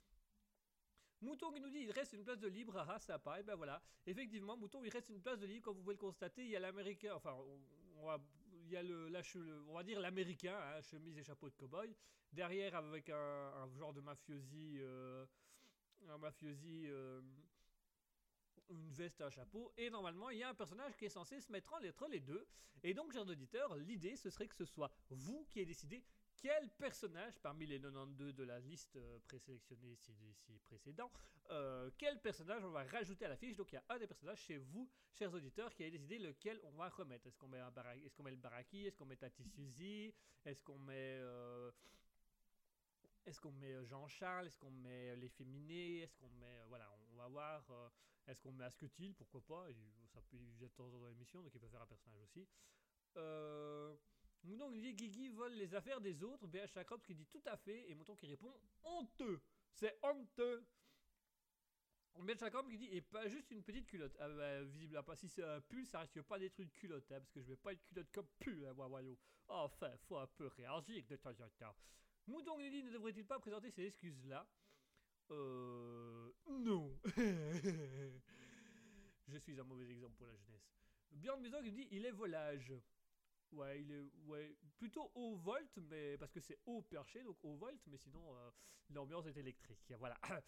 Mouton 1.22 1.52
qui 1.52 1.60
nous 1.60 1.70
dit 1.70 1.80
il 1.80 1.92
reste 1.92 2.14
une 2.14 2.24
place 2.24 2.40
de 2.40 2.48
libre, 2.48 2.78
ah, 2.78 2.86
ah 2.90 3.00
sympa, 3.00 3.40
et 3.40 3.44
ben 3.44 3.56
voilà. 3.56 3.82
Effectivement, 4.06 4.56
Mouton, 4.56 4.84
il 4.84 4.90
reste 4.90 5.10
une 5.10 5.22
place 5.22 5.40
de 5.40 5.48
libre, 5.48 5.66
comme 5.66 5.76
vous 5.76 5.82
pouvez 5.82 5.96
le 5.96 6.00
constater, 6.00 6.44
il 6.44 6.50
y 6.50 6.56
a 6.56 6.60
l'américain, 6.60 7.14
enfin, 7.16 7.36
on, 7.96 8.06
va, 8.06 8.20
il 8.66 8.72
y 8.72 8.78
a 8.78 8.84
le, 8.84 9.12
on 9.68 9.74
va 9.74 9.84
dire 9.84 10.00
l'américain, 10.00 10.56
hein, 10.56 10.82
chemise 10.82 11.18
et 11.18 11.24
chapeau 11.24 11.50
de 11.50 11.56
cowboy, 11.56 11.96
derrière 12.32 12.76
avec 12.76 13.10
un, 13.10 13.68
genre 13.78 13.94
de 13.94 14.02
mafiosi, 14.02 14.78
euh, 14.80 15.26
mafiosi, 16.20 16.86
euh, 16.88 17.22
une 18.70 18.92
veste, 18.92 19.22
un 19.22 19.30
chapeau, 19.32 19.74
et 19.76 19.90
normalement 19.90 20.30
il 20.30 20.38
y 20.38 20.44
a 20.44 20.50
un 20.50 20.56
personnage 20.56 20.96
qui 20.98 21.06
est 21.06 21.10
censé 21.10 21.40
se 21.42 21.52
mettre 21.52 21.74
entre 21.74 22.08
les 22.10 22.20
deux, 22.20 22.48
et 22.84 22.94
donc, 22.94 23.12
chers 23.12 23.28
auditeurs, 23.28 23.76
l'idée 23.76 24.16
ce 24.16 24.30
serait 24.30 24.48
que 24.48 24.56
ce 24.56 24.66
soit 24.66 24.92
vous 25.10 25.46
qui 25.50 25.60
ayez 25.60 25.66
décidé 25.66 26.04
quel 26.48 26.70
personnage 26.70 27.38
parmi 27.40 27.66
les 27.66 27.78
92 27.78 28.34
de 28.34 28.44
la 28.46 28.62
liste 28.62 28.96
euh, 28.96 29.20
présélectionnée 29.28 30.30
ici, 30.30 30.58
précédent, 30.66 31.12
euh, 31.50 31.92
quel 31.98 32.22
personnage 32.22 32.64
on 32.64 32.70
va 32.70 32.86
rajouter 32.86 33.26
à 33.26 33.28
la 33.28 33.36
fiche? 33.36 33.58
Donc 33.58 33.74
il 33.74 33.76
y 33.76 33.78
a 33.80 33.84
un 33.90 34.00
des 34.00 34.08
personnages 34.08 34.40
chez 34.40 34.58
vous, 34.58 34.90
chers 35.12 35.34
auditeurs, 35.34 35.76
qui 35.76 35.84
a 35.84 35.90
décidé 35.90 36.18
lequel 36.20 36.58
on 36.64 36.72
va 36.72 36.88
remettre. 36.88 37.28
Est-ce 37.28 37.38
qu'on 37.38 37.50
met, 37.50 37.60
est 37.60 38.10
qu'on 38.12 38.24
met 38.24 38.32
le 38.32 38.38
Baraki? 38.38 38.86
Est-ce 38.86 38.96
qu'on 38.96 39.06
met 39.06 39.18
Tati 39.18 39.44
Suzy? 39.44 40.14
Est-ce 40.46 40.64
qu'on 40.64 40.80
met... 40.80 41.18
Euh, 41.20 41.70
est-ce 43.26 43.42
qu'on 43.42 43.52
met 43.52 43.84
Jean-Charles? 43.84 44.48
Est-ce 44.48 44.58
qu'on 44.58 44.72
met 44.72 45.18
les 45.18 45.28
féminés? 45.28 46.04
Est-ce 46.04 46.16
qu'on 46.16 46.30
met... 46.30 46.64
voilà, 46.70 46.90
on 47.12 47.16
va 47.18 47.28
voir... 47.28 47.92
est-ce 48.26 48.40
qu'on 48.40 48.54
met 48.54 48.64
Asketil 48.64 49.14
Pourquoi 49.16 49.42
pas? 49.42 49.68
Ça 50.14 50.22
peut 50.22 50.38
y 50.38 50.54
de 50.54 50.68
temps 50.70 50.88
dans 50.88 51.08
l'émission, 51.10 51.44
donc 51.44 51.54
il 51.54 51.60
peut 51.60 51.68
faire 51.68 51.82
un 51.82 51.88
personnage 51.88 52.22
aussi. 52.22 52.48
Euh... 53.18 53.98
Mouton 54.48 54.72
qui 54.72 54.80
dit 54.80 54.94
Guigui 54.94 55.30
vole 55.30 55.54
les 55.54 55.76
affaires 55.76 56.02
des 56.02 56.24
autres. 56.24 56.48
BH 56.48 56.68
Chakrops 56.74 57.04
qui 57.04 57.14
dit 57.14 57.26
tout 57.28 57.42
à 57.46 57.58
fait. 57.58 57.90
Et 57.90 57.96
Mouton 57.96 58.16
qui 58.16 58.26
répond 58.28 58.54
honteux. 58.84 59.42
C'est 59.74 60.00
honteux. 60.04 60.66
BH 62.16 62.40
Chakrops 62.40 62.70
qui 62.70 62.78
dit 62.78 62.90
et 62.92 63.02
pas 63.02 63.28
juste 63.28 63.52
une 63.52 63.62
petite 63.62 63.88
culotte. 63.88 64.16
Ah 64.20 64.30
bah, 64.30 64.64
visible 64.64 65.04
pas. 65.04 65.16
Si 65.16 65.28
c'est 65.28 65.44
un 65.44 65.62
pull, 65.62 65.86
ça 65.86 66.00
risque 66.00 66.22
pas 66.22 66.40
d'être 66.40 66.60
une 66.60 66.72
culotte. 66.72 67.12
Hein, 67.12 67.20
parce 67.20 67.32
que 67.32 67.42
je 67.42 67.50
mets 67.50 67.58
pas 67.58 67.74
une 67.74 67.80
culotte 67.80 68.12
comme 68.12 68.28
pull, 68.40 68.66
hein, 68.66 68.74
moi. 68.74 69.02
Enfin, 69.50 69.92
faut 70.08 70.18
un 70.18 70.28
peu 70.28 70.48
réagir 70.48 71.04
de 71.08 71.16
temps 71.18 71.40
en 71.40 71.50
temps. 71.58 71.76
Mouton 72.28 72.58
dit 72.58 72.84
ne 72.84 72.92
devrait-il 72.92 73.26
pas 73.26 73.40
présenter 73.40 73.70
ces 73.72 73.86
excuses-là? 73.86 74.48
Euh. 75.32 76.32
Non. 76.48 76.98
je 79.28 79.38
suis 79.38 79.60
un 79.60 79.64
mauvais 79.64 79.90
exemple 79.90 80.16
pour 80.18 80.28
la 80.28 80.36
jeunesse. 80.36 80.72
Bjorn 81.12 81.42
Maison 81.42 81.62
qui 81.62 81.72
dit 81.72 81.88
il 81.92 82.06
est 82.06 82.12
volage. 82.12 82.74
Ouais, 83.52 83.82
il 83.82 83.92
est 83.92 84.04
ouais, 84.26 84.56
plutôt 84.78 85.12
haut 85.16 85.36
volt, 85.36 85.78
mais 85.78 86.18
parce 86.18 86.32
que 86.32 86.40
c'est 86.40 86.60
haut 86.66 86.82
perché, 86.82 87.24
donc 87.24 87.38
haut 87.44 87.56
volt, 87.56 87.82
mais 87.88 87.98
sinon 87.98 88.36
euh, 88.36 88.50
l'ambiance 88.90 89.26
est 89.26 89.38
électrique. 89.38 89.94
Voilà. 89.98 90.18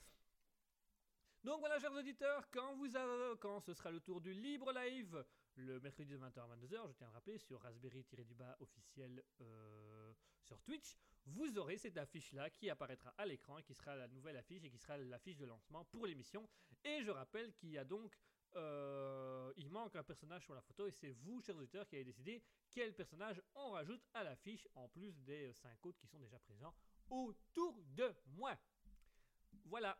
Donc 1.43 1.61
voilà, 1.61 1.79
chers 1.79 1.93
auditeurs, 1.93 2.49
quand, 2.51 2.75
vous 2.75 2.97
avez, 2.97 3.37
quand 3.39 3.61
ce 3.61 3.73
sera 3.73 3.91
le 3.91 4.01
tour 4.01 4.19
du 4.19 4.33
libre 4.33 4.73
live, 4.73 5.23
le 5.55 5.79
mercredi 5.79 6.11
de 6.11 6.17
20h 6.17 6.39
à 6.39 6.55
22h, 6.57 6.87
je 6.89 6.93
tiens 6.93 7.07
à 7.07 7.09
le 7.11 7.13
rappeler, 7.13 7.37
sur 7.37 7.61
Raspberry-du-bas 7.61 8.57
officiel 8.59 9.23
euh, 9.39 10.13
sur 10.41 10.59
Twitch, 10.61 10.97
vous 11.25 11.57
aurez 11.57 11.77
cette 11.77 11.97
affiche-là 11.97 12.49
qui 12.49 12.69
apparaîtra 12.69 13.13
à 13.17 13.25
l'écran 13.25 13.57
et 13.57 13.63
qui 13.63 13.73
sera 13.73 13.95
la 13.95 14.07
nouvelle 14.09 14.35
affiche 14.35 14.63
et 14.63 14.69
qui 14.69 14.77
sera 14.77 14.97
l'affiche 14.97 15.37
de 15.37 15.45
lancement 15.45 15.85
pour 15.85 16.05
l'émission. 16.05 16.47
Et 16.83 17.03
je 17.03 17.11
rappelle 17.11 17.53
qu'il 17.53 17.69
y 17.69 17.77
a 17.77 17.85
donc 17.85 18.17
euh, 18.55 19.53
il 19.57 19.69
manque 19.69 19.95
un 19.95 20.03
personnage 20.03 20.43
sur 20.43 20.53
la 20.53 20.61
photo 20.61 20.87
et 20.87 20.91
c'est 20.91 21.11
vous, 21.11 21.41
chers 21.41 21.55
auditeurs, 21.55 21.87
qui 21.87 21.95
avez 21.95 22.05
décidé 22.05 22.41
quel 22.71 22.93
personnage 22.93 23.41
on 23.55 23.71
rajoute 23.71 24.01
à 24.13 24.23
l'affiche 24.23 24.67
en 24.75 24.87
plus 24.87 25.19
des 25.21 25.53
5 25.53 25.85
autres 25.85 25.99
qui 25.99 26.07
sont 26.07 26.19
déjà 26.19 26.39
présents 26.39 26.73
autour 27.09 27.81
de 27.95 28.13
moi. 28.27 28.57
Voilà. 29.65 29.97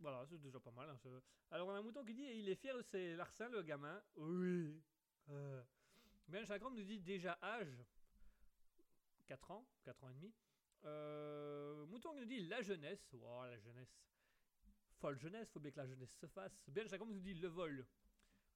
Voilà, 0.00 0.24
c'est 0.26 0.40
déjà 0.40 0.60
pas 0.60 0.70
mal. 0.70 0.88
Hein, 0.90 1.20
Alors, 1.50 1.68
on 1.68 1.72
a 1.72 1.78
un 1.78 1.82
mouton 1.82 2.04
qui 2.04 2.14
dit 2.14 2.22
il 2.22 2.48
est 2.48 2.54
fier 2.54 2.76
de 2.76 2.82
ses 2.82 3.16
larcins, 3.16 3.48
le 3.48 3.62
gamin. 3.62 4.00
Oui. 4.16 4.80
Euh. 5.30 5.62
Ben 6.28 6.44
Chakram 6.44 6.74
nous 6.74 6.84
dit 6.84 7.00
déjà 7.00 7.38
âge 7.42 7.82
4 9.26 9.50
ans, 9.50 9.66
4 9.84 10.04
ans 10.04 10.10
et 10.10 10.14
demi. 10.14 10.32
Euh, 10.84 11.86
mouton 11.86 12.14
nous 12.14 12.24
dit 12.24 12.46
la 12.46 12.62
jeunesse. 12.62 13.14
Oh, 13.20 13.44
la 13.44 13.58
jeunesse 13.58 13.98
folle 14.98 15.18
jeunesse, 15.18 15.50
faut 15.50 15.60
bien 15.60 15.70
que 15.70 15.78
la 15.78 15.86
jeunesse 15.86 16.14
se 16.20 16.26
fasse. 16.26 16.52
Bien, 16.68 16.86
chacun 16.86 17.06
nous 17.06 17.20
dit 17.20 17.34
le 17.34 17.48
vol. 17.48 17.86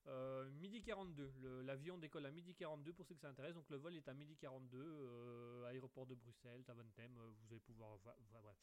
Euh, 0.09 0.51
midi 0.51 0.83
42, 0.83 1.63
l'avion 1.63 1.97
décolle 1.97 2.27
à 2.27 2.33
midi 2.33 2.55
42 2.55 2.93
pour 2.93 3.07
ceux 3.07 3.15
que 3.15 3.21
ça 3.21 3.29
intéresse. 3.29 3.55
Donc 3.55 3.71
le 3.71 3.77
vol 3.77 3.95
est 3.95 4.09
à 4.09 4.15
midi 4.15 4.37
42, 4.37 4.79
euh, 4.79 5.65
aéroport 5.67 6.07
de 6.07 6.15
Bruxelles, 6.15 6.65
Taventem, 6.65 7.17
euh, 7.19 7.31
vous 7.41 7.53
allez 7.53 7.61
pouvoir 7.61 7.97
voir. 7.99 8.17
bref. 8.43 8.57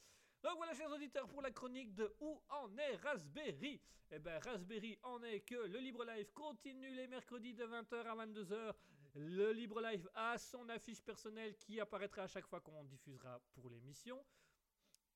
Donc 0.43 0.57
voilà, 0.57 0.73
chers 0.73 0.91
auditeurs, 0.91 1.27
pour 1.27 1.41
la 1.41 1.51
chronique 1.51 1.93
de 1.95 2.13
Où 2.19 2.41
en 2.49 2.77
est 2.77 2.95
Raspberry? 2.97 3.82
Eh 4.11 4.19
ben, 4.19 4.39
Raspberry 4.39 4.97
en 5.03 5.21
est 5.23 5.41
que 5.41 5.55
le 5.55 5.80
Libre 5.80 6.03
Live 6.05 6.32
continue 6.34 6.93
les 6.95 7.07
mercredis 7.07 7.53
de 7.53 7.65
20h 7.65 8.05
à 8.05 8.25
22h. 8.25 8.73
Le 9.15 9.51
Libre 9.51 9.82
Live 9.82 10.09
a 10.15 10.38
son 10.38 10.67
affiche 10.69 11.01
personnelle 11.01 11.55
qui 11.57 11.80
apparaîtra 11.80 12.23
à 12.23 12.27
chaque 12.27 12.47
fois 12.47 12.61
qu'on 12.61 12.84
diffusera 12.86 13.41
pour 13.53 13.69
l'émission. 13.69 14.23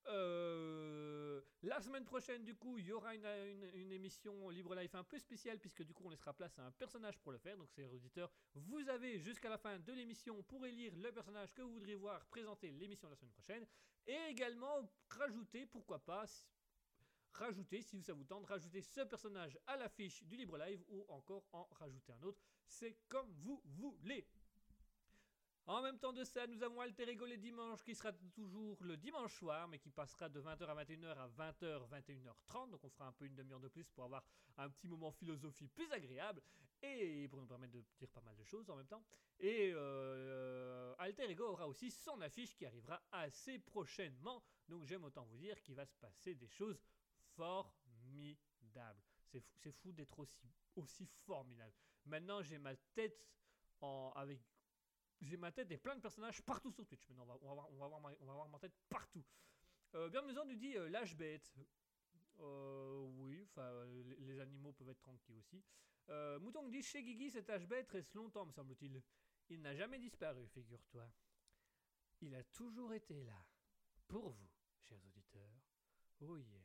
Euh, 0.08 1.41
la 1.62 1.82
semaine 1.82 2.04
prochaine, 2.04 2.43
du 2.43 2.56
coup, 2.56 2.78
il 2.78 2.86
y 2.86 2.91
aura 2.91 3.16
une, 3.16 3.91
émission 3.91 4.49
Libre 4.49 4.76
Life 4.76 4.95
un 4.95 5.04
peu 5.04 5.18
spéciale, 5.18 5.60
puisque 5.60 5.84
du 5.84 5.93
coup, 5.93 6.04
on 6.06 6.10
laissera 6.10 6.34
place 6.34 6.58
à 6.60 6.66
un 6.66 6.72
personnage 6.72 7.18
pour 7.20 7.32
le 7.32 7.38
faire. 7.38 7.58
Donc, 7.58 7.70
c'est 7.72 7.88
auditeurs, 7.88 8.32
vous 8.56 8.89
avez 8.89 9.20
jusqu'à 9.20 9.49
la 9.49 9.58
fin 9.58 9.80
de 9.80 9.93
l'émission 9.93 10.43
pour 10.43 10.66
élire 10.66 10.93
le 10.95 11.12
personnage 11.12 11.54
que 11.54 11.62
vous 11.62 11.74
voudriez 11.74 11.95
voir 11.95 12.26
présenter 12.26 12.72
l'émission 12.72 13.10
la 13.10 13.16
semaine 13.16 13.32
prochaine. 13.32 13.66
Et 14.06 14.18
également, 14.30 14.91
rajouter, 15.10 15.66
pourquoi 15.66 15.99
pas, 15.99 16.26
rajouter, 17.34 17.82
si 17.82 18.01
ça 18.01 18.14
vous 18.14 18.26
tente, 18.26 18.45
rajouter 18.45 18.82
ce 18.82 19.01
personnage 19.01 19.58
à 19.66 19.78
l'affiche 19.78 20.24
du 20.24 20.36
Libre 20.36 20.58
Live 20.58 20.84
ou 20.89 21.06
encore 21.08 21.45
en 21.54 21.68
rajouter 21.72 22.12
un 22.12 22.24
autre. 22.24 22.41
C'est 22.68 22.97
comme 23.08 23.32
vous 23.38 23.62
voulez. 23.66 24.28
En 25.66 25.82
même 25.82 25.97
temps 25.97 26.11
de 26.11 26.26
ça, 26.26 26.45
nous 26.45 26.61
avons 26.61 26.82
Alter 26.82 27.09
Ego 27.09 27.26
les 27.26 27.38
dimanches 27.38 27.84
qui 27.84 27.95
sera 27.95 28.11
toujours 28.36 28.78
le 28.84 28.97
dimanche 28.97 29.34
soir, 29.34 29.66
mais 29.70 29.80
qui 29.80 29.89
passera 29.89 30.28
de 30.28 30.41
20h 30.41 30.66
à 30.66 30.84
21h 30.84 31.18
à 31.18 31.30
20h, 31.30 31.89
21h30. 31.89 32.70
Donc 32.70 32.84
on 32.84 32.89
fera 32.89 33.07
un 33.07 33.14
peu 33.14 33.26
une 33.26 33.36
demi-heure 33.36 33.61
de 33.61 33.70
plus 33.70 33.89
pour 33.89 34.03
avoir 34.03 34.26
un 34.57 34.70
petit 34.70 34.89
moment 34.89 35.11
philosophie 35.11 35.70
plus 35.70 35.89
agréable 35.93 36.41
et 36.82 37.30
pour 37.30 37.39
nous 37.39 37.47
permettre 37.47 37.72
de 37.72 37.84
dire 37.97 38.09
pas 38.09 38.20
mal 38.22 38.36
de 38.36 38.43
choses 38.43 38.70
en 38.70 38.76
même 38.76 38.88
temps. 38.88 39.05
Et 39.39 39.72
euh, 39.74 40.93
Alter 40.97 41.30
Ego 41.32 41.45
aura 41.45 41.66
aussi 41.66 41.89
son 41.91 42.20
affiche 42.20 42.53
qui 42.55 42.66
arrivera 42.66 43.01
assez 43.14 43.57
prochainement. 43.59 44.43
Donc 44.68 44.84
j'aime 44.84 45.05
autant 45.05 45.24
vous 45.24 45.38
dire 45.38 45.61
qu'il 45.61 45.76
va 45.76 45.86
se 45.86 45.95
passer 45.95 46.36
des 46.36 46.49
choses 46.49 46.84
formidables. 47.36 49.01
C'est 49.32 49.39
fou, 49.39 49.72
fou 49.72 49.91
d'être 49.93 50.20
aussi, 50.20 50.51
aussi 50.76 51.05
formidable. 51.05 51.74
Maintenant 52.05 52.41
j'ai 52.41 52.57
ma 52.57 52.76
tête 52.76 53.26
en, 53.80 54.11
avec 54.18 54.41
j'ai 55.24 55.38
ma 55.38 55.51
tête 55.51 55.71
et 55.71 55.78
plein 55.78 55.95
de 55.95 56.01
personnages 56.01 56.41
partout 56.41 56.71
sur 56.71 56.86
Twitch. 56.86 57.07
Maintenant, 57.09 57.39
on 57.41 57.55
va, 57.55 57.67
on 57.71 57.78
va, 57.78 57.88
voir, 58.34 58.49
ma, 58.49 58.59
tête 58.59 58.74
partout. 58.89 59.24
Euh, 59.95 60.09
bien 60.09 60.21
nous 60.21 60.55
dit 60.55 60.76
euh, 60.78 60.89
lâche 60.89 61.15
bête. 61.15 61.53
Euh, 62.39 63.05
oui, 63.19 63.43
enfin, 63.43 63.86
les, 64.19 64.39
animaux 64.39 64.74
peuvent 64.74 64.89
être 64.89 64.99
tranquilles 64.99 65.38
aussi. 65.38 65.63
Euh, 66.09 66.39
Mouton 66.39 66.67
dit 66.67 66.82
chez 66.82 67.03
Guigui, 67.03 67.30
cet 67.30 67.49
H-bête 67.49 67.89
reste 67.91 68.13
longtemps, 68.15 68.45
me 68.45 68.51
semble-t-il. 68.51 69.01
Il, 69.49 69.61
n'a 69.61 69.76
jamais 69.76 69.99
disparu, 69.99 70.47
figure-toi. 70.47 71.07
Il 72.21 72.34
a 72.36 72.43
toujours 72.43 72.93
été 72.93 73.21
là. 73.24 73.45
Pour 74.07 74.30
vous, 74.30 74.49
chers 74.80 75.03
auditeurs. 75.05 75.61
Oh 76.21 76.38
yeah. 76.38 76.62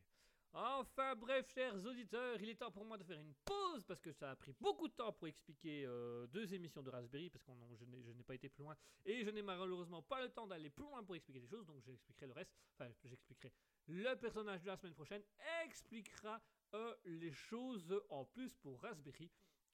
Enfin 0.52 1.14
bref, 1.14 1.46
chers 1.52 1.84
auditeurs, 1.84 2.40
il 2.40 2.48
est 2.48 2.54
temps 2.54 2.70
pour 2.70 2.84
moi 2.84 2.96
de 2.96 3.04
faire 3.04 3.20
une 3.20 3.34
pause 3.44 3.84
parce 3.84 4.00
que 4.00 4.12
ça 4.12 4.30
a 4.30 4.36
pris 4.36 4.54
beaucoup 4.60 4.88
de 4.88 4.94
temps 4.94 5.12
pour 5.12 5.28
expliquer 5.28 5.84
euh, 5.86 6.26
deux 6.28 6.52
émissions 6.54 6.82
de 6.82 6.90
Raspberry 6.90 7.28
parce 7.28 7.44
que 7.44 7.52
je 7.76 8.12
n'ai 8.12 8.22
pas 8.22 8.34
été 8.34 8.48
plus 8.48 8.62
loin 8.62 8.76
et 9.04 9.24
je 9.24 9.30
n'ai 9.30 9.42
malheureusement 9.42 10.02
pas 10.02 10.22
le 10.22 10.30
temps 10.30 10.46
d'aller 10.46 10.70
plus 10.70 10.84
loin 10.84 11.04
pour 11.04 11.14
expliquer 11.14 11.40
des 11.40 11.46
choses 11.48 11.66
donc 11.66 11.82
j'expliquerai 11.84 12.26
le 12.26 12.32
reste. 12.32 12.52
Enfin, 12.74 12.90
j'expliquerai 13.04 13.52
le 13.88 14.14
personnage 14.16 14.62
de 14.62 14.66
la 14.68 14.76
semaine 14.76 14.94
prochaine 14.94 15.22
expliquera 15.64 16.40
euh, 16.74 16.94
les 17.04 17.32
choses 17.32 17.94
en 18.10 18.24
plus 18.24 18.54
pour 18.54 18.80
Raspberry. 18.82 19.30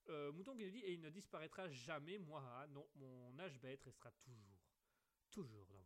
Euh, 0.09 0.33
Mouton 0.33 0.55
qui 0.57 0.70
dit 0.70 0.81
Et 0.81 0.93
il 0.93 1.01
ne 1.01 1.11
disparaîtra 1.11 1.68
jamais, 1.68 2.18
moi. 2.18 2.66
Non, 2.70 2.87
mon 2.97 3.39
âge 3.39 3.59
bête 3.59 3.83
restera 3.83 4.11
toujours. 4.12 4.59
Toujours 5.31 5.66
dans. 5.66 5.84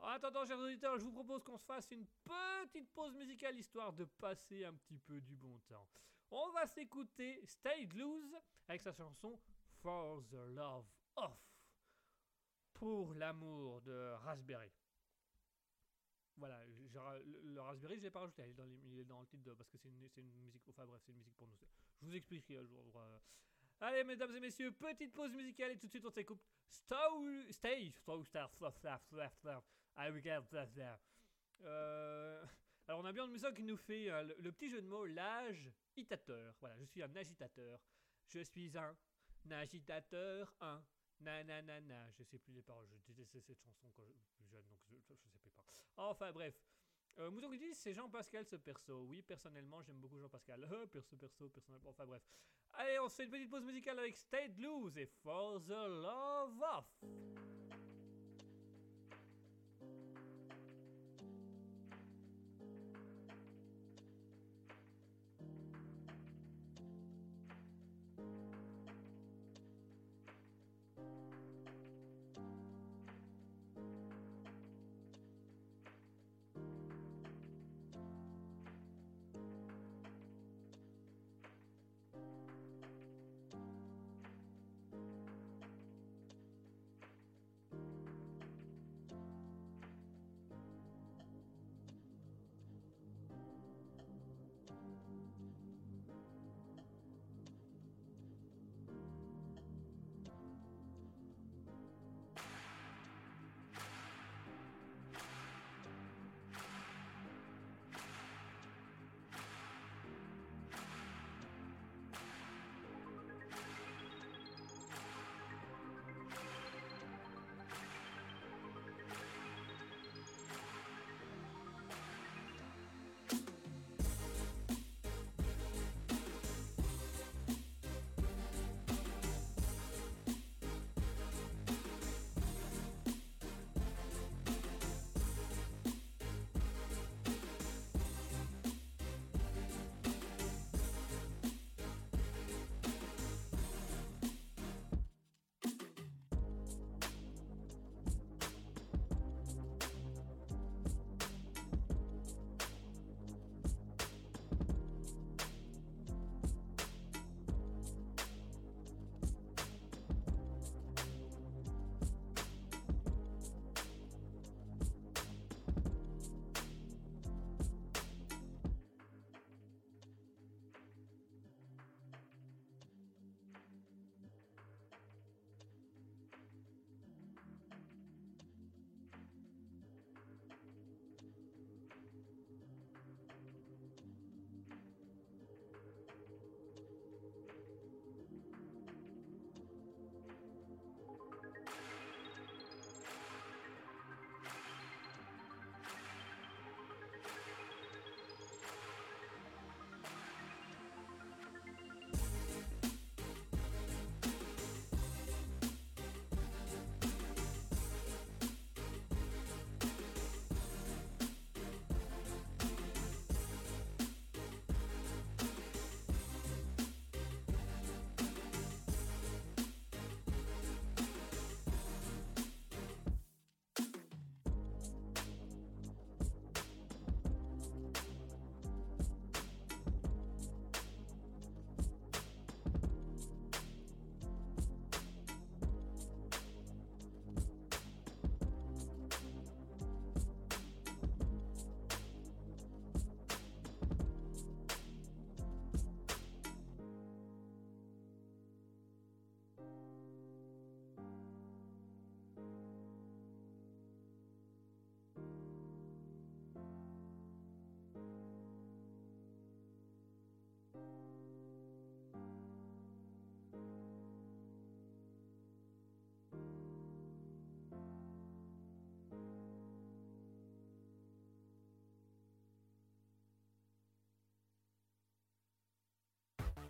En 0.00 0.08
attendant, 0.08 0.44
chers 0.46 0.58
auditeurs, 0.58 0.96
je 0.98 1.04
vous 1.04 1.12
propose 1.12 1.42
qu'on 1.42 1.58
se 1.58 1.64
fasse 1.64 1.90
une 1.90 2.06
petite 2.24 2.88
pause 2.94 3.14
musicale 3.14 3.58
histoire 3.58 3.92
de 3.92 4.04
passer 4.04 4.64
un 4.64 4.74
petit 4.74 4.98
peu 4.98 5.20
du 5.20 5.34
bon 5.34 5.58
temps. 5.68 5.88
On 6.30 6.50
va 6.50 6.66
s'écouter 6.66 7.40
Stay 7.44 7.86
Loose 7.94 8.36
avec 8.68 8.80
sa 8.80 8.92
chanson 8.92 9.38
For 9.80 10.22
the 10.30 10.54
Love 10.54 10.86
of. 11.16 11.38
Pour 12.74 13.12
l'amour 13.14 13.80
de 13.80 14.12
Raspberry. 14.24 14.70
Voilà, 16.36 16.64
le, 16.64 17.60
Raspberry, 17.60 17.96
je 17.96 18.02
l'ai 18.02 18.10
pas 18.10 18.20
rajouté, 18.20 18.44
il 18.44 19.00
est 19.00 19.04
dans, 19.04 19.20
le 19.20 19.26
titre 19.26 19.42
de- 19.42 19.54
parce 19.54 19.68
que 19.68 19.76
c'est 19.76 19.88
une, 19.88 20.08
une 20.16 20.32
musique, 20.44 20.62
enfin 20.68 20.86
bref, 20.86 21.02
c'est 21.04 21.10
une 21.10 21.18
musique 21.18 21.34
pour 21.36 21.48
nous. 21.48 21.56
Je 22.00 22.06
vous 22.06 22.14
expliquerai 22.14 22.58
euh. 22.58 23.18
Allez, 23.80 24.04
mesdames 24.04 24.34
et 24.36 24.40
messieurs, 24.40 24.70
petite 24.70 25.12
pause 25.12 25.32
musicale 25.32 25.72
et 25.72 25.78
tout 25.78 25.86
de 25.86 25.90
suite 25.90 26.06
on 26.06 26.10
s'écoute 26.10 26.40
Stow, 26.68 27.26
Stay, 27.50 27.90
Stow, 27.90 28.22
I 29.98 30.10
that 30.52 30.68
there. 30.74 30.98
Alors 32.88 33.00
on 33.00 33.04
a 33.04 33.10
une 33.10 33.30
musique 33.30 33.54
qui 33.54 33.64
nous 33.64 33.76
fait 33.76 34.10
euh, 34.10 34.22
le, 34.38 34.50
petit 34.50 34.70
jeu 34.70 34.80
de 34.80 34.86
mots, 34.86 35.04
l'âge 35.04 35.70
agitateur. 35.92 36.54
Voilà, 36.60 36.74
je 36.78 36.84
suis 36.84 37.02
un 37.02 37.14
agitateur. 37.14 37.78
Je 38.26 38.40
suis 38.40 38.72
un 38.78 38.96
agitateur, 39.50 40.54
un 40.60 40.82
nanana. 41.20 42.10
Je 42.12 42.22
sais 42.22 42.38
plus 42.38 42.54
les 42.54 42.62
paroles, 42.62 42.88
je 43.06 43.12
détestais 43.12 43.40
cette 43.40 43.60
chanson 43.60 43.90
quand 43.94 44.04
j'étais 44.06 44.24
plus 44.36 44.46
jeune, 44.46 44.66
donc 44.68 44.78
je, 44.88 44.94
je 44.96 45.14
sais 45.14 45.28
plus 45.28 45.50
pas. 45.50 45.64
Enfin 45.96 46.32
bref. 46.32 46.58
Euh, 47.18 47.30
Mouton 47.30 47.50
qui 47.50 47.58
dit 47.58 47.74
c'est 47.74 47.92
Jean-Pascal 47.92 48.46
ce 48.46 48.56
perso. 48.56 49.04
Oui, 49.08 49.20
personnellement, 49.20 49.82
j'aime 49.82 49.98
beaucoup 49.98 50.18
Jean-Pascal. 50.18 50.64
Euh, 50.70 50.86
perso, 50.86 51.16
perso, 51.16 51.48
personnellement. 51.50 51.90
Enfin 51.90 52.06
bref. 52.06 52.22
Allez, 52.72 52.98
on 53.00 53.08
se 53.08 53.16
fait 53.16 53.24
une 53.24 53.30
petite 53.30 53.50
pause 53.50 53.64
musicale 53.64 53.98
avec 53.98 54.16
Stay 54.16 54.48
Loose 54.56 54.96
et 54.96 55.06
For 55.06 55.60
the 55.64 55.70
Love 55.70 56.62
of. 56.62 57.57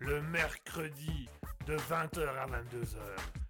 le 0.00 0.20
mercredi 0.22 1.28
de 1.66 1.76
20h 1.76 2.28
à 2.28 2.46
22h. 2.46 2.98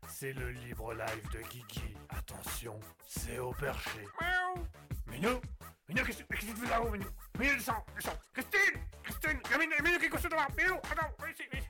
C'est 0.09 0.33
le 0.33 0.51
libre 0.51 0.95
live 0.95 1.31
de 1.33 1.39
Kiki. 1.49 1.95
Attention, 2.09 2.79
c'est 3.07 3.39
au 3.39 3.53
perché. 3.53 4.07
Miaou. 4.21 4.67
Minou 5.07 5.41
Minou, 5.89 6.05
qu'est-ce 6.05 6.23
que 6.23 6.37
tu 6.37 6.47
fais 6.47 6.69
là-haut, 6.69 6.91
Minou 6.91 7.07
Minou, 7.39 7.55
descends, 7.55 7.85
descends. 7.95 8.19
Christine 8.33 8.83
Christine 9.03 9.41
Il 9.45 9.51
y 9.51 9.55
a 9.55 9.59
Minou, 9.59 9.75
Minou 9.83 9.99
qui 9.99 10.07
est 10.07 10.11
couché 10.11 10.29
devant 10.29 10.47
Minou, 10.57 10.75
attends, 10.91 11.15
viens 11.19 11.31
ici, 11.31 11.43
viens 11.51 11.61
ici 11.61 11.69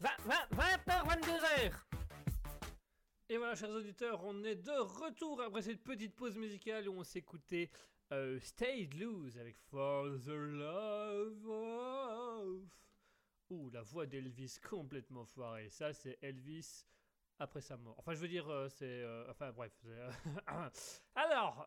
20h, 0.00 1.06
22h 1.06 1.72
et 3.30 3.36
voilà, 3.36 3.54
chers 3.54 3.68
auditeurs, 3.68 4.24
on 4.24 4.42
est 4.42 4.54
de 4.54 4.72
retour 4.72 5.42
après 5.42 5.60
cette 5.60 5.84
petite 5.84 6.14
pause 6.14 6.38
musicale 6.38 6.88
où 6.88 6.94
on 6.98 7.04
s'écoutait 7.04 7.68
euh, 8.12 8.38
Stay 8.40 8.86
Loose 8.98 9.36
avec 9.38 9.56
For 9.56 10.18
the 10.20 10.28
Love 10.28 11.46
of. 11.48 12.62
Ouh, 13.50 13.70
la 13.70 13.82
voix 13.82 14.06
d'Elvis 14.06 14.58
complètement 14.68 15.24
foirée. 15.24 15.68
Ça, 15.70 15.92
c'est 15.92 16.18
Elvis 16.22 16.84
après 17.38 17.60
sa 17.60 17.76
mort. 17.76 17.94
Enfin, 17.98 18.14
je 18.14 18.18
veux 18.20 18.28
dire, 18.28 18.48
euh, 18.48 18.68
c'est. 18.68 18.84
euh, 19.02 19.30
enfin, 19.30 19.52
bref. 19.52 19.72
euh, 19.86 20.10
Alors, 21.14 21.66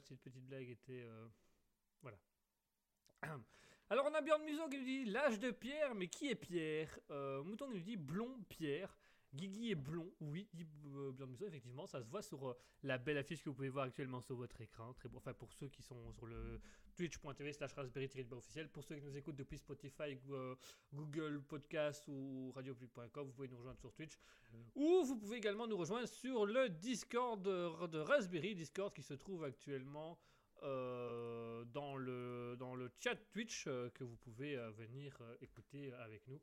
cette 0.00 0.20
petite 0.20 0.44
blague 0.46 0.68
était. 0.68 1.06
voilà. 2.02 2.18
Alors, 3.90 4.06
on 4.10 4.14
a 4.14 4.22
Björn 4.22 4.42
Muso 4.42 4.68
qui 4.68 4.78
nous 4.78 4.84
dit 4.84 5.04
L'âge 5.04 5.38
de 5.38 5.50
Pierre, 5.50 5.94
mais 5.94 6.08
qui 6.08 6.28
est 6.30 6.34
Pierre? 6.34 6.98
Mouton 7.44 7.68
qui 7.68 7.74
nous 7.76 7.80
dit 7.84 7.96
Blond 7.96 8.42
Pierre. 8.48 8.96
Guigui 9.34 9.70
est 9.70 9.76
blond, 9.76 10.12
oui, 10.20 10.46
dit 10.52 10.66
euh, 10.94 11.12
effectivement, 11.46 11.86
ça 11.86 12.02
se 12.02 12.08
voit 12.08 12.20
sur 12.20 12.50
euh, 12.50 12.56
la 12.82 12.98
belle 12.98 13.16
affiche 13.16 13.42
que 13.42 13.48
vous 13.48 13.54
pouvez 13.54 13.70
voir 13.70 13.86
actuellement 13.86 14.20
sur 14.20 14.36
votre 14.36 14.60
écran. 14.60 14.92
Très. 14.92 15.08
Enfin, 15.14 15.32
pour 15.32 15.50
ceux 15.54 15.68
qui 15.68 15.82
sont 15.82 16.12
sur 16.12 16.26
le 16.26 16.60
twitch.tv 16.96 17.54
slash 17.54 17.72
raspberry 17.72 18.10
officiel, 18.30 18.68
pour 18.68 18.84
ceux 18.84 18.96
qui 18.96 19.02
nous 19.02 19.16
écoutent 19.16 19.36
depuis 19.36 19.56
Spotify, 19.56 20.18
euh, 20.30 20.54
Google 20.92 21.40
Podcast 21.48 22.04
ou 22.08 22.52
radiopublic.com, 22.54 23.26
vous 23.26 23.32
pouvez 23.32 23.48
nous 23.48 23.56
rejoindre 23.56 23.78
sur 23.78 23.90
Twitch. 23.94 24.18
Ou 24.74 25.02
vous 25.02 25.16
pouvez 25.16 25.38
également 25.38 25.66
nous 25.66 25.78
rejoindre 25.78 26.08
sur 26.08 26.44
le 26.44 26.68
Discord 26.68 27.42
de, 27.42 27.98
Raspberry, 27.98 28.54
Discord 28.54 28.92
qui 28.92 29.02
se 29.02 29.14
trouve 29.14 29.44
actuellement 29.44 30.18
dans, 30.60 31.96
le, 31.96 32.54
dans 32.58 32.74
le 32.74 32.90
chat 33.00 33.16
Twitch 33.32 33.64
que 33.64 34.04
vous 34.04 34.16
pouvez 34.16 34.56
venir 34.76 35.18
écouter 35.40 35.90
avec 35.94 36.28
nous. 36.28 36.38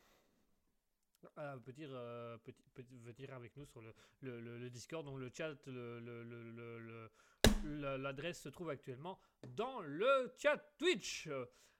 Euh, 1.38 1.56
peut 1.58 1.72
dire, 1.72 1.88
euh, 1.92 2.36
petit, 2.38 2.68
petit- 2.74 2.98
venir 2.98 3.32
avec 3.34 3.56
nous 3.56 3.64
sur 3.66 3.80
le, 3.82 3.92
le, 4.20 4.40
le- 4.40 4.58
le 4.58 4.70
Discord, 4.70 5.04
donc 5.04 5.18
le 5.18 5.30
chat, 5.34 5.54
l'adresse 7.64 8.40
se 8.42 8.48
trouve 8.48 8.70
actuellement 8.70 9.18
dans 9.48 9.80
le 9.80 10.32
chat 10.38 10.56
Twitch. 10.78 11.28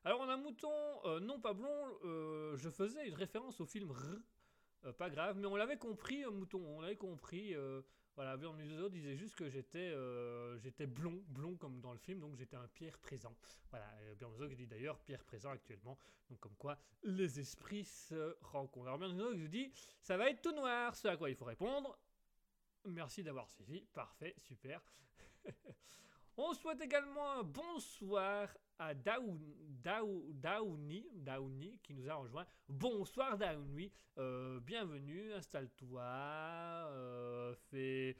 Alors 0.04 0.20
on 0.20 0.28
a 0.28 0.36
mouton, 0.36 0.72
euh, 1.04 1.20
non 1.20 1.40
pas 1.40 1.52
blond, 1.52 1.98
euh, 2.04 2.56
je 2.56 2.70
faisais 2.70 3.08
une 3.08 3.14
référence 3.14 3.60
au 3.60 3.66
film 3.66 3.90
R, 3.90 4.02
euh, 4.84 4.92
pas 4.92 5.10
grave, 5.10 5.36
mais 5.38 5.46
on 5.46 5.56
l'avait 5.56 5.78
compris, 5.78 6.24
euh, 6.24 6.30
mouton, 6.30 6.62
on 6.66 6.80
l'avait 6.80 6.96
compris. 6.96 7.54
Voilà, 8.16 8.36
Björn 8.38 8.56
Musso 8.56 8.88
disait 8.88 9.14
juste 9.14 9.34
que 9.34 9.48
j'étais 9.50 9.90
euh, 9.90 10.58
j'étais 10.58 10.86
blond, 10.86 11.22
blond 11.28 11.56
comme 11.56 11.80
dans 11.82 11.92
le 11.92 11.98
film, 11.98 12.18
donc 12.18 12.34
j'étais 12.34 12.56
un 12.56 12.66
Pierre 12.68 12.98
présent. 12.98 13.36
Voilà, 13.70 13.86
Musso 14.22 14.48
qui 14.48 14.56
dit 14.56 14.66
d'ailleurs 14.66 14.98
Pierre 15.00 15.22
présent 15.22 15.50
actuellement, 15.50 15.98
donc 16.30 16.40
comme 16.40 16.56
quoi 16.56 16.78
les 17.02 17.38
esprits 17.38 17.84
se 17.84 18.36
rencontrent. 18.40 18.86
Alors 18.86 18.98
Björn 18.98 19.14
Musso 19.14 19.34
qui 19.34 19.48
dit 19.48 19.72
ça 20.00 20.16
va 20.16 20.30
être 20.30 20.40
tout 20.40 20.52
noir, 20.52 20.96
ce 20.96 21.08
à 21.08 21.16
quoi 21.16 21.28
il 21.28 21.36
faut 21.36 21.44
répondre. 21.44 21.98
Merci 22.86 23.22
d'avoir 23.22 23.50
suivi, 23.50 23.84
parfait, 23.92 24.34
super. 24.38 24.80
On 26.38 26.54
souhaite 26.54 26.80
également 26.80 27.32
un 27.32 27.42
bonsoir 27.42 28.48
à 28.78 28.94
Daoun, 28.94 29.38
Daou- 29.82 30.32
Daouni, 30.34 31.06
Daouni 31.14 31.78
qui 31.82 31.94
nous 31.94 32.08
a 32.08 32.14
rejoint. 32.14 32.46
Bonsoir 32.68 33.36
Daouni, 33.38 33.90
euh, 34.18 34.60
bienvenue, 34.60 35.32
installe-toi, 35.32 36.02
euh, 36.02 37.54
fais, 37.70 38.16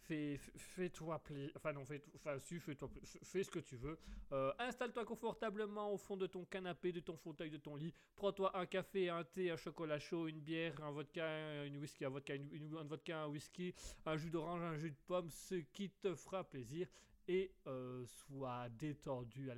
fais, 0.00 0.38
fais-toi 0.56 1.18
plaisir, 1.18 1.52
enfin 1.56 1.72
non, 1.72 1.84
fais, 1.84 2.02
enfin 2.14 2.38
si, 2.38 2.58
fais-toi, 2.58 2.88
fais- 3.22 3.42
ce 3.44 3.50
que 3.50 3.58
tu 3.58 3.76
veux. 3.76 3.98
Euh, 4.32 4.52
installe-toi 4.58 5.04
confortablement 5.04 5.92
au 5.92 5.98
fond 5.98 6.16
de 6.16 6.26
ton 6.26 6.44
canapé, 6.46 6.90
de 6.92 7.00
ton 7.00 7.16
fauteuil, 7.16 7.50
de 7.50 7.58
ton 7.58 7.76
lit. 7.76 7.92
Prends-toi 8.16 8.56
un 8.56 8.64
café, 8.66 9.10
un 9.10 9.24
thé, 9.24 9.50
un 9.50 9.56
chocolat 9.56 9.98
chaud, 9.98 10.26
une 10.28 10.40
bière, 10.40 10.80
un 10.82 10.90
vodka, 10.90 11.64
une 11.66 11.76
whisky, 11.76 12.04
un 12.06 12.10
vodka, 12.10 12.34
une, 12.34 12.50
une- 12.52 12.76
un 12.78 12.84
vodka, 12.84 13.24
un 13.24 13.28
whisky, 13.28 13.74
un 14.06 14.16
jus 14.16 14.30
d'orange, 14.30 14.62
un 14.62 14.76
jus 14.76 14.90
de 14.90 14.96
pomme, 15.06 15.28
ce 15.30 15.56
qui 15.56 15.90
te 15.90 16.14
fera 16.14 16.44
plaisir. 16.44 16.88
Et 17.30 17.52
euh, 17.66 18.06
sois 18.06 18.70
détendu 18.70 19.50
à 19.50 19.54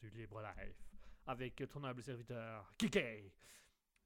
du 0.00 0.10
Libre 0.10 0.40
Life 0.40 0.88
avec 1.26 1.62
ton 1.68 1.84
humble 1.84 2.02
serviteur 2.02 2.72
Kike. 2.78 3.32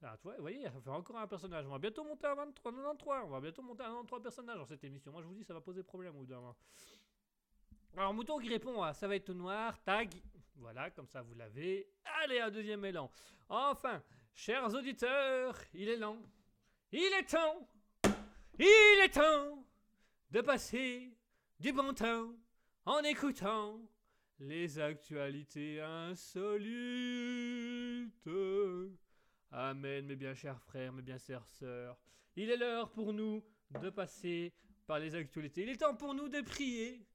Ah, 0.05 0.17
tu 0.17 0.25
vois, 0.25 0.35
vous 0.35 0.43
voyez, 0.43 0.65
ça 0.65 0.81
fait 0.81 0.91
encore 0.91 1.17
un 1.17 1.29
personnage. 1.29 1.65
On 1.67 1.71
va 1.71 1.79
bientôt 1.79 2.03
monter 2.03 2.27
à 2.27 2.35
23, 2.35 2.73
93. 2.73 3.23
On 3.25 3.29
va 3.29 3.41
bientôt 3.41 3.63
monter 3.63 3.83
à 3.83 3.87
93 3.87 4.21
personnages 4.21 4.59
dans 4.59 4.67
cette 4.67 4.83
émission. 4.83 5.13
Moi, 5.13 5.23
je 5.23 5.29
vous 5.29 5.35
dis, 5.35 5.45
ça 5.45 5.55
va 5.55 5.61
poser 5.61 5.85
problème. 5.85 6.15
Alors, 7.97 8.13
Mouton 8.13 8.39
qui 8.39 8.49
répond 8.49 8.83
à 8.83 8.93
ça 8.95 9.07
va 9.07 9.15
être 9.15 9.27
tout 9.27 9.35
noir, 9.35 9.81
tag. 9.85 10.11
Voilà, 10.57 10.91
comme 10.91 11.07
ça 11.07 11.23
vous 11.23 11.35
l'avez. 11.35 11.89
Allez, 12.23 12.41
un 12.41 12.51
deuxième 12.51 12.85
élan. 12.85 13.11
Enfin, 13.49 14.03
chers 14.35 14.75
auditeurs, 14.75 15.57
il 15.73 15.89
est 15.89 15.97
lent. 15.97 16.19
Il 16.91 17.13
est 17.13 17.31
temps. 17.31 17.69
Il 18.59 19.01
est 19.05 19.15
temps 19.15 19.65
de 20.31 20.41
passer 20.41 21.17
du 21.61 21.73
bon 21.73 21.93
temps 21.95 22.33
en 22.85 22.99
écoutant 23.05 23.81
les 24.43 24.79
actualités 24.79 25.81
insolites. 25.81 26.19
Amen, 29.53 30.07
mes 30.07 30.17
bien 30.17 30.35
chers 30.35 30.61
frères, 30.61 30.93
mes 30.93 31.03
bien 31.03 31.19
chères 31.19 31.47
sœurs. 31.47 31.97
Il 32.35 32.51
est 32.51 32.57
l'heure 32.57 32.91
pour 32.91 33.13
nous 33.13 33.45
de 33.81 33.91
passer 33.91 34.53
par 34.87 34.99
les 34.99 35.15
actualités. 35.15 35.63
Il 35.63 35.69
est 35.69 35.77
temps 35.77 35.95
pour 35.95 36.15
nous 36.15 36.29
de 36.29 36.41
prier 36.41 37.07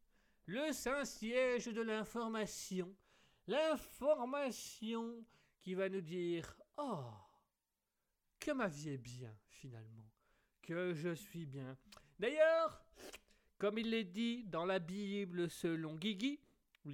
le 0.46 0.72
Saint-Siège 0.72 1.66
de 1.66 1.82
l'information. 1.82 2.96
L'information 3.48 5.26
qui 5.60 5.74
va 5.74 5.90
nous 5.90 6.02
dire 6.02 6.56
Oh, 6.78 7.12
que 8.40 8.52
ma 8.52 8.68
vie 8.68 8.92
est 8.92 8.98
bien, 8.98 9.36
finalement. 9.50 10.10
Que 10.62 10.94
je 10.94 11.14
suis 11.14 11.46
bien. 11.46 11.78
D'ailleurs, 12.20 12.82
comme 13.58 13.78
il 13.80 13.94
est 13.94 14.06
dit 14.06 14.46
dans 14.46 14.66
la 14.66 14.80
Bible 14.80 15.50
selon 15.50 15.96
Guigui, 15.96 16.40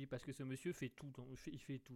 parce 0.09 0.23
que 0.23 0.31
ce 0.31 0.43
monsieur 0.43 0.73
fait 0.73 0.89
tout, 0.89 1.11
dans- 1.11 1.27
il 1.47 1.59
fait, 1.59 1.79
tout, 1.79 1.95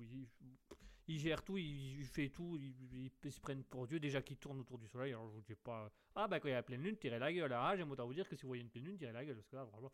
il, 1.08 1.20
gère 1.20 1.43
tout, 1.43 1.58
il, 1.58 2.06
fait 2.06 2.30
tout, 2.30 2.58
il, 2.58 3.32
se 3.32 3.39
prennent 3.39 3.64
pour 3.64 3.88
Dieu, 3.88 4.00
déjà 4.00 4.22
qu'il 4.22 4.38
tourne 4.38 4.60
autour 4.60 4.78
du 4.78 4.88
soleil, 4.88 5.14
alors 5.14 5.28
je 5.30 5.36
vous 5.36 5.41
dis 5.41 5.56
pas... 5.56 5.91
Ah 6.16 6.28
bah 6.28 6.39
quand 6.39 6.48
il 6.48 6.52
y 6.52 6.54
a 6.54 6.58
la 6.58 6.64
pleine 6.64 6.82
lune, 6.82 6.98
tirez 6.98 7.20
la 7.20 7.32
gueule, 7.32 7.52
ah 7.54 7.76
j'aime 7.76 7.91
autant 7.91 8.06
vous 8.06 8.14
dire 8.14 8.28
que 8.28 8.36
si 8.36 8.43
vous 8.43 8.50
voyez 8.50 8.64
une 8.64 8.70
pleine 8.70 8.86
lune, 8.86 8.98
tirez 8.98 9.12
la 9.14 9.26
gueule, 9.26 9.36
parce 9.36 9.48
que 9.48 9.56
là, 9.56 9.66
franchement... 9.66 9.91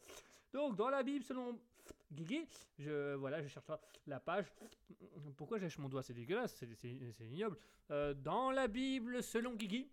Donc, 0.53 0.75
dans 0.75 0.89
la 0.89 1.01
Bible 1.01 1.23
selon 1.23 1.59
Guigui, 2.11 2.47
je, 2.77 3.15
voilà, 3.15 3.41
je 3.41 3.47
cherche 3.47 3.65
la 4.05 4.19
page, 4.19 4.45
pourquoi 5.35 5.57
j'achète 5.57 5.79
mon 5.79 5.89
doigt, 5.89 6.03
c'est 6.03 6.13
dégueulasse, 6.13 6.55
c'est 6.55 7.25
ignoble. 7.25 7.57
Euh, 7.89 8.13
dans 8.13 8.51
la 8.51 8.67
Bible 8.67 9.23
selon 9.23 9.55
Guigui, 9.55 9.89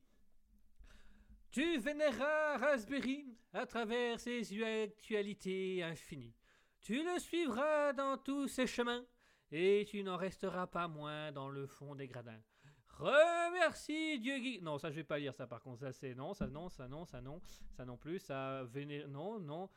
tu 1.51 1.79
vénéras 1.79 2.59
Raspberry 2.59 3.27
à 3.53 3.67
travers 3.67 4.21
ses 4.21 4.63
actualités 4.63 5.83
infinies. 5.83 6.35
Tu 6.83 7.03
le 7.05 7.19
suivras 7.19 7.93
dans 7.93 8.17
tous 8.19 8.49
ses 8.49 8.67
chemins 8.67 9.05
et 9.53 9.85
tu 9.89 10.03
n'en 10.03 10.17
resteras 10.17 10.67
pas 10.67 10.89
moins 10.89 11.31
dans 11.33 11.49
le 11.49 11.67
fond 11.67 11.95
des 11.95 12.07
gradins. 12.09 12.41
Remercie 12.89 14.19
Dieu 14.21 14.39
Guigui. 14.39 14.61
Non, 14.63 14.79
ça 14.79 14.91
je 14.91 14.97
vais 14.97 15.05
pas 15.05 15.19
lire 15.19 15.35
ça 15.35 15.47
par 15.47 15.63
contre. 15.63 15.81
Ça 15.81 15.93
c'est 15.93 16.15
non, 16.15 16.35
ça 16.35 16.47
non, 16.47 16.69
ça 16.69 16.89
non, 16.89 17.05
ça 17.05 17.21
non, 17.21 17.41
ça 17.77 17.85
non 17.85 17.97
plus. 17.97 18.19
Ça 18.19 18.65
véné... 18.65 19.07
non, 19.07 19.39
non. 19.41 19.69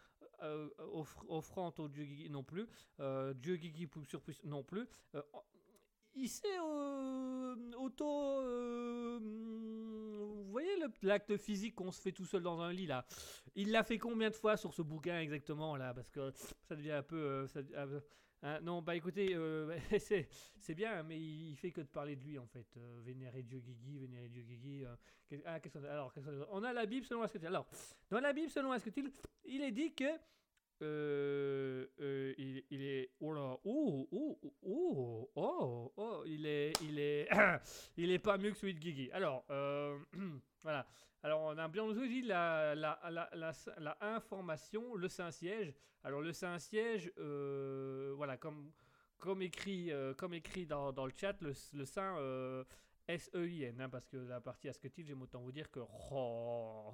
Euh, 0.41 0.70
offrande 1.30 1.80
au 1.80 1.88
Dieu 1.88 2.04
Guigui 2.06 2.30
non 2.30 2.43
plus. 2.43 2.68
Euh, 2.99 3.34
Dieu 3.34 3.56
Guigui 3.56 3.88
pou- 3.88 4.04
surpuissant 4.06 4.41
non 4.47 4.64
plus. 4.64 4.86
Euh, 5.16 5.22
il 6.16 6.30
s'est 6.30 6.47
euh, 6.59 7.55
auto. 7.78 8.05
euh, 8.41 9.20
vous 9.22 10.51
voyez 10.51 10.76
l'acte 11.01 11.38
physique 11.38 11.76
qu'on 11.76 11.91
se 11.91 12.01
fait 12.01 12.11
tout 12.11 12.26
seul 12.26 12.43
dans 12.43 12.59
un 12.61 12.72
lit 12.72 12.86
là 12.86 13.05
Il 13.55 13.72
l'a 13.72 13.84
fait 13.84 13.97
combien 13.97 14.30
de 14.30 14.36
fois 14.36 14.55
sur 14.57 14.74
ce 14.74 14.82
bouquin 14.82 15.20
exactement 15.20 15.76
là? 15.76 15.93
Parce 15.93 16.09
que 16.11 16.32
ça 16.61 16.76
devient 16.76 16.91
un 16.91 17.03
peu. 17.03 17.16
euh, 17.18 17.47
euh, 17.76 17.99
hein, 18.43 18.59
non, 18.61 18.82
bah 18.82 18.95
écoutez, 18.95 19.34
euh, 19.36 19.76
c'est 20.59 20.76
bien, 20.76 21.01
mais 21.03 21.20
il, 21.20 21.49
il 21.51 21.55
fait 21.57 21.72
que 21.72 21.82
de 21.82 21.88
parler 21.88 22.16
de 22.16 22.24
lui 22.24 22.38
en 22.38 22.45
fait. 22.47 22.68
Euh, 22.78 22.99
vénérer 23.03 23.41
Dieu 23.43 23.59
Guigui, 23.59 23.97
vénérer 23.99 24.30
Dieu 24.30 24.43
Guigui. 24.43 24.86
euh, 24.86 24.95
ah, 25.45 25.59
qu'est-ce 25.59 25.74
qu'on 25.78 25.84
a- 25.84 25.89
alors, 25.91 26.14
qu'on 26.14 26.22
a- 26.22 26.47
on 26.51 26.64
a 26.64 26.74
la 26.74 26.86
Bible 26.86 27.05
selon 27.07 27.24
Asketil. 27.24 27.47
Alors, 27.47 27.68
dans 28.11 28.20
la 28.20 28.34
Bible 28.34 28.49
selon 28.51 28.72
Asketil, 28.72 29.11
il 29.45 29.61
est 29.61 29.72
dit 29.72 29.93
que. 29.93 30.05
Euh, 30.84 31.88
euh, 32.02 32.34
il, 32.38 32.82
est 32.82 33.10
oh 33.22 33.34
là 33.34 33.58
oh 33.64 34.08
oh 34.12 34.40
oh 34.66 35.32
oh 35.36 35.94
oh 35.96 36.24
il 36.26 36.46
est 36.46 36.74
il 36.82 37.00
est 37.00 37.30
il 37.98 38.12
est 38.12 38.20
pas 38.20 38.38
mieux 38.38 38.52
que 38.52 38.58
celui 38.58 38.74
de 38.74 39.14
alors 39.14 39.46
euh, 39.50 39.98
voilà. 40.64 40.86
Alors 41.24 41.42
on 41.42 41.58
a 41.58 41.68
bien 41.70 41.92
dit 41.94 42.22
la 42.22 42.76
la, 42.76 43.00
la, 43.10 43.30
la, 43.34 43.52
la 43.78 43.98
information 44.02 44.96
le 44.96 45.08
Saint 45.08 45.32
Siège 45.32 45.74
alors 46.04 46.22
le 46.22 46.34
Saint 46.34 46.60
Siège 46.60 47.12
euh, 47.18 48.14
voilà 48.18 48.36
comme 48.36 48.72
comme 49.20 49.42
écrit 49.42 49.92
comme 50.18 50.34
écrit 50.34 50.66
dans, 50.66 50.92
dans 50.92 51.06
le 51.06 51.14
chat 51.16 51.42
le, 51.42 51.86
Saint 51.86 52.18
S-E-I-N 53.08 53.82
hein, 53.82 53.90
parce 53.90 54.08
que 54.08 54.18
la 54.18 54.42
partie 54.42 54.68
Asketil 54.68 55.06
j'aime 55.06 55.22
autant 55.22 55.42
vous 55.42 55.52
dire 55.52 55.72
que 55.72 55.80
oh, 56.12 56.94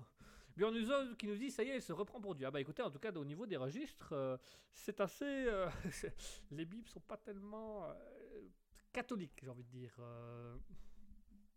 Björn 0.59 1.15
qui 1.15 1.27
nous 1.27 1.37
dit 1.37 1.49
ça 1.51 1.63
y 1.63 1.69
est, 1.69 1.77
il 1.77 1.81
se 1.81 1.93
reprend 1.93 2.19
pour 2.19 2.35
Dieu. 2.35 2.45
Ah 2.45 2.51
bah 2.51 2.59
écoutez, 2.59 2.81
en 2.81 2.91
tout 2.91 2.99
cas 2.99 3.13
au 3.13 3.23
niveau 3.23 3.45
des 3.45 3.55
registres, 3.55 4.11
euh, 4.11 4.37
c'est 4.73 4.99
assez. 4.99 5.23
euh, 5.23 5.69
les 6.51 6.65
Bibles 6.65 6.89
sont 6.89 6.99
pas 6.99 7.15
tellement 7.15 7.85
euh, 7.85 7.93
catholiques, 8.91 9.39
j'ai 9.41 9.49
envie 9.49 9.63
de 9.63 9.69
dire. 9.69 9.97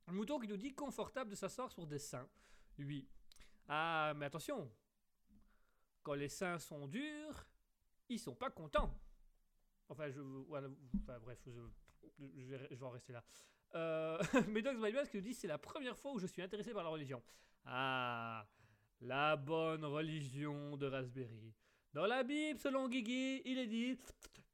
Un 0.07 0.12
mouton 0.12 0.38
qui 0.38 0.46
nous 0.46 0.57
dit 0.57 0.72
confortable 0.72 1.30
de 1.30 1.34
s'asseoir 1.34 1.70
sur 1.72 1.84
des 1.84 1.98
saints. 1.98 2.28
Oui. 2.78 3.09
Ah, 3.68 4.12
mais 4.16 4.26
attention. 4.26 4.70
Quand 6.05 6.14
les 6.14 6.28
seins 6.28 6.59
sont 6.59 6.86
durs, 6.86 7.48
ils 8.09 8.20
sont 8.20 8.36
pas 8.36 8.50
contents. 8.50 8.96
Enfin, 9.88 10.11
je, 10.11 10.20
bref, 10.20 11.40
je, 11.46 11.61
vais, 12.20 12.68
je 12.70 12.76
vais 12.76 12.86
en 12.86 12.90
rester 12.90 13.12
là. 13.12 13.24
Euh, 13.74 14.22
Medox 14.48 15.09
qui 15.11 15.16
nous 15.16 15.22
dit 15.22 15.34
c'est 15.34 15.48
la 15.48 15.59
première 15.59 15.98
fois 15.98 16.12
où 16.12 16.18
je 16.20 16.26
suis 16.26 16.42
intéressé 16.42 16.72
par 16.72 16.84
la 16.84 16.90
religion. 16.90 17.20
Ah, 17.64 18.46
la 19.03 19.36
bonne 19.36 19.84
religion 19.84 20.76
de 20.76 20.86
Raspberry. 20.86 21.53
Dans 21.92 22.07
la 22.07 22.22
Bible, 22.22 22.59
selon 22.59 22.88
Guigui, 22.88 23.42
il 23.44 23.59
est 23.59 23.66
dit 23.66 23.98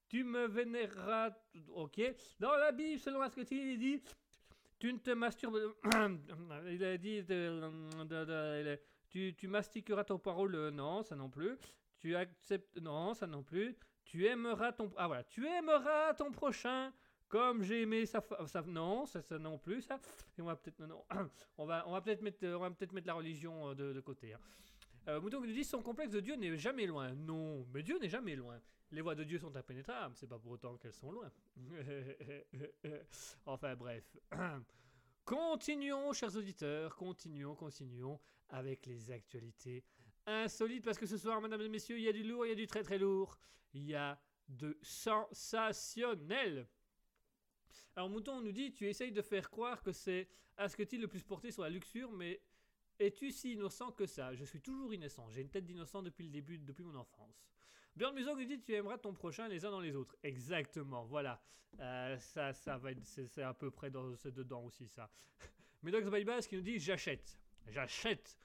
tu 0.09 0.24
me 0.24 0.46
vénéreras. 0.46 1.30
Ok. 1.68 2.01
Dans 2.40 2.57
la 2.57 2.72
Bible, 2.72 2.99
selon 2.99 3.20
Asketil, 3.20 3.59
il 3.59 3.72
est 3.74 3.76
dit 3.76 4.03
tu 4.78 4.92
ne 4.92 4.99
te 4.99 5.11
masturbes. 5.11 5.74
il 6.70 6.84
a 6.84 6.96
dit 6.96 7.22
de- 7.24 8.80
tu, 9.11 9.34
tu 9.36 9.49
mastiqueras 9.49 10.05
ton 10.05 10.18
parole. 10.18 10.55
euh, 10.55 10.70
Non, 10.70 11.03
ça 11.03 11.14
non 11.16 11.28
plus. 11.30 11.57
Tu 11.99 12.14
acceptes. 12.16 12.80
Non, 12.80 13.14
ça 13.14 13.26
non 13.26 13.42
plus. 13.42 13.76
Tu 14.05 14.26
aimeras 14.26 14.72
ton. 14.72 14.90
Ah 14.96 15.07
voilà. 15.07 15.24
Tu 15.24 15.46
aimeras 15.46 16.14
ton 16.14 16.30
prochain 16.30 16.92
comme 17.29 17.62
j'ai 17.62 17.83
aimé 17.83 18.07
sa, 18.07 18.22
non 18.66 19.07
ça, 19.07 19.22
ça 19.22 19.39
non 19.39 19.59
plus 19.59 19.83
ça. 19.83 20.01
Et 20.37 20.43
on 20.43 20.47
va 20.47 20.57
peut-être 20.57 20.83
on 21.59 21.66
va 21.66 22.01
peut-être 22.01 22.22
mettre 22.22 23.07
la 23.07 23.14
religion 23.14 23.70
euh, 23.70 23.74
de, 23.74 24.01
côté 24.01 24.33
hein. 24.33 24.41
Euh, 25.09 25.20
Mouton 25.20 25.41
nous 25.41 25.47
dit 25.47 25.64
son 25.64 25.83
complexe 25.83 26.12
de 26.12 26.20
Dieu 26.20 26.35
n'est 26.37 26.57
jamais 26.57 26.87
loin. 26.87 27.12
Non 27.14 27.66
mais 27.72 27.83
Dieu 27.83 27.99
n'est 27.99 28.09
jamais 28.09 28.37
loin. 28.37 28.61
Les 28.91 29.03
voies 29.03 29.14
de 29.14 29.24
Dieu 29.24 29.39
sont 29.39 29.55
impénétrables 29.55 30.14
c'est 30.16 30.26
pas 30.26 30.39
pour 30.39 30.53
autant 30.53 30.76
qu'elles 30.76 30.95
sont 30.95 31.12
loin. 31.12 31.31
Enfin 33.47 33.76
bref. 33.76 34.05
Continuons 35.24 36.12
chers 36.14 36.35
auditeurs 36.37 36.97
continuons 36.97 37.55
continuons 37.55 38.18
avec 38.49 38.87
les 38.87 39.11
actualités 39.11 39.85
insolites 40.26 40.85
parce 40.85 40.97
que 40.99 41.07
ce 41.07 41.18
soir 41.18 41.41
mesdames 41.43 41.61
et 41.61 41.68
messieurs 41.68 41.99
il 41.99 42.05
y 42.05 42.09
a 42.09 42.12
du 42.12 42.22
lourd 42.22 42.47
il 42.47 42.51
y 42.51 42.53
a 42.53 42.55
du 42.55 42.66
très 42.66 42.83
très 42.83 42.99
lourd. 42.99 43.39
Il 43.74 43.85
y 43.85 43.95
a 43.95 44.18
de 44.49 44.79
sensationnel 44.81 46.66
alors 47.97 48.09
Mouton 48.09 48.41
nous 48.41 48.53
dit, 48.53 48.73
tu 48.73 48.89
essayes 48.89 49.12
de 49.12 49.23
faire 49.23 49.51
croire 49.51 49.83
que 49.83 49.93
c'est 49.93 50.29
Asketil 50.57 51.01
le 51.01 51.09
plus 51.09 51.23
porté 51.23 51.51
sur 51.51 51.62
la 51.62 51.71
luxure, 51.71 52.12
mais 52.12 52.41
es-tu 52.99 53.31
si 53.31 53.53
innocent 53.53 53.93
que 53.93 54.07
ça? 54.07 54.35
Je 54.35 54.45
suis 54.45 54.61
toujours 54.61 54.93
innocent, 54.93 55.29
j'ai 55.31 55.41
une 55.41 55.51
tête 55.51 55.64
d'innocent 55.64 56.03
depuis 56.03 56.25
le 56.25 56.31
début, 56.31 56.59
depuis 56.59 56.85
mon 56.85 56.95
enfance. 56.97 57.49
Björn 57.97 58.14
Muso 58.14 58.35
nous 58.37 58.45
dit, 58.45 58.61
tu 58.61 58.75
aimeras 58.75 58.99
ton 58.99 59.12
prochain 59.12 59.49
les 59.49 59.64
uns 59.64 59.71
dans 59.71 59.81
les 59.81 59.97
autres. 59.97 60.16
Exactement, 60.23 61.05
voilà. 61.05 61.43
Euh, 61.81 62.19
ça, 62.19 62.53
ça 62.53 62.79
va 62.79 62.93
être, 62.93 63.05
c'est, 63.05 63.43
à 63.43 63.55
peu 63.55 63.71
près 63.71 63.91
dans, 63.91 64.11
dedans 64.25 64.64
aussi 64.64 64.87
ça. 64.87 65.11
Medox 65.83 66.09
Baibas 66.09 66.43
qui 66.43 66.57
nous 66.57 66.62
dit, 66.62 66.79
j'achète. 66.79 67.39
J'achète 67.66 68.39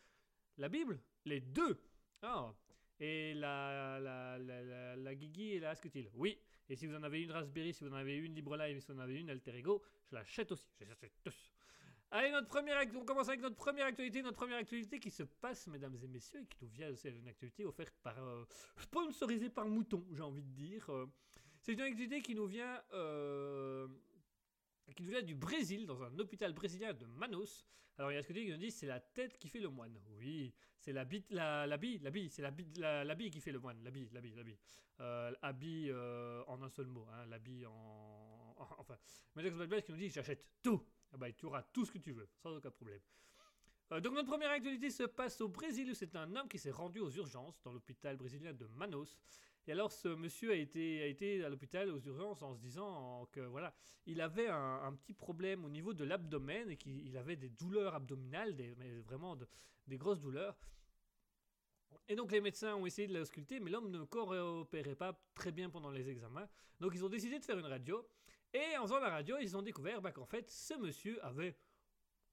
la 0.57 0.69
Bible, 0.69 0.99
les 1.25 1.41
deux. 1.41 1.79
Ah. 2.21 2.53
Et 2.99 3.33
la, 3.33 3.99
la, 3.99 4.37
la, 4.39 4.63
la, 4.63 4.95
la 4.95 5.15
Guigui 5.15 5.53
et 5.53 5.59
la 5.59 5.71
Asketil. 5.71 6.09
Oui. 6.13 6.39
Et 6.69 6.75
si 6.75 6.87
vous 6.87 6.95
en 6.95 7.03
avez 7.03 7.21
une 7.21 7.31
Raspberry, 7.31 7.73
si 7.73 7.83
vous 7.83 7.89
en 7.91 7.95
avez 7.97 8.15
une 8.17 8.33
LibreLive, 8.35 8.79
si 8.79 8.87
vous 8.91 8.97
en 8.97 9.01
avez 9.01 9.19
une 9.19 9.29
Alter 9.29 9.55
Ego, 9.57 9.81
je 10.09 10.15
l'achète 10.15 10.51
aussi. 10.51 10.69
Allez, 12.11 12.31
notre 12.31 12.47
première 12.47 12.77
act- 12.77 12.95
on 12.95 13.03
commence 13.05 13.27
avec 13.27 13.41
notre 13.41 13.55
première 13.55 13.87
actualité. 13.87 14.21
Notre 14.21 14.37
première 14.37 14.57
actualité 14.57 14.99
qui 14.99 15.09
se 15.09 15.23
passe, 15.23 15.67
mesdames 15.67 15.97
et 16.01 16.07
messieurs, 16.07 16.41
et 16.41 16.45
qui 16.45 16.57
nous 16.61 16.69
vient 16.69 16.89
aussi 16.91 17.11
d'une 17.11 17.27
actualité 17.27 17.65
offerte 17.65 17.95
par. 18.03 18.17
euh, 18.23 18.45
sponsorisée 18.77 19.49
par 19.49 19.67
Mouton, 19.67 20.05
j'ai 20.13 20.21
envie 20.21 20.43
de 20.43 20.51
dire. 20.53 20.89
Euh, 20.91 21.07
C'est 21.61 21.73
une 21.73 21.81
actualité 21.81 22.21
qui 22.21 22.35
nous 22.35 22.45
vient. 22.45 22.81
euh, 22.93 23.87
qui 24.95 25.03
nous 25.03 25.09
vient 25.09 25.21
du 25.23 25.35
Brésil, 25.35 25.85
dans 25.85 26.03
un 26.03 26.17
hôpital 26.19 26.53
brésilien 26.53 26.93
de 26.93 27.05
Manos. 27.05 27.65
Alors 27.97 28.11
il 28.11 28.15
y 28.15 28.17
a 28.17 28.23
ce 28.23 28.27
que 28.27 28.33
qui 28.33 28.49
nous 28.49 28.57
dit 28.57 28.71
c'est 28.71 28.87
la 28.87 28.99
tête 28.99 29.37
qui 29.37 29.47
fait 29.47 29.59
le 29.59 29.69
moine. 29.69 29.99
Oui, 30.17 30.53
c'est 30.79 30.93
la 30.93 31.05
la, 31.29 31.67
la 31.67 31.77
bille, 31.77 31.99
la 31.99 32.09
bille, 32.11 32.29
c'est 32.29 32.41
la 32.41 32.51
la, 32.77 33.03
la 33.03 33.15
bille 33.15 33.29
qui 33.31 33.39
fait 33.39 33.51
le 33.51 33.59
moine. 33.59 33.81
La 33.83 33.91
bille, 33.91 34.09
la 34.11 34.21
bille, 34.21 34.35
la 34.35 34.43
bille. 34.43 34.57
Euh, 34.99 35.31
euh, 35.43 36.43
en 36.47 36.61
un 36.61 36.69
seul 36.69 36.87
mot, 36.87 37.07
hein, 37.11 37.25
l'habille 37.27 37.65
en, 37.65 37.71
en- 38.57 38.67
Enfin, 38.77 38.97
Medex 39.35 39.55
Balbel 39.57 39.83
qui 39.83 39.91
nous 39.91 39.97
dit 39.97 40.09
j'achète 40.09 40.45
tout. 40.61 40.81
Ah 41.11 41.17
bah, 41.17 41.31
tu 41.31 41.45
auras 41.45 41.61
tout 41.63 41.85
ce 41.85 41.91
que 41.91 41.99
tu 41.99 42.11
veux, 42.11 42.27
sans 42.41 42.55
aucun 42.55 42.71
problème. 42.71 43.01
Euh, 43.91 43.99
donc 43.99 44.13
notre 44.13 44.29
première 44.29 44.49
actualité 44.51 44.89
se 44.89 45.03
passe 45.03 45.41
au 45.41 45.49
Brésil 45.49 45.89
où 45.91 45.93
c'est 45.93 46.15
un 46.15 46.35
homme 46.35 46.47
qui 46.47 46.57
s'est 46.57 46.71
rendu 46.71 46.99
aux 46.99 47.11
urgences 47.11 47.61
dans 47.63 47.71
l'hôpital 47.73 48.17
brésilien 48.17 48.53
de 48.53 48.65
Manos. 48.67 49.19
Et 49.67 49.71
alors 49.71 49.91
ce 49.91 50.09
monsieur 50.09 50.51
a 50.51 50.55
été, 50.55 51.01
a 51.01 51.05
été 51.05 51.43
à 51.43 51.49
l'hôpital 51.49 51.89
aux 51.89 51.99
urgences 51.99 52.41
en 52.41 52.53
se 52.53 52.59
disant 52.59 53.27
que 53.31 53.39
voilà, 53.39 53.73
il 54.05 54.19
avait 54.19 54.47
un, 54.47 54.93
petit 54.93 55.13
problème 55.13 55.63
au 55.63 55.69
niveau 55.69 55.93
de 55.93 56.03
l'abdomen 56.03 56.69
et 56.69 56.75
qu'il 56.75 57.05
il 57.07 57.17
avait 57.17 57.37
des 57.37 57.49
douleurs 57.49 57.95
abdominales, 57.95 58.55
des, 58.55 58.73
vraiment 59.01 59.35
de- 59.35 59.47
des 59.87 59.97
grosses 59.97 60.19
douleurs. 60.19 60.57
Et 62.09 62.15
donc 62.15 62.31
les 62.33 62.41
médecins 62.41 62.75
ont 62.75 62.85
essayé 62.85 63.07
de 63.07 63.17
l'ausculter, 63.17 63.61
mais 63.61 63.71
l'homme 63.71 63.89
ne 63.89 64.03
coopérait 64.03 64.95
pas 64.95 65.17
très 65.33 65.51
bien 65.53 65.69
pendant 65.69 65.91
les 65.91 66.09
examens. 66.09 66.49
Donc 66.81 66.93
ils 66.95 67.05
ont 67.05 67.09
décidé 67.09 67.39
de 67.39 67.45
faire 67.45 67.57
une 67.57 67.65
radio. 67.65 68.05
Et 68.53 68.77
en 68.77 68.83
faisant 68.83 68.99
la 68.99 69.09
radio, 69.09 69.37
ils 69.39 69.55
ont 69.55 69.61
découvert 69.61 70.01
bah, 70.01 70.11
qu'en 70.11 70.25
fait, 70.25 70.49
ce 70.51 70.73
monsieur 70.75 71.23
avait, 71.25 71.55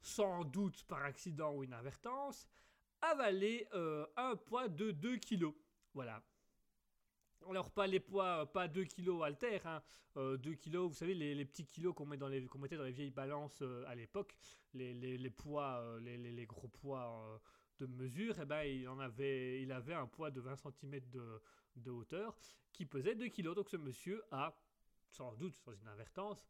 sans 0.02 0.44
doute 0.44 0.82
par 0.84 1.02
accident 1.04 1.54
ou 1.54 1.62
inadvertance, 1.62 2.48
avalé 3.00 3.66
euh, 3.74 4.06
un 4.16 4.36
poids 4.36 4.68
de 4.68 4.90
2 4.90 5.16
kilos. 5.16 5.54
Voilà. 5.94 6.22
Alors 7.49 7.70
pas 7.70 7.86
les 7.86 8.01
poids, 8.01 8.43
euh, 8.43 8.47
pas 8.47 8.68
2 8.68 8.84
kilos 8.84 9.22
haltères, 9.24 9.66
hein, 9.66 9.82
euh, 10.16 10.36
2 10.36 10.55
kilos, 10.55 10.88
vous 10.88 10.95
savez, 10.95 11.14
les, 11.14 11.45
petits 11.45 11.66
kilos 11.66 11.95
qu'on 11.95 12.07
mettait 12.07 12.76
dans 12.76 12.84
les 12.84 12.93
vieilles 12.93 13.11
balances 13.11 13.62
euh, 13.62 13.84
à 13.86 13.95
l'époque, 13.95 14.36
les, 14.74 14.93
les- 14.95 15.30
poids, 15.30 15.80
euh, 15.80 16.01
les, 16.01 16.47
gros 16.47 16.68
poids 16.68 17.24
euh, 17.24 17.38
de 17.80 17.86
mesure, 17.86 18.36
eh 18.41 18.45
ben, 18.45 18.62
il, 18.62 18.86
avait, 19.01 19.62
il 19.62 19.72
avait 19.72 19.95
un 19.95 20.07
poids 20.07 20.30
de 20.30 20.41
20 20.41 20.57
cm 20.57 21.01
de, 21.76 21.91
hauteur 21.91 22.36
qui 22.72 22.84
pesait 22.84 23.14
2 23.14 23.28
kilos. 23.28 23.57
Donc 23.57 23.70
ce 23.70 23.76
monsieur 23.76 24.22
a, 24.30 24.55
sans 25.09 25.34
doute, 25.34 25.57
sans 25.57 25.72
inadvertance, 25.80 26.47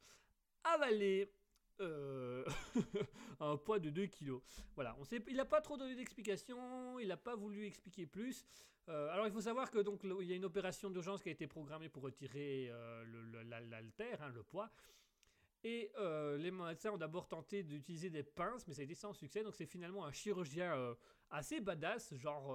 avalé 0.64 1.32
euh, 1.80 2.44
un 3.40 3.56
poids 3.56 3.78
de 3.78 3.90
2 3.90 4.06
kilos. 4.06 4.42
Voilà, 4.74 4.96
on 4.98 5.04
sait, 5.04 5.22
il 5.28 5.36
n'a 5.36 5.44
pas 5.44 5.60
trop 5.60 5.76
donné 5.76 5.94
d'explications, 5.94 6.98
il 6.98 7.08
n'a 7.08 7.16
pas 7.16 7.34
voulu 7.36 7.66
expliquer 7.66 8.06
plus. 8.06 8.44
Euh, 8.88 9.08
alors 9.10 9.26
il 9.26 9.32
faut 9.32 9.40
savoir 9.40 9.70
que 9.70 9.78
donc 9.78 10.00
il 10.04 10.26
y 10.26 10.32
a 10.32 10.36
une 10.36 10.44
opération 10.44 10.90
d'urgence 10.90 11.22
qui 11.22 11.28
a 11.28 11.32
été 11.32 11.46
programmée 11.46 11.88
pour 11.88 12.02
retirer 12.02 12.68
euh, 12.70 13.04
le- 13.04 13.22
le- 13.22 13.40
hein, 14.20 14.28
le 14.34 14.42
poids. 14.42 14.70
Et 15.62 15.90
euh, 15.98 16.38
les 16.38 16.50
médecins 16.50 16.90
ont 16.92 16.96
d'abord 16.96 17.28
tenté 17.28 17.62
d'utiliser 17.62 18.08
des 18.08 18.22
pinces, 18.22 18.66
mais 18.66 18.72
ça 18.72 18.80
a 18.80 18.84
été 18.84 18.94
sans 18.94 19.12
succès. 19.12 19.42
Donc 19.42 19.54
c'est 19.54 19.66
finalement 19.66 20.06
un 20.06 20.12
chirurgien 20.12 20.96
assez 21.30 21.60
badass, 21.60 22.14
genre 22.14 22.54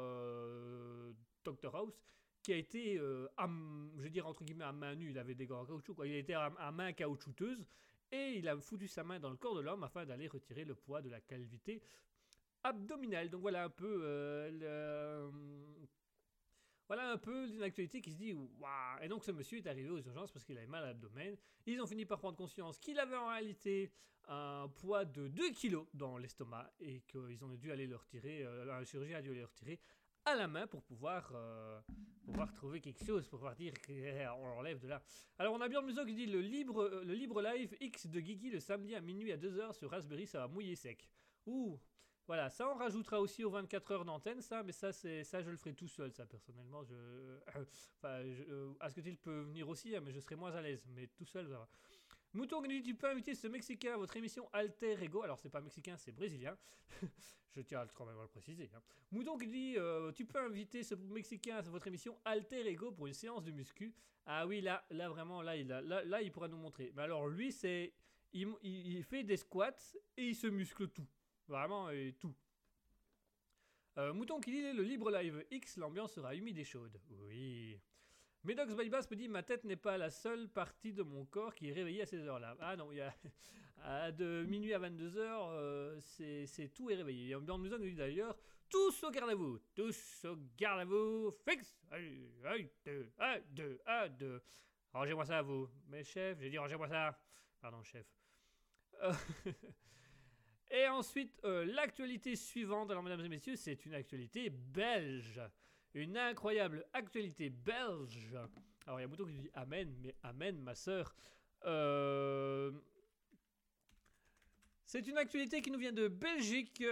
Dr 1.43 1.75
House, 1.75 2.01
qui 2.41 2.51
a 2.53 2.57
été, 2.57 2.95
je 2.97 4.01
veux 4.01 4.09
dire 4.09 4.25
entre 4.27 4.43
guillemets 4.43 4.63
à 4.65 4.71
main 4.71 4.95
nue, 4.95 5.11
il 5.11 5.17
avait 5.19 5.35
des 5.35 5.45
gants 5.45 5.63
caoutchouc, 5.65 5.93
quoi. 5.93 6.07
il 6.07 6.13
a 6.15 6.17
été 6.17 6.33
à, 6.33 6.45
à 6.57 6.71
main 6.71 6.93
caoutchouteuse, 6.93 7.63
et 8.15 8.37
il 8.39 8.47
a 8.47 8.57
foutu 8.57 8.87
sa 8.87 9.03
main 9.03 9.19
dans 9.19 9.29
le 9.29 9.37
corps 9.37 9.55
de 9.55 9.61
l'homme 9.61 9.83
afin 9.83 10.05
d'aller 10.05 10.27
retirer 10.27 10.63
le 10.65 10.75
poids 10.75 11.01
de 11.01 11.09
la 11.09 11.21
calvité 11.21 11.81
abdominale. 12.63 13.29
Donc 13.29 13.41
voilà 13.41 13.63
un 13.65 13.69
peu 13.69 13.99
euh, 14.03 15.29
le- 15.31 15.87
voilà 16.87 17.11
un 17.11 17.17
peu 17.17 17.47
une 17.49 17.63
actualité 17.63 17.99
qui 18.01 18.11
se 18.11 18.17
dit 18.17 18.33
waouh 18.33 19.01
et 19.01 19.07
donc 19.07 19.23
ce 19.23 19.31
monsieur 19.31 19.57
est 19.57 19.67
arrivé 19.67 19.89
aux 19.89 19.99
urgences 20.01 20.31
parce 20.31 20.45
qu'il 20.45 20.57
avait 20.57 20.67
mal 20.67 20.83
à 20.83 20.87
l'abdomen 20.87 21.35
ils 21.65 21.81
ont 21.81 21.87
fini 21.87 22.05
par 22.05 22.19
prendre 22.19 22.37
conscience 22.37 22.77
qu'il 22.77 22.99
avait 22.99 23.15
en 23.15 23.27
réalité 23.27 23.91
un 24.27 24.67
poids 24.69 25.03
de 25.03 25.27
2 25.27 25.51
kilos 25.51 25.87
dans 25.93 26.17
l'estomac 26.17 26.71
et 26.79 27.01
qu'ils 27.01 27.43
ont 27.43 27.55
dû 27.55 27.71
aller 27.71 27.87
le 27.87 27.95
retirer 27.95 28.43
euh, 28.45 28.85
chirurgien 28.85 29.17
a 29.17 29.21
dû 29.23 29.31
aller 29.31 29.39
le 29.39 29.45
retirer 29.45 29.79
à 30.25 30.35
la 30.35 30.47
main 30.47 30.67
pour 30.67 30.81
pouvoir 30.83 31.31
euh, 31.33 31.79
pouvoir 32.23 32.53
trouver 32.53 32.81
quelque 32.81 33.03
chose 33.05 33.27
pour 33.27 33.39
pouvoir 33.39 33.55
dire 33.55 33.73
qu'on 33.85 34.47
l'enlève 34.47 34.79
de 34.79 34.87
là 34.87 35.01
alors 35.37 35.53
on 35.53 35.61
a 35.61 35.67
bien 35.67 35.81
Muso 35.81 36.05
qui 36.05 36.15
dit 36.15 36.25
le 36.25 36.41
libre 36.41 36.83
euh, 36.83 37.03
le 37.03 37.13
libre 37.13 37.41
live 37.41 37.75
X 37.79 38.07
de 38.07 38.19
Guigui 38.19 38.49
le 38.49 38.59
samedi 38.59 38.95
à 38.95 39.01
minuit 39.01 39.31
à 39.31 39.37
2h 39.37 39.73
sur 39.73 39.91
Raspberry 39.91 40.25
ça 40.25 40.39
va 40.39 40.47
mouiller 40.47 40.75
sec 40.75 41.07
ouh 41.45 41.79
voilà, 42.27 42.49
ça 42.49 42.67
on 42.67 42.75
rajoutera 42.75 43.21
aussi 43.21 43.43
aux 43.43 43.51
24 43.51 43.91
heures 43.91 44.05
d'antenne, 44.05 44.41
ça, 44.41 44.63
mais 44.63 44.71
ça, 44.71 44.91
c'est 44.91 45.23
ça 45.23 45.43
je 45.43 45.51
le 45.51 45.57
ferai 45.57 45.75
tout 45.75 45.87
seul, 45.87 46.11
ça 46.11 46.25
personnellement. 46.25 46.83
Je, 46.83 46.95
enfin, 47.99 48.23
je, 48.23 48.43
euh, 48.49 48.73
Asketil 48.79 49.17
peut 49.17 49.41
venir 49.41 49.69
aussi, 49.69 49.95
hein, 49.95 50.01
mais 50.03 50.11
je 50.11 50.19
serai 50.19 50.35
moins 50.35 50.51
à 50.55 50.61
l'aise, 50.61 50.83
mais 50.95 51.07
tout 51.07 51.25
seul, 51.25 51.47
ça 51.47 51.59
va. 51.59 51.69
Mouton 52.35 52.61
dit 52.61 52.83
tu 52.83 52.93
peux 52.95 53.07
inviter 53.07 53.33
ce 53.33 53.47
Mexicain 53.47 53.93
à 53.93 53.97
votre 53.97 54.15
émission 54.17 54.47
Alter 54.53 55.01
Ego. 55.01 55.21
Alors 55.23 55.39
c'est 55.39 55.49
pas 55.49 55.61
mexicain, 55.61 55.95
c'est 55.97 56.11
brésilien. 56.11 56.57
je 57.55 57.61
tiens 57.61 57.79
à- 57.79 57.87
quand 57.87 58.05
même 58.05 58.17
à 58.19 58.23
le 58.23 58.27
préciser. 58.27 58.69
hein. 58.75 58.81
Mouton 59.11 59.37
qui 59.37 59.47
dit 59.47 59.75
euh, 59.77 60.11
tu 60.11 60.25
peux 60.25 60.39
inviter 60.39 60.83
ce 60.83 60.95
Mexicain 60.95 61.57
à 61.57 61.61
votre 61.61 61.87
émission 61.87 62.17
Alter 62.25 62.67
Ego 62.67 62.91
pour 62.91 63.07
une 63.07 63.13
séance 63.13 63.43
de 63.43 63.51
muscu. 63.51 63.93
Ah 64.25 64.45
oui, 64.45 64.59
là, 64.61 64.85
là 64.89 65.07
vraiment, 65.09 65.41
là, 65.41 65.55
il 65.55 65.67
là, 65.67 65.81
là, 66.03 66.21
il 66.21 66.31
pourra 66.31 66.47
nous 66.47 66.57
montrer. 66.57 66.91
Mais 66.95 67.03
alors 67.03 67.27
lui, 67.27 67.51
c'est 67.51 67.93
il, 68.33 68.49
il- 68.63 68.97
il 68.97 69.03
fait 69.03 69.23
des 69.23 69.37
squats 69.37 69.71
et 70.17 70.27
il 70.29 70.35
se 70.35 70.47
muscle 70.47 70.89
tout. 70.89 71.07
Vraiment, 71.47 71.89
et 71.91 72.15
tout. 72.19 72.35
Euh, 73.97 74.13
Mouton 74.13 74.41
qui 74.41 74.51
dit 74.51 74.73
le 74.73 74.83
libre 74.83 75.09
live 75.09 75.45
X, 75.51 75.77
l'ambiance 75.77 76.13
sera 76.13 76.35
humide 76.35 76.57
et 76.57 76.65
chaude. 76.65 76.99
Oui. 77.11 77.79
Medox 78.45 78.75
Bypass 78.75 79.09
me 79.09 79.15
dit 79.15 79.27
Ma 79.27 79.41
tête 79.41 79.63
n'est 79.63 79.75
pas 79.75 79.97
la 79.97 80.11
seule 80.11 80.47
partie 80.47 80.93
de 80.93 81.01
mon 81.01 81.25
corps 81.25 81.55
qui 81.55 81.69
est 81.69 81.73
réveillée 81.73 82.03
à 82.03 82.05
ces 82.05 82.19
heures-là. 82.19 82.55
Ah 82.59 82.75
non, 82.75 82.91
il 82.91 82.99
y 82.99 83.01
a. 83.01 83.11
de 84.11 84.43
minuit 84.47 84.73
à 84.73 84.79
22h, 84.79 85.99
c'est 86.45 86.73
tout 86.73 86.89
est 86.89 86.95
réveillé. 86.95 87.31
Et 87.31 87.35
Bjorn 87.35 87.61
nous 87.61 87.77
dit 87.77 87.95
d'ailleurs 87.95 88.35
Tous 88.69 89.03
au 89.03 89.11
garde 89.11 89.29
à 89.29 89.35
vous 89.35 89.59
Tous 89.73 90.25
au 90.25 90.37
garde 90.57 90.81
à 90.81 90.85
vous 90.85 91.31
Fixe 91.47 91.75
1, 91.91 91.99
2, 92.85 93.11
1, 93.19 93.39
2, 93.51 93.79
1, 93.85 94.09
2. 94.09 94.41
Rangez-moi 94.93 95.25
ça 95.25 95.41
vous. 95.41 95.69
Mais 95.87 96.03
chef, 96.03 96.39
j'ai 96.39 96.49
dit 96.49 96.57
rangez-moi 96.57 96.87
ça. 96.87 97.19
Pardon, 97.59 97.81
chef. 97.83 98.05
Euh, 99.01 99.13
et 100.71 100.87
ensuite, 100.87 101.39
euh, 101.43 101.65
l'actualité 101.65 102.35
suivante, 102.35 102.91
alors 102.91 103.03
mesdames 103.03 103.25
et 103.25 103.29
messieurs, 103.29 103.55
c'est 103.55 103.85
une 103.85 103.93
actualité 103.93 104.49
belge. 104.49 105.41
Une 105.95 106.17
incroyable 106.17 106.85
actualité 106.93 107.49
belge. 107.49 108.35
Alors 108.85 108.99
il 108.99 109.01
y 109.01 109.05
a 109.05 109.07
Mouton 109.07 109.25
qui 109.25 109.33
dit 109.33 109.49
Amen, 109.55 109.91
mais 110.01 110.15
Amen, 110.21 110.61
ma 110.61 110.75
sœur. 110.75 111.15
Euh, 111.65 112.71
c'est 114.85 115.07
une 115.07 115.17
actualité 115.17 115.61
qui 115.61 115.71
nous 115.71 115.79
vient 115.79 115.91
de 115.91 116.07
Belgique, 116.07 116.83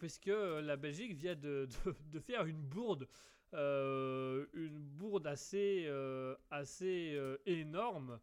puisque 0.00 0.26
la 0.26 0.76
Belgique 0.76 1.14
vient 1.14 1.36
de, 1.36 1.68
faire 2.18 2.44
une 2.44 2.60
bourde. 2.60 3.06
une 3.52 4.80
bourde 4.80 5.28
assez, 5.28 5.88
assez 6.50 7.16
énorme 7.46 8.18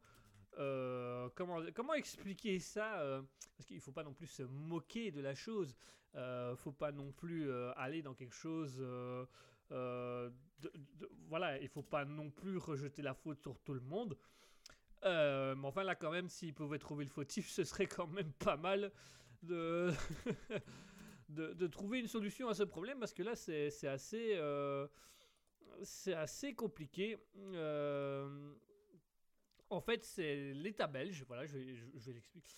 euh, 0.59 1.29
comment, 1.35 1.61
comment 1.73 1.93
expliquer 1.93 2.59
ça 2.59 2.99
euh, 2.99 3.21
Parce 3.55 3.67
qu'il 3.67 3.77
ne 3.77 3.81
faut 3.81 3.91
pas 3.91 4.03
non 4.03 4.13
plus 4.13 4.27
se 4.27 4.43
moquer 4.43 5.11
de 5.11 5.21
la 5.21 5.35
chose. 5.35 5.75
Il 6.13 6.19
euh, 6.19 6.51
ne 6.51 6.55
faut 6.55 6.71
pas 6.71 6.91
non 6.91 7.11
plus 7.11 7.51
aller 7.75 8.01
dans 8.01 8.13
quelque 8.13 8.35
chose. 8.35 8.83
Voilà, 11.27 11.59
il 11.59 11.67
faut 11.67 11.83
pas 11.83 12.05
non 12.05 12.29
plus 12.29 12.57
rejeter 12.57 13.01
la 13.01 13.13
faute 13.13 13.39
sur 13.41 13.59
tout 13.59 13.73
le 13.73 13.81
monde. 13.81 14.17
mais 15.03 15.65
enfin, 15.67 15.83
là, 15.83 15.95
quand 15.95 16.11
même, 16.11 16.29
s'ils 16.29 16.53
pouvaient 16.53 16.79
trouver 16.79 17.05
le 17.05 17.09
fautif, 17.09 17.49
ce 17.49 17.63
serait 17.63 17.87
quand 17.87 18.07
même 18.07 18.31
pas 18.33 18.57
mal 18.57 18.91
de, 19.43 19.91
de, 21.29 21.67
trouver 21.67 21.99
une 21.99 22.07
solution 22.07 22.47
à 22.47 22.53
ce 22.53 22.63
problème 22.63 22.99
parce 22.99 23.13
que 23.13 23.23
là, 23.23 23.35
c'est 23.35 23.87
assez, 23.87 24.39
c'est 25.83 26.13
assez 26.13 26.53
compliqué. 26.53 27.17
En 29.73 29.81
fait, 29.81 30.03
c'est 30.03 30.53
l'État 30.53 30.85
belge. 30.85 31.23
Voilà, 31.27 31.47
je 31.47 31.57
je, 31.57 32.05
vais 32.05 32.13
l'expliquer. 32.13 32.55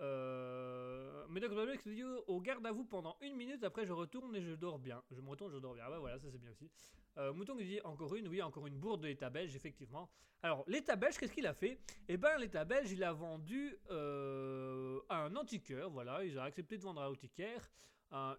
Euh, 0.00 1.26
Médoc 1.28 1.52
dit 1.86 2.04
au 2.04 2.40
garde 2.40 2.64
à 2.66 2.72
vous 2.72 2.84
pendant 2.84 3.16
une 3.20 3.34
minute, 3.34 3.62
après 3.64 3.84
je 3.84 3.92
retourne 3.92 4.34
et 4.36 4.42
je 4.42 4.52
dors 4.52 4.78
bien. 4.78 5.02
Je 5.10 5.20
me 5.20 5.28
retourne, 5.28 5.52
je 5.52 5.58
dors 5.58 5.74
bien. 5.74 5.84
Ah 5.86 5.90
bah 5.90 5.98
voilà, 5.98 6.18
ça 6.18 6.28
c'est 6.30 6.38
bien 6.38 6.50
aussi. 6.50 6.70
Euh, 7.18 7.32
Mouton 7.32 7.56
qui 7.56 7.64
dit 7.64 7.80
encore 7.82 8.14
une, 8.14 8.28
oui, 8.28 8.40
encore 8.42 8.66
une 8.66 8.78
bourde 8.78 9.02
de 9.02 9.08
l'État 9.08 9.28
belge, 9.28 9.54
effectivement. 9.56 10.08
Alors, 10.42 10.64
l'État 10.68 10.94
belge, 10.94 11.18
qu'est-ce 11.18 11.32
qu'il 11.32 11.46
a 11.46 11.52
fait? 11.52 11.80
Eh 12.08 12.16
ben, 12.16 12.38
l'État 12.38 12.64
belge, 12.64 12.92
il 12.92 13.02
a 13.02 13.12
vendu 13.12 13.76
euh, 13.90 15.00
un 15.10 15.34
antiquaire, 15.34 15.90
voilà, 15.90 16.24
ils 16.24 16.38
ont 16.38 16.42
accepté 16.42 16.76
de 16.78 16.82
vendre 16.82 17.00
à 17.00 17.06
l'antiquaire 17.06 17.70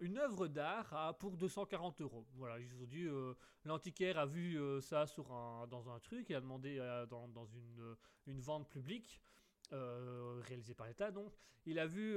une 0.00 0.18
œuvre 0.18 0.48
d'art 0.48 1.16
pour 1.20 1.36
240 1.36 2.00
euros. 2.00 2.26
Voilà, 2.34 2.58
ils 2.58 2.74
ont 2.74 2.86
dit, 2.86 3.04
euh, 3.04 3.34
l'antiquaire 3.64 4.18
a 4.18 4.26
vu 4.26 4.58
ça 4.80 5.06
sur 5.06 5.30
un, 5.32 5.68
dans 5.68 5.88
un 5.90 6.00
truc, 6.00 6.28
il 6.28 6.34
a 6.34 6.40
demandé 6.40 6.78
dans, 7.08 7.28
dans 7.28 7.46
une, 7.46 7.96
une, 8.26 8.40
vente 8.40 8.68
publique 8.68 9.20
réalisée 9.72 10.74
par 10.74 10.86
l'État. 10.86 11.10
Donc, 11.10 11.32
il 11.66 11.78
a 11.78 11.86
vu, 11.86 12.14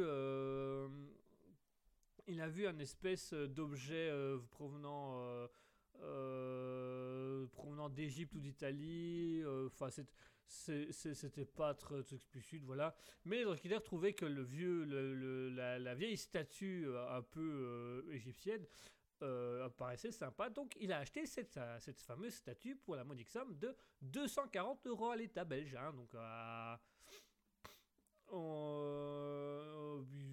il 2.28 2.42
a 2.42 2.48
vu 2.48 2.68
un 2.68 2.78
espèce 2.80 3.34
d'objet 3.34 4.12
provenant 4.52 5.48
provenant 7.52 7.90
d'Égypte 7.90 8.34
ou 8.36 8.40
d'Italie. 8.40 9.44
Enfin, 9.68 9.90
c'était 10.48 11.46
pas 11.46 11.74
très 11.74 12.02
explicite, 12.14 12.64
voilà. 12.64 12.96
Mais 13.26 13.38
les 13.38 13.46
enquêteurs 13.46 13.84
trouvaient 13.84 14.14
que 14.14 14.26
le 14.26 14.44
vieux, 14.44 14.84
la, 15.56 15.96
vieille 15.96 16.18
statue 16.18 16.86
euh, 16.88 17.18
un 17.18 17.22
peu 17.22 17.42
euh, 17.42 18.14
égyptienne 18.14 18.66
euh, 19.22 19.70
paraissait 19.70 20.12
sympa. 20.12 20.50
Donc 20.50 20.76
il 20.80 20.92
a 20.92 21.00
acheté 21.00 21.26
cette, 21.26 21.60
cette 21.80 22.02
fameuse 22.02 22.34
statue 22.34 22.76
pour 22.76 22.96
la 22.96 23.04
modique 23.04 23.30
somme 23.30 23.58
de 23.58 23.76
240 24.02 24.88
euros 24.88 25.12
à 25.12 25.16
l'État 25.16 25.46
belge. 25.46 25.76
Hein, 25.76 25.94
donc 25.94 26.14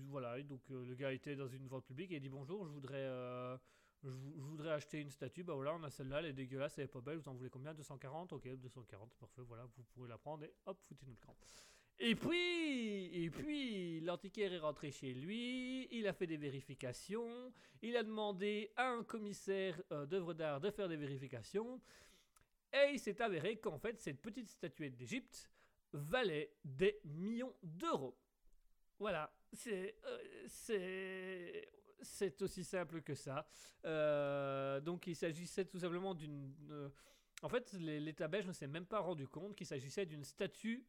voilà, 0.09 0.43
donc 0.43 0.63
le 0.69 0.95
gars 0.95 1.13
était 1.13 1.37
dans 1.37 1.49
une 1.49 1.67
vente 1.67 1.85
publique 1.85 2.13
et 2.13 2.17
il 2.17 2.21
dit 2.21 2.29
bonjour, 2.29 2.65
je 2.65 2.71
voudrais 2.71 3.09
je, 4.03 4.09
voudrais 4.41 4.73
acheter 4.73 5.01
une 5.01 5.11
statue, 5.11 5.43
bah 5.43 5.55
voilà, 5.55 5.75
on 5.75 5.83
a 5.83 5.91
celle-là, 5.91 6.21
elle 6.21 6.27
est 6.27 6.33
dégueulasse, 6.33 6.79
elle 6.79 6.85
est 6.85 6.89
pas 6.89 7.01
belle, 7.01 7.19
vous 7.19 7.29
en 7.29 7.35
voulez 7.35 7.51
combien? 7.51 7.75
240 7.75 8.33
Ok, 8.33 8.49
240, 8.49 9.15
parfait, 9.15 9.43
voilà, 9.43 9.65
vous 9.65 9.85
pouvez 9.95 10.09
la 10.09 10.19
prendre 10.19 10.45
et 10.45 10.53
hop, 10.67 10.79
foutez-nous 10.87 11.13
le 11.13 11.19
camp. 11.19 11.37
Et 11.99 12.15
puis, 12.15 13.25
et 13.25 13.29
puis, 13.29 14.01
l'antiquaire 14.01 14.55
est 14.55 14.59
rentré 14.59 14.91
chez 14.91 15.13
lui, 15.13 15.87
il 15.91 16.07
a 16.07 16.15
fait 16.15 16.27
des 16.27 16.39
vérifications, 16.39 17.53
il 17.83 17.95
a 17.97 18.03
demandé 18.03 18.73
à 18.77 18.89
un 18.89 19.05
commissaire 19.05 19.81
euh, 19.93 20.07
d'œuvres 20.07 20.33
d'art 20.33 20.61
de 20.61 20.71
faire 20.71 20.89
des 20.89 20.97
vérifications, 20.97 21.79
et 22.73 22.93
il 22.93 22.99
s'est 22.99 23.21
avéré 23.21 23.59
qu'en 23.59 23.79
fait, 23.79 24.01
cette 24.01 24.23
petite 24.23 24.49
statuette 24.49 24.97
d'Égypte 24.97 25.50
valait 25.93 26.53
des 26.65 27.01
millions 27.05 27.55
d'euros. 27.63 28.17
Voilà, 28.99 29.33
c'est, 29.53 29.97
euh, 30.05 31.63
c'est, 32.03 32.43
aussi 32.43 32.65
simple 32.65 33.03
que 33.03 33.15
ça. 33.15 33.47
Euh, 33.85 34.81
donc 34.81 35.07
il 35.07 35.17
s'agissait 35.17 35.65
tout 35.65 35.79
simplement 35.79 36.15
d'une... 36.15 36.55
Euh, 36.71 36.89
en 37.43 37.49
fait, 37.49 37.73
l'État 37.73 38.29
belge 38.29 38.47
ne 38.47 38.53
s'est 38.53 38.67
même 38.67 38.85
pas 38.85 39.01
rendu 39.01 39.27
compte 39.27 39.57
qu'il 39.57 39.67
s'agissait 39.67 40.05
d'une 40.05 40.25
statue 40.25 40.85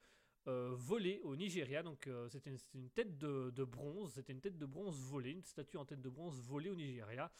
volée 0.45 1.21
au 1.23 1.37
Nigeria. 1.37 1.81
Donc 1.81 2.09
c'était 2.29 2.49
une, 2.73 2.89
tête 2.89 3.17
de, 3.17 3.63
bronze, 3.63 4.11
c'était 4.15 4.33
une 4.33 4.41
tête 4.41 4.57
de 4.57 4.65
bronze 4.65 4.99
volée, 4.99 5.31
une 5.31 5.43
statue 5.43 5.77
en 5.77 5.85
tête 5.85 6.01
de 6.01 6.09
bronze 6.09 6.41
volée 6.41 6.69
au 6.69 6.75
Nigeria. 6.75 7.31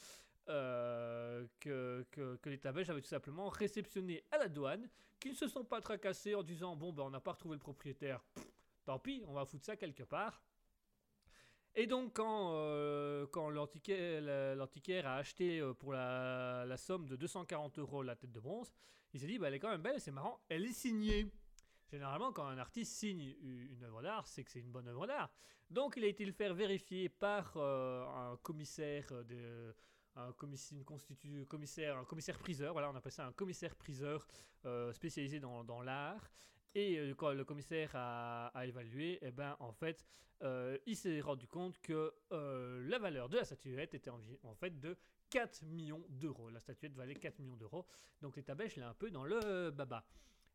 Que, 0.46 2.06
que, 2.10 2.36
que 2.36 2.50
l'État 2.50 2.72
belge 2.72 2.90
avait 2.90 3.00
tout 3.00 3.08
simplement 3.08 3.48
réceptionné 3.48 4.24
à 4.30 4.38
la 4.38 4.48
douane, 4.48 4.88
qu'ils 5.20 5.32
ne 5.32 5.36
se 5.36 5.48
sont 5.48 5.64
pas 5.64 5.80
tracassés 5.80 6.34
en 6.34 6.42
disant 6.42 6.76
bon 6.76 6.92
ben 6.92 7.04
on 7.04 7.10
n'a 7.10 7.20
pas 7.20 7.32
retrouvé 7.32 7.54
le 7.54 7.60
propriétaire, 7.60 8.24
tant 8.84 8.98
pis, 8.98 9.22
on 9.26 9.32
va 9.32 9.44
foutre 9.44 9.64
ça 9.64 9.76
quelque 9.76 10.02
part. 10.02 10.42
Et 11.74 11.86
donc, 11.86 12.12
quand, 12.14 12.52
euh, 12.52 13.26
quand 13.28 13.48
l'antiquaire 13.48 15.06
a 15.06 15.16
acheté 15.16 15.60
euh, 15.60 15.72
pour 15.72 15.92
la, 15.94 16.76
somme 16.76 17.06
de 17.06 17.16
240 17.16 17.78
euros 17.78 18.02
la 18.02 18.14
tête 18.14 18.32
de 18.32 18.40
bronze, 18.40 18.72
il 19.14 19.20
s'est 19.20 19.26
dit, 19.26 19.38
bah, 19.38 19.48
elle 19.48 19.54
est 19.54 19.58
quand 19.58 19.70
même 19.70 19.80
belle, 19.80 20.00
c'est 20.00 20.10
marrant, 20.10 20.38
elle 20.48 20.66
est 20.66 20.72
signée. 20.72 21.26
Généralement, 21.90 22.32
quand 22.32 22.46
un 22.46 22.58
artiste 22.58 22.92
signe 22.92 23.34
une 23.42 23.82
œuvre 23.84 24.02
d'art, 24.02 24.26
c'est 24.26 24.44
que 24.44 24.50
c'est 24.50 24.60
une 24.60 24.70
bonne 24.70 24.88
œuvre 24.88 25.06
d'art. 25.06 25.30
Donc, 25.70 25.94
il 25.96 26.04
a 26.04 26.08
été 26.08 26.26
le 26.26 26.32
faire 26.32 26.52
vérifier 26.52 27.08
par 27.08 27.54
euh, 27.56 28.06
un 28.06 28.36
commissaire 28.38 29.06
de, 29.24 29.74
un 30.16 30.32
commissaire, 30.32 31.96
un 31.96 32.04
commissaire 32.04 32.38
priseur, 32.38 32.72
voilà, 32.72 32.90
on 32.90 32.94
appelle 32.94 33.12
ça 33.12 33.26
un 33.26 33.32
commissaire 33.32 33.74
priseur 33.74 34.26
spécialisé 34.92 35.40
dans, 35.40 35.64
dans 35.64 35.82
l'art. 35.82 36.30
Et 36.74 36.98
euh, 36.98 37.14
quand 37.14 37.32
le 37.32 37.44
commissaire 37.44 37.90
a, 37.94 38.50
évalué, 38.64 39.18
eh 39.22 39.30
ben, 39.30 39.56
en 39.60 39.72
fait, 39.72 40.04
euh, 40.42 40.78
il 40.86 40.96
s'est 40.96 41.20
rendu 41.20 41.46
compte 41.46 41.78
que 41.80 42.14
euh, 42.32 42.82
la 42.88 42.98
valeur 42.98 43.28
de 43.28 43.36
la 43.36 43.44
statuette 43.44 43.94
était 43.94 44.10
en, 44.10 44.54
fait 44.54 44.80
de 44.80 44.96
4 45.30 45.64
millions 45.64 46.02
d'euros. 46.08 46.48
La 46.50 46.60
statuette 46.60 46.94
valait 46.94 47.14
4 47.14 47.38
millions 47.40 47.56
d'euros. 47.56 47.86
Donc 48.20 48.36
l'État 48.36 48.54
belge 48.54 48.76
l'a 48.76 48.88
un 48.88 48.94
peu 48.94 49.10
dans 49.10 49.24
le 49.24 49.70
baba. 49.70 50.04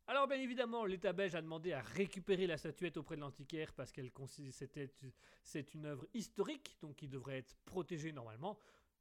Alors 0.08 0.26
bien 0.26 0.38
évidemment, 0.38 0.86
l'État 0.86 1.12
belge 1.12 1.34
a 1.34 1.42
demandé 1.42 1.72
à 1.72 1.80
récupérer 1.80 2.46
la 2.46 2.56
statuette 2.56 2.96
auprès 2.96 3.16
de 3.16 3.20
l'antiquaire 3.20 3.72
parce 3.74 3.92
qu'elle 3.92 4.10
c'est 5.44 5.74
une 5.74 5.84
œuvre 5.84 6.06
historique, 6.14 6.78
donc 6.80 6.96
qui 6.96 7.08
devrait 7.08 7.38
être 7.38 7.54
protégée 7.66 8.12
normalement. 8.12 8.58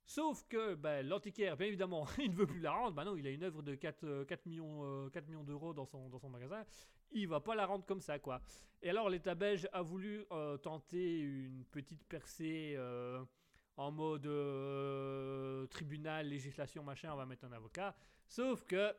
Sauf 0.07 0.43
que 0.47 0.73
ben, 0.73 1.05
l'antiquaire, 1.05 1.55
bien 1.57 1.67
évidemment, 1.67 2.07
il 2.17 2.31
ne 2.31 2.35
veut 2.35 2.47
plus 2.47 2.61
la 2.61 2.71
rendre. 2.71 2.95
Ben 2.95 3.03
non, 3.03 3.15
il 3.15 3.27
a 3.27 3.29
une 3.29 3.43
œuvre 3.43 3.61
de 3.61 3.75
4, 3.75 4.23
4 4.23 4.45
millions, 4.47 5.09
4 5.11 5.27
millions 5.27 5.43
d'euros 5.43 5.73
dans 5.73 5.85
son, 5.85 6.09
dans 6.09 6.17
son 6.17 6.29
magasin 6.29 6.65
il 7.11 7.27
va 7.27 7.39
pas 7.39 7.55
la 7.55 7.65
rendre 7.65 7.85
comme 7.85 8.01
ça, 8.01 8.19
quoi. 8.19 8.41
Et 8.81 8.89
alors, 8.89 9.09
l'État 9.09 9.35
belge 9.35 9.67
a 9.73 9.81
voulu 9.81 10.25
euh, 10.31 10.57
tenter 10.57 11.19
une 11.19 11.65
petite 11.65 12.03
percée 12.05 12.75
euh, 12.77 13.23
en 13.75 13.91
mode 13.91 14.25
euh, 14.25 15.65
tribunal, 15.67 16.27
législation, 16.27 16.83
machin, 16.83 17.11
on 17.13 17.17
va 17.17 17.25
mettre 17.25 17.45
un 17.45 17.51
avocat. 17.51 17.95
Sauf 18.27 18.63
que 18.65 18.93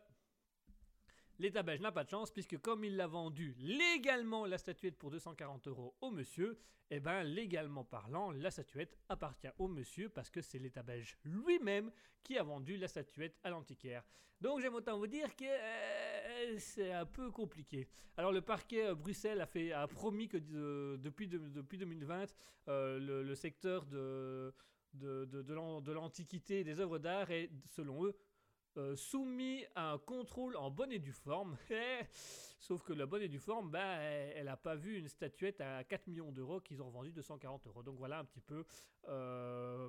L'État 1.40 1.62
belge 1.62 1.80
n'a 1.80 1.92
pas 1.92 2.02
de 2.02 2.10
chance 2.10 2.32
puisque 2.32 2.58
comme 2.58 2.84
il 2.84 2.96
l'a 2.96 3.06
vendu 3.06 3.54
légalement 3.58 4.44
la 4.44 4.58
statuette 4.58 4.98
pour 4.98 5.10
240 5.10 5.68
euros 5.68 5.94
au 6.00 6.10
monsieur, 6.10 6.58
eh 6.90 6.98
ben 6.98 7.22
légalement 7.22 7.84
parlant, 7.84 8.32
la 8.32 8.50
statuette 8.50 8.98
appartient 9.08 9.50
au 9.58 9.68
monsieur 9.68 10.08
parce 10.08 10.30
que 10.30 10.40
c'est 10.40 10.58
l'État 10.58 10.82
belge 10.82 11.16
lui-même 11.24 11.92
qui 12.24 12.38
a 12.38 12.42
vendu 12.42 12.76
la 12.76 12.88
statuette 12.88 13.38
à 13.44 13.50
l'antiquaire. 13.50 14.02
Donc 14.40 14.60
j'aime 14.60 14.74
autant 14.74 14.98
vous 14.98 15.06
dire 15.06 15.34
que 15.36 15.44
euh, 15.44 16.58
c'est 16.58 16.92
un 16.92 17.06
peu 17.06 17.30
compliqué. 17.30 17.88
Alors 18.16 18.32
le 18.32 18.40
parquet 18.40 18.86
euh, 18.86 18.94
Bruxelles 18.96 19.40
a, 19.40 19.86
promis 19.86 20.28
que 20.28 20.38
depuis, 20.96 21.28
depuis 21.28 21.78
2020, 21.78 22.34
euh, 22.68 23.22
le, 23.22 23.34
secteur 23.36 23.86
de, 23.86 24.52
de, 24.94 25.24
de, 25.24 25.92
l'antiquité 25.92 26.64
des 26.64 26.80
œuvres 26.80 26.98
d'art 26.98 27.30
est, 27.30 27.50
selon 27.66 28.04
eux, 28.04 28.16
euh, 28.78 28.94
soumis 28.94 29.64
à 29.74 29.90
un 29.92 29.98
contrôle 29.98 30.56
en 30.56 30.70
bonne 30.70 30.92
et 30.92 31.00
due 31.00 31.12
forme. 31.12 31.56
Sauf 32.60 32.82
que 32.84 32.92
la 32.92 33.06
bonne 33.06 33.22
et 33.22 33.28
due 33.28 33.40
forme, 33.40 33.70
bah, 33.70 33.96
elle 33.96 34.46
n'a 34.46 34.56
pas 34.56 34.76
vu 34.76 34.96
une 34.96 35.08
statuette 35.08 35.60
à 35.60 35.82
4 35.82 36.06
millions 36.06 36.30
d'euros 36.30 36.60
qu'ils 36.60 36.80
ont 36.80 36.86
revendu 36.86 37.10
240 37.10 37.66
euros. 37.66 37.82
Donc 37.82 37.98
voilà 37.98 38.20
un 38.20 38.24
petit 38.24 38.40
peu 38.40 38.64
euh, 39.08 39.88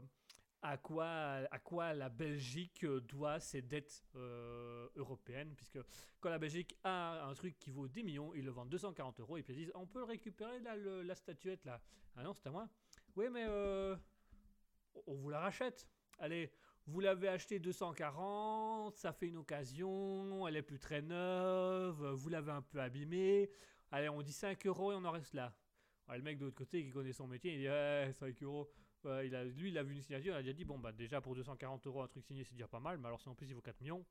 à, 0.63 0.77
quoi, 0.77 1.05
à 1.05 1.59
quoi 1.59 1.93
la 1.93 2.09
Belgique 2.09 2.83
doit 2.83 3.39
ses 3.39 3.61
dettes 3.61 4.03
euh, 4.15 4.87
européennes. 4.95 5.53
Puisque 5.55 5.79
quand 6.19 6.31
la 6.31 6.39
Belgique 6.39 6.75
a 6.83 7.27
un 7.27 7.33
truc 7.35 7.59
qui 7.59 7.69
vaut 7.69 7.87
10 7.87 8.03
millions, 8.03 8.33
ils 8.33 8.45
le 8.45 8.51
vendent 8.51 8.69
240 8.69 9.19
euros 9.19 9.37
et 9.37 9.43
puis 9.43 9.53
ils 9.53 9.57
disent 9.57 9.71
on 9.75 9.85
peut 9.85 9.99
le 9.99 10.05
récupérer 10.05 10.59
la 10.59 11.15
statuette 11.15 11.63
là. 11.65 11.79
Ah 12.15 12.23
non, 12.23 12.33
c'est 12.33 12.47
à 12.47 12.51
moi. 12.51 12.67
Oui, 13.15 13.25
mais 13.29 13.45
on 15.05 15.13
vous 15.13 15.29
la 15.29 15.41
rachète. 15.41 15.87
Allez, 16.17 16.51
vous 16.89 17.01
l'avez 17.01 17.27
acheté 17.27 17.59
240, 17.59 18.95
ça 18.95 19.13
fait 19.13 19.27
une 19.27 19.37
occasion, 19.37 20.47
elle 20.47 20.55
est 20.55 20.63
plus 20.63 20.79
très 20.79 21.03
neuve, 21.03 22.13
vous 22.13 22.29
l'avez 22.29 22.51
un 22.51 22.63
peu 22.63 22.79
abîmée. 22.81 23.51
Allez, 23.91 24.09
on 24.09 24.21
dit 24.23 24.33
5 24.33 24.65
euros 24.65 24.91
et 24.91 24.95
on 24.95 25.05
en 25.05 25.11
reste 25.11 25.33
là. 25.33 25.55
Le 26.09 26.21
mec 26.23 26.39
de 26.39 26.45
l'autre 26.45 26.57
côté 26.57 26.83
qui 26.83 26.89
connaît 26.89 27.13
son 27.13 27.27
métier, 27.27 27.53
il 27.53 27.59
dit 27.59 27.67
ouais, 27.67 28.11
5 28.13 28.41
euros. 28.41 28.71
Ouais, 29.03 29.27
il 29.27 29.35
a, 29.35 29.43
lui, 29.43 29.69
il 29.69 29.77
a 29.77 29.83
vu 29.83 29.93
une 29.93 30.01
signature, 30.01 30.33
il 30.33 30.37
a 30.37 30.41
déjà 30.41 30.53
dit 30.53 30.65
bon, 30.65 30.79
bah 30.79 30.91
déjà 30.91 31.21
pour 31.21 31.35
240 31.35 31.85
euros, 31.85 32.01
un 32.01 32.07
truc 32.07 32.25
signé, 32.25 32.43
c'est 32.43 32.53
déjà 32.53 32.67
pas 32.67 32.79
mal, 32.79 32.97
mais 32.97 33.05
alors 33.05 33.21
si 33.21 33.29
en 33.29 33.35
plus 33.35 33.47
il 33.47 33.53
vaut 33.53 33.61
4 33.61 33.79
millions, 33.81 34.03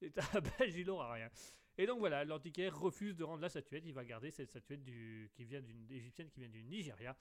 l'État 0.00 0.22
il 0.66 0.88
aura 0.88 1.12
rien. 1.12 1.28
Et 1.76 1.86
donc 1.86 1.98
voilà, 1.98 2.24
l'antiquaire 2.24 2.78
refuse 2.78 3.16
de 3.16 3.24
rendre 3.24 3.42
la 3.42 3.48
statuette, 3.48 3.82
il 3.86 3.92
va 3.94 4.04
garder 4.04 4.30
cette 4.30 4.48
statuette 4.48 4.84
qui 4.84 5.44
vient 5.44 5.60
d'une 5.60 5.90
égyptienne 5.90 6.30
qui 6.30 6.40
vient 6.40 6.48
du 6.48 6.62
Nigeria. 6.62 7.16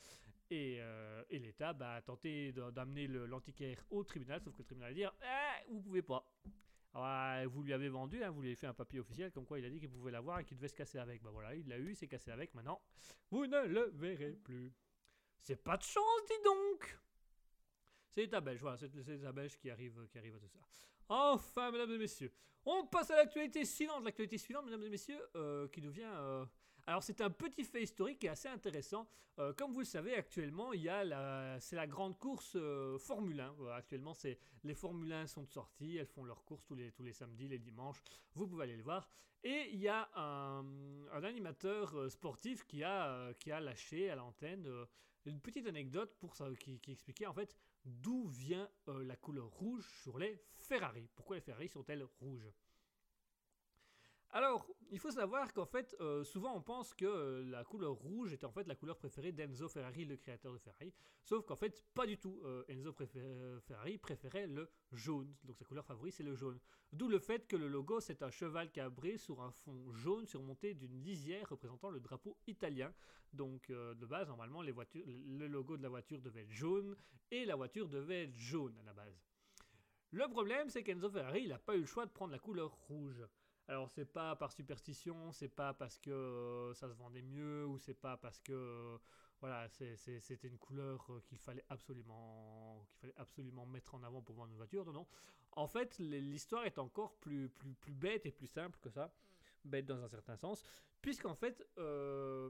Et, 0.51 0.77
euh, 0.79 1.23
l'État 1.31 1.73
bah, 1.73 1.93
a 1.95 2.01
tenté 2.01 2.51
de- 2.51 2.69
d'amener 2.69 3.07
l'antiquaire 3.07 3.83
au 3.89 4.03
tribunal, 4.03 4.39
sauf 4.41 4.53
que 4.53 4.59
le 4.59 4.65
tribunal 4.65 4.89
va 4.91 4.93
dire 4.93 5.13
eh, 5.23 5.71
vous 5.71 5.81
pouvez 5.81 6.01
pas. 6.03 6.29
Alors, 6.93 7.49
vous 7.51 7.63
lui 7.63 7.73
avez 7.73 7.89
vendu, 7.89 8.23
hein, 8.23 8.29
vous 8.29 8.41
lui 8.41 8.49
avez 8.49 8.55
fait 8.55 8.67
un 8.67 8.73
papier 8.75 8.99
officiel 8.99 9.31
comme 9.31 9.45
quoi 9.47 9.57
il 9.57 9.65
a 9.65 9.69
dit 9.71 9.79
qu'il 9.79 9.89
pouvait 9.89 10.11
l'avoir 10.11 10.39
et 10.39 10.45
qu'il 10.45 10.57
devait 10.57 10.67
se 10.67 10.75
casser 10.75 10.99
avec. 10.99 11.23
Bah 11.23 11.31
voilà, 11.31 11.55
il 11.55 11.67
l'a 11.67 11.79
eu, 11.79 11.89
il 11.89 11.95
s'est 11.95 12.07
cassé 12.07 12.29
avec, 12.29 12.53
maintenant 12.53 12.79
vous 13.31 13.47
ne 13.47 13.65
le 13.65 13.89
verrez 13.95 14.33
plus. 14.33 14.71
C'est 15.41 15.55
pas 15.55 15.77
de 15.77 15.81
chance, 15.83 16.25
dis 16.27 16.43
donc 16.45 16.99
C'est 18.09 18.21
l'État 18.21 18.41
belge, 18.41 18.61
voilà, 18.61 18.77
c'est 18.77 18.93
l'État 18.93 19.31
belge 19.31 19.57
qui 19.57 19.71
arrive, 19.71 20.07
qui 20.11 20.19
arrive 20.19 20.35
à 20.35 20.39
tout 20.39 20.47
ça. 20.49 20.59
Enfin, 21.09 21.71
mesdames 21.71 21.91
et 21.91 21.97
messieurs, 21.97 22.31
on 22.65 22.85
passe 22.85 23.11
à 23.11 23.17
l'actualité 23.17 23.65
suivante. 23.65 24.03
L'actualité 24.03 24.37
suivante, 24.37 24.65
mesdames 24.65 24.83
et 24.83 24.89
messieurs, 24.89 25.21
euh, 25.35 25.67
qui 25.67 25.81
devient... 25.81 26.11
euh, 26.15 26.45
Alors, 26.87 27.03
c'est 27.03 27.21
un 27.21 27.29
petit 27.29 27.63
fait 27.63 27.83
historique 27.83 28.23
est 28.23 28.29
assez 28.29 28.47
intéressant. 28.47 29.07
Euh, 29.39 29.51
comme 29.53 29.73
vous 29.73 29.79
le 29.79 29.85
savez, 29.85 30.15
actuellement, 30.15 30.73
il 30.73 30.83
y 30.83 30.89
a 30.89 31.03
la, 31.03 31.59
c'est 31.59 31.75
la 31.75 31.87
grande 31.87 32.17
course 32.17 32.57
Formule 32.99 33.41
1. 33.41 33.51
Voilà, 33.57 33.75
actuellement, 33.75 34.13
c'est 34.13 34.37
les 34.63 34.75
Formule 34.75 35.11
1 35.11 35.27
sont 35.27 35.45
sorties, 35.45 35.97
elles 35.97 36.07
font 36.07 36.23
leurs 36.23 36.45
courses 36.45 36.63
tous 36.65 36.75
les, 36.75 36.91
tous 36.91 37.03
les 37.03 37.13
samedis, 37.13 37.47
les 37.47 37.59
dimanches. 37.59 38.01
Vous 38.35 38.47
pouvez 38.47 38.63
aller 38.63 38.77
le 38.77 38.83
voir. 38.83 39.09
Et 39.43 39.71
il 39.73 39.79
y 39.79 39.89
a 39.89 40.09
un, 40.15 40.63
animateur 41.23 42.09
sportif 42.09 42.65
qui 42.65 42.81
a, 42.81 43.33
qui 43.33 43.51
a 43.51 43.59
lâché 43.59 44.09
à 44.09 44.15
l'antenne 44.15 44.69
une 45.25 45.41
petite 45.41 45.67
anecdote 45.67 46.15
pour 46.19 46.35
ça, 46.35 46.47
qui 46.57 46.79
expliquait 46.91 47.25
en 47.25 47.33
fait 47.33 47.57
d'où 47.85 48.27
vient 48.27 48.69
euh, 48.87 49.03
la 49.03 49.15
couleur 49.15 49.47
rouge 49.47 49.87
sur 50.01 50.17
les 50.17 50.41
Ferrari? 50.55 51.09
Pourquoi 51.15 51.35
les 51.35 51.41
Ferrari 51.41 51.67
sont-elles 51.67 52.03
rouges? 52.19 52.49
Alors, 54.35 54.67
il 54.89 54.97
faut 54.97 55.11
savoir 55.11 55.53
qu'en 55.53 55.67
fait, 55.67 55.95
euh, 56.01 56.23
souvent 56.23 56.55
on 56.55 56.61
pense 56.61 56.95
que 56.95 57.05
euh, 57.05 57.43
la 57.45 57.63
couleur 57.63 57.93
rouge 57.93 58.33
était 58.33 58.47
en 58.47 58.51
fait 58.51 58.67
la 58.67 58.73
couleur 58.73 58.97
préférée 58.97 59.31
d'Enzo 59.31 59.69
Ferrari, 59.69 60.05
le 60.05 60.17
créateur 60.17 60.51
de 60.51 60.57
Ferrari. 60.57 60.91
Sauf 61.23 61.45
qu'en 61.45 61.55
fait, 61.55 61.83
pas 61.93 62.07
du 62.07 62.17
tout. 62.17 62.41
Euh, 62.43 62.63
Enzo 62.67 62.91
Ferrari 63.61 63.99
préférait 63.99 64.47
le 64.47 64.71
jaune. 64.91 65.35
Donc 65.43 65.55
sa 65.59 65.65
couleur 65.65 65.85
favorite, 65.85 66.15
c'est 66.15 66.23
le 66.23 66.33
jaune. 66.33 66.59
D'où 66.91 67.09
le 67.09 67.19
fait 67.19 67.47
que 67.47 67.55
le 67.55 67.67
logo, 67.67 67.99
c'est 67.99 68.23
un 68.23 68.31
cheval 68.31 68.71
cabré 68.71 69.17
sur 69.17 69.39
un 69.39 69.51
fond 69.51 69.91
jaune 69.93 70.25
surmonté 70.25 70.73
d'une 70.73 71.03
lisière 71.03 71.47
représentant 71.49 71.91
le 71.91 71.99
drapeau 71.99 72.35
italien. 72.47 72.91
Donc 73.33 73.69
de 73.69 74.05
base, 74.05 74.27
normalement, 74.29 74.63
les 74.63 74.73
le 74.73 75.47
logo 75.47 75.77
de 75.77 75.83
la 75.83 75.89
voiture 75.89 76.21
devait 76.21 76.41
être 76.41 76.51
jaune 76.51 76.95
et 77.29 77.45
la 77.45 77.55
voiture 77.55 77.87
devait 77.87 78.23
être 78.23 78.35
jaune 78.35 78.75
à 78.79 78.83
la 78.83 78.93
base. 78.93 79.23
Le 80.09 80.27
problème, 80.27 80.69
c'est 80.69 80.83
qu'Enzo 80.83 81.09
Ferrari, 81.09 81.47
n'a 81.47 81.57
pas 81.57 81.75
eu 81.75 81.81
le 81.81 81.85
choix 81.85 82.05
de 82.05 82.11
prendre 82.11 82.31
la 82.31 82.39
couleur 82.39 82.71
rouge. 82.87 83.23
Alors 83.67 83.89
c'est 83.89 84.05
pas 84.05 84.35
par 84.35 84.51
superstition, 84.51 85.31
c'est 85.31 85.47
pas 85.47 85.73
parce 85.73 85.97
que 85.97 86.11
euh, 86.11 86.73
ça 86.73 86.89
se 86.89 86.93
vendait 86.93 87.21
mieux 87.21 87.65
ou 87.65 87.77
c'est 87.79 87.93
pas 87.93 88.17
parce 88.17 88.39
que 88.41 88.51
euh, 88.51 88.97
voilà, 89.43 89.67
c'était 89.67 90.47
une 90.47 90.57
couleur 90.57 91.05
euh, 91.11 91.19
qu'il 91.25 91.37
fallait 91.37 91.65
absolument 91.67 92.85
qu'il 92.87 92.99
fallait 92.99 93.17
absolument 93.17 93.65
mettre 93.65 93.93
en 93.93 94.01
avant 94.03 94.21
pour 94.21 94.35
vendre 94.35 94.51
une 94.51 94.55
voiture. 94.55 94.85
Non, 94.85 94.93
non. 94.93 95.07
En 95.51 95.67
fait, 95.67 95.99
l'histoire 95.99 96.65
est 96.65 96.79
encore 96.79 97.15
plus, 97.17 97.49
plus, 97.49 97.73
plus 97.73 97.93
bête 97.93 98.25
et 98.25 98.31
plus 98.31 98.47
simple 98.47 98.79
que 98.79 98.89
ça. 98.89 99.13
Bête 99.65 99.85
dans 99.85 100.01
un 100.01 100.07
certain 100.07 100.37
sens. 100.37 100.63
Puisqu'en 101.01 101.35
fait, 101.35 101.61
euh, 101.77 102.49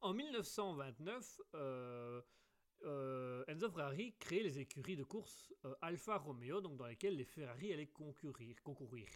en 0.00 0.14
1929, 0.14 1.40
euh, 1.54 3.44
Enzo 3.46 3.70
Ferrari 3.70 4.14
crée 4.18 4.42
les 4.42 4.58
écuries 4.58 4.96
de 4.96 5.04
course 5.04 5.52
Alfa 5.82 6.16
Romeo, 6.16 6.62
donc 6.62 6.78
dans 6.78 6.86
lesquelles 6.86 7.16
les 7.16 7.24
Ferrari 7.24 7.74
allaient 7.74 7.86
concourir. 7.88 8.56
concourir. 8.62 9.06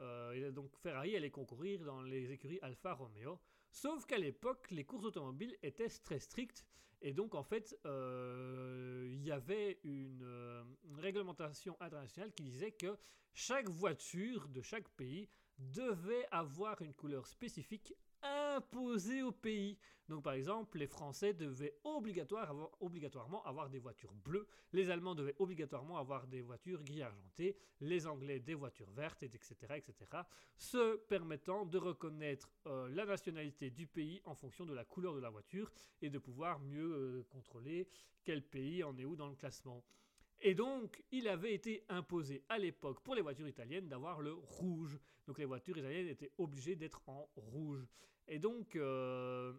Euh, 0.00 0.50
donc 0.50 0.76
Ferrari 0.78 1.16
allait 1.16 1.30
concourir 1.30 1.84
dans 1.84 2.02
les 2.02 2.32
écuries 2.32 2.58
Alfa 2.62 2.94
Romeo. 2.94 3.38
Sauf 3.70 4.06
qu'à 4.06 4.18
l'époque, 4.18 4.70
les 4.70 4.84
courses 4.84 5.04
automobiles 5.04 5.56
étaient 5.62 5.88
très 5.88 6.18
strictes. 6.18 6.66
Et 7.02 7.12
donc, 7.12 7.34
en 7.34 7.42
fait, 7.42 7.78
euh, 7.86 9.08
il 9.10 9.22
y 9.22 9.30
avait 9.30 9.78
une, 9.84 10.22
euh, 10.22 10.62
une 10.84 10.98
réglementation 11.00 11.76
internationale 11.80 12.32
qui 12.32 12.42
disait 12.42 12.72
que 12.72 12.98
chaque 13.32 13.68
voiture 13.68 14.48
de 14.48 14.60
chaque 14.60 14.88
pays 14.90 15.28
devait 15.58 16.26
avoir 16.30 16.82
une 16.82 16.92
couleur 16.92 17.26
spécifique 17.26 17.94
imposée 18.60 19.22
au 19.22 19.32
pays. 19.32 19.78
Donc, 20.08 20.24
par 20.24 20.34
exemple, 20.34 20.76
les 20.78 20.86
Français 20.86 21.32
devaient 21.32 21.76
obligatoirement 21.84 23.44
avoir 23.44 23.70
des 23.70 23.78
voitures 23.78 24.12
bleues, 24.12 24.46
les 24.72 24.90
Allemands 24.90 25.14
devaient 25.14 25.36
obligatoirement 25.38 25.98
avoir 25.98 26.26
des 26.26 26.42
voitures 26.42 26.82
gris 26.82 27.02
argentées, 27.02 27.56
les 27.80 28.06
Anglais 28.06 28.40
des 28.40 28.54
voitures 28.54 28.90
vertes, 28.90 29.22
et 29.22 29.26
etc., 29.26 29.54
etc., 29.76 29.94
se 30.56 30.96
permettant 30.96 31.64
de 31.64 31.78
reconnaître 31.78 32.50
euh, 32.66 32.88
la 32.88 33.06
nationalité 33.06 33.70
du 33.70 33.86
pays 33.86 34.20
en 34.24 34.34
fonction 34.34 34.66
de 34.66 34.74
la 34.74 34.84
couleur 34.84 35.14
de 35.14 35.20
la 35.20 35.30
voiture 35.30 35.70
et 36.02 36.10
de 36.10 36.18
pouvoir 36.18 36.58
mieux 36.58 36.92
euh, 36.92 37.26
contrôler 37.30 37.86
quel 38.24 38.42
pays 38.42 38.82
en 38.82 38.98
est 38.98 39.04
où 39.04 39.14
dans 39.14 39.28
le 39.28 39.36
classement. 39.36 39.84
Et 40.42 40.54
donc, 40.54 41.02
il 41.12 41.28
avait 41.28 41.54
été 41.54 41.84
imposé 41.88 42.42
à 42.48 42.58
l'époque 42.58 43.00
pour 43.02 43.14
les 43.14 43.20
voitures 43.20 43.48
italiennes 43.48 43.88
d'avoir 43.88 44.20
le 44.22 44.32
rouge. 44.32 44.98
Donc, 45.26 45.38
les 45.38 45.44
voitures 45.44 45.76
italiennes 45.76 46.08
étaient 46.08 46.32
obligées 46.38 46.76
d'être 46.76 47.02
en 47.06 47.28
rouge. 47.36 47.86
Et 48.30 48.38
donc, 48.38 48.76
euh, 48.76 49.52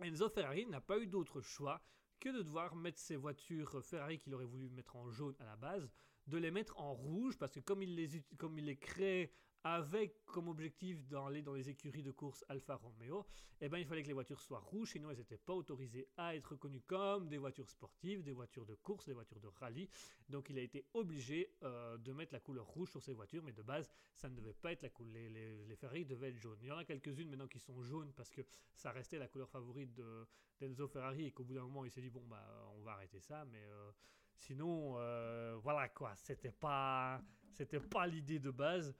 Enzo 0.00 0.28
Ferrari 0.28 0.66
n'a 0.66 0.80
pas 0.80 0.98
eu 1.00 1.08
d'autre 1.08 1.40
choix 1.40 1.82
que 2.20 2.28
de 2.28 2.42
devoir 2.42 2.76
mettre 2.76 3.00
ses 3.00 3.16
voitures 3.16 3.84
Ferrari 3.84 4.20
qu'il 4.20 4.32
aurait 4.34 4.44
voulu 4.46 4.70
mettre 4.70 4.94
en 4.94 5.10
jaune 5.10 5.34
à 5.40 5.44
la 5.44 5.56
base, 5.56 5.90
de 6.28 6.38
les 6.38 6.52
mettre 6.52 6.78
en 6.78 6.94
rouge 6.94 7.36
parce 7.36 7.52
que 7.52 7.60
comme 7.60 7.82
il 7.82 7.96
les, 7.96 8.22
comme 8.38 8.56
il 8.56 8.66
les 8.66 8.76
crée 8.76 9.32
avec 9.66 10.24
comme 10.26 10.46
objectif 10.46 11.04
d'aller 11.08 11.42
dans 11.42 11.54
les 11.54 11.68
écuries 11.68 12.04
de 12.04 12.12
course 12.12 12.44
Alfa 12.48 12.76
Romeo, 12.76 13.26
eh 13.60 13.68
ben, 13.68 13.78
il 13.78 13.86
fallait 13.86 14.02
que 14.04 14.06
les 14.06 14.12
voitures 14.12 14.40
soient 14.40 14.60
rouges, 14.60 14.92
sinon 14.92 15.10
elles 15.10 15.16
n'étaient 15.16 15.38
pas 15.38 15.54
autorisées 15.54 16.08
à 16.16 16.36
être 16.36 16.52
reconnues 16.52 16.82
comme 16.82 17.28
des 17.28 17.38
voitures 17.38 17.68
sportives, 17.68 18.22
des 18.22 18.32
voitures 18.32 18.64
de 18.64 18.74
course, 18.74 19.06
des 19.06 19.12
voitures 19.12 19.40
de 19.40 19.48
rallye. 19.48 19.88
Donc 20.28 20.50
il 20.50 20.58
a 20.58 20.62
été 20.62 20.86
obligé 20.94 21.52
euh, 21.64 21.98
de 21.98 22.12
mettre 22.12 22.32
la 22.32 22.38
couleur 22.38 22.64
rouge 22.64 22.90
sur 22.90 23.02
ses 23.02 23.12
voitures, 23.12 23.42
mais 23.42 23.52
de 23.52 23.62
base, 23.62 23.90
ça 24.14 24.28
ne 24.28 24.36
devait 24.36 24.52
pas 24.52 24.70
être 24.70 24.82
la 24.82 24.90
couleur. 24.90 25.14
Les 25.32 25.76
Ferrari 25.76 26.04
devaient 26.04 26.28
être 26.28 26.38
jaunes. 26.38 26.58
Il 26.62 26.68
y 26.68 26.72
en 26.72 26.78
a 26.78 26.84
quelques-unes 26.84 27.28
maintenant 27.28 27.48
qui 27.48 27.58
sont 27.58 27.82
jaunes 27.82 28.12
parce 28.12 28.30
que 28.30 28.42
ça 28.72 28.92
restait 28.92 29.18
la 29.18 29.26
couleur 29.26 29.48
favorite 29.50 29.92
de, 29.94 30.28
d'Enzo 30.60 30.86
Ferrari 30.86 31.26
et 31.26 31.32
qu'au 31.32 31.42
bout 31.42 31.54
d'un 31.54 31.62
moment 31.62 31.84
il 31.84 31.90
s'est 31.90 32.00
dit 32.00 32.10
bon 32.10 32.24
bah 32.28 32.70
on 32.76 32.82
va 32.82 32.92
arrêter 32.92 33.20
ça 33.20 33.44
mais 33.46 33.64
euh, 33.64 33.90
sinon 34.36 34.94
euh, 34.96 35.56
voilà 35.62 35.88
quoi 35.88 36.14
c'était 36.16 36.52
pas 36.52 37.20
c'était 37.52 37.80
pas 37.80 38.06
l'idée 38.06 38.38
de 38.38 38.50
base 38.50 38.94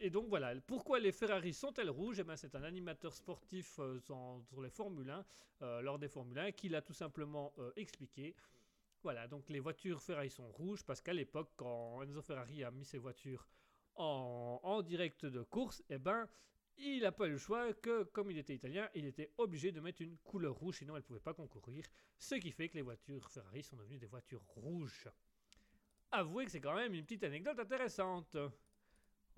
et 0.00 0.10
donc 0.10 0.28
voilà 0.28 0.54
pourquoi 0.66 0.98
les 0.98 1.12
Ferrari 1.12 1.52
sont-elles 1.52 1.90
rouges? 1.90 2.18
Et 2.18 2.24
ben 2.24 2.36
c'est 2.36 2.54
un 2.54 2.62
animateur 2.62 3.14
sportif 3.14 3.78
euh, 3.78 3.98
sur, 4.00 4.42
les 4.62 4.70
Formule 4.70 5.10
1 5.10 5.24
euh, 5.62 5.82
lors 5.82 5.98
des 5.98 6.08
Formule 6.08 6.38
1 6.38 6.52
qui 6.52 6.68
l'a 6.68 6.80
tout 6.80 6.94
simplement 6.94 7.52
euh, 7.58 7.70
expliqué 7.76 8.34
voilà 9.02 9.28
donc 9.28 9.48
les 9.48 9.60
voitures 9.60 10.02
Ferrari 10.02 10.30
sont 10.30 10.48
rouges 10.48 10.82
parce 10.84 11.00
qu'à 11.00 11.12
l'époque 11.12 11.50
quand 11.56 12.02
Enzo 12.02 12.22
Ferrari 12.22 12.64
a 12.64 12.70
mis 12.70 12.84
ses 12.84 12.98
voitures 12.98 13.46
en, 13.96 14.82
direct 14.82 15.26
de 15.26 15.42
course 15.42 15.82
et 15.90 15.98
ben 15.98 16.26
il 16.78 17.02
n'a 17.02 17.12
pas 17.12 17.26
eu 17.26 17.32
le 17.32 17.38
choix 17.38 17.74
que, 17.74 18.04
comme 18.04 18.30
il 18.30 18.38
était 18.38 18.54
italien, 18.54 18.88
il 18.94 19.04
était 19.04 19.30
obligé 19.36 19.70
de 19.70 19.80
mettre 19.80 20.00
une 20.00 20.16
couleur 20.18 20.54
rouge, 20.54 20.78
sinon 20.78 20.96
elle 20.96 21.02
ne 21.02 21.06
pouvait 21.06 21.20
pas 21.20 21.34
concourir. 21.34 21.84
Ce 22.16 22.36
qui 22.36 22.50
fait 22.52 22.70
que 22.70 22.76
les 22.76 22.82
voitures 22.82 23.28
Ferrari 23.28 23.62
sont 23.62 23.76
devenues 23.76 23.98
des 23.98 24.06
voitures 24.06 24.40
rouges. 24.46 25.06
Avouez 26.10 26.46
que 26.46 26.50
c'est 26.52 26.60
quand 26.60 26.74
même 26.74 26.94
une 26.94 27.04
petite 27.04 27.24
anecdote 27.24 27.58
intéressante. 27.58 28.38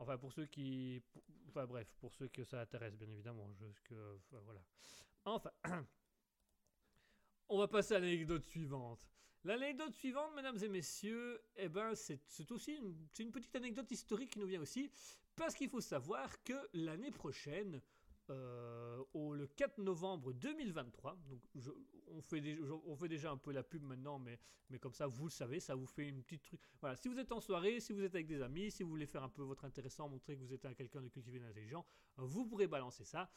Enfin, 0.03 0.19
pour 0.19 0.33
ceux 0.33 0.47
qui. 0.47 1.01
Enfin, 1.49 1.65
bref, 1.65 1.95
pour 2.01 2.12
ceux 2.12 2.27
que 2.27 2.43
ça 2.43 2.61
intéresse, 2.61 2.97
bien 2.97 3.09
évidemment. 3.09 3.49
Je, 3.61 3.95
enfin, 4.16 4.43
voilà. 4.45 4.61
Enfin. 5.24 5.51
On 7.49 7.59
va 7.59 7.69
passer 7.69 7.95
à 7.95 7.99
l'anecdote 8.01 8.45
suivante. 8.47 9.07
L'anecdote 9.45 9.95
suivante, 9.95 10.35
mesdames 10.35 10.59
et 10.62 10.69
messieurs, 10.69 11.41
eh 11.57 11.69
ben, 11.69 11.95
c'est 11.95 12.51
aussi 12.51 12.73
une, 12.77 12.97
une 13.19 13.31
petite 13.31 13.55
anecdote 13.55 13.91
historique 13.91 14.31
qui 14.31 14.39
nous 14.39 14.47
vient 14.47 14.61
aussi, 14.61 14.91
parce 15.37 15.55
qu'il 15.55 15.69
faut 15.69 15.81
savoir 15.81 16.43
que 16.45 16.55
l'année 16.73 17.11
prochaine, 17.11 17.81
euh, 18.32 19.02
au, 19.14 19.34
le 19.34 19.46
4 19.46 19.78
novembre 19.78 20.32
2023, 20.32 21.16
donc 21.28 21.40
on, 22.09 22.20
fait 22.20 22.40
déjà, 22.40 22.62
on 22.86 22.96
fait 22.96 23.09
déjà 23.09 23.30
un 23.30 23.36
peu 23.36 23.52
la 23.52 23.62
pub 23.62 23.82
maintenant, 23.82 24.18
mais, 24.18 24.38
mais 24.70 24.78
comme 24.78 24.94
ça, 24.94 25.06
vous 25.06 25.24
le 25.24 25.30
savez, 25.30 25.60
ça 25.60 25.74
vous 25.74 25.86
fait 25.86 26.09
une 26.09 26.22
petite 26.22 26.42
truc. 26.42 26.60
Voilà, 26.80 26.96
si 26.96 27.09
vous 27.09 27.18
êtes 27.18 27.32
en 27.32 27.40
soirée, 27.40 27.80
si 27.80 27.92
vous 27.92 28.02
êtes 28.02 28.14
avec 28.14 28.26
des 28.26 28.42
amis, 28.42 28.70
si 28.70 28.82
vous 28.82 28.90
voulez 28.90 29.06
faire 29.06 29.22
un 29.22 29.28
peu 29.28 29.42
votre 29.42 29.64
intéressant, 29.64 30.09
montrer 30.09 30.36
que 30.36 30.40
vous 30.42 30.52
êtes 30.52 30.64
un- 30.64 30.74
quelqu'un 30.74 31.02
de 31.02 31.09
cultivé 31.09 31.38
d'intelligent, 31.38 31.84
vous 32.16 32.46
pourrez 32.46 32.66
balancer 32.66 33.04
ça. 33.04 33.30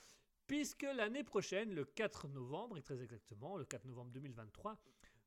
Puisque 0.47 0.83
l'année 0.83 1.23
prochaine, 1.23 1.73
le 1.73 1.85
4 1.85 2.27
novembre, 2.27 2.77
et 2.77 2.81
très 2.81 3.01
exactement, 3.01 3.57
le 3.57 3.65
4 3.65 3.85
novembre 3.85 4.11
2023, 4.11 4.77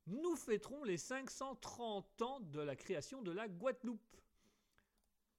nous 0.06 0.36
fêterons 0.36 0.84
les 0.84 0.96
530 0.96 2.22
ans 2.22 2.40
de 2.40 2.60
la 2.60 2.76
création 2.76 3.22
de 3.22 3.32
la 3.32 3.48
Guadeloupe. 3.48 4.16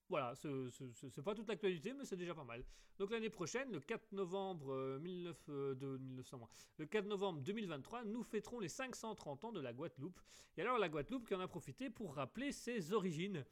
Voilà, 0.10 0.34
ce- 0.34 0.69
c'est 0.72 1.22
pas 1.22 1.36
toute 1.36 1.48
l'actualité, 1.48 1.94
mais 1.94 2.03
c'est 2.03 2.18
déjà 2.18 2.34
pas 2.34 2.44
mal. 2.44 2.64
Donc 2.98 3.11
l'année 3.11 3.30
prochaine, 3.30 3.72
le 3.72 3.80
4 3.80 4.11
novembre 4.11 4.73
euh, 4.73 4.98
19, 4.99 5.38
euh, 5.49 5.76
de 5.76 5.98
1900, 5.98 6.40
moi. 6.40 6.49
le 6.80 6.86
4 6.88 7.06
novembre 7.06 7.41
2023, 7.41 8.03
nous 8.06 8.23
fêterons 8.23 8.60
les 8.60 8.69
530 8.69 9.44
ans 9.45 9.52
de 9.52 9.60
la 9.61 9.72
Guadeloupe. 9.72 10.19
Et 10.57 10.61
alors 10.61 10.80
la 10.80 10.90
Guadeloupe 10.90 11.27
qui 11.27 11.36
en 11.36 11.40
a 11.40 11.48
profité 11.48 11.91
pour 11.91 12.15
rappeler 12.15 12.52
ses 12.52 12.91
origines. 12.91 13.45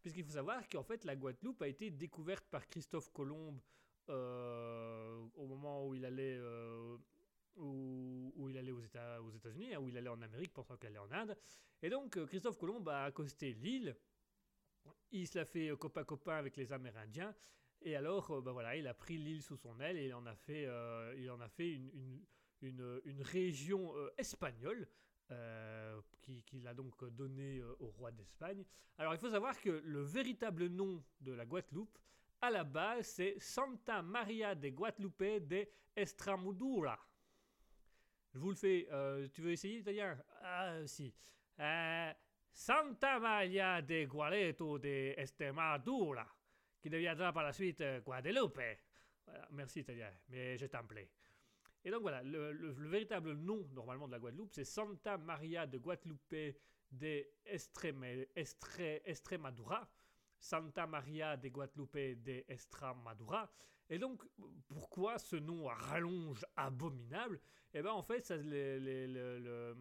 Puisqu'il 0.00 0.24
faut 0.24 0.32
savoir 0.32 0.68
qu'en 0.68 0.82
fait 0.82 1.04
la 1.04 1.14
Guadeloupe 1.14 1.62
a 1.62 1.68
été 1.68 1.88
découverte 1.90 2.44
par 2.50 2.66
Christophe 2.68 3.12
Colomb 3.12 3.56
euh, 4.08 5.24
au 5.36 5.46
moment 5.46 5.86
où 5.86 5.94
il 5.94 6.04
allait 6.04 6.36
euh, 6.36 6.96
aux 7.56 8.50
États 8.82 9.22
aux 9.22 9.30
États-Unis, 9.30 9.74
hein, 9.74 9.78
où 9.80 9.88
il 9.88 9.96
allait 9.96 10.08
en 10.08 10.20
Amérique 10.20 10.52
pensant 10.52 10.76
qu'il 10.76 10.88
allait 10.88 10.98
en 10.98 11.12
Inde. 11.12 11.36
Et 11.82 11.88
donc 11.90 12.16
euh, 12.16 12.26
Christophe 12.26 12.58
Colomb 12.58 12.84
a 12.88 13.04
accosté 13.04 13.52
l'île. 13.54 13.94
Il 15.12 15.26
se 15.28 15.38
l'a 15.38 15.44
fait 15.44 15.68
euh, 15.68 15.76
copain 15.76 16.04
copain 16.04 16.36
avec 16.36 16.56
les 16.56 16.72
Amérindiens. 16.72 17.34
Et 17.82 17.96
alors, 17.96 18.30
euh, 18.30 18.40
bah 18.40 18.52
voilà, 18.52 18.76
il 18.76 18.86
a 18.86 18.94
pris 18.94 19.18
l'île 19.18 19.42
sous 19.42 19.56
son 19.56 19.78
aile 19.80 19.98
et 19.98 20.06
il 20.06 20.14
en 20.14 20.24
a 20.26 20.34
fait, 20.34 20.66
euh, 20.66 21.14
il 21.18 21.30
en 21.30 21.40
a 21.40 21.48
fait 21.48 21.72
une, 21.72 21.90
une, 22.62 23.00
une, 23.04 23.22
région 23.22 23.94
euh, 23.96 24.10
espagnole 24.18 24.88
euh, 25.30 26.00
qui- 26.22 26.42
qu'il 26.44 26.66
a 26.66 26.74
donc 26.74 27.04
donné 27.10 27.58
euh, 27.58 27.74
au 27.80 27.88
roi 27.88 28.12
d'Espagne. 28.12 28.64
Alors, 28.98 29.12
il 29.14 29.18
faut 29.18 29.30
savoir 29.30 29.60
que 29.60 29.70
le 29.84 30.02
véritable 30.02 30.66
nom 30.68 31.02
de 31.20 31.32
la 31.32 31.44
Guadeloupe, 31.44 31.98
à 32.40 32.50
la 32.50 32.64
base, 32.64 33.06
c'est 33.06 33.38
Santa 33.40 34.00
Maria 34.02 34.54
de 34.54 34.68
Guadalupe 34.68 35.22
de 35.46 35.66
Estramudura. 35.96 36.98
Je 38.32 38.38
vous 38.38 38.50
le 38.50 38.56
fais. 38.56 38.88
euh, 38.90 39.28
tu 39.28 39.42
veux 39.42 39.52
essayer 39.52 39.76
l'italien 39.78 40.16
Ah, 40.42 40.80
si. 40.86 41.12
Santa 42.52 43.18
Maria 43.18 43.80
de 43.82 44.04
Gualeto 44.06 44.78
de 44.78 45.14
Estremadura, 45.16 46.26
qui 46.80 46.90
deviendra 46.90 47.32
par 47.32 47.44
la 47.44 47.52
suite 47.52 47.80
euh, 47.80 48.00
Guadeloupe. 48.00 48.60
Merci 49.50 49.80
italien, 49.80 50.10
mais 50.28 50.58
je 50.58 50.66
t'en 50.66 50.84
plais. 50.84 51.10
Et 51.84 51.90
donc 51.90 52.02
voilà, 52.02 52.22
le, 52.22 52.52
le- 52.52 52.72
le 52.72 52.88
véritable 52.88 53.32
nom 53.32 53.66
normalement 53.72 54.06
de 54.06 54.12
la 54.12 54.18
Guadeloupe, 54.18 54.52
c'est 54.52 54.64
Santa 54.64 55.16
Maria 55.16 55.66
de 55.66 55.78
Guadalupe 55.78 56.56
de 56.90 57.26
Estreme- 57.46 58.26
Estre- 58.36 59.00
Estremadura. 59.04 59.88
Santa 60.38 60.86
Maria 60.88 61.36
de 61.36 61.48
Guadalupe 61.48 62.20
de 62.22 62.44
Estremadura. 62.48 63.48
Et 63.88 63.98
donc, 63.98 64.22
pourquoi 64.68 65.18
ce 65.18 65.36
nom 65.36 65.66
rallonge 65.66 66.44
abominable? 66.56 67.40
Eh 67.72 67.80
bien, 67.80 67.92
en 67.92 68.02
fait, 68.02 68.26
ça, 68.26 68.36
le- 68.36 69.76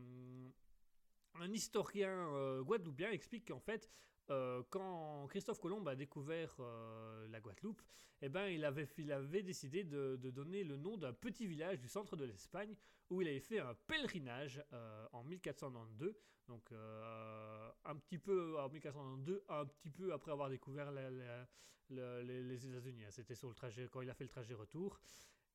un 1.36 1.52
historien 1.52 2.30
euh, 2.34 2.64
explique 3.12 3.48
qu'en 3.48 3.60
fait, 3.60 3.90
euh, 4.30 4.64
quand 4.70 5.28
Christophe 5.28 5.60
Colomb 5.60 5.86
a 5.88 5.96
découvert 5.96 6.56
euh, 6.60 7.28
la 7.28 7.40
Guadeloupe, 7.40 7.82
eh 8.22 8.30
ben, 8.30 8.48
il, 8.48 8.64
avait, 8.64 8.88
il 8.98 9.12
avait 9.12 9.44
décidé 9.44 9.84
de, 9.84 10.16
donner 10.16 10.64
le 10.64 10.78
nom 10.78 10.98
d'un 10.98 11.12
petit 11.12 11.48
village 11.48 11.80
du 11.80 11.88
centre 11.88 12.16
de 12.16 12.24
l'Espagne 12.24 12.76
où 13.10 13.22
il 13.22 13.28
avait 13.28 13.40
fait 13.40 13.60
un 13.60 13.74
pèlerinage 13.88 14.64
euh, 14.74 15.08
en 15.12 15.24
1492. 15.24 16.16
Donc, 16.48 16.72
un 16.72 17.96
petit 17.96 18.18
peu 18.18 18.60
en 18.60 18.68
1492, 18.68 19.42
un 19.48 19.66
petit 19.66 19.90
peu 19.90 20.12
après 20.12 20.32
avoir 20.32 20.50
découvert 20.50 20.92
les, 20.92 22.24
les 22.24 22.68
États-Unis. 22.68 23.06
hein. 23.06 23.12
C'était 23.12 23.36
sur 23.36 23.48
le 23.48 23.56
trajet, 23.56 23.88
quand 23.90 24.02
il 24.02 24.10
a 24.10 24.14
fait 24.14 24.26
le 24.26 24.30
trajet 24.30 24.54
retour. 24.54 25.00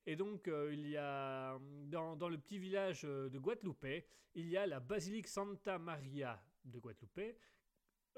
Et 0.07 0.15
donc, 0.17 0.47
euh, 0.49 0.73
il 0.73 0.89
y 0.89 0.97
a, 0.97 1.59
dans, 1.87 2.17
dans 2.17 2.29
le 2.29 2.39
petit 2.39 2.59
village 2.59 3.03
euh, 3.05 3.29
de 3.29 3.39
Guadeloupe, 3.39 3.87
il 4.35 4.49
y 4.49 4.57
a 4.57 4.67
la 4.67 4.81
basilique 4.81 5.27
Santa 5.27 5.79
Maria 5.79 6.41
de 6.65 6.79
Guadeloupe, 6.79 7.21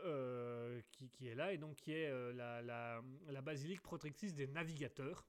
euh, 0.01 0.81
qui, 0.93 1.09
qui 1.11 1.29
est 1.29 1.35
là, 1.35 1.53
et 1.53 1.59
donc 1.59 1.77
qui 1.77 1.93
est 1.93 2.11
la, 2.35 2.61
la- 2.63 3.43
basilique 3.43 3.83
protectrice 3.83 4.35
des 4.35 4.47
navigateurs. 4.47 5.27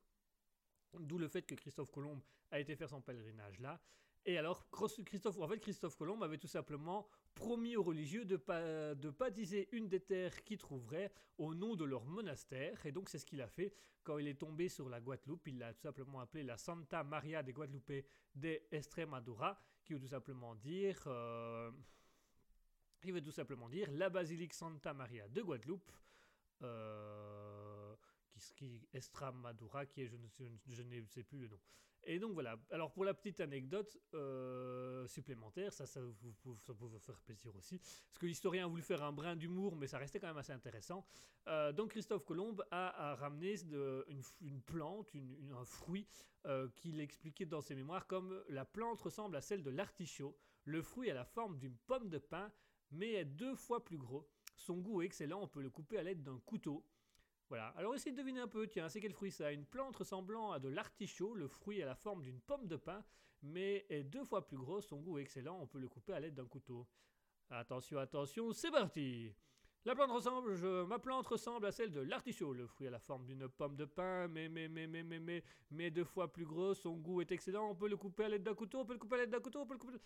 D'où 0.99 1.17
le 1.17 1.27
fait 1.27 1.43
que 1.43 1.55
Christophe 1.55 1.91
Colomb 1.91 2.21
a 2.51 2.59
été 2.59 2.75
faire 2.75 2.89
son 2.89 3.01
pèlerinage 3.01 3.59
là. 3.59 3.79
Et 4.25 4.37
alors, 4.37 4.67
Christophe, 5.05 5.39
en 5.39 5.47
fait, 5.47 5.59
Christophe 5.59 5.95
Colomb 5.95 6.21
avait 6.23 6.37
tout 6.37 6.47
simplement 6.47 7.07
promis 7.39 7.75
aux 7.77 7.83
religieux 7.83 8.25
de, 8.25 8.37
pa- 8.37 8.93
de 8.95 9.09
une 9.71 9.87
des 9.87 10.01
terres 10.01 10.43
qu'ils 10.43 10.57
trouveraient 10.57 11.11
au 11.37 11.53
nom 11.55 11.75
de 11.75 11.85
leur 11.85 12.03
monastère. 12.05 12.85
Et 12.85 12.91
donc, 12.91 13.09
c'est 13.09 13.17
ce 13.17 13.25
qu'il 13.25 13.41
a 13.41 13.47
fait. 13.47 13.73
Quand 14.03 14.17
il 14.17 14.27
est 14.27 14.39
tombé 14.39 14.67
sur 14.69 14.89
la 14.89 14.99
Guadeloupe, 14.99 15.47
il 15.47 15.57
l'a 15.57 15.73
tout 15.73 15.81
simplement 15.81 16.19
appelé 16.19 16.43
la 16.43 16.57
Santa 16.57 17.03
Maria 17.03 17.41
de 17.41 17.51
Guadalupe 17.51 18.05
de 18.35 18.59
Estremadura, 18.71 19.57
qui 19.85 19.93
veut 19.93 19.99
tout 19.99 20.07
simplement 20.17 20.53
dire. 20.55 21.01
euh, 21.07 21.71
veut 23.11 23.21
tout 23.23 23.31
simplement 23.31 23.69
dire 23.69 23.89
la 23.91 24.09
basilique 24.09 24.53
Santa 24.53 24.93
Maria 24.93 25.27
de 25.29 25.41
Guadeloupe. 25.41 25.91
euh, 26.61 27.95
qui, 28.55 28.87
qui 28.89 28.97
qui 29.85 30.01
est, 30.01 30.07
je 30.07 30.17
je 30.67 30.81
ne 30.83 31.05
sais 31.07 31.23
plus 31.23 31.39
le 31.39 31.47
nom. 31.47 31.59
Et 32.03 32.19
donc 32.19 32.33
voilà. 32.33 32.57
Alors 32.71 32.91
pour 32.91 33.05
la 33.05 33.13
petite 33.13 33.39
anecdote 33.39 33.97
euh, 34.13 35.05
supplémentaire, 35.07 35.73
ça, 35.73 35.85
ça, 35.85 36.01
vous, 36.01 36.55
peut 36.65 36.73
vous 36.73 36.99
faire 36.99 37.19
plaisir 37.21 37.55
aussi, 37.55 37.77
parce 37.77 38.17
que 38.19 38.25
l'historien 38.25 38.65
a 38.65 38.67
voulu 38.67 38.81
faire 38.81 39.03
un 39.03 39.11
brin 39.11 39.35
d'humour, 39.35 39.75
mais 39.75 39.87
ça 39.87 39.97
restait 39.97 40.19
quand 40.19 40.27
même 40.27 40.37
assez 40.37 40.53
intéressant. 40.53 41.05
Euh, 41.47 41.71
donc 41.71 41.91
Christophe 41.91 42.25
Colomb 42.25 42.55
a, 42.71 43.15
ramené 43.15 43.55
une, 44.41 44.61
plante, 44.61 45.11
un 45.51 45.65
fruit, 45.65 46.07
euh, 46.45 46.69
qu'il 46.75 47.01
expliquait 47.01 47.45
dans 47.45 47.61
ses 47.61 47.75
mémoires 47.75 48.07
comme 48.07 48.41
la 48.47 48.63
plante 48.63 49.01
ressemble 49.01 49.35
à 49.35 49.41
celle 49.41 49.61
de 49.61 49.69
l'artichaut. 49.69 50.37
Le 50.63 50.81
fruit 50.81 51.11
a 51.11 51.13
la 51.13 51.25
forme 51.25 51.57
d'une 51.57 51.75
pomme 51.75 52.09
de 52.09 52.17
pin, 52.17 52.51
mais 52.91 53.13
est 53.13 53.25
deux 53.25 53.55
fois 53.55 53.83
plus 53.83 53.97
gros. 53.97 54.27
Son 54.55 54.77
goût 54.77 55.01
est 55.01 55.05
excellent, 55.05 55.41
on 55.41 55.47
peut 55.47 55.61
le 55.61 55.69
couper 55.69 55.97
à 55.97 56.03
l'aide 56.03 56.23
d'un 56.23 56.39
couteau. 56.45 56.85
Voilà. 57.49 57.73
Alors 57.77 57.95
essayez 57.95 58.11
de 58.11 58.17
deviner 58.17 58.41
un 58.41 58.47
peu, 58.47 58.67
tiens, 58.67 58.89
c'est 58.89 59.01
quel 59.01 59.13
fruit 59.13 59.31
ça? 59.31 59.51
Une 59.51 59.65
plante 59.65 59.95
ressemblant 59.95 60.51
à 60.51 60.59
de 60.59 60.69
l'artichaut, 60.69 61.33
le 61.33 61.47
fruit 61.47 61.81
a 61.81 61.85
la 61.85 61.95
forme 61.95 62.21
d'une 62.21 62.39
pomme 62.39 62.67
de 62.67 62.75
pin, 62.75 63.03
mais 63.41 63.85
est 63.89 64.03
deux 64.03 64.23
fois 64.23 64.45
plus 64.45 64.57
gros, 64.57 64.81
son 64.81 64.97
goût 64.97 65.17
est 65.17 65.23
excellent, 65.23 65.59
on 65.59 65.65
peut 65.65 65.79
le 65.79 65.87
couper 65.87 66.13
à 66.13 66.19
l'aide 66.19 66.35
d'un 66.35 66.45
couteau. 66.45 66.87
Attention, 67.49 67.97
attention, 67.97 68.53
c'est 68.53 68.69
parti 68.69 69.33
la 69.85 69.95
plante 69.95 70.11
ressemble, 70.11 70.85
ma 70.87 70.99
plante 70.99 71.25
ressemble 71.27 71.65
à 71.65 71.71
celle 71.71 71.91
de 71.91 72.01
l'artichaut. 72.01 72.53
Le 72.53 72.67
fruit 72.67 72.87
a 72.87 72.91
la 72.91 72.99
forme 72.99 73.25
d'une 73.25 73.47
pomme 73.47 73.77
de 73.77 73.85
pin, 73.85 74.27
mais, 74.27 74.49
mais, 74.49 74.67
mais, 74.67 74.87
mais, 74.87 75.03
mais, 75.03 75.19
mais, 75.19 75.43
mais 75.71 75.89
deux 75.89 76.03
fois 76.03 76.31
plus 76.31 76.45
gros. 76.45 76.73
Son 76.73 76.97
goût 76.97 77.21
est 77.21 77.31
excellent. 77.31 77.71
On 77.71 77.75
peut 77.75 77.87
le 77.87 77.95
couper 77.95 78.25
à 78.25 78.29
l'aide 78.29 78.43
d'un 78.43 78.53
couteau. 78.53 78.79
On 78.79 78.85
peut 78.85 78.93
le 78.93 78.99
couper 78.99 79.15
à 79.15 79.17
l'aide 79.19 79.29
d'un 79.29 79.39
couteau. 79.39 79.61
On 79.61 79.65
peut 79.65 79.75
le 79.75 79.79
couper. 79.79 79.97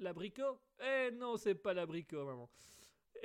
L'abricot? 0.00 0.58
Eh 0.84 1.12
non, 1.12 1.36
c'est 1.36 1.54
pas 1.54 1.72
l'abricot, 1.72 2.24
maman. 2.24 2.50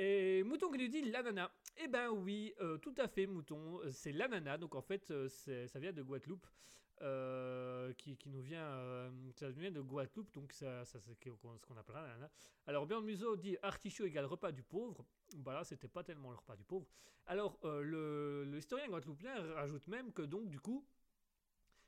Et 0.02 0.44
Mouton 0.44 0.72
qui 0.72 0.78
lui 0.78 0.90
dit 0.90 1.02
l'ananas. 1.02 1.52
Eh 1.76 1.90
ben 1.90 2.10
oui, 2.10 2.54
euh, 2.62 2.78
tout 2.78 2.94
à 2.98 3.10
fait, 3.10 3.28
Mouton. 3.28 3.82
euh, 3.84 3.92
C'est 3.92 4.14
l'ananas. 4.14 4.58
Donc 4.58 4.74
en 4.76 4.82
fait, 4.82 5.12
euh, 5.12 5.28
ça 5.28 5.78
vient 5.78 5.92
de 5.92 6.02
Guadeloupe. 6.02 6.48
qui, 7.98 8.18
nous 8.28 8.42
vient, 8.42 9.12
ça 9.36 9.50
vient 9.50 9.72
de 9.72 9.82
Guadeloupe, 9.82 10.34
donc 10.34 10.54
ça, 10.54 10.86
c'est 10.86 11.00
ce 11.00 11.14
qu'on 11.42 11.76
appellera 11.78 12.04
l'ananas. 12.04 12.30
Alors 12.66 12.86
Björn 12.86 13.04
Museau 13.04 13.36
dit 13.36 13.58
artichaut 13.62 14.06
égale 14.06 14.26
repas 14.26 14.54
du 14.54 14.64
pauvre. 14.64 15.06
Bah 15.36 15.54
là, 15.54 15.66
c'était 15.66 15.90
pas 15.90 16.04
tellement 16.04 16.32
le 16.32 16.38
repas 16.38 16.56
du 16.56 16.64
pauvre. 16.64 16.88
Alors 17.26 17.60
le, 17.64 18.50
historien 18.58 18.88
guadeloupéen 18.88 19.54
rajoute 19.54 19.86
même 19.88 20.14
que 20.14 20.22
donc 20.22 20.48
du 20.48 20.62
coup, 20.62 20.86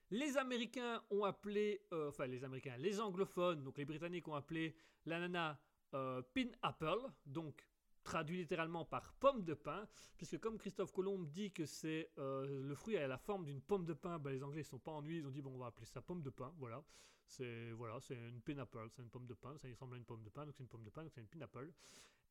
les 0.10 0.36
Américains 0.38 1.02
ont 1.12 1.24
appelé, 1.24 1.82
enfin 1.92 2.28
les 2.28 2.44
Américains, 2.44 2.76
les 2.78 3.00
anglophones, 3.00 3.64
donc 3.64 3.78
les 3.78 3.86
Britanniques 3.86 4.28
ont 4.28 4.36
appelé 4.36 4.76
l'ananas 5.06 5.58
euh, 5.94 6.22
pin 6.34 6.48
apple, 6.62 7.02
donc 7.26 7.68
traduit 8.04 8.38
littéralement 8.38 8.86
par 8.86 9.14
pomme 9.14 9.44
de 9.44 9.54
pin, 9.54 9.88
puisque 10.18 10.40
comme 10.40 10.58
Christophe 10.58 10.92
Colomb 10.92 11.24
dit 11.24 11.52
que 11.52 11.66
c'est 11.66 12.12
euh, 12.18 12.62
le 12.64 12.76
fruit 12.76 12.98
a 12.98 13.08
la 13.08 13.18
forme 13.18 13.46
d'une 13.46 13.62
pomme 13.62 13.86
de 13.86 13.94
pin, 13.94 14.20
bah, 14.20 14.32
les 14.32 14.44
Anglais 14.44 14.60
ne 14.62 14.66
sont 14.66 14.80
pas 14.80 14.92
ennuyés, 14.92 15.20
ils 15.20 15.28
ont 15.28 15.32
dit 15.32 15.42
bon 15.42 15.52
on 15.54 15.58
va 15.58 15.68
appeler 15.68 15.86
ça 15.86 16.02
pomme 16.02 16.22
de 16.22 16.30
pin, 16.30 16.54
voilà, 16.58 16.84
c'est 17.26 17.72
voilà, 17.72 18.00
c'est 18.00 18.16
une 18.16 18.42
pin 18.42 18.58
apple, 18.58 18.88
c'est 18.90 19.02
une 19.02 19.10
pomme 19.10 19.28
de 19.28 19.34
pin, 19.34 19.58
ça 19.58 19.68
ressemble 19.68 19.96
à 19.96 19.98
une 19.98 20.06
pomme 20.06 20.24
de 20.24 20.30
pin, 20.30 20.46
donc 20.46 20.56
c'est 20.56 20.64
une 20.64 20.70
pomme 20.70 20.84
de 20.84 20.90
pin, 20.90 21.04
donc 21.04 21.12
c'est 21.14 21.22
une 21.22 21.28
pin 21.28 21.42
apple. 21.42 21.72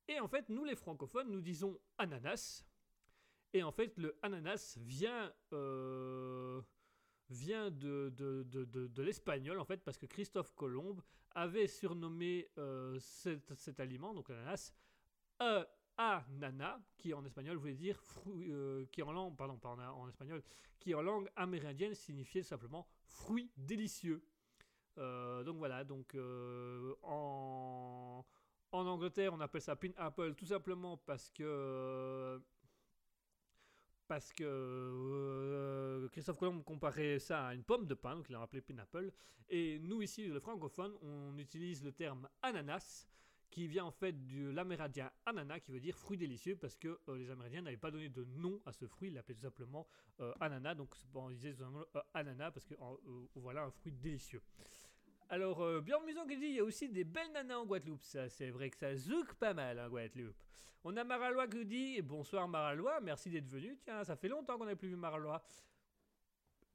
Et 0.09 0.19
en 0.19 0.29
fait, 0.29 0.49
nous 0.49 0.65
les 0.65 0.75
francophones, 0.77 1.31
nous 1.31 1.41
disons 1.41 1.79
ananas, 1.99 2.65
et 3.53 3.63
en 3.63 3.71
fait 3.73 3.97
le 3.99 4.19
ananas 4.23 4.77
vient 4.81 5.33
euh, 5.53 6.61
vient 7.29 7.71
de, 7.71 8.13
de, 8.17 8.43
de, 8.43 8.65
de- 8.89 9.03
l'espagnol, 9.03 9.59
en 9.61 9.65
fait, 9.65 9.85
parce 9.85 9.97
que 9.97 10.07
Christophe 10.07 10.53
Colomb 10.55 10.97
avait 11.31 11.69
surnommé 11.69 12.49
euh, 12.59 12.99
cet, 12.99 13.55
cet 13.55 13.79
aliment, 13.79 14.13
donc 14.15 14.29
l'ananas, 14.31 14.73
euh, 15.43 15.65
anana, 15.97 16.81
qui 16.97 17.13
en 17.15 17.25
espagnol 17.25 17.57
voulait 17.57 17.75
dire 17.75 17.99
fruit, 18.01 18.51
euh, 18.51 18.87
qui 18.93 19.03
en 19.03 19.13
langue, 19.13 19.37
pardon, 19.37 19.57
pas 19.59 19.69
en, 19.69 20.09
espagnol, 20.09 20.43
qui 20.79 20.95
en 20.95 21.03
langue 21.03 21.31
amérindienne 21.37 21.95
signifiait 21.95 22.43
simplement 22.43 22.87
fruit 23.05 23.51
délicieux. 23.57 24.23
Euh, 24.99 25.45
donc 25.45 25.57
voilà, 25.59 25.85
donc 25.85 26.17
en, 27.03 28.25
en 28.73 28.87
Angleterre, 28.87 29.33
on 29.35 29.41
appelle 29.41 29.63
ça 29.63 29.77
pin 29.77 29.93
apple 29.97 30.35
tout 30.35 30.47
simplement 30.47 30.97
parce 30.97 31.31
que 31.31 32.41
parce 34.09 34.33
que 34.33 36.09
Christophe 36.11 36.37
Colomb 36.37 36.63
comparait 36.63 37.21
ça 37.21 37.47
à 37.47 37.55
une 37.55 37.63
pomme 37.63 37.87
de 37.87 37.95
pin, 37.95 38.17
donc 38.17 38.27
il 38.29 38.33
l'a 38.33 38.43
appelé 38.43 38.61
pin 38.61 38.77
apple. 38.79 39.13
Et 39.49 39.79
nous 39.81 40.03
ici, 40.03 40.27
le 40.27 40.41
francophone, 40.41 40.93
on 41.03 41.39
utilise 41.39 41.85
le 41.85 41.93
terme 41.93 42.29
ananas 42.43 43.07
qui 43.51 43.67
vient 43.67 43.85
en 43.85 43.91
fait 43.91 44.13
de 44.13 44.51
l'amérindien 44.51 45.11
ananas, 45.27 45.61
qui 45.61 45.73
veut 45.73 45.81
dire 45.81 45.97
fruit 45.97 46.17
délicieux, 46.17 46.57
parce 46.57 46.77
que 46.77 47.01
euh, 47.09 47.17
les 47.17 47.31
Amérindiens 47.31 47.63
n'avaient 47.63 47.77
pas 47.77 47.91
donné 47.91 48.09
de 48.09 48.25
nom 48.25 48.61
à 48.65 48.73
ce 48.73 48.87
fruit, 48.87 49.09
ils 49.09 49.15
l'appelaient 49.15 49.35
tout 49.35 49.43
simplement 49.43 49.87
euh, 50.21 50.33
ananas, 50.41 50.75
donc 50.75 50.95
on 51.15 51.31
disait 51.31 51.53
tout 51.53 51.59
simplement 51.59 51.85
euh, 51.97 52.01
ananas, 52.15 52.51
parce 52.53 52.67
que 52.67 52.75
voilà 53.35 53.65
un 53.65 53.71
fruit 53.71 53.93
délicieux. 53.93 54.43
Alors, 55.29 55.63
euh, 55.63 55.81
Björn 55.81 56.05
Muson 56.05 56.27
qui 56.27 56.37
dit 56.39 56.47
il 56.47 56.55
y 56.55 56.61
a 56.61 56.65
aussi 56.65 56.89
des 56.89 57.05
belles 57.05 57.33
nanas 57.33 57.59
en 57.59 57.67
Guadeloupe, 57.67 58.03
ça 58.03 58.29
c'est 58.29 58.51
vrai 58.51 58.71
que 58.71 58.77
ça 58.77 58.95
zouk 58.95 59.35
pas 59.35 59.55
mal 59.55 59.79
en 59.79 59.89
Guadeloupe. 59.89 60.37
On 60.83 60.97
a 60.97 61.05
Maralois 61.05 61.47
qui 61.47 61.59
nous 61.59 61.65
dit 61.65 62.03
bonsoir 62.03 62.49
Maralois, 62.49 63.01
merci 63.01 63.31
d'être 63.31 63.49
venu, 63.49 63.77
tiens, 63.83 64.03
ça 64.03 64.17
fait 64.17 64.29
longtemps 64.29 64.59
qu'on 64.59 64.65
n'a 64.65 64.77
plus 64.77 64.89
vu 64.89 64.97
Maralois. 64.97 65.43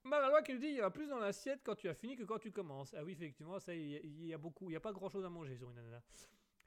Maralois 0.04 0.44
qui 0.44 0.54
nous 0.54 0.60
dit 0.60 0.68
il 0.68 0.76
y 0.76 0.82
en 0.82 0.86
a 0.86 0.92
plus 0.92 1.08
dans 1.08 1.18
l'assiette 1.18 1.62
quand 1.64 1.76
tu 1.76 1.90
as 1.90 1.96
fini 1.96 2.16
que 2.16 2.24
quand 2.24 2.38
tu 2.38 2.52
commences. 2.52 2.94
Ah 2.94 3.04
oui, 3.04 3.14
effectivement, 3.14 3.60
ça, 3.60 3.74
il 3.74 4.06
y, 4.24 4.28
y 4.28 4.34
a 4.34 4.38
beaucoup, 4.38 4.66
il 4.66 4.74
n'y 4.74 4.76
a 4.76 4.80
pas 4.80 4.94
grand 4.94 5.10
chose 5.10 5.26
à 5.26 5.30
manger 5.30 5.58
sur 5.58 5.70
une 5.72 5.78
nana. 5.78 6.02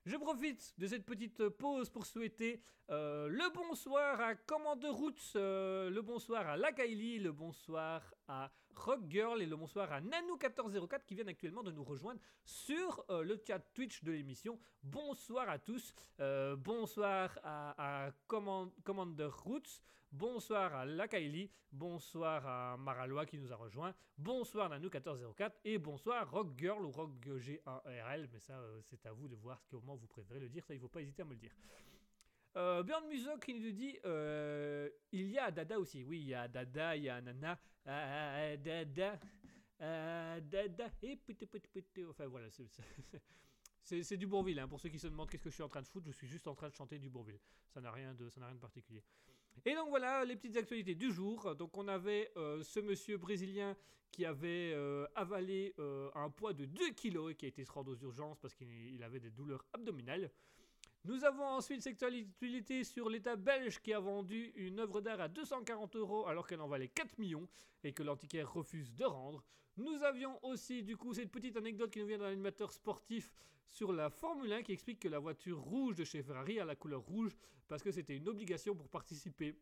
Je 0.05 0.17
profite 0.17 0.73
de 0.79 0.87
cette 0.87 1.05
petite 1.05 1.49
pause 1.51 1.91
pour 1.91 2.07
souhaiter 2.07 2.63
euh, 2.91 3.29
le 3.29 3.53
bonsoir 3.53 4.19
à 4.21 4.35
Commande 4.35 4.85
Roots, 4.87 5.33
euh, 5.37 5.91
le 5.91 6.01
bonsoir 6.01 6.47
à 6.49 6.57
Lakaili, 6.57 7.19
le 7.19 7.33
bonsoir 7.33 8.03
à 8.27 8.51
Rock 8.75 9.01
Girl 9.11 9.43
et 9.43 9.47
le 9.47 9.57
bonsoir 9.57 9.93
à 9.93 10.01
Nanou1404 10.01 11.05
qui 11.05 11.15
viennent 11.15 11.29
actuellement 11.29 11.63
de 11.63 11.73
nous 11.73 11.85
rejoindre 11.85 12.21
sur 12.45 13.05
euh, 13.11 13.23
le 13.23 13.39
chat 13.47 13.59
Twitch 13.75 14.03
de 14.03 14.13
l'émission. 14.13 14.59
Bonsoir 14.83 15.49
à 15.51 15.59
tous, 15.59 15.93
bonsoir 16.57 17.39
à, 17.43 18.07
à 18.07 18.11
Command- 18.27 18.73
Commander 18.85 19.29
Roots, 19.45 19.83
bonsoir 20.13 20.75
à 20.75 20.85
Lakaili, 20.85 21.51
bonsoir 21.73 22.47
à 22.47 22.77
Maralois 22.77 23.27
qui 23.27 23.39
nous 23.39 23.53
a 23.53 23.57
rejoint, 23.57 23.95
bonsoir 24.17 24.71
Nanou1404 24.71 25.53
et 25.65 25.79
bonsoir 25.79 26.31
Rock 26.31 26.59
Girl 26.59 26.85
ou 26.85 26.91
Rock 26.91 27.13
G1RL, 27.27 28.29
mais 28.33 28.41
ça 28.41 28.59
euh, 28.59 28.81
c'est 28.83 29.05
à 29.07 29.13
vous 29.13 29.29
de 29.29 29.37
voir 29.37 29.63
comment 29.69 29.97
vous 29.97 30.07
préférez 30.07 30.41
le 30.41 30.49
dire, 30.49 30.65
ça 30.65 30.75
il 30.75 30.79
ne 30.79 30.83
faut 30.83 30.89
pas 30.89 31.03
hésiter 31.03 31.23
à 31.23 31.25
me 31.25 31.33
le 31.33 31.39
dire. 31.39 31.53
Euh, 32.57 32.83
Björn 32.83 33.07
Muso 33.07 33.39
qui 33.39 33.55
nous 33.61 33.71
dit 33.73 33.99
euh, 34.05 34.89
il 35.13 35.31
y 35.31 35.39
a 35.39 35.51
Dada 35.51 35.79
aussi. 35.79 36.03
Oui, 36.03 36.19
il 36.21 36.29
y 36.29 36.35
a 36.35 36.49
Dada, 36.49 36.97
il 36.97 37.05
y 37.05 37.09
a 37.09 37.21
Nana. 37.21 37.59
Ah, 37.85 38.57
Dada. 38.57 39.21
ah, 39.79 40.41
Dada. 40.41 40.91
Et 41.03 41.17
putain, 41.17 41.47
putain, 41.47 41.69
putain. 41.71 42.09
Enfin 42.09 42.27
voilà, 42.27 42.49
c'est 42.51 42.67
c'est 44.03 44.17
du 44.17 44.27
Bourville. 44.27 44.59
hein. 44.59 44.67
Pour 44.67 44.81
ceux 44.81 44.89
qui 44.89 44.99
se 44.99 45.07
demandent 45.07 45.31
qu'est-ce 45.31 45.43
que 45.45 45.51
je 45.51 45.55
suis 45.55 45.63
en 45.63 45.69
train 45.69 45.83
de 45.83 45.87
foutre, 45.87 46.07
je 46.07 46.13
suis 46.17 46.27
juste 46.27 46.49
en 46.49 46.55
train 46.55 46.69
de 46.71 46.75
chanter 46.75 46.99
du 46.99 47.11
Bourville. 47.11 47.39
Ça 47.69 47.81
n'a 47.81 47.93
rien, 47.93 48.15
de- 48.15 48.29
ça 48.31 48.41
n'a 48.41 48.47
rien 48.47 48.57
de 48.57 48.61
particulier. 48.61 49.05
Et 49.65 49.75
donc 49.75 49.89
voilà 49.91 50.25
les 50.25 50.37
petites 50.37 50.57
actualités 50.57 50.95
du 50.95 51.13
jour. 51.13 51.55
Donc 51.57 51.77
on 51.77 51.89
avait 51.89 52.31
euh, 52.37 52.63
ce 52.63 52.81
monsieur 52.81 53.19
brésilien 53.19 53.77
qui 54.11 54.25
avait 54.25 54.73
euh, 54.75 55.07
avalé 55.15 55.75
euh, 55.79 56.11
un 56.15 56.31
poids 56.31 56.53
de 56.53 56.65
2 56.65 56.91
kilos 56.91 57.33
et 57.33 57.35
qui 57.35 57.45
a 57.45 57.49
été 57.49 57.65
se 57.65 57.73
rendre 57.73 57.93
aux 57.93 57.99
urgences 57.99 58.39
parce 58.41 58.55
qu'il 58.55 58.69
il 58.95 59.03
avait 59.03 59.21
des 59.21 59.31
douleurs 59.31 59.65
abdominales. 59.73 60.31
Nous 61.05 61.25
avons 61.25 61.45
ensuite 61.45 61.83
cette 61.83 62.03
actualité 62.03 62.85
sur 62.85 63.09
l'État 63.09 63.37
belge 63.37 63.81
qui 63.81 63.93
a 63.93 64.01
vendu 64.01 64.53
une 64.57 64.81
œuvre 64.81 65.01
d'art 65.01 65.21
à 65.21 65.29
240 65.29 65.97
euros 65.97 66.27
alors 66.27 66.47
qu'elle 66.47 66.61
en 66.61 66.69
valait 66.69 66.89
4 66.89 67.19
millions 67.19 67.49
et 67.85 67.93
que 67.93 68.03
l'antiquaire 68.03 68.53
refuse 68.53 68.93
de 68.95 69.05
rendre. 69.05 69.45
Nous 69.79 70.03
avions 70.03 70.45
aussi 70.45 70.83
du 70.83 70.97
coup 70.97 71.15
cette 71.15 71.31
petite 71.31 71.57
anecdote 71.57 71.93
qui 71.93 72.01
nous 72.01 72.07
vient 72.07 72.19
d'un 72.19 72.25
animateur 72.33 72.73
sportif 72.73 73.33
sur 73.69 73.93
la 73.93 74.11
Formule 74.11 74.53
1 74.53 74.63
qui 74.65 74.73
explique 74.73 74.99
que 74.99 75.09
la 75.09 75.21
voiture 75.21 75.61
rouge 75.61 75.95
de 75.95 76.03
chez 76.03 76.21
Ferrari 76.21 76.59
a 76.59 76.65
la 76.65 76.75
couleur 76.75 77.01
rouge 77.01 77.37
parce 77.69 77.83
que 77.83 77.93
c'était 77.93 78.17
une 78.17 78.29
obligation 78.29 78.75
pour 78.75 78.89
participer 78.89 79.57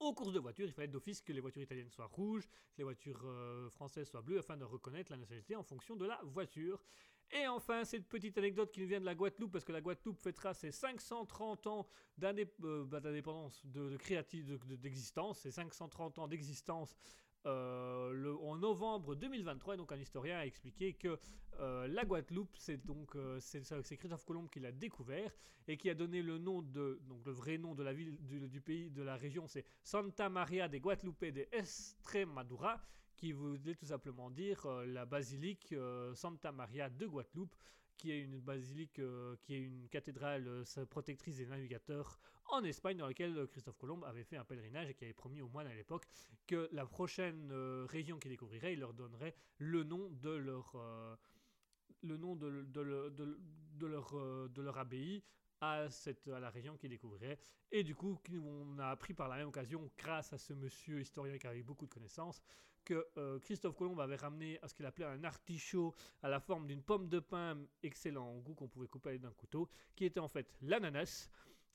aux 0.00 0.14
courses 0.14 0.32
de 0.32 0.38
voitures. 0.38 0.66
Il 0.66 0.72
fallait 0.72 0.88
d'office 0.88 1.20
que 1.20 1.32
les 1.34 1.40
voitures 1.40 1.60
italiennes 1.60 1.90
soient 1.90 2.06
rouges, 2.06 2.46
que 2.72 2.78
les 2.78 2.84
voitures 2.84 3.20
euh, 3.26 3.68
françaises 3.68 4.08
soient 4.08 4.22
bleues 4.22 4.38
afin 4.38 4.56
de 4.56 4.64
reconnaître 4.64 5.12
la 5.12 5.18
nationalité 5.18 5.56
en 5.56 5.62
fonction 5.62 5.94
de 5.94 6.06
la 6.06 6.18
voiture. 6.22 6.82
Et 7.30 7.46
enfin, 7.48 7.84
cette 7.84 8.08
petite 8.08 8.38
anecdote 8.38 8.70
qui 8.72 8.80
nous 8.80 8.86
vient 8.86 9.00
de 9.00 9.04
la 9.04 9.14
Guadeloupe, 9.14 9.52
parce 9.52 9.64
que 9.64 9.72
la 9.72 9.82
Guadeloupe 9.82 10.16
fêtera 10.16 10.54
ses 10.54 10.70
530 10.70 11.66
ans 11.66 11.86
d'indép- 12.18 12.64
euh, 12.64 12.84
bah, 12.84 13.00
d'indépendance, 13.00 13.60
d'existence, 13.66 15.40
ses 15.40 15.50
530 15.50 16.18
ans 16.18 16.28
d'existence 16.28 16.96
euh, 17.46 18.36
en 18.42 18.56
novembre 18.56 19.14
2023. 19.14 19.74
Et 19.74 19.76
donc, 19.76 19.92
un 19.92 19.96
historien 19.96 20.38
a 20.38 20.46
expliqué 20.46 20.94
que 20.94 21.18
euh, 21.60 21.86
la 21.88 22.04
Guadeloupe, 22.04 22.56
c'est 22.56 22.84
donc 22.84 23.14
euh, 23.16 23.38
c'est 23.40 23.62
c'est 23.64 23.96
Christophe 23.96 24.24
Colomb 24.24 24.46
qui 24.48 24.60
l'a 24.60 24.72
découvert 24.72 25.30
et 25.66 25.76
qui 25.76 25.88
a 25.88 25.94
donné 25.94 26.22
le 26.22 26.38
nom 26.38 26.62
de, 26.62 27.00
donc 27.08 27.24
le 27.26 27.32
vrai 27.32 27.58
nom 27.58 27.74
de 27.74 27.82
la 27.82 27.92
ville, 27.92 28.16
du, 28.26 28.60
pays, 28.60 28.90
de 28.90 29.02
la 29.02 29.16
région, 29.16 29.46
c'est 29.46 29.64
Santa 29.82 30.28
Maria 30.28 30.68
de 30.68 30.78
Guadalupe 30.78 31.24
de 31.26 31.46
Estremadura 31.52 32.80
qui 33.16 33.32
voulait 33.32 33.74
tout 33.74 33.86
simplement 33.86 34.30
dire 34.30 34.66
la 34.86 35.04
basilique 35.04 35.74
Santa 36.14 36.52
Maria 36.52 36.88
de 36.88 37.06
Guadeloupe, 37.06 37.54
qui 37.98 38.12
est 38.12 38.20
une 38.20 38.40
basilique, 38.40 38.98
euh, 39.00 39.36
qui 39.42 39.54
est 39.54 39.60
une 39.60 39.88
cathédrale 39.88 40.46
euh, 40.48 40.86
protectrice 40.86 41.36
des 41.36 41.46
navigateurs 41.46 42.18
en 42.46 42.64
Espagne, 42.64 42.96
dans 42.96 43.06
laquelle 43.06 43.36
euh, 43.36 43.46
Christophe 43.46 43.76
Colomb 43.76 44.02
avait 44.04 44.24
fait 44.24 44.36
un 44.36 44.44
pèlerinage 44.44 44.88
et 44.88 44.94
qui 44.94 45.04
avait 45.04 45.12
promis 45.12 45.42
aux 45.42 45.48
moines 45.48 45.66
à 45.66 45.74
l'époque 45.74 46.06
que 46.46 46.68
la 46.72 46.86
prochaine 46.86 47.52
région 47.88 48.18
qu'il 48.18 48.30
découvrirait, 48.30 48.72
il 48.72 48.80
leur 48.80 48.94
donnerait 48.94 49.34
le 49.58 49.84
nom 49.84 50.08
de 50.10 50.30
leur, 50.30 50.76
le 52.02 52.16
nom 52.16 52.36
de, 52.36 52.62
de 52.64 52.80
le- 52.80 53.10
de- 53.10 53.38
de 53.74 53.86
leur, 54.62 54.78
abbaye 54.78 55.22
à, 55.60 55.90
cette, 55.90 56.28
à 56.28 56.40
la 56.40 56.50
région 56.50 56.76
qu'il 56.76 56.90
découvrirait. 56.90 57.38
Et 57.70 57.82
du 57.82 57.94
coup, 57.94 58.18
on 58.44 58.78
a 58.78 58.86
appris 58.88 59.14
par 59.14 59.28
la 59.28 59.36
même 59.36 59.48
occasion, 59.48 59.90
grâce 59.98 60.32
à 60.32 60.38
ce 60.38 60.52
monsieur 60.52 61.00
historien 61.00 61.38
qui 61.38 61.46
avait 61.46 61.62
beaucoup 61.62 61.86
de 61.86 61.90
connaissances, 61.92 62.42
que 62.84 63.06
euh, 63.16 63.38
Christophe 63.40 63.76
Colomb 63.76 63.98
avait 63.98 64.16
ramené 64.16 64.58
à 64.62 64.68
ce 64.68 64.74
qu'il 64.74 64.86
appelait 64.86 65.06
un 65.06 65.24
artichaut 65.24 65.94
à 66.22 66.28
la 66.28 66.40
forme 66.40 66.66
d'une 66.66 66.82
pomme 66.82 67.08
de 67.08 67.20
pin 67.20 67.58
excellent 67.82 68.26
en 68.26 68.38
goût 68.38 68.54
qu'on 68.54 68.68
pouvait 68.68 68.88
couper 68.88 69.18
d'un 69.18 69.32
couteau, 69.32 69.68
qui 69.94 70.04
était 70.04 70.20
en 70.20 70.28
fait 70.28 70.56
l'ananas. 70.62 71.30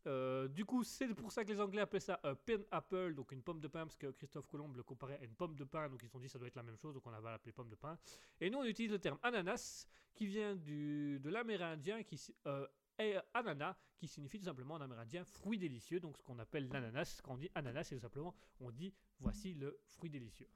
Euh, 0.06 0.48
du 0.50 0.66
coup, 0.66 0.84
c'est 0.84 1.08
pour 1.14 1.32
ça 1.32 1.46
que 1.46 1.52
les 1.52 1.62
Anglais 1.62 1.82
appelaient 1.82 2.00
ça 2.00 2.20
un 2.24 2.36
pin 2.36 2.58
apple, 2.72 3.14
donc 3.16 3.32
une 3.32 3.42
pomme 3.42 3.62
de 3.62 3.68
pain, 3.68 3.86
parce 3.86 3.96
que 3.96 4.08
Christophe 4.08 4.48
Colomb 4.48 4.74
le 4.74 4.84
comparait 4.84 5.18
à 5.20 5.24
une 5.24 5.36
pomme 5.36 5.56
de 5.56 5.64
pain, 5.64 5.88
donc 5.88 6.02
ils 6.04 6.08
se 6.08 6.12
sont 6.12 6.20
dit 6.20 6.28
ça 6.28 6.38
doit 6.38 6.48
être 6.48 6.56
la 6.56 6.64
même 6.64 6.78
chose, 6.78 6.94
donc 6.94 7.06
on 7.08 7.12
va 7.12 7.32
l'appeler 7.32 7.54
pomme 7.54 7.70
de 7.70 7.76
pain. 7.76 7.98
Et 8.42 8.50
nous, 8.50 8.60
on 8.60 8.66
utilise 8.66 8.92
le 8.92 9.00
terme 9.00 9.18
ananas, 9.24 9.88
qui 10.14 10.26
vient 10.26 10.56
de 10.56 11.30
l'amérindien, 11.30 12.04
qui 12.04 12.20
euh, 12.48 12.68
est 12.98 13.18
ananas, 13.34 13.76
qui 13.98 14.08
signifie 14.08 14.40
tout 14.40 14.46
simplement 14.46 14.76
en 14.76 14.82
amérindien 14.82 15.24
fruit 15.24 15.58
délicieux, 15.58 16.00
donc 16.00 16.18
ce 16.18 16.24
qu'on 16.24 16.40
appelle 16.40 16.68
l'ananas. 16.68 17.22
Quand 17.24 17.34
on 17.34 17.38
dit 17.38 17.50
ananas, 17.56 17.86
c'est 17.86 17.96
tout 17.96 18.02
simplement, 18.02 18.36
on 18.60 18.72
dit 18.72 18.94
voici 19.20 19.54
le 19.54 19.80
fruit 19.86 20.10
délicieux. 20.10 20.50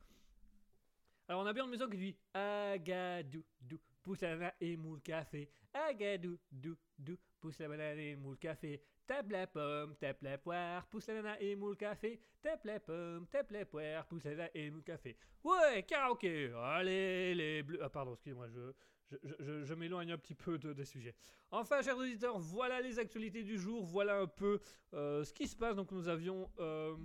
Alors 1.28 1.42
on 1.42 1.46
a 1.46 1.54
bien 1.54 1.66
une 1.66 1.72
maison 1.72 1.90
qui 1.90 1.98
dit 1.98 2.16
Agadou, 2.34 3.44
dou, 3.60 3.78
pousse 4.02 4.22
la 4.22 4.36
banane 4.36 4.52
et 4.62 4.78
moule 4.78 5.02
café. 5.02 5.50
Agadou, 5.74 6.38
dou, 6.52 6.76
dou, 6.98 7.18
pousse 7.40 7.60
la 7.60 7.68
banane 7.68 8.00
et 8.00 8.16
moule 8.16 8.38
café. 8.38 8.82
Tape 9.06 9.30
la 9.32 9.46
pomme, 9.48 9.96
tape 9.98 10.22
la 10.22 10.38
poire, 10.38 10.86
pousse 10.88 11.08
la 11.08 11.16
banane 11.16 11.38
et 11.42 11.56
moule 11.56 11.76
café. 11.76 12.20
Tape 12.42 12.64
la 12.66 12.80
pomme, 12.80 13.28
tape 13.28 13.52
la 13.52 13.66
poire, 13.66 14.06
pousse 14.08 14.24
la 14.24 14.32
banane 14.32 14.50
et 14.54 14.70
moule 14.72 14.84
café. 14.84 15.18
Ouais, 15.44 15.84
karaoké, 15.84 16.52
allez 16.54 17.36
les 17.36 17.64
bleus. 17.64 17.80
Ah 17.82 17.90
pardon, 17.90 18.14
excusez-moi, 18.14 18.48
je, 18.48 18.72
je, 19.12 19.18
je- 19.40 19.64
je- 19.66 19.74
m'éloigne 19.74 20.12
un 20.14 20.18
petit 20.18 20.36
peu 20.36 20.58
de- 20.58 20.72
des 20.74 20.86
sujets. 20.86 21.16
Enfin, 21.52 21.82
chers 21.82 21.98
auditeurs, 21.98 22.40
voilà 22.40 22.80
les 22.82 23.00
actualités 23.00 23.44
du 23.44 23.58
jour, 23.58 23.84
voilà 23.86 24.20
un 24.22 24.28
peu 24.28 24.60
euh, 24.94 25.26
ce 25.26 25.34
qui 25.34 25.48
se 25.48 25.58
passe. 25.58 25.76
Donc 25.76 25.92
nous 25.92 26.08
avions... 26.08 26.50
euh, 26.60 26.96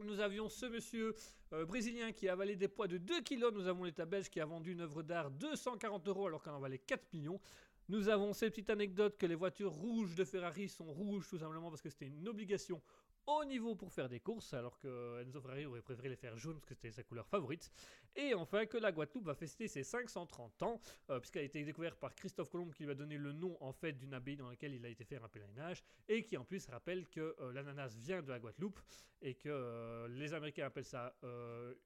nous 0.00 0.20
avions 0.20 0.48
ce 0.48 0.66
monsieur 0.66 1.14
euh, 1.52 1.64
brésilien 1.64 2.12
qui 2.12 2.28
a 2.28 2.32
avalé 2.32 2.56
des 2.56 2.68
poids 2.68 2.88
de 2.88 2.98
2 2.98 3.20
kilos. 3.20 3.52
Nous 3.52 3.66
avons 3.66 3.84
l'État 3.84 4.06
belge 4.06 4.28
qui 4.28 4.40
a 4.40 4.44
vendu 4.44 4.72
une 4.72 4.80
œuvre 4.80 5.02
d'art 5.02 5.30
240 5.30 6.08
euros 6.08 6.26
alors 6.26 6.42
qu'elle 6.42 6.54
en 6.54 6.60
valait 6.60 6.78
4 6.78 7.12
millions. 7.12 7.40
Nous 7.88 8.08
avons 8.08 8.32
cette 8.32 8.50
petite 8.50 8.70
anecdote 8.70 9.16
que 9.18 9.26
les 9.26 9.34
voitures 9.34 9.72
rouges 9.72 10.14
de 10.14 10.24
Ferrari 10.24 10.68
sont 10.68 10.84
rouges 10.84 11.28
tout 11.28 11.38
simplement 11.38 11.68
parce 11.68 11.82
que 11.82 11.90
c'était 11.90 12.06
une 12.06 12.28
obligation 12.28 12.80
au 13.26 13.44
niveau 13.44 13.74
pour 13.74 13.92
faire 13.92 14.08
des 14.08 14.20
courses, 14.20 14.52
alors 14.54 14.78
que 14.78 15.22
Enzo 15.22 15.40
Ferrari 15.40 15.66
aurait 15.66 15.82
préféré 15.82 16.08
les 16.08 16.16
faire 16.16 16.36
jaunes 16.36 16.56
parce 16.56 16.66
que 16.66 16.74
c'était 16.74 16.90
sa 16.90 17.02
couleur 17.02 17.26
favorite. 17.26 17.70
Et 18.16 18.34
enfin 18.34 18.66
que 18.66 18.76
la 18.76 18.92
Guadeloupe 18.92 19.24
va 19.24 19.34
fêter 19.34 19.68
ses 19.68 19.82
530 19.82 20.62
ans, 20.62 20.80
euh, 21.10 21.18
puisqu'elle 21.20 21.42
a 21.42 21.46
été 21.46 21.64
découverte 21.64 21.98
par 21.98 22.14
Christophe 22.14 22.50
Colomb 22.50 22.70
qui 22.70 22.84
lui 22.84 22.90
a 22.90 22.94
donné 22.94 23.16
le 23.16 23.32
nom 23.32 23.56
en 23.60 23.72
fait 23.72 23.92
d'une 23.92 24.12
abbaye 24.12 24.36
dans 24.36 24.48
laquelle 24.48 24.74
il 24.74 24.84
a 24.84 24.88
été 24.88 25.04
faire 25.04 25.24
un 25.24 25.28
pèlerinage, 25.28 25.82
et 26.08 26.24
qui 26.24 26.36
en 26.36 26.44
plus 26.44 26.66
rappelle 26.66 27.08
que 27.08 27.34
euh, 27.40 27.52
l'ananas 27.52 27.94
vient 27.96 28.22
de 28.22 28.30
la 28.30 28.38
Guadeloupe, 28.38 28.80
et 29.22 29.34
que 29.34 29.48
euh, 29.48 30.08
les 30.08 30.34
Américains 30.34 30.66
appellent 30.66 30.84
ça 30.84 31.14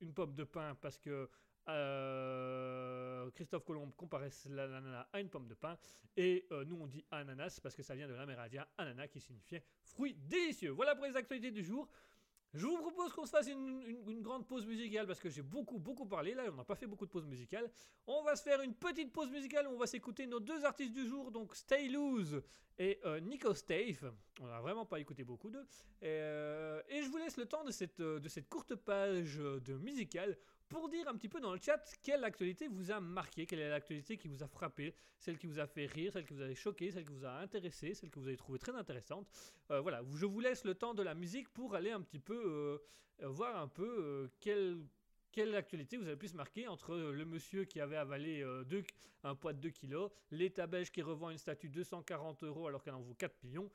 une 0.01 0.15
pomme 0.15 0.35
de 0.35 0.45
pain 0.45 0.75
parce 0.81 0.99
que 0.99 1.29
euh, 1.69 3.31
Christophe 3.33 3.65
Colomb 3.65 3.91
comparait 3.97 4.31
l'ananas 4.51 5.09
à 5.13 5.21
une 5.21 5.29
pomme 5.29 5.49
de 5.49 5.55
pain 5.55 5.77
et 6.17 6.47
euh, 6.53 6.65
nous 6.65 6.77
on 6.81 6.87
dit 6.87 7.05
ananas 7.11 7.59
parce 7.63 7.75
que 7.75 7.83
ça 7.83 7.95
vient 7.95 8.07
de 8.07 8.15
l'amérindien 8.15 8.67
ananas 8.79 9.09
qui 9.09 9.21
signifiait 9.21 9.65
fruit 9.85 10.15
délicieux. 10.15 10.71
Voilà 10.71 10.95
pour 10.95 11.07
les 11.07 11.17
actualités 11.17 11.51
du 11.51 11.65
jour. 11.65 11.89
Je 12.55 12.65
vous 12.65 12.79
propose 12.79 13.13
qu'on 13.13 13.27
se 13.27 13.31
fasse 13.31 13.49
une, 13.49 14.23
grande 14.23 14.47
pause 14.47 14.65
musicale 14.65 15.07
parce 15.07 15.19
que 15.19 15.29
j'ai 15.29 15.43
beaucoup 15.43 15.79
beaucoup 15.79 16.07
parlé 16.07 16.35
là, 16.35 16.45
on 16.51 16.57
n'a 16.57 16.65
pas 16.65 16.77
fait 16.77 16.87
beaucoup 16.87 17.05
de 17.05 17.11
pauses 17.11 17.27
musicales. 17.27 17.69
On 18.07 18.23
va 18.23 18.37
se 18.37 18.43
faire 18.43 18.63
une 18.63 18.75
petite 18.75 19.13
pause 19.13 19.31
musicale 19.31 19.67
où 19.67 19.73
on 19.73 19.79
va 19.79 19.87
s'écouter 19.87 20.27
nos 20.27 20.41
deux 20.41 20.65
artistes 20.65 20.95
du 20.95 21.07
jour, 21.07 21.33
donc 21.33 21.55
Stay 21.55 21.89
Loose 21.89 22.43
et 22.79 23.01
euh, 23.05 23.21
Nico 23.21 23.53
Stave. 23.55 24.13
On 24.41 24.47
n'a 24.47 24.61
vraiment 24.61 24.87
pas 24.87 25.01
écouté 25.01 25.25
beaucoup 25.25 25.51
d'eux. 25.51 25.67
Et, 26.01 26.07
et 26.07 27.03
je 27.03 27.09
vous 27.11 27.19
laisse 27.19 27.37
le 27.37 27.47
temps 27.47 27.65
de 27.65 27.73
cette, 27.73 28.01
de 28.01 28.29
cette 28.29 28.49
courte 28.49 28.77
page 28.77 29.37
de 29.37 29.75
musicale 29.75 30.39
pour 30.69 30.89
dire 30.89 31.09
un 31.09 31.15
petit 31.15 31.29
peu 31.29 31.41
dans 31.41 31.53
le 31.53 31.61
chat 31.61 31.81
quelle 32.03 32.25
actualité 32.25 32.69
vous 32.69 32.91
a 32.91 33.01
marqué, 33.01 33.47
quelle 33.47 33.61
est 33.61 33.69
l'actualité 33.69 34.17
qui 34.17 34.29
vous 34.29 34.43
a 34.43 34.49
frappé, 34.49 34.95
celle 35.19 35.39
qui 35.39 35.47
vous 35.47 35.59
a 35.59 35.67
fait 35.67 35.87
rire, 35.87 36.13
celle 36.13 36.25
qui 36.25 36.35
vous 36.35 36.43
a 36.43 36.55
choqué, 36.55 36.91
celle 36.91 37.05
qui 37.05 37.13
vous 37.13 37.25
a 37.25 37.39
intéressé, 37.39 37.95
celle 37.95 38.11
que 38.11 38.19
vous 38.19 38.27
avez 38.27 38.37
trouvé 38.37 38.59
très 38.59 38.75
intéressante. 38.75 39.27
Euh, 39.71 39.81
voilà, 39.81 40.03
je 40.15 40.27
vous 40.27 40.41
laisse 40.41 40.65
le 40.65 40.75
temps 40.75 40.95
de 40.95 41.03
la 41.03 41.15
musique 41.15 41.49
pour 41.51 41.75
aller 41.75 41.91
un 41.91 42.01
petit 42.01 42.19
peu 42.19 42.35
euh, 42.35 42.79
euh, 43.25 43.29
voir 43.29 43.57
un 43.61 43.69
peu 43.69 44.31
quelle, 44.41 44.79
quelle 45.33 45.55
actualité 45.55 45.97
vous 45.97 46.07
avez 46.07 46.17
pu 46.17 46.29
se 46.29 46.37
marquer 46.37 46.67
entre 46.69 46.97
le 46.97 47.25
monsieur 47.25 47.65
qui 47.65 47.81
avait 47.81 47.97
avalé 47.97 48.43
euh, 48.43 48.65
un 49.25 49.35
poids 49.35 49.53
de 49.53 49.61
2 49.61 49.71
kilos, 49.71 50.11
l'État 50.31 50.67
belge 50.67 50.91
qui 50.91 51.03
revend 51.03 51.31
une 51.31 51.39
statue 51.39 51.69
240 51.69 52.45
euros 52.45 52.67
alors 52.67 52.83
qu'elle 52.83 52.95
en 52.95 53.01
vaut 53.01 53.15
4 53.15 53.43
millions, 53.45 53.71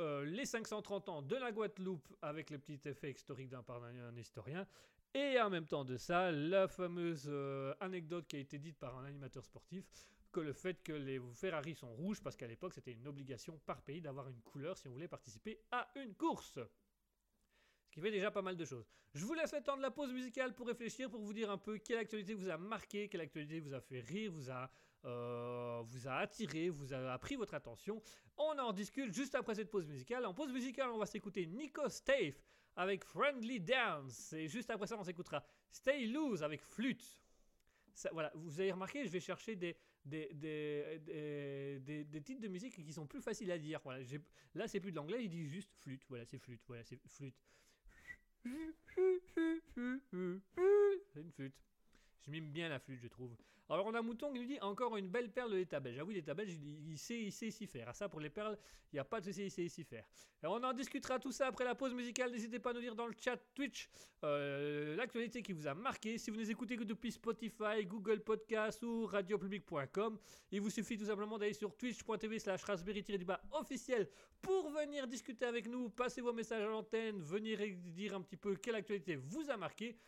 les 0.00 0.46
530 0.46 1.08
ans 1.08 1.22
de 1.22 1.34
la 1.34 1.50
Guadeloupe 1.50 2.06
avec 2.22 2.50
le 2.50 2.58
petit 2.58 2.78
effet 2.88 3.10
historique 3.10 3.48
d'un 3.48 4.16
historien, 4.16 4.64
et 5.14 5.40
en 5.40 5.50
même 5.50 5.66
temps 5.66 5.84
de 5.84 5.96
ça, 5.96 6.30
la 6.30 6.68
fameuse 6.68 7.26
euh, 7.28 7.74
anecdote 7.80 8.26
qui 8.26 8.36
a 8.36 8.38
été 8.38 8.58
dite 8.58 8.78
par 8.78 8.96
un 8.98 9.04
animateur 9.04 9.44
sportif, 9.44 9.84
que 10.32 10.40
le 10.40 10.52
fait 10.52 10.82
que 10.82 10.92
les 10.92 11.20
Ferrari 11.34 11.74
sont 11.74 11.92
rouges, 11.94 12.22
parce 12.22 12.36
qu'à 12.36 12.46
l'époque 12.46 12.74
c'était 12.74 12.92
une 12.92 13.06
obligation 13.06 13.58
par 13.66 13.82
pays 13.82 14.00
d'avoir 14.00 14.28
une 14.28 14.40
couleur 14.42 14.76
si 14.76 14.88
on 14.88 14.92
voulait 14.92 15.08
participer 15.08 15.60
à 15.70 15.88
une 15.96 16.14
course. 16.14 16.58
Ce 17.88 17.90
qui 17.90 18.00
fait 18.00 18.10
déjà 18.10 18.30
pas 18.30 18.42
mal 18.42 18.56
de 18.56 18.64
choses. 18.64 18.86
Je 19.14 19.24
vous 19.24 19.32
laisse 19.32 19.54
le 19.54 19.62
temps 19.62 19.76
de 19.76 19.82
la 19.82 19.90
pause 19.90 20.12
musicale 20.12 20.54
pour 20.54 20.66
réfléchir, 20.66 21.08
pour 21.08 21.20
vous 21.20 21.32
dire 21.32 21.50
un 21.50 21.56
peu 21.56 21.78
quelle 21.78 21.98
actualité 21.98 22.34
vous 22.34 22.50
a 22.50 22.58
marqué, 22.58 23.08
quelle 23.08 23.22
actualité 23.22 23.60
vous 23.60 23.72
a 23.72 23.80
fait 23.80 24.00
rire, 24.00 24.30
vous 24.30 24.50
a, 24.50 24.70
euh, 25.06 25.80
vous 25.84 26.06
a 26.06 26.16
attiré, 26.16 26.68
vous 26.68 26.92
a 26.92 27.12
appris 27.12 27.36
votre 27.36 27.54
attention. 27.54 28.02
On 28.36 28.58
en 28.58 28.72
discute 28.72 29.14
juste 29.14 29.34
après 29.34 29.54
cette 29.54 29.70
pause 29.70 29.86
musicale. 29.86 30.26
En 30.26 30.34
pause 30.34 30.52
musicale, 30.52 30.90
on 30.90 30.98
va 30.98 31.06
s'écouter 31.06 31.46
Nico 31.46 31.88
Stave 31.88 32.34
avec 32.78 33.04
Friendly 33.04 33.58
Dance. 33.60 34.32
Et 34.32 34.46
juste 34.48 34.70
après 34.70 34.86
ça, 34.86 34.96
on 34.96 35.02
s'écoutera 35.02 35.44
Stay 35.70 36.06
Loose 36.06 36.44
avec 36.44 36.62
Flûte. 36.62 37.20
Ça, 37.92 38.08
voilà, 38.12 38.30
vous 38.36 38.60
avez 38.60 38.70
remarqué, 38.70 39.04
je 39.04 39.10
vais 39.10 39.18
chercher 39.18 39.56
des, 39.56 39.76
des, 40.04 40.28
des, 40.32 41.00
des, 41.80 42.04
des- 42.04 42.22
titres 42.22 42.40
de 42.40 42.46
musique 42.46 42.72
qui 42.74 42.92
sont 42.92 43.04
plus 43.08 43.20
faciles 43.20 43.50
à 43.50 43.58
dire. 43.58 43.80
Voilà, 43.82 44.04
là, 44.54 44.68
c'est 44.68 44.78
plus 44.78 44.92
de 44.92 44.96
l'anglais, 44.96 45.24
il 45.24 45.28
dit 45.28 45.48
juste 45.48 45.72
flûte. 45.74 46.04
Voilà, 46.08 46.24
c'est 46.24 46.38
flûte. 46.38 46.62
Voilà, 46.68 46.84
c'est 46.84 46.96
flûte. 47.08 47.34
C'est 51.12 51.20
une 51.20 51.32
flûte. 51.32 51.54
Je 52.20 52.30
mime 52.30 52.50
bien 52.50 52.68
la 52.68 52.78
flûte, 52.78 53.00
je 53.02 53.08
trouve. 53.08 53.34
Alors, 53.70 53.86
on 53.86 53.94
a 53.94 54.00
Mouton 54.00 54.32
qui 54.32 54.38
nous 54.38 54.46
dit 54.46 54.58
encore 54.60 54.96
une 54.96 55.08
belle 55.08 55.30
perle 55.30 55.50
de 55.50 55.56
l'État 55.56 55.78
belge. 55.78 55.98
Ah 56.00 56.04
oui, 56.04 56.14
l'État 56.14 56.32
belge, 56.32 56.52
il, 56.88 56.96
sait, 56.96 57.20
il 57.20 57.32
sait 57.32 57.50
s'y 57.50 57.66
faire. 57.66 57.88
À 57.88 57.92
ça, 57.92 58.08
pour 58.08 58.18
les 58.18 58.30
perles, 58.30 58.56
il 58.90 58.96
n'y 58.96 59.00
a 59.00 59.04
pas 59.04 59.20
de 59.20 59.26
souci, 59.26 59.44
il 59.44 59.50
sait 59.50 59.68
s'y 59.68 59.84
faire. 59.84 60.04
On 60.42 60.62
en 60.62 60.72
discutera 60.72 61.18
tout 61.18 61.32
ça 61.32 61.48
après 61.48 61.64
la 61.64 61.74
pause 61.74 61.92
musicale. 61.92 62.32
N'hésitez 62.32 62.58
pas 62.58 62.70
à 62.70 62.72
nous 62.72 62.80
dire 62.80 62.94
dans 62.94 63.06
le 63.06 63.14
chat 63.22 63.36
Twitch 63.54 63.90
euh, 64.24 64.96
l'actualité 64.96 65.42
qui 65.42 65.52
vous 65.52 65.66
a 65.66 65.74
marqué. 65.74 66.16
Si 66.16 66.30
vous 66.30 66.38
nous 66.38 66.50
écoutez 66.50 66.76
que 66.76 66.84
depuis 66.84 67.12
Spotify, 67.12 67.84
Google 67.84 68.20
Podcast 68.20 68.82
ou 68.82 69.04
radiopublic.com, 69.04 70.18
il 70.50 70.60
vous 70.62 70.70
suffit 70.70 70.96
tout 70.96 71.04
simplement 71.04 71.36
d'aller 71.36 71.52
sur 71.52 71.76
twitch.tv 71.76 72.38
slash 72.38 72.64
raspberry-du-bas 72.64 73.42
officiel 73.52 74.08
pour 74.40 74.70
venir 74.70 75.06
discuter 75.06 75.44
avec 75.44 75.68
nous, 75.68 75.90
passer 75.90 76.22
vos 76.22 76.32
messages 76.32 76.62
à 76.62 76.68
l'antenne, 76.68 77.20
venir 77.20 77.58
dire 77.92 78.14
un 78.14 78.22
petit 78.22 78.36
peu 78.38 78.56
quelle 78.56 78.76
actualité 78.76 79.16
vous 79.16 79.50
a 79.50 79.58
marqué. 79.58 79.98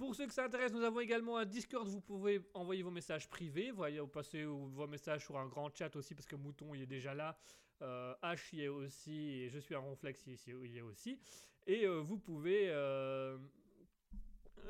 Pour 0.00 0.14
ceux 0.14 0.26
que 0.26 0.32
ça 0.32 0.46
intéresse, 0.46 0.72
nous 0.72 0.82
avons 0.82 1.00
également 1.00 1.36
un 1.36 1.44
Discord. 1.44 1.86
Vous 1.86 2.00
pouvez 2.00 2.40
envoyer 2.54 2.82
vos 2.82 2.90
messages 2.90 3.28
privés, 3.28 3.70
voyez, 3.70 4.00
passer 4.06 4.44
vos 4.44 4.86
messages 4.86 5.26
sur 5.26 5.36
un 5.36 5.46
grand 5.46 5.68
chat 5.76 5.94
aussi, 5.94 6.14
parce 6.14 6.24
que 6.24 6.36
Mouton 6.36 6.74
il 6.74 6.80
est 6.80 6.86
déjà 6.86 7.12
là. 7.12 7.36
Euh, 7.82 8.14
H 8.22 8.56
y 8.56 8.62
est 8.62 8.68
aussi, 8.68 9.42
et 9.42 9.50
je 9.50 9.58
suis 9.58 9.74
un 9.74 9.78
ronflex 9.80 10.26
il 10.26 10.78
est 10.78 10.80
aussi. 10.80 11.18
Et 11.66 11.84
euh, 11.84 12.00
vous 12.00 12.16
pouvez, 12.16 12.70
euh, 12.70 13.36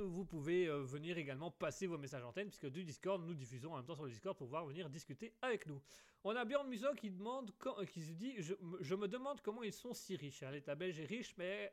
vous 0.00 0.24
pouvez 0.24 0.66
euh, 0.66 0.82
venir 0.82 1.16
également 1.16 1.52
passer 1.52 1.86
vos 1.86 1.96
messages 1.96 2.24
antenne, 2.24 2.48
puisque 2.48 2.66
du 2.68 2.82
Discord, 2.82 3.22
nous 3.24 3.34
diffusons 3.34 3.72
en 3.72 3.76
même 3.76 3.86
temps 3.86 3.94
sur 3.94 4.06
le 4.06 4.10
Discord 4.10 4.36
pour 4.36 4.48
pouvoir 4.48 4.66
venir 4.66 4.90
discuter 4.90 5.32
avec 5.42 5.64
nous. 5.68 5.80
On 6.24 6.34
a 6.34 6.44
Bjorn 6.44 6.68
Musso 6.68 6.92
qui 6.96 7.08
demande, 7.08 7.52
quand- 7.56 7.84
qui 7.86 8.02
se 8.02 8.14
dit, 8.14 8.34
je, 8.42 8.54
me- 8.60 8.82
je 8.82 8.96
me 8.96 9.06
demande 9.06 9.40
comment 9.42 9.62
ils 9.62 9.72
sont 9.72 9.94
si 9.94 10.16
riches. 10.16 10.42
hein. 10.42 10.50
L'État 10.50 10.74
belge 10.74 10.98
est 10.98 11.04
riche, 11.06 11.36
mais 11.38 11.72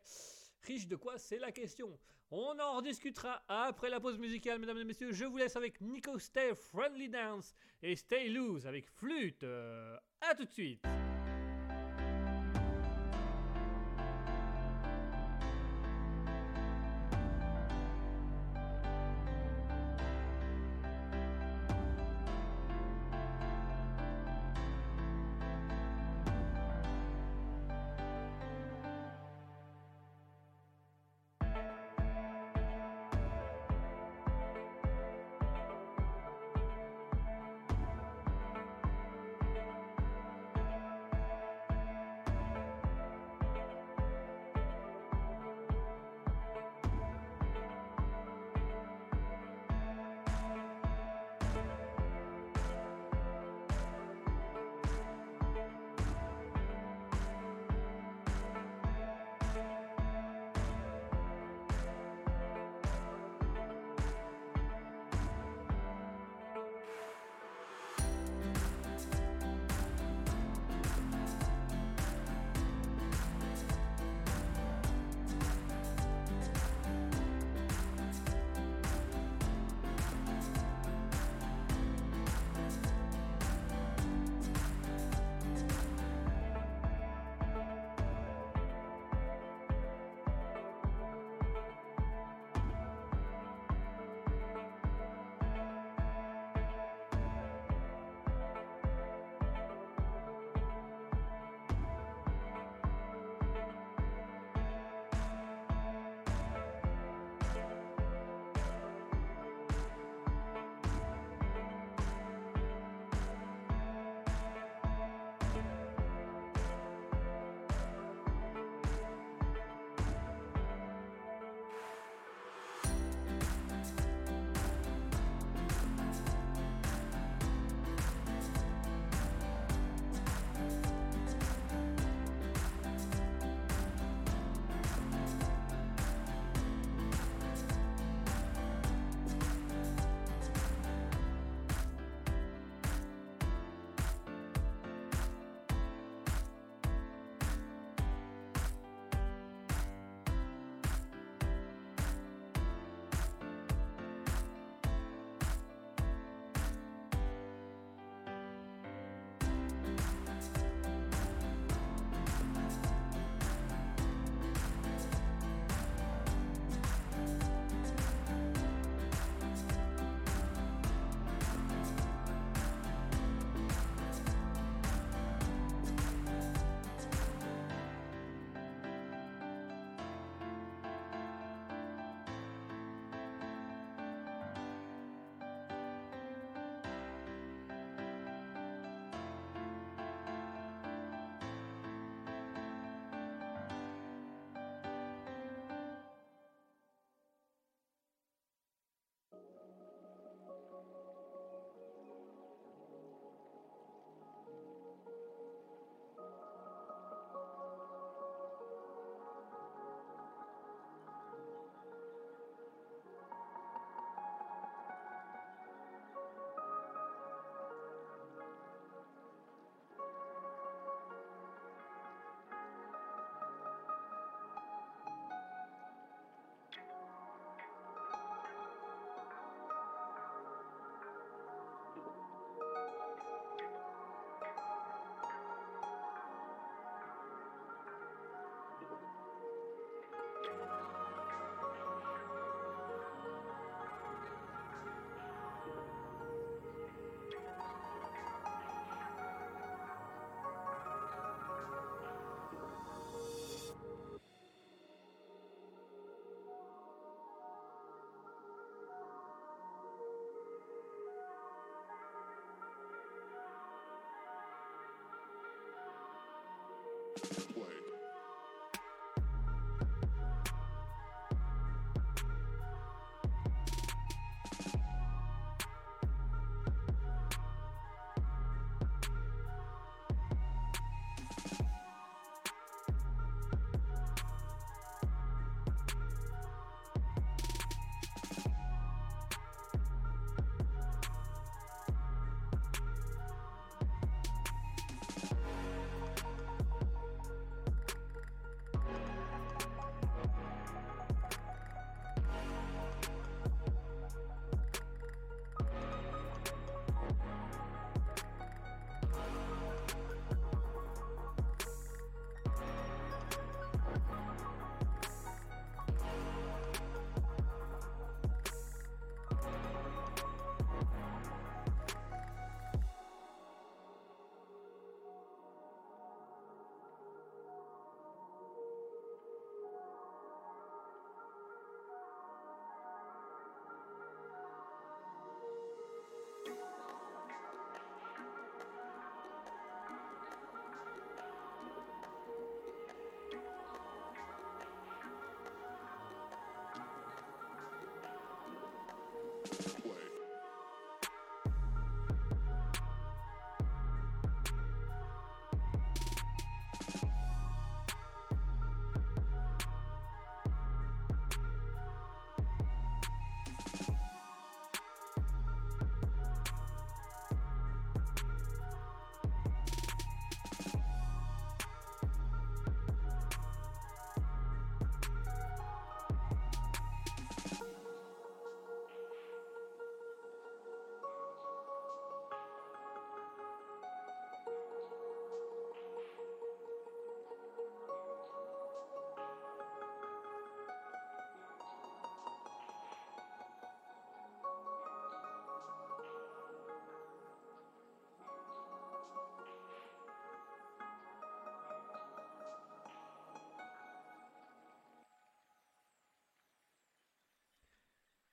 riche 0.61 0.87
de 0.87 0.95
quoi? 0.95 1.17
C'est 1.17 1.39
la 1.39 1.51
question. 1.51 1.97
On 2.29 2.59
en 2.59 2.75
rediscutera 2.75 3.41
après 3.47 3.89
la 3.89 4.01
pause 4.01 4.17
musicale, 4.17 4.59
mesdames 4.59 4.79
et 4.79 4.83
messieurs. 4.83 5.13
Je 5.13 5.23
vous 5.23 5.37
laisse 5.37 5.55
avec 5.55 5.79
Nico 5.79 6.19
Stay 6.19 6.53
Friendly 6.55 7.07
Dance 7.07 7.55
et 7.81 7.95
Stay 7.95 8.27
Loose 8.27 8.67
avec 8.67 8.89
Flûte. 8.89 9.43
Euh, 9.43 9.95
à 10.19 10.35
tout 10.35 10.43
de 10.43 10.51
suite. 10.51 10.83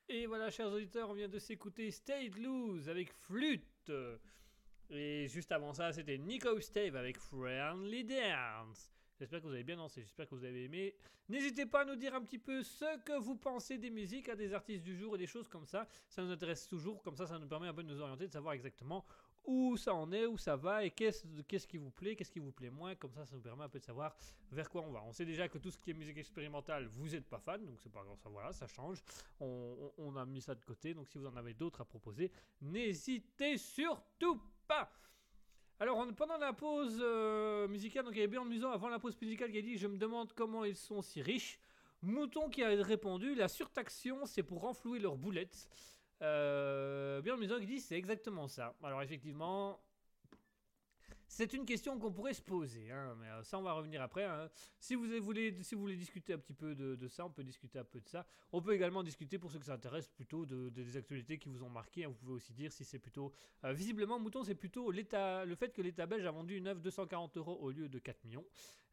Et 0.07 0.27
voilà, 0.27 0.51
chers 0.51 0.71
auditeurs, 0.71 1.09
on 1.09 1.13
vient 1.13 1.27
de 1.27 1.39
s'écouter 1.39 1.89
State 1.89 2.37
Loose 2.37 2.89
avec 2.89 3.11
flûte. 3.11 3.91
Et 4.91 5.27
juste 5.27 5.51
avant 5.51 5.73
ça, 5.73 5.91
c'était 5.93 6.19
Nico 6.19 6.61
Stave 6.61 6.95
avec 6.95 7.17
Friendly 7.17 8.03
Dance. 8.03 8.91
J'espère 9.17 9.41
que 9.41 9.47
vous 9.47 9.53
avez 9.53 9.63
bien 9.63 9.77
dansé, 9.77 10.01
j'espère 10.01 10.27
que 10.27 10.35
vous 10.35 10.43
avez 10.43 10.65
aimé. 10.65 10.93
N'hésitez 11.27 11.65
pas 11.65 11.81
à 11.81 11.85
nous 11.85 11.95
dire 11.95 12.13
un 12.13 12.21
petit 12.21 12.37
peu 12.37 12.61
ce 12.61 12.99
que 12.99 13.17
vous 13.17 13.35
pensez 13.35 13.79
des 13.79 13.89
musiques, 13.89 14.29
à 14.29 14.35
des 14.35 14.53
artistes 14.53 14.83
du 14.83 14.95
jour 14.95 15.15
et 15.15 15.17
des 15.17 15.25
choses 15.25 15.47
comme 15.47 15.65
ça. 15.65 15.87
Ça 16.07 16.21
nous 16.21 16.29
intéresse 16.29 16.67
toujours, 16.67 17.01
comme 17.01 17.15
ça, 17.15 17.25
ça 17.25 17.39
nous 17.39 17.47
permet 17.47 17.67
un 17.67 17.73
peu 17.73 17.81
de 17.81 17.87
nous 17.87 17.99
orienter, 17.99 18.27
de 18.27 18.31
savoir 18.33 18.53
exactement 18.53 19.05
où 19.45 19.77
ça 19.77 19.93
en 19.93 20.11
est, 20.11 20.25
où 20.25 20.37
ça 20.37 20.55
va 20.55 20.83
et 20.83 20.91
qu'est-ce 20.91 21.67
qui 21.67 21.77
vous 21.77 21.91
plaît, 21.91 22.15
qu'est-ce 22.15 22.31
qui 22.31 22.39
vous 22.39 22.51
plaît 22.51 22.69
moins. 22.69 22.95
Comme 22.95 23.13
ça, 23.13 23.25
ça 23.25 23.35
nous 23.35 23.41
permet 23.41 23.63
un 23.63 23.69
peu 23.69 23.79
de 23.79 23.83
savoir 23.83 24.15
vers 24.51 24.69
quoi 24.69 24.81
on 24.81 24.91
va. 24.91 25.03
On 25.03 25.11
sait 25.11 25.25
déjà 25.25 25.47
que 25.47 25.57
tout 25.57 25.71
ce 25.71 25.77
qui 25.77 25.91
est 25.91 25.93
musique 25.93 26.17
expérimentale, 26.17 26.87
vous 26.87 27.09
n'êtes 27.09 27.27
pas 27.27 27.39
fan, 27.39 27.65
donc 27.65 27.79
c'est 27.79 27.91
pas 27.91 28.03
grave, 28.03 28.53
ça 28.53 28.67
change. 28.67 29.03
On, 29.39 30.15
a 30.15 30.25
mis 30.25 30.41
ça 30.41 30.55
de 30.55 30.63
côté, 30.63 30.93
donc 30.93 31.07
si 31.07 31.17
vous 31.17 31.25
en 31.25 31.35
avez 31.35 31.53
d'autres 31.53 31.81
à 31.81 31.85
proposer, 31.85 32.31
n'hésitez 32.61 33.57
surtout 33.57 34.41
pas. 34.67 34.89
Alors, 35.79 36.07
pendant 36.15 36.37
la 36.37 36.53
pause 36.53 36.99
euh, 37.01 37.67
musicale, 37.67 38.05
donc 38.05 38.13
il 38.15 38.19
y 38.19 38.21
avait 38.21 38.29
Björn 38.29 38.47
Muson 38.47 38.71
avant 38.71 38.87
la 38.87 38.97
pause 38.97 39.19
musicale 39.21 39.51
qui 39.51 39.57
a 39.57 39.61
dit 39.61 39.77
Je 39.77 39.87
me 39.87 39.97
demande 39.97 40.31
comment 40.33 40.63
ils 40.63 40.75
sont 40.75 41.01
si 41.01 41.21
riches. 41.21 41.59
Mouton 42.01 42.49
qui 42.49 42.63
a 42.63 42.69
répondu 42.81 43.35
La 43.35 43.49
surtaxation, 43.49 44.25
c'est 44.25 44.43
pour 44.43 44.61
renflouer 44.61 44.99
leurs 44.99 45.17
boulettes. 45.17 45.69
Euh, 46.21 47.21
Björn 47.21 47.39
Muson 47.39 47.59
qui 47.59 47.65
dit 47.65 47.79
C'est 47.79 47.95
exactement 47.97 48.47
ça. 48.47 48.75
Alors, 48.83 49.01
effectivement. 49.01 49.79
C'est 51.27 51.53
une 51.53 51.65
question 51.65 51.97
qu'on 51.99 52.11
pourrait 52.13 52.35
se 52.35 52.41
poser, 52.41 52.91
hein, 52.91 53.15
mais 53.19 53.27
euh, 53.27 53.43
ça 53.43 53.57
on 53.57 53.63
va 53.63 53.73
revenir 53.73 53.99
après. 54.01 54.23
hein. 54.23 54.47
Si, 54.79 54.93
vous 54.93 55.05
voulez, 55.21 55.51
si 55.63 55.73
vous 55.73 55.81
voulez 55.81 55.95
discuter 55.95 56.33
un 56.33 56.37
petit 56.37 56.53
peu 56.53 56.75
de, 56.75 57.07
ça, 57.07 57.25
on 57.25 57.31
peut 57.31 57.43
discuter 57.43 57.79
un 57.79 57.83
peu 57.83 57.99
de 57.99 58.07
ça. 58.07 58.25
On 58.51 58.61
peut 58.61 58.73
également 58.73 59.01
discuter, 59.03 59.39
pour 59.39 59.51
ceux 59.51 59.57
que 59.59 59.65
ça 59.65 59.73
intéresse, 59.73 60.07
plutôt 60.07 60.45
de, 60.45 60.69
de- 60.69 60.83
des 60.83 60.97
actualités 60.97 61.39
qui 61.39 61.49
vous 61.49 61.63
ont 61.63 61.69
marqué. 61.69 62.05
hein. 62.05 62.09
Vous 62.09 62.13
pouvez 62.13 62.33
aussi 62.33 62.53
dire 62.53 62.71
si 62.71 62.85
c'est 62.85 62.99
plutôt 62.99 63.33
euh, 63.63 63.73
visiblement, 63.73 64.19
Mouton, 64.19 64.43
c'est 64.43 64.55
plutôt 64.55 64.91
le 64.91 65.55
fait 65.55 65.73
que 65.73 65.81
l'État 65.81 66.05
belge 66.05 66.25
a 66.25 66.31
vendu 66.31 66.55
une 66.57 66.67
œuvre 66.67 66.79
240 66.79 67.35
euros 67.37 67.57
au 67.59 67.71
lieu 67.71 67.89
de 67.89 67.99
4 67.99 68.23
millions. 68.23 68.45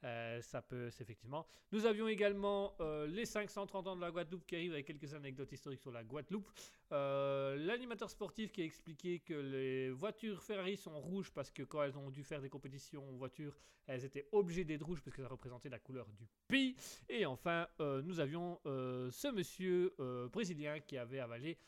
Euh, 0.04 0.40
ça 0.42 0.62
peut, 0.62 0.88
effectivement. 0.88 1.46
Nous 1.70 1.86
avions 1.86 2.08
également 2.08 2.74
euh, 2.80 3.06
les 3.06 3.24
530 3.24 3.86
ans 3.86 3.96
de 3.96 4.00
la 4.00 4.10
Guadeloupe 4.10 4.44
qui 4.46 4.56
arrivent 4.56 4.72
avec 4.72 4.86
quelques 4.86 5.14
anecdotes 5.14 5.52
historiques 5.52 5.80
sur 5.80 5.92
la 5.92 6.02
Guadeloupe. 6.02 6.50
Euh, 6.90 7.56
L'animateur 7.56 8.10
sportif 8.10 8.50
qui 8.50 8.62
a 8.62 8.64
expliqué 8.64 9.20
que 9.20 9.34
les 9.34 9.90
voitures 9.90 10.42
Ferrari 10.42 10.76
sont 10.76 10.98
rouges 11.00 11.30
parce 11.30 11.50
que 11.50 11.62
quand 11.62 11.82
elles 11.82 11.96
ont 11.96 12.10
dû 12.10 12.24
faire 12.24 12.40
des 12.40 12.48
compétitions 12.48 13.08
en 13.08 13.12
voiture, 13.12 13.56
elles 13.86 14.04
étaient 14.04 14.28
obligées 14.32 14.64
d'être 14.64 14.84
rouges 14.84 15.02
parce 15.02 15.14
que 15.14 15.22
ça 15.22 15.28
représentait 15.28 15.68
la 15.68 15.78
couleur 15.78 16.08
du 16.08 16.26
pays. 16.48 16.74
Et 17.08 17.24
enfin, 17.24 17.68
euh, 17.80 18.02
nous 18.02 18.18
avions 18.18 18.60
ce 18.64 19.32
monsieur 19.32 19.94
brésilien 20.32 20.80
qui 20.80 20.98
avait 20.98 21.20
avalé 21.20 21.58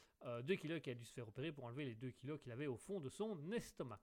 2 0.42 0.54
kilos 0.56 0.80
qui 0.80 0.90
a 0.90 0.94
dû 0.94 1.04
se 1.04 1.12
faire 1.12 1.28
opérer 1.28 1.52
pour 1.52 1.64
enlever 1.64 1.84
les 1.84 1.94
2 1.94 2.10
kilos 2.10 2.40
qu'il 2.40 2.50
avait 2.50 2.66
au 2.66 2.76
fond 2.76 3.00
de 3.00 3.08
son 3.08 3.38
estomac. 3.52 4.00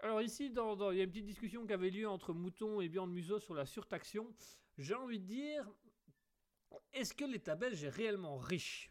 Alors 0.00 0.20
ici, 0.20 0.50
dans- 0.50 0.90
il 0.90 0.98
y 0.98 1.00
a 1.00 1.04
une 1.04 1.10
petite 1.10 1.24
discussion 1.24 1.66
qui 1.66 1.72
avait 1.72 1.90
lieu 1.90 2.08
entre 2.08 2.32
Mouton 2.34 2.80
et 2.80 2.88
Björn 2.88 3.10
Museau 3.10 3.38
sur 3.38 3.54
la 3.54 3.64
surtaxation. 3.64 4.32
J'ai 4.76 4.94
envie 4.94 5.18
de 5.18 5.24
dire, 5.24 5.70
est-ce 6.92 7.14
que 7.14 7.24
l'État 7.24 7.56
belge 7.56 7.82
est 7.82 7.88
réellement 7.88 8.36
riche? 8.36 8.90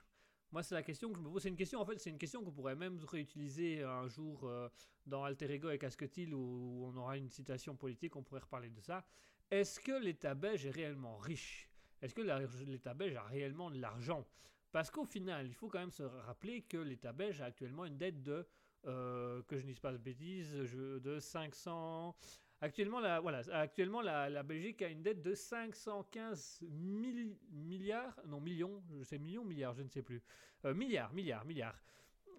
Moi, 0.51 0.63
c'est 0.63 0.73
la 0.73 0.83
question 0.83 1.11
que 1.11 1.17
je 1.17 1.23
me 1.23 1.29
pose. 1.29 1.43
C'est 1.43 1.49
une 1.49 1.55
question, 1.55 1.79
en 1.79 1.85
fait, 1.85 1.99
c'est 1.99 2.09
une 2.09 2.17
question 2.17 2.43
qu'on 2.43 2.51
pourrait 2.51 2.75
même 2.75 2.97
réutiliser 3.05 3.83
un 3.83 4.07
jour 4.07 4.45
euh, 4.45 4.69
dans 5.05 5.23
Alter 5.23 5.51
Ego 5.51 5.69
et 5.69 5.77
Casquetil 5.77 6.33
où 6.33 6.85
on 6.85 6.95
aura 6.97 7.17
une 7.17 7.29
citation 7.29 7.75
politique, 7.75 8.15
on 8.15 8.23
pourrait 8.23 8.41
reparler 8.41 8.69
de 8.69 8.79
ça. 8.79 9.05
Est-ce 9.51 9.79
que 9.79 9.91
l'État 9.91 10.33
belge 10.33 10.65
est 10.65 10.71
réellement 10.71 11.17
riche? 11.17 11.69
Est-ce 12.01 12.15
que 12.15 12.21
l'État 12.63 12.93
belge 12.93 13.15
a 13.15 13.23
réellement 13.23 13.69
de 13.69 13.79
l'argent? 13.79 14.25
Parce 14.71 14.89
qu'au 14.89 15.05
final, 15.05 15.47
il 15.47 15.53
faut 15.53 15.69
quand 15.69 15.79
même 15.79 15.91
se 15.91 16.03
rappeler 16.03 16.63
que 16.63 16.77
l'État 16.77 17.13
belge 17.13 17.41
a 17.41 17.45
actuellement 17.45 17.85
une 17.85 17.97
dette 17.97 18.23
de 18.23 18.47
euh, 18.85 19.41
que 19.43 19.57
je 19.57 19.63
ne 19.63 19.67
dise 19.67 19.79
pas 19.79 19.91
de 19.91 19.97
bêtises, 19.97 20.53
de 20.53 21.19
500. 21.19 22.15
Actuellement, 22.61 22.99
la, 22.99 23.19
voilà, 23.19 23.41
actuellement 23.51 24.01
la, 24.01 24.43
Belgique 24.43 24.81
a 24.81 24.87
une 24.87 25.01
dette 25.03 25.21
de 25.21 25.33
515 25.35 26.61
mille- 26.69 27.35
milliards, 27.51 28.15
non 28.27 28.39
millions, 28.39 28.81
je 28.97 29.03
sais 29.03 29.17
millions, 29.19 29.43
milliards, 29.43 29.73
je 29.73 29.83
ne 29.83 29.89
sais 29.89 30.01
plus, 30.01 30.21
Euh, 30.63 30.73
milliards, 30.73 31.13
milliards, 31.13 31.45
milliards. 31.45 31.79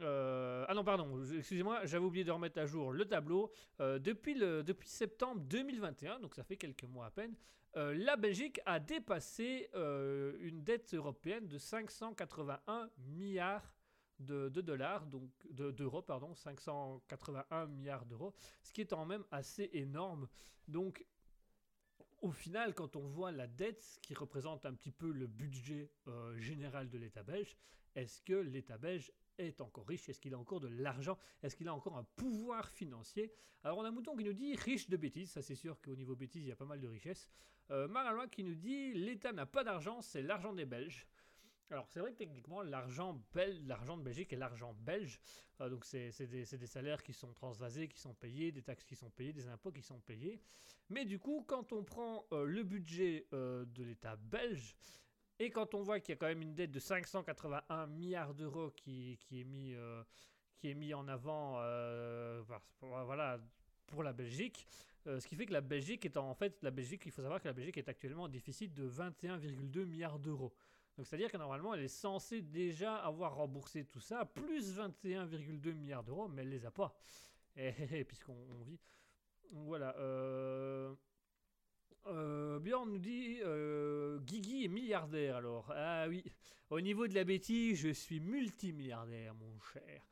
Euh, 0.00 0.64
ah 0.68 0.74
non, 0.74 0.84
pardon, 0.84 1.22
excusez-moi, 1.24 1.84
j'avais 1.86 2.04
oublié 2.04 2.24
de 2.24 2.30
remettre 2.32 2.58
à 2.58 2.66
jour 2.66 2.92
le 2.92 3.04
tableau. 3.06 3.50
Depuis, 3.78 4.36
septembre 4.84 5.40
2021, 5.42 6.20
donc 6.20 6.34
ça 6.34 6.44
fait 6.44 6.56
quelques 6.56 6.84
mois 6.84 7.06
à 7.06 7.10
peine, 7.10 7.34
la 7.74 8.16
Belgique 8.16 8.60
a 8.66 8.78
dépassé 8.80 9.68
une 9.74 10.62
dette 10.64 10.92
européenne 10.94 11.46
de 11.46 11.58
581 11.58 12.90
milliards 12.98 13.75
de, 14.18 14.48
de 14.48 14.60
dollars, 14.60 15.06
donc 15.06 15.30
de- 15.50 15.70
d'euros, 15.70 16.02
pardon, 16.02 16.34
581 16.34 17.66
milliards 17.66 18.06
d'euros, 18.06 18.34
ce 18.62 18.72
qui 18.72 18.82
est 18.82 18.86
quand 18.86 19.06
même 19.06 19.24
assez 19.30 19.70
énorme. 19.72 20.28
Donc, 20.68 21.04
au 22.22 22.30
final, 22.30 22.74
quand 22.74 22.96
on 22.96 23.06
voit 23.06 23.30
la 23.30 23.46
dette, 23.46 23.98
qui 24.02 24.14
représente 24.14 24.64
un 24.66 24.74
petit 24.74 24.90
peu 24.90 25.10
le 25.10 25.26
budget 25.26 25.90
euh, 26.08 26.36
général 26.38 26.88
de 26.88 26.98
l'État 26.98 27.22
belge, 27.22 27.56
est-ce 27.94 28.20
que 28.22 28.34
l'État 28.34 28.78
belge 28.78 29.12
est 29.38 29.60
encore 29.60 29.86
riche? 29.86 30.08
Est-ce 30.08 30.18
qu'il 30.20 30.34
a 30.34 30.38
encore 30.38 30.60
de 30.60 30.68
l'argent? 30.68 31.18
Est-ce 31.42 31.56
qu'il 31.56 31.68
a 31.68 31.74
encore 31.74 31.96
un 31.96 32.04
pouvoir 32.16 32.68
financier? 32.70 33.32
Alors, 33.62 33.78
on 33.78 33.84
a 33.84 33.90
Mouton 33.90 34.16
qui 34.16 34.24
nous 34.24 34.32
dit 34.32 34.54
riche 34.56 34.88
de 34.88 34.96
bêtises, 34.96 35.30
ça 35.30 35.42
c'est 35.42 35.54
sûr 35.54 35.80
qu'au 35.82 35.94
niveau 35.94 36.14
bêtises, 36.16 36.42
il 36.44 36.48
y 36.48 36.52
a 36.52 36.56
pas 36.56 36.64
mal 36.64 36.80
de 36.80 36.88
richesses. 36.88 37.28
Euh, 37.70 37.88
Maralois 37.88 38.28
qui 38.28 38.44
nous 38.44 38.54
dit 38.54 38.92
l'État 38.94 39.32
n'a 39.32 39.44
pas 39.46 39.64
d'argent, 39.64 40.00
c'est 40.02 40.22
l'argent 40.22 40.52
des 40.54 40.64
Belges. 40.66 41.06
Alors, 41.70 41.86
c'est 41.88 41.98
vrai 41.98 42.12
que 42.12 42.18
techniquement, 42.18 42.62
l'argent 42.62 43.14
de 43.14 44.02
Belgique 44.02 44.32
est 44.32 44.36
l'argent 44.36 44.74
belge. 44.80 45.20
Euh, 45.60 45.68
donc, 45.68 45.84
c'est 45.84 46.12
des, 46.26 46.44
des 46.44 46.66
salaires 46.66 47.02
qui 47.02 47.12
sont 47.12 47.32
transvasés, 47.32 47.88
qui 47.88 47.98
sont 47.98 48.14
payés, 48.14 48.52
des 48.52 48.62
taxes 48.62 48.84
qui 48.84 48.94
sont 48.94 49.10
payées, 49.10 49.32
des 49.32 49.48
impôts 49.48 49.72
qui 49.72 49.82
sont 49.82 49.98
payés. 49.98 50.40
Mais 50.90 51.04
du 51.04 51.18
coup, 51.18 51.44
quand 51.46 51.72
on 51.72 51.82
prend 51.82 52.24
euh, 52.32 52.44
le 52.44 52.62
budget 52.62 53.26
euh, 53.32 53.64
de 53.64 53.82
l'État 53.82 54.14
belge, 54.16 54.76
et 55.40 55.50
quand 55.50 55.74
on 55.74 55.82
voit 55.82 55.98
qu'il 55.98 56.12
y 56.12 56.16
a 56.16 56.16
quand 56.16 56.28
même 56.28 56.42
une 56.42 56.54
dette 56.54 56.70
de 56.70 56.78
581 56.78 57.88
milliards 57.88 58.32
d'euros 58.32 58.70
qui, 58.70 59.18
qui, 59.20 59.40
est 59.40 59.44
mis, 59.44 59.74
qui 60.56 60.70
est 60.70 60.74
mis 60.74 60.94
en 60.94 61.08
avant 61.08 61.60
voilà, 62.80 63.38
pour 63.86 64.02
la 64.02 64.14
Belgique, 64.14 64.66
ce 65.04 65.26
qui 65.26 65.36
fait 65.36 65.44
que 65.44 65.52
la 65.52 65.60
Belgique 65.60 66.06
est 66.06 66.16
en, 66.16 66.30
en 66.30 66.34
fait, 66.34 66.56
la 66.62 66.70
Belgique, 66.70 67.02
il 67.04 67.12
faut 67.12 67.20
savoir 67.20 67.42
que 67.42 67.48
la 67.48 67.52
Belgique 67.52 67.76
est 67.76 67.88
actuellement 67.90 68.22
en 68.22 68.28
déficit 68.28 68.72
de 68.72 68.88
21,2 68.88 69.84
milliards 69.84 70.18
d'euros. 70.18 70.54
Donc 70.96 71.06
c'est-à-dire 71.06 71.30
que 71.30 71.36
normalement, 71.36 71.74
elle 71.74 71.82
est 71.82 71.88
censée 71.88 72.40
déjà 72.40 72.96
avoir 72.96 73.34
remboursé 73.34 73.84
tout 73.84 74.00
ça, 74.00 74.24
plus 74.24 74.78
21,2 74.78 75.72
milliards 75.72 76.02
d'euros, 76.02 76.28
mais 76.28 76.42
elle 76.42 76.48
les 76.48 76.64
a 76.64 76.70
pas. 76.70 76.96
Et, 77.56 78.04
puisqu'on 78.08 78.32
on 78.32 78.62
vit. 78.62 78.80
Voilà. 79.50 79.94
Euh, 79.98 80.94
euh, 82.06 82.58
Bjorn 82.60 82.88
nous 82.88 82.98
dit 82.98 83.40
euh, 83.42 84.20
Guigui 84.20 84.64
est 84.64 84.68
milliardaire 84.68 85.36
alors. 85.36 85.70
Ah 85.74 86.06
oui, 86.08 86.24
au 86.70 86.80
niveau 86.80 87.06
de 87.06 87.14
la 87.14 87.24
bêtise, 87.24 87.78
je 87.78 87.90
suis 87.90 88.20
multimilliardaire, 88.20 89.34
mon 89.34 89.58
cher. 89.60 90.02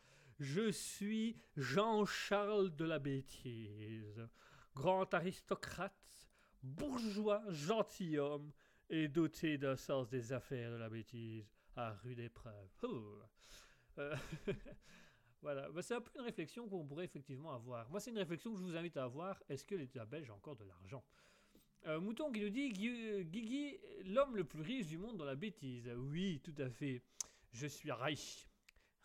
Je 0.41 0.71
suis 0.71 1.37
Jean-Charles 1.57 2.75
de 2.75 2.85
la 2.85 2.99
bêtise, 2.99 4.29
grand 4.75 5.15
aristocrate, 5.15 6.29
bourgeois, 6.63 7.43
gentilhomme 7.49 8.53
et 8.95 9.09
doté 9.09 9.59
d'un 9.59 9.75
sens 9.75 10.09
des 10.09 10.33
affaires 10.33 10.71
de 10.71 10.77
la 10.77 10.89
bêtise 10.89 11.45
à 11.75 11.95
rude 11.95 12.21
épreuve. 12.21 12.69
Euh, 13.99 14.17
voilà, 15.43 15.69
Bah, 15.71 15.83
c'est 15.83 15.95
un 15.95 16.01
peu 16.01 16.13
une 16.15 16.25
réflexion 16.25 16.69
qu'on 16.69 16.87
pourrait 16.87 17.05
effectivement 17.05 17.53
avoir. 17.53 17.91
Moi, 17.91 17.99
c'est 17.99 18.13
une 18.13 18.19
réflexion 18.19 18.53
que 18.53 18.59
je 18.59 18.63
vous 18.63 18.77
invite 18.77 18.97
à 18.97 19.05
avoir. 19.05 19.43
Est-ce 19.49 19.65
que 19.65 19.75
l'État 19.75 20.05
belge 20.05 20.31
a 20.31 20.35
encore 20.35 20.55
de 20.55 20.65
l'argent? 20.65 21.05
Euh, 21.87 22.01
Mouton 22.01 22.31
qui 22.31 22.41
nous 22.41 22.51
dit 22.51 22.71
Gui- 22.71 23.25
Guigui, 23.25 23.79
l'homme 24.05 24.37
le 24.37 24.45
plus 24.45 24.63
riche 24.63 24.87
du 24.87 24.97
monde 24.97 25.17
dans 25.17 25.25
la 25.25 25.35
bêtise. 25.35 25.91
Oui, 25.97 26.41
tout 26.45 26.55
à 26.59 26.71
fait. 26.71 27.03
Je 27.53 27.67
suis 27.67 27.91
riche. 27.91 28.47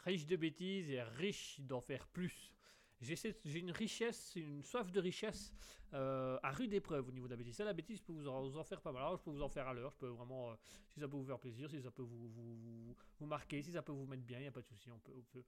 Riche 0.06 0.28
de 0.28 0.36
bêtises 0.36 0.90
et 0.91 1.02
riche 1.02 1.60
d'en 1.61 1.82
faire 1.82 2.07
plus. 2.07 2.53
J'ai 3.02 3.60
une 3.60 3.72
richesse, 3.72 4.36
une 4.36 4.64
soif 4.64 4.92
de 4.92 5.00
richesse 5.00 5.54
euh, 5.94 6.38
à 6.44 6.52
rude 6.52 6.74
épreuve 6.74 7.08
au 7.08 7.12
niveau 7.12 7.28
de 7.28 7.32
la 7.32 7.38
bêtise. 7.38 7.56
Ça, 7.56 7.64
la 7.64 7.74
bêtise, 7.74 7.98
je 8.00 8.04
peux 8.04 8.14
vous 8.14 8.28
en, 8.28 8.64
faire 8.64 8.82
pas 8.82 8.92
mal. 8.92 9.04
Alors, 9.04 9.18
je 9.18 9.24
peux 9.24 9.32
vous 9.32 9.42
en 9.42 9.50
faire 9.50 9.68
à 9.68 9.74
l'heure. 9.74 9.92
Je 9.92 9.98
peux 9.98 10.08
vraiment, 10.08 10.52
euh, 10.52 10.56
si 10.90 11.00
ça 11.00 11.08
peut 11.08 11.16
vous 11.16 11.26
faire 11.26 11.40
plaisir, 11.40 11.70
si 11.70 11.82
ça 11.82 11.92
peut 11.92 12.02
vous, 12.02 12.28
vous, 12.30 12.96
vous- 13.20 13.26
marquer, 13.26 13.62
si 13.64 13.72
ça 13.72 13.82
peut 13.82 13.92
vous 13.94 14.06
mettre 14.06 14.24
bien, 14.24 14.40
il 14.40 14.44
n'y 14.44 14.48
a 14.48 14.52
pas 14.52 14.62
de 14.62 14.68
souci. 14.68 14.90
On 14.92 15.00
peut, 15.00 15.14
on 15.16 15.24
peut. 15.32 15.44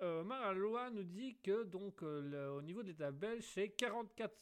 Euh, 0.00 0.90
nous 0.90 1.02
dit 1.04 1.36
que 1.42 1.64
donc 1.64 2.02
au 2.02 2.62
niveau 2.62 2.82
de 2.82 2.88
l'État 2.88 3.12
belge, 3.12 3.44
c'est 3.44 3.68
44, 3.68 4.34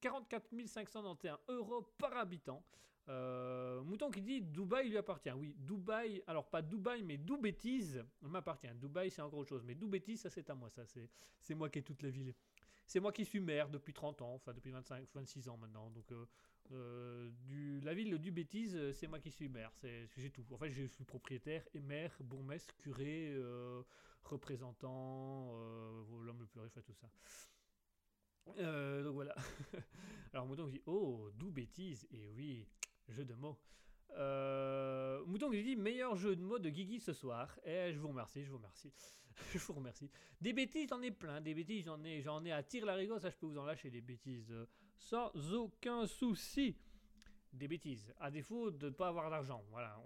44 0.00 0.66
591 0.66 1.38
euros 1.48 1.82
par 1.98 2.16
habitant. 2.16 2.64
Euh, 3.08 3.82
Mouton 3.82 4.10
qui 4.10 4.22
dit 4.22 4.40
Dubaï 4.40 4.88
lui 4.88 4.96
appartient. 4.96 5.30
Oui, 5.32 5.54
Dubaï, 5.58 6.22
alors 6.26 6.48
pas 6.48 6.62
Dubaï, 6.62 7.02
mais 7.02 7.18
Dou 7.18 7.36
Bêtise 7.36 8.04
m'appartient. 8.20 8.72
Dubaï, 8.74 9.10
c'est 9.10 9.22
encore 9.22 9.40
autre 9.40 9.48
chose. 9.48 9.64
Mais 9.64 9.74
Dou 9.74 9.88
Bêtise, 9.88 10.20
ça 10.20 10.30
c'est 10.30 10.48
à 10.50 10.54
moi. 10.54 10.70
Ça, 10.70 10.82
c'est, 10.86 11.54
moi 11.54 11.68
qui 11.68 11.80
ai 11.80 11.82
toute 11.82 12.02
la 12.02 12.10
ville. 12.10 12.34
c'est 12.86 13.00
moi 13.00 13.12
qui 13.12 13.24
suis 13.24 13.40
maire 13.40 13.68
depuis 13.68 13.92
30 13.92 14.22
ans, 14.22 14.34
enfin 14.34 14.52
depuis 14.52 14.70
25, 14.70 15.06
26 15.14 15.48
ans 15.48 15.56
maintenant. 15.56 15.90
Donc, 15.90 16.12
euh, 16.12 16.26
euh, 16.70 17.80
la 17.82 17.92
ville 17.94 18.16
du 18.18 18.30
bêtise, 18.30 18.76
euh, 18.76 18.92
c'est 18.92 19.08
moi 19.08 19.18
qui 19.18 19.32
suis 19.32 19.48
maire. 19.48 19.72
J'ai 20.16 20.30
tout. 20.30 20.44
En 20.52 20.58
fait, 20.58 20.70
je 20.70 20.84
suis 20.84 21.04
propriétaire 21.04 21.64
et 21.74 21.80
maire, 21.80 22.16
bourgmestre, 22.20 22.76
curé, 22.76 23.36
représentant, 24.22 25.52
l'homme 26.22 26.40
le 26.40 26.46
plus 26.46 26.60
riche, 26.60 26.78
tout 26.84 26.94
ça. 26.94 27.08
Donc 29.02 29.14
voilà. 29.14 29.34
Alors 30.32 30.46
Mouton 30.46 30.66
dit 30.66 30.80
Oh, 30.86 31.30
d'où 31.34 31.50
bêtise 31.50 32.06
Et 32.10 32.28
oui, 32.30 32.66
jeu 33.12 33.24
de 33.24 33.34
mots. 33.34 33.58
Euh, 34.16 35.24
Mouton 35.26 35.50
qui 35.50 35.62
dit 35.62 35.76
meilleur 35.76 36.16
jeu 36.16 36.36
de 36.36 36.42
mots 36.42 36.58
de 36.58 36.68
Guigui 36.68 37.00
ce 37.00 37.12
soir. 37.12 37.58
Et 37.64 37.92
je 37.92 37.98
vous 37.98 38.08
remercie, 38.08 38.44
je 38.44 38.50
vous 38.50 38.58
remercie. 38.58 38.92
je 39.52 39.58
vous 39.58 39.72
remercie. 39.74 40.10
Des 40.40 40.52
bêtises, 40.52 40.88
j'en 40.88 41.00
ai 41.02 41.10
plein. 41.10 41.40
Des 41.40 41.54
bêtises, 41.54 41.84
j'en 41.84 42.02
ai, 42.04 42.20
j'en 42.20 42.44
ai 42.44 42.52
à 42.52 42.62
tire 42.62 42.84
la 42.84 42.94
rigole. 42.94 43.20
Ça, 43.20 43.30
je 43.30 43.36
peux 43.36 43.46
vous 43.46 43.58
en 43.58 43.64
lâcher 43.64 43.90
des 43.90 44.00
bêtises 44.00 44.50
euh, 44.50 44.66
sans 44.98 45.30
aucun 45.54 46.06
souci. 46.06 46.76
Des 47.52 47.68
bêtises. 47.68 48.12
À 48.18 48.30
défaut 48.30 48.70
de 48.70 48.86
ne 48.86 48.90
pas 48.90 49.08
avoir 49.08 49.30
d'argent. 49.30 49.64
Voilà. 49.70 49.98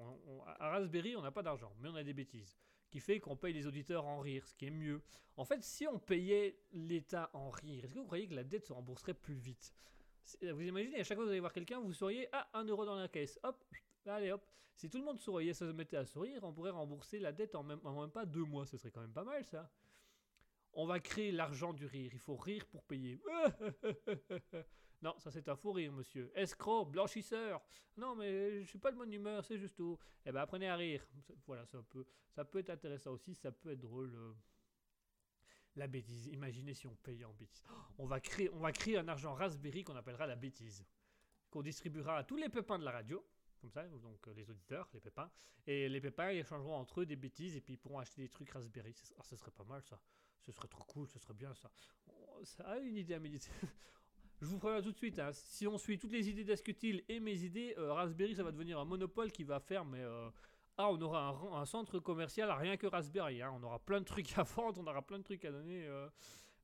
À 0.59 0.71
Raspberry, 0.71 1.17
on 1.17 1.23
n'a 1.23 1.31
pas 1.31 1.43
d'argent, 1.43 1.73
mais 1.81 1.89
on 1.89 1.95
a 1.95 2.03
des 2.03 2.15
bêtises. 2.15 2.57
Qui 2.91 3.01
fait 3.01 3.21
qu'on 3.21 3.37
paye 3.37 3.53
les 3.53 3.67
auditeurs 3.67 4.05
en 4.07 4.21
rire, 4.21 4.47
ce 4.47 4.55
qui 4.55 4.67
est 4.67 4.71
mieux. 4.71 5.03
En 5.37 5.45
fait, 5.45 5.63
si 5.63 5.87
on 5.87 5.99
payait 5.99 6.59
l'État 6.73 7.31
en 7.35 7.51
rire, 7.51 7.85
est-ce 7.85 7.95
que 7.95 7.99
vous 7.99 8.07
croyez 8.07 8.27
que 8.27 8.35
la 8.35 8.45
dette 8.45 8.67
se 8.67 8.73
rembourserait 8.73 9.15
plus 9.15 9.35
vite? 9.35 9.75
Vous 10.43 10.63
imaginez, 10.63 11.01
à 11.01 11.05
chaque 11.05 11.17
fois 11.17 11.25
que 11.25 11.29
vous 11.29 11.31
allez 11.31 11.41
voir 11.41 11.53
quelqu'un, 11.53 11.81
vous 11.81 11.93
sauriez 11.93 12.29
Ah, 12.33 12.49
un 12.55 12.65
euro 12.65 12.85
dans 12.85 12.97
la 12.97 13.09
caisse. 13.09 13.39
Hop, 13.43 13.65
allez 14.07 14.33
hop. 14.33 14.45
Si 14.75 14.91
tout 14.91 14.99
le 14.99 15.05
monde 15.05 15.19
souriait, 15.19 15.55
ça 15.55 15.67
se 15.67 15.73
mettait 15.73 15.97
à 15.97 16.05
sourire, 16.05 16.45
on 16.45 16.53
pourrait 16.53 16.71
rembourser 16.71 17.19
la 17.19 17.33
dette 17.33 17.55
en 17.55 17.63
même, 17.63 17.81
pas 18.13 18.27
deux 18.27 18.45
mois. 18.45 18.67
Ce 18.67 18.77
serait 18.77 18.91
quand 18.91 19.01
même 19.01 19.13
pas 19.13 19.25
mal, 19.25 19.45
ça. 19.45 19.71
On 20.75 20.85
va 20.87 21.01
créer 21.01 21.33
l'argent 21.33 21.73
du 21.73 21.87
rire. 21.87 22.11
Il 22.13 22.19
faut 22.19 22.37
rire 22.37 22.67
pour 22.67 22.83
payer. 22.85 23.19
non, 25.03 25.15
ça 25.19 25.31
c'est 25.31 25.49
un 25.49 25.57
faux 25.57 25.73
rire, 25.73 25.93
monsieur. 25.93 26.31
Escroc, 26.35 26.91
blanchisseur. 26.91 27.63
Non, 27.97 28.15
mais 28.15 28.63
je 28.63 28.69
suis 28.69 28.79
pas 28.79 28.93
de 28.93 28.99
bonne 28.99 29.13
humeur, 29.13 29.43
c'est 29.45 29.57
juste 29.57 29.77
tout. 29.77 29.99
Eh 30.27 30.33
ben, 30.33 30.41
apprenez 30.41 30.69
à 30.69 30.77
rire. 30.77 31.07
Voilà, 31.47 31.65
ça 31.65 31.83
peut, 31.89 32.05
ça 32.31 32.45
peut 32.45 32.59
être 32.59 32.71
intéressant 32.71 33.13
aussi, 33.13 33.35
ça 33.35 33.51
peut 33.51 33.71
être 33.71 33.81
drôle. 33.81 34.15
La 35.77 35.87
bêtise. 35.87 36.27
Imaginez 36.29 36.75
si 36.75 36.87
on 36.87 36.95
payait 36.97 37.25
en 37.25 37.33
bêtise. 37.35 37.63
Oh, 37.71 37.75
On 37.99 38.07
va 38.07 38.21
créer, 38.21 38.99
un 38.99 39.09
argent 39.09 39.35
Raspberry 39.35 39.85
qu'on 39.85 39.97
appellera 39.97 40.27
la 40.27 40.37
bêtise, 40.37 40.85
qu'on 41.51 41.63
distribuera 41.63 42.19
à 42.19 42.25
tous 42.25 42.37
les 42.37 42.49
pépins 42.49 42.79
de 42.79 42.85
la 42.85 42.93
radio, 42.93 43.25
comme 43.61 43.71
ça, 43.71 43.87
donc 43.87 44.27
euh, 44.27 44.35
les 44.35 44.49
auditeurs, 44.51 44.89
les 44.95 45.01
pépins, 45.01 45.31
et 45.67 45.89
les 45.89 46.01
pépins 46.01 46.31
ils 46.31 46.39
échangeront 46.39 46.77
entre 46.77 47.01
eux 47.01 47.07
des 47.07 47.17
bêtises 47.17 47.57
et 47.57 47.61
puis 47.61 47.75
ils 47.75 47.79
pourront 47.79 47.99
acheter 47.99 48.23
des 48.23 48.29
trucs 48.29 48.51
Raspberry. 48.51 48.95
Ah, 49.19 49.23
ce 49.23 49.37
serait 49.37 49.51
pas 49.51 49.65
mal 49.65 49.83
ça. 49.83 50.01
Ce 50.41 50.53
serait 50.53 50.69
trop 50.69 50.85
cool, 50.85 51.09
ce 51.09 51.19
serait 51.19 51.35
bien 51.35 51.53
ça. 51.55 51.71
Oh, 52.07 52.45
Ça 52.45 52.65
a 52.65 52.79
une 52.79 52.97
idée 52.97 53.15
à 53.15 53.19
méditer. 53.19 53.51
Je 54.41 54.47
vous 54.47 54.59
préviens 54.59 54.83
tout 54.83 54.93
de 54.93 54.97
suite, 54.97 55.19
hein, 55.19 55.33
si 55.33 55.67
on 55.67 55.79
suit 55.79 55.99
toutes 55.99 56.13
les 56.13 56.29
idées 56.29 56.45
d'Ascutil 56.45 57.03
et 57.09 57.21
mes 57.21 57.43
idées, 57.43 57.75
euh, 57.79 57.93
Raspberry 57.93 58.35
ça 58.35 58.43
va 58.43 58.53
devenir 58.53 58.79
un 58.79 58.85
monopole 58.85 59.33
qui 59.33 59.45
va 59.45 59.61
faire, 59.61 59.85
mais 59.85 60.01
euh, 60.01 60.29
ah, 60.79 60.91
on 60.91 61.01
aura 61.01 61.29
un, 61.55 61.65
centre 61.65 61.99
commercial 61.99 62.51
rien 62.51 62.77
que 62.77 62.87
Raspberry. 62.87 63.43
hein. 63.43 63.53
On 63.55 63.63
aura 63.63 63.79
plein 63.79 64.01
de 64.01 64.05
trucs 64.05 64.37
à 64.39 64.43
vendre, 64.43 64.81
on 64.81 64.87
aura 64.87 65.03
plein 65.03 65.19
de 65.19 65.25
trucs 65.25 65.45
à 65.45 65.51
donner. 65.51 65.87
euh. 65.87 66.09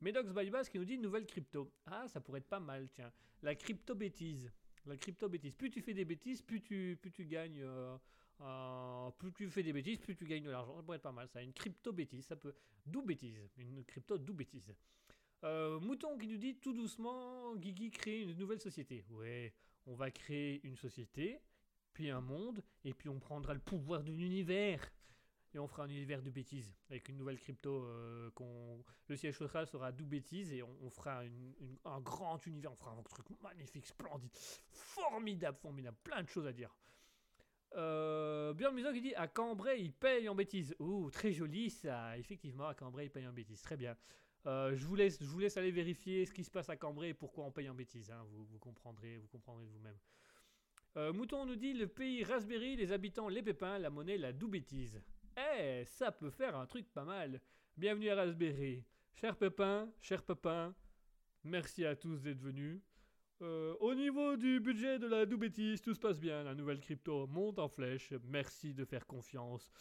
Medox 0.00 0.32
by 0.32 0.50
Bass 0.50 0.68
qui 0.68 0.78
nous 0.78 0.84
dit 0.84 0.98
nouvelle 0.98 1.26
crypto. 1.26 1.72
Ah, 1.86 2.08
ça 2.08 2.20
pourrait 2.20 2.40
être 2.40 2.48
pas 2.48 2.60
mal, 2.60 2.88
tiens. 2.92 3.12
La 3.42 3.54
crypto 3.54 3.94
bêtise. 3.94 4.50
La 4.84 4.96
crypto 4.96 5.28
bêtise. 5.28 5.54
Plus 5.54 5.70
tu 5.70 5.80
fais 5.80 5.94
des 5.94 6.04
bêtises, 6.04 6.42
plus 6.42 6.60
tu, 6.60 6.98
plus 7.00 7.12
tu 7.12 7.24
gagnes. 7.24 7.60
euh, 7.62 7.96
euh, 8.40 9.10
plus 9.18 9.32
tu 9.32 9.48
fais 9.48 9.62
des 9.62 9.72
bêtises, 9.72 9.98
plus 9.98 10.16
tu 10.16 10.24
gagnes 10.24 10.42
de 10.42 10.50
l'argent. 10.50 10.74
Ça 10.76 10.82
pourrait 10.82 10.96
être 10.96 11.02
pas 11.02 11.12
mal, 11.12 11.28
ça. 11.28 11.40
Une 11.40 11.52
crypto 11.52 11.92
bêtise, 11.92 12.26
ça 12.26 12.34
peut. 12.36 12.54
D'où 12.84 13.00
bêtise. 13.02 13.38
Une 13.56 13.84
crypto 13.84 14.18
d'où 14.18 14.34
bêtise. 14.34 14.74
Euh, 15.44 15.80
Mouton 15.80 16.18
qui 16.18 16.26
nous 16.26 16.36
dit 16.36 16.56
tout 16.56 16.72
doucement, 16.72 17.54
Guigui 17.56 17.90
crée 17.90 18.22
une 18.22 18.36
nouvelle 18.36 18.60
société. 18.60 19.04
Ouais, 19.10 19.52
on 19.86 19.94
va 19.94 20.10
créer 20.10 20.60
une 20.64 20.76
société, 20.76 21.40
puis 21.92 22.10
un 22.10 22.20
monde, 22.20 22.62
et 22.84 22.92
puis 22.92 23.08
on 23.08 23.18
prendra 23.18 23.54
le 23.54 23.60
pouvoir 23.60 24.02
de 24.02 24.12
l'univers. 24.12 24.90
Et 25.54 25.58
on 25.58 25.66
fera 25.66 25.84
un 25.84 25.88
univers 25.88 26.22
de 26.22 26.30
bêtises 26.30 26.74
avec 26.88 27.08
une 27.10 27.18
nouvelle 27.18 27.38
crypto. 27.38 27.84
euh, 27.84 28.30
le 29.08 29.16
siège 29.16 29.36
social 29.36 29.66
sera 29.66 29.92
d'où 29.92 30.06
bêtises 30.06 30.50
et 30.50 30.62
on, 30.62 30.88
fera 30.88 31.22
un 31.84 32.00
grand 32.00 32.44
univers. 32.46 32.72
On 32.72 32.76
fera 32.76 32.92
un 32.92 33.02
truc 33.02 33.26
magnifique, 33.42 33.86
splendide, 33.86 34.30
formidable, 34.70 35.58
formidable. 35.58 35.96
Plein 36.02 36.22
de 36.22 36.28
choses 36.28 36.46
à 36.46 36.52
dire. 36.54 36.74
Euh, 37.74 38.52
Björn 38.54 38.74
Muso 38.74 38.92
qui 38.92 39.00
dit 39.00 39.14
à 39.14 39.28
Cambrai 39.28 39.80
il 39.80 39.92
paye 39.92 40.26
en 40.28 40.34
bêtises. 40.34 40.74
Ouh, 40.78 41.10
très 41.10 41.32
joli 41.32 41.68
ça. 41.68 42.16
Effectivement, 42.16 42.68
à 42.68 42.74
Cambrai 42.74 43.04
il 43.06 43.10
paye 43.10 43.26
en 43.26 43.32
bêtises. 43.32 43.60
Très 43.60 43.76
bien. 43.76 43.94
Euh, 44.46 44.74
je, 44.74 44.86
vous 44.86 44.96
laisse, 44.96 45.22
je 45.22 45.28
vous 45.28 45.38
laisse 45.38 45.56
aller 45.56 45.70
vérifier 45.70 46.24
ce 46.24 46.32
qui 46.32 46.44
se 46.44 46.50
passe 46.50 46.68
à 46.68 46.76
Cambrai 46.76 47.10
et 47.10 47.14
pourquoi 47.14 47.44
on 47.44 47.52
paye 47.52 47.68
en 47.68 47.74
bêtises. 47.74 48.10
hein. 48.10 48.24
Vous, 48.30 48.44
vous 48.44 48.58
comprendrez, 48.58 49.18
vous 49.18 49.28
comprendrez 49.28 49.66
vous-même. 49.66 49.98
Euh, 50.96 51.12
Mouton 51.12 51.46
nous 51.46 51.56
dit 51.56 51.72
le 51.72 51.86
pays 51.86 52.22
Raspberry, 52.22 52.76
les 52.76 52.92
habitants 52.92 53.28
les 53.28 53.42
pépins, 53.42 53.78
la 53.78 53.88
monnaie 53.90 54.18
la 54.18 54.32
doux 54.32 54.48
bêtise. 54.48 55.00
Eh, 55.36 55.84
ça 55.86 56.12
peut 56.12 56.30
faire 56.30 56.54
un 56.56 56.66
truc 56.66 56.86
pas 56.92 57.04
mal. 57.04 57.40
Bienvenue 57.76 58.10
à 58.10 58.16
Raspberry. 58.16 58.84
Cher 59.14 59.36
pépin, 59.36 59.90
cher 60.00 60.22
pépin, 60.22 60.74
merci 61.44 61.86
à 61.86 61.96
tous 61.96 62.20
d'être 62.20 62.40
venus. 62.40 62.80
Euh, 63.40 63.74
au 63.80 63.94
niveau 63.94 64.36
du 64.36 64.60
budget 64.60 64.98
de 64.98 65.06
la 65.06 65.24
doux 65.24 65.38
bêtise, 65.38 65.80
tout 65.80 65.94
se 65.94 65.98
passe 65.98 66.20
bien. 66.20 66.44
La 66.44 66.54
nouvelle 66.54 66.80
crypto 66.80 67.26
monte 67.26 67.58
en 67.58 67.68
flèche. 67.68 68.12
Merci 68.28 68.74
de 68.74 68.84
faire 68.84 69.06
confiance 69.06 69.72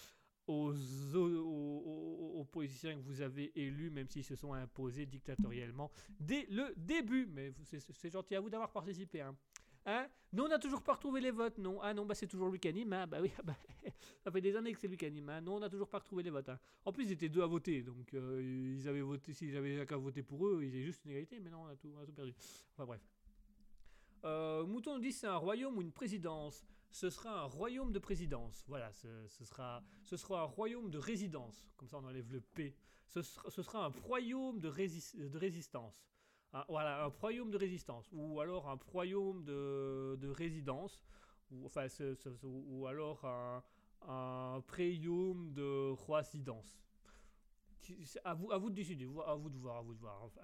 aux, 0.47 0.73
aux, 1.13 2.39
aux- 2.39 2.45
politiciens 2.45 2.95
que 2.95 3.01
vous 3.01 3.21
avez 3.21 3.51
élus, 3.59 3.89
même 3.91 4.07
s'ils 4.07 4.23
se 4.23 4.35
sont 4.35 4.53
imposés 4.53 5.05
dictatorialement 5.05 5.91
dès 6.19 6.45
le 6.49 6.73
début. 6.77 7.27
Mais 7.27 7.53
c'est 7.63 8.09
gentil 8.09 8.35
à 8.35 8.39
vous 8.39 8.49
d'avoir 8.49 8.71
participé. 8.71 9.21
Hein. 9.21 9.35
Hein? 9.86 10.08
Nous, 10.34 10.44
on 10.44 10.48
n'a 10.48 10.60
toujours 10.60 10.82
pas 10.82 10.94
retrouvé 10.94 11.20
les 11.22 11.32
votes, 11.32 11.58
non. 11.58 11.80
Ah 11.82 11.94
non, 11.94 12.06
bah 12.06 12.16
c'est 12.16 12.28
toujours 12.28 12.53
qui 12.60 12.68
anime. 12.68 12.94
hein. 12.94 13.08
Bah 13.08 13.18
oui, 13.22 13.32
ah 13.38 13.41
bah, 13.45 13.56
ça 14.24 14.32
fait 14.32 14.41
des 14.41 14.56
années 14.56 14.72
que 14.74 14.80
c'est 14.80 14.95
qui 14.95 15.06
anime. 15.06 15.30
Hein. 15.30 15.41
Non, 15.41 15.56
on 15.56 15.60
n'a 15.60 15.70
toujours 15.70 15.90
pas 15.90 15.99
retrouvé 15.99 16.24
les 16.24 16.30
votes. 16.30 16.49
hein. 16.49 16.60
En 16.86 16.91
plus, 16.91 17.06
ils 17.06 17.12
étaient 17.12 17.30
deux 17.30 17.41
à 17.41 17.48
voter, 17.48 17.82
donc 17.82 18.14
euh, 18.14 18.41
ils 18.78 18.88
avaient 18.88 19.02
voté. 19.02 19.34
S'ils 19.34 19.56
avaient 19.58 19.86
qu'à 19.86 19.98
voter 19.98 20.24
pour 20.24 20.48
eux, 20.48 20.64
ils 20.64 20.70
avaient 20.70 20.84
juste 20.86 21.03
une 21.06 21.12
égalité. 21.12 21.40
Mais 21.40 21.49
non, 21.49 21.64
on 21.64 21.68
a 21.68 21.76
tout, 21.76 21.90
perdu. 22.16 22.34
Enfin 22.74 22.86
bref. 22.86 23.02
Euh, 24.24 24.66
Mouton 24.66 24.99
dit 24.99 25.12
c'est 25.12 25.28
un 25.28 25.38
royaume 25.38 25.78
ou 25.78 25.82
une 25.82 25.91
présidence? 25.91 26.64
Ce 26.91 27.10
sera 27.10 27.41
un 27.41 27.45
royaume 27.45 27.91
de 27.91 27.99
présidence. 27.99 28.64
Voilà, 28.68 28.91
ce, 28.94 29.28
sera, 29.45 29.82
ce 30.03 30.18
sera 30.18 30.41
un 30.41 30.45
royaume 30.45 30.91
de 30.91 30.98
résidence. 30.98 31.70
Comme 31.78 31.88
ça, 31.88 31.98
on 31.98 32.03
enlève 32.06 32.32
le 32.32 32.41
P. 32.41 32.76
Ce 33.08 33.22
sera, 33.24 33.86
un 33.86 33.88
royaume 33.90 34.60
de 34.60 34.68
résistance. 34.68 36.02
Un- 36.53 36.65
voilà, 36.68 37.03
un 37.03 37.07
royaume 37.07 37.52
de 37.52 37.57
résistance. 37.57 38.10
Ou 38.11 38.40
alors 38.41 38.69
un 38.69 38.78
royaume 38.91 39.44
de, 39.44 40.18
de 40.19 40.28
résidence. 40.30 41.03
Ou, 41.52 41.65
enfin, 41.65 41.88
ou 42.44 42.88
alors 42.88 43.23
un, 43.26 43.64
un 44.07 44.61
préyaume 44.61 45.53
de 45.53 45.91
roisidence. 45.91 46.80
À 48.23 48.34
vous, 48.34 48.52
à 48.52 48.57
vous 48.57 48.69
de 48.69 48.76
décider, 48.76 49.06
à 49.26 49.36
vous 49.36 49.49
de 49.49 49.57
voir, 49.57 49.78
à 49.78 49.82
vous 49.82 49.94
de 49.94 49.99
voir. 49.99 50.23
Enfin, 50.23 50.41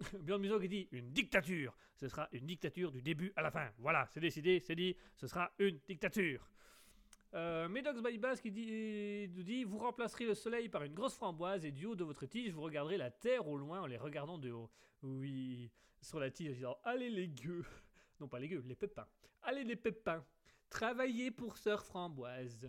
dit 0.68 0.88
une 0.92 1.10
dictature. 1.12 1.76
Ce 1.96 2.08
sera 2.08 2.28
une 2.32 2.46
dictature 2.46 2.90
du 2.90 3.02
début 3.02 3.32
à 3.36 3.42
la 3.42 3.50
fin. 3.50 3.70
Voilà, 3.78 4.06
c'est 4.10 4.20
décidé, 4.20 4.60
c'est 4.60 4.74
dit, 4.74 4.96
ce 5.14 5.26
sera 5.26 5.52
une 5.58 5.78
dictature. 5.86 6.48
Euh, 7.34 7.68
Medox 7.68 8.40
qui 8.40 8.52
dit, 8.52 9.28
nous 9.34 9.42
dit 9.42 9.64
Vous 9.64 9.78
remplacerez 9.78 10.24
le 10.24 10.34
soleil 10.34 10.68
par 10.68 10.84
une 10.84 10.94
grosse 10.94 11.14
framboise 11.14 11.64
et 11.64 11.72
du 11.72 11.86
haut 11.86 11.96
de 11.96 12.04
votre 12.04 12.26
tige, 12.26 12.52
vous 12.52 12.62
regarderez 12.62 12.96
la 12.96 13.10
terre 13.10 13.48
au 13.48 13.56
loin 13.56 13.80
en 13.80 13.86
les 13.86 13.96
regardant 13.96 14.38
de 14.38 14.52
haut. 14.52 14.70
Oui, 15.02 15.70
sur 16.00 16.20
la 16.20 16.30
tige, 16.30 16.64
Allez 16.84 17.10
les 17.10 17.28
gueux 17.28 17.64
Non, 18.20 18.28
pas 18.28 18.38
les 18.38 18.48
gueux, 18.48 18.62
les 18.66 18.76
pépins. 18.76 19.06
Allez 19.42 19.64
les 19.64 19.76
pépins 19.76 20.24
Travaillez 20.70 21.30
pour 21.30 21.56
Sœur 21.56 21.84
Framboise. 21.84 22.68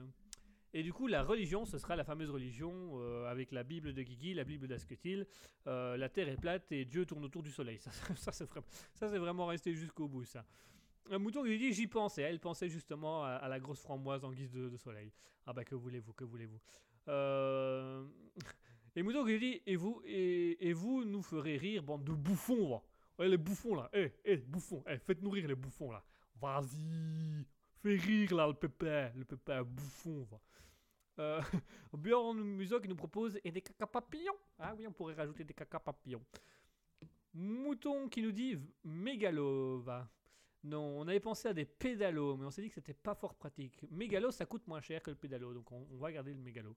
Et 0.73 0.83
du 0.83 0.91
coup, 0.91 1.07
la 1.07 1.23
religion, 1.23 1.63
ce 1.63 1.77
sera 1.77 1.95
la 1.95 2.03
fameuse 2.03 2.29
religion 2.29 2.99
euh, 2.99 3.31
avec 3.31 3.53
la 3.53 3.63
Bible 3.63 3.93
de 3.93 4.01
Guigui, 4.01 4.33
la 4.33 4.43
Bible 4.43 4.67
d'Asketil. 4.67 5.25
Euh, 5.67 5.95
la 5.95 6.09
terre 6.09 6.27
est 6.27 6.35
plate 6.35 6.69
et 6.71 6.83
Dieu 6.83 7.05
tourne 7.05 7.23
autour 7.23 7.43
du 7.43 7.51
soleil. 7.51 7.79
Ça, 7.79 7.91
ça, 8.31 8.45
vraiment, 8.45 8.67
ça, 8.93 9.09
c'est 9.09 9.17
vraiment 9.17 9.45
resté 9.45 9.73
jusqu'au 9.73 10.09
bout, 10.09 10.25
ça. 10.25 10.45
Un 11.11 11.19
mouton 11.19 11.43
qui 11.43 11.57
dit 11.57 11.73
J'y 11.73 11.87
pensais. 11.87 12.23
Elle 12.23 12.39
pensait 12.39 12.69
justement 12.69 13.23
à, 13.23 13.47
la 13.47 13.59
grosse 13.59 13.81
framboise 13.81 14.23
en 14.25 14.31
guise 14.31 14.51
de, 14.51 14.75
soleil. 14.77 15.11
Ah 15.45 15.53
bah, 15.53 15.63
que 15.63 15.75
voulez-vous, 15.75 16.13
que 16.13 16.23
voulez-vous 16.23 16.59
Euh, 17.07 18.05
Et 18.95 19.03
mouton 19.03 19.25
qui 19.25 19.37
dit 19.37 19.61
Et 19.65 19.75
vous, 19.75 20.01
et, 20.05 20.73
vous 20.73 21.03
nous 21.03 21.21
ferez 21.21 21.57
rire, 21.57 21.83
bande 21.83 22.03
de 22.03 22.13
bouffons, 22.13 22.69
va. 22.69 22.81
Ouais, 23.19 23.29
les 23.29 23.37
bouffons 23.37 23.75
là. 23.75 23.89
Eh, 23.93 24.11
eh, 24.23 24.37
bouffons. 24.37 24.83
Eh, 24.87 24.97
faites-nous 24.97 25.29
rire, 25.29 25.47
les 25.47 25.55
bouffons 25.55 25.91
là. 25.91 26.03
Vas-y. 26.41 27.45
Fais 27.81 27.95
rire 27.95 28.35
là, 28.35 28.47
le 28.47 28.53
pépin. 28.53 29.11
Le 29.15 29.25
pépin 29.25 29.63
bouffon, 29.63 30.23
va. 30.23 30.39
Euh, 31.19 31.41
Björn 31.93 32.37
Muso 32.41 32.79
qui 32.79 32.89
nous 32.89 32.95
propose 32.95 33.39
et 33.43 33.51
des 33.51 33.61
caca 33.61 33.87
papillons. 33.87 34.35
Ah 34.59 34.73
oui, 34.77 34.85
on 34.87 34.91
pourrait 34.91 35.13
rajouter 35.13 35.43
des 35.43 35.53
caca 35.53 35.79
papillons. 35.79 36.23
Mouton 37.33 38.09
qui 38.09 38.21
nous 38.21 38.31
dit 38.31 38.55
v- 38.55 38.67
mégalo, 38.83 39.79
va. 39.79 40.09
Non, 40.65 40.99
on 40.99 41.07
avait 41.07 41.19
pensé 41.19 41.47
à 41.47 41.53
des 41.53 41.65
pédalos, 41.65 42.37
mais 42.37 42.45
on 42.45 42.49
s'est 42.49 42.63
dit 42.63 42.69
que 42.69 42.73
c'était 42.73 42.95
pas 42.95 43.13
fort 43.13 43.35
pratique. 43.35 43.85
Mégalo, 43.91 44.31
ça 44.31 44.47
coûte 44.47 44.65
moins 44.67 44.81
cher 44.81 45.01
que 45.03 45.11
le 45.11 45.15
pédalo, 45.15 45.53
donc 45.53 45.71
on, 45.71 45.85
va 45.97 46.11
garder 46.11 46.33
le 46.33 46.39
mégalo. 46.39 46.75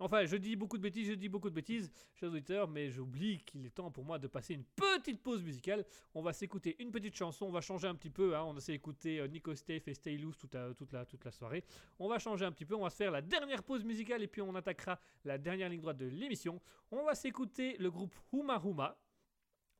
Enfin, 0.00 0.24
je 0.24 0.34
dis 0.34 0.56
beaucoup 0.56 0.76
de 0.76 0.82
bêtises, 0.82 1.06
je 1.06 1.14
dis 1.14 1.28
beaucoup 1.28 1.48
de 1.48 1.54
bêtises, 1.54 1.92
chers 2.16 2.28
auditeurs, 2.28 2.66
mais 2.66 2.90
j'oublie 2.90 3.38
qu'il 3.44 3.64
est 3.64 3.70
temps 3.70 3.92
pour 3.92 4.04
moi 4.04 4.18
de 4.18 4.26
passer 4.26 4.54
une 4.54 4.64
petite 4.64 5.22
pause 5.22 5.44
musicale. 5.44 5.84
On 6.12 6.22
va 6.22 6.32
s'écouter 6.32 6.74
une 6.80 6.90
petite 6.90 7.14
chanson, 7.14 7.46
on 7.46 7.52
va 7.52 7.60
changer 7.60 7.86
un 7.86 7.94
petit 7.94 8.10
peu. 8.10 8.34
Hein. 8.34 8.42
On 8.42 8.58
s'est 8.58 8.74
écouté 8.74 9.20
euh, 9.20 9.28
Nico 9.28 9.54
Stave 9.54 9.82
et 9.86 9.94
Stay 9.94 10.16
Loose 10.16 10.36
toute 10.36 10.56
toute, 10.76 10.92
la, 10.92 11.04
toute 11.04 11.24
la 11.24 11.30
soirée. 11.30 11.62
On 12.00 12.08
va 12.08 12.18
changer 12.18 12.44
un 12.44 12.50
petit 12.50 12.64
peu, 12.64 12.74
on 12.74 12.82
va 12.82 12.90
se 12.90 12.96
faire 12.96 13.12
la 13.12 13.22
dernière 13.22 13.62
pause 13.62 13.84
musicale 13.84 14.24
et 14.24 14.26
puis 14.26 14.42
on 14.42 14.56
attaquera 14.56 14.98
la 15.24 15.38
dernière 15.38 15.68
ligne 15.68 15.80
droite 15.80 15.98
de 15.98 16.06
l'émission. 16.06 16.60
On 16.90 17.04
va 17.04 17.14
s'écouter 17.14 17.76
le 17.78 17.92
groupe 17.92 18.16
Huma 18.32 18.60
Huma. 18.64 18.98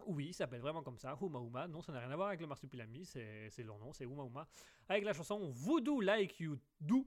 Oui, 0.06 0.26
il 0.26 0.34
s'appelle 0.34 0.60
vraiment 0.60 0.82
comme 0.82 0.98
ça, 0.98 1.16
Huma 1.20 1.40
Huma. 1.40 1.68
Non, 1.68 1.80
ça 1.80 1.92
n'a 1.92 2.00
rien 2.00 2.10
à 2.10 2.16
voir 2.16 2.28
avec 2.28 2.40
le 2.40 2.46
marsupilami, 2.46 3.04
c'est 3.04 3.62
leur 3.64 3.78
nom, 3.78 3.92
c'est 3.92 4.04
Huma 4.04 4.24
Huma. 4.24 4.48
Avec 4.88 5.04
la 5.04 5.12
chanson 5.12 5.50
Voodoo 5.50 6.00
Like 6.00 6.38
You 6.40 6.58
Do. 6.80 7.06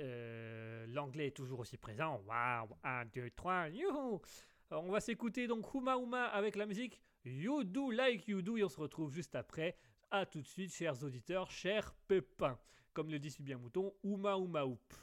Euh, 0.00 0.86
l'anglais 0.88 1.28
est 1.28 1.36
toujours 1.36 1.60
aussi 1.60 1.76
présent. 1.76 2.22
Waouh, 2.26 2.68
1, 2.84 3.06
2, 3.06 3.30
3, 3.30 3.68
youhou 3.70 4.20
On 4.70 4.90
va 4.90 5.00
s'écouter 5.00 5.46
donc 5.46 5.72
Huma 5.74 5.96
Huma 5.96 6.26
avec 6.26 6.56
la 6.56 6.66
musique 6.66 7.00
You 7.24 7.64
Do 7.64 7.90
Like 7.90 8.28
You 8.28 8.42
Do 8.42 8.56
et 8.56 8.64
on 8.64 8.68
se 8.68 8.80
retrouve 8.80 9.12
juste 9.12 9.34
après. 9.34 9.76
A 10.10 10.24
tout 10.24 10.40
de 10.40 10.46
suite, 10.46 10.72
chers 10.72 11.02
auditeurs, 11.02 11.50
chers 11.50 11.94
pépins. 12.06 12.58
Comme 12.92 13.10
le 13.10 13.18
dit 13.18 13.34
bien 13.40 13.58
Mouton, 13.58 13.92
Huma 14.04 14.36
Huma 14.36 14.64
Oup. 14.66 14.94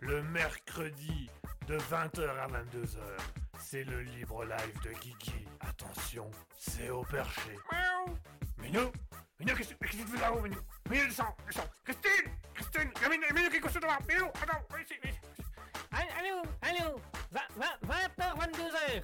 Le 0.00 0.22
mercredi 0.22 1.30
de 1.66 1.76
20h 1.76 2.28
à 2.28 2.48
22h, 2.48 2.98
c'est 3.58 3.84
le 3.84 4.00
libre 4.00 4.44
live 4.44 4.80
de 4.82 4.90
Guigui. 5.00 5.46
Attention, 5.60 6.30
c'est 6.56 6.88
au 6.90 7.02
perché. 7.02 7.56
Miaou 7.70 8.16
Minou 8.58 8.92
Minou, 9.38 9.54
qu'est-ce 9.54 9.74
que 9.74 9.86
tu 9.86 9.96
fais 9.96 10.20
là-haut, 10.20 10.40
Minou 10.40 10.60
Minou, 10.88 11.06
descends, 11.06 11.36
descends 11.46 11.68
Christine 11.84 12.32
Christine 12.54 12.90
Minou, 13.10 13.26
Minou, 13.34 13.50
qu'est-ce 13.50 13.78
que 13.78 13.78
tu 13.78 14.06
fais 14.06 14.14
Minou, 14.14 14.26
attends, 14.42 14.64
viens 14.70 14.80
ici, 14.80 14.94
viens 15.02 15.12
ici 15.12 15.20
allô, 15.92 16.42
allô, 16.62 17.00
20h, 17.32 18.36
22h. 18.38 19.02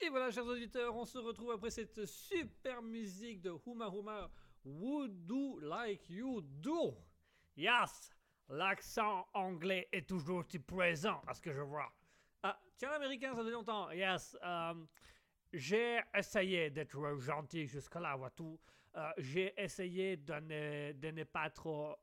Et 0.00 0.08
voilà, 0.08 0.30
chers 0.30 0.46
auditeurs, 0.46 0.94
on 0.94 1.04
se 1.04 1.18
retrouve 1.18 1.52
après 1.52 1.70
cette 1.70 2.04
super 2.06 2.82
musique 2.82 3.40
de 3.40 3.52
Huma 3.66 3.88
Huma. 3.88 4.30
Would 4.64 5.26
do 5.26 5.58
like 5.60 6.08
you 6.08 6.42
do? 6.42 6.96
Yes, 7.56 8.05
l'accent 8.48 9.26
anglais 9.34 9.88
est 9.92 10.08
toujours 10.08 10.44
si 10.44 10.58
présent, 10.58 11.20
à 11.26 11.34
ce 11.34 11.40
que 11.40 11.52
je 11.52 11.60
vois. 11.60 11.92
Ah, 12.42 12.58
tiens, 12.76 12.90
l'américain, 12.90 13.34
ça 13.34 13.44
fait 13.44 13.50
longtemps. 13.50 13.90
Yes, 13.90 14.36
euh, 14.42 14.74
j'ai 15.52 16.00
essayé 16.14 16.70
d'être 16.70 17.18
gentil 17.18 17.66
jusque-là, 17.66 18.16
vois-tu. 18.16 18.58
Euh, 18.96 19.12
j'ai 19.18 19.52
essayé 19.60 20.16
de 20.16 20.34
ne, 20.34 20.92
de 20.92 21.10
ne 21.10 21.24
pas 21.24 21.50
trop 21.50 21.96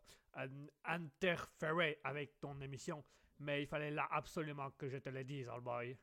interférer 0.83 1.99
avec 2.03 2.39
ton 2.39 2.59
émission, 2.61 3.03
mais 3.39 3.61
il 3.61 3.67
fallait 3.67 3.91
là 3.91 4.07
absolument 4.09 4.71
que 4.71 4.87
je 4.89 4.97
te 4.97 5.09
le 5.09 5.23
dise, 5.23 5.47
old 5.47 5.63
boy. 5.63 5.97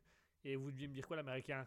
Et 0.44 0.56
vous 0.56 0.70
deviez 0.70 0.88
me 0.88 0.94
dire 0.94 1.06
quoi, 1.06 1.16
l'américain? 1.16 1.66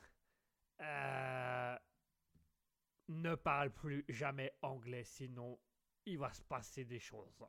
Ne 3.09 3.35
parle 3.35 3.69
plus 3.71 4.05
jamais 4.07 4.53
anglais, 4.61 5.03
sinon 5.03 5.59
il 6.05 6.17
va 6.17 6.31
se 6.31 6.41
passer 6.41 6.85
des 6.85 6.99
choses. 6.99 7.43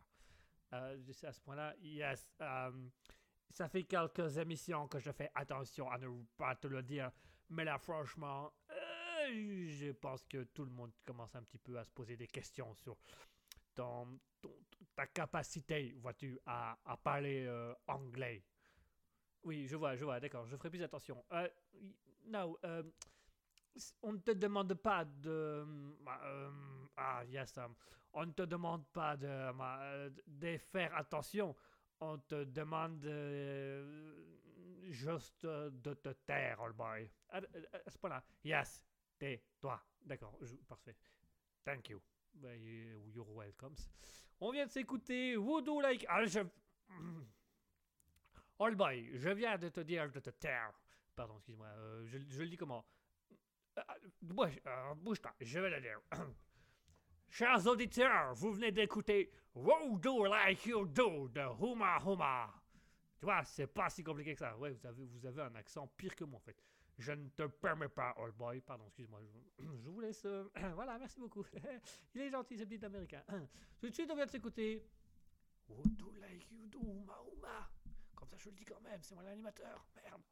Euh, 0.75 0.97
à 1.23 1.33
ce 1.33 1.41
point-là, 1.41 1.75
yes. 1.81 2.29
euh, 2.41 2.89
ça 3.51 3.69
fait 3.69 3.85
quelques 3.85 4.37
émissions 4.39 4.89
que 4.89 4.99
je 4.99 5.13
fais 5.13 5.31
attention 5.35 5.89
à 5.89 5.99
ne 5.99 6.09
pas 6.37 6.57
te 6.57 6.67
le 6.67 6.83
dire, 6.83 7.13
mais 7.51 7.65
là, 7.65 7.79
franchement, 7.79 8.53
euh, 8.71 9.67
je 9.69 9.93
pense 9.93 10.25
que 10.25 10.45
tout 10.45 10.65
le 10.65 10.73
monde 10.73 10.91
commence 11.05 11.35
un 11.37 11.43
petit 11.43 11.59
peu 11.59 11.79
à 11.79 11.85
se 11.85 11.91
poser 11.91 12.17
des 12.17 12.27
questions 12.27 12.75
sur 12.75 12.97
ton, 13.75 14.19
ta 14.97 15.07
capacité, 15.07 15.95
vois-tu, 15.99 16.41
à, 16.45 16.77
parler 17.03 17.45
euh, 17.47 17.73
anglais. 17.87 18.43
Oui, 19.45 19.69
je 19.69 19.77
vois, 19.77 19.95
je 19.95 20.05
vois, 20.05 20.19
d'accord, 20.19 20.47
je 20.47 20.57
ferai 20.57 20.71
plus 20.71 20.83
attention. 20.83 21.25
S- 21.31 21.53
on 24.03 24.13
ne 24.13 24.19
te 24.19 24.31
demande 24.33 24.75
pas 24.75 25.05
de... 25.05 25.65
euh, 26.07 26.51
ah, 26.97 27.25
yes, 27.27 27.57
um, 27.59 27.75
on 28.13 28.27
ne 28.27 28.33
te 28.33 28.43
demande 28.43 28.87
pas 28.93 29.17
de, 29.17 29.27
euh, 29.27 30.11
de 30.27 30.57
faire 30.59 30.95
attention. 30.97 31.55
On 32.01 32.19
te 32.19 32.45
demande 32.45 33.05
euh, 33.07 34.13
juste 34.91 35.45
de 35.47 35.95
te 35.95 36.11
taire, 36.27 36.61
old 36.61 36.77
boy. 36.77 37.11
À, 37.31 37.39
à- 37.39 37.91
ce 37.91 37.99
point-là, 37.99 38.23
yes, 38.45 38.85
tais-toi. 39.19 39.81
D'accord, 40.03 40.37
je- 40.43 40.57
parfait. 40.57 40.97
Thank 41.65 41.89
you. 41.91 42.01
You- 42.43 43.09
You're 43.13 43.31
welcome. 43.35 43.75
On 44.41 44.51
vient 44.53 44.67
de 44.67 44.71
s'écouter 44.71 45.37
Voodoo 45.37 45.81
Like. 45.81 46.05
Ah, 46.09 46.25
je. 46.25 46.41
Old 48.59 48.77
boy, 48.77 49.11
je 49.15 49.31
viens 49.31 49.57
de 49.59 49.69
te 49.69 49.81
dire 49.81 50.11
de 50.11 50.21
te 50.21 50.31
taire. 50.31 50.73
Pardon, 51.17 51.37
excuse-moi. 51.37 51.69
je, 52.07 52.19
je 52.29 52.43
le 52.43 52.49
dis 52.49 52.57
comment? 52.57 52.85
Euh, 53.79 53.83
bouge, 54.23 54.61
euh, 54.67 54.95
bouge-toi, 54.95 55.33
je 55.41 55.59
vais 55.61 55.71
le 55.71 55.81
dire. 55.81 56.01
Chers 57.29 57.67
auditeurs, 57.67 58.35
vous 58.35 58.53
venez 58.53 58.71
d'écouter 58.71 59.33
Voodoo 59.55 60.25
Like 60.27 60.65
You 60.67 60.87
Do 60.87 61.29
de 61.29 61.41
Huma 61.41 61.99
Huma. 62.05 62.55
Tu 63.19 63.25
vois, 63.25 63.43
c'est 63.45 63.67
pas 63.67 63.89
si 63.91 64.05
compliqué 64.05 64.35
que 64.35 64.39
ça. 64.39 64.57
Ouais, 64.59 64.71
vous 64.73 64.87
avez, 64.87 65.05
vous 65.05 65.27
avez 65.27 65.43
un 65.43 65.55
accent 65.57 65.87
pire 65.97 66.15
que 66.15 66.25
moi 66.25 66.37
en 66.39 66.41
fait. 66.41 66.57
Je 66.97 67.11
ne 67.11 67.29
te 67.31 67.43
permets 67.49 67.89
pas, 67.89 68.15
old 68.19 68.35
boy. 68.37 68.61
Pardon, 68.61 68.85
excuse-moi. 68.87 69.21
Je, 69.59 69.67
vous 69.91 70.01
laisse. 70.01 70.25
euh, 70.27 70.45
voilà, 70.75 70.97
merci 70.99 71.19
beaucoup. 71.19 71.45
Il 72.15 72.21
est 72.21 72.31
gentil, 72.31 72.57
ce 72.57 72.65
petit 72.65 72.85
américain. 72.85 73.23
Tout 73.81 73.89
de 73.89 73.95
suite, 73.95 74.09
on 74.13 74.15
vient 74.15 74.27
de 74.27 74.31
s'écouter. 74.31 74.87
Voodoo 75.69 76.13
Like 76.21 76.49
You 76.53 76.67
Do, 76.67 76.79
Huma 76.81 77.19
Huma. 77.33 77.71
Comme 78.15 78.29
ça, 78.29 78.37
je 78.39 78.49
le 78.51 78.55
dis 78.55 78.65
quand 78.65 78.81
même, 78.83 79.03
c'est 79.03 79.15
moi 79.17 79.25
l'animateur. 79.25 79.85
Merde. 79.97 80.23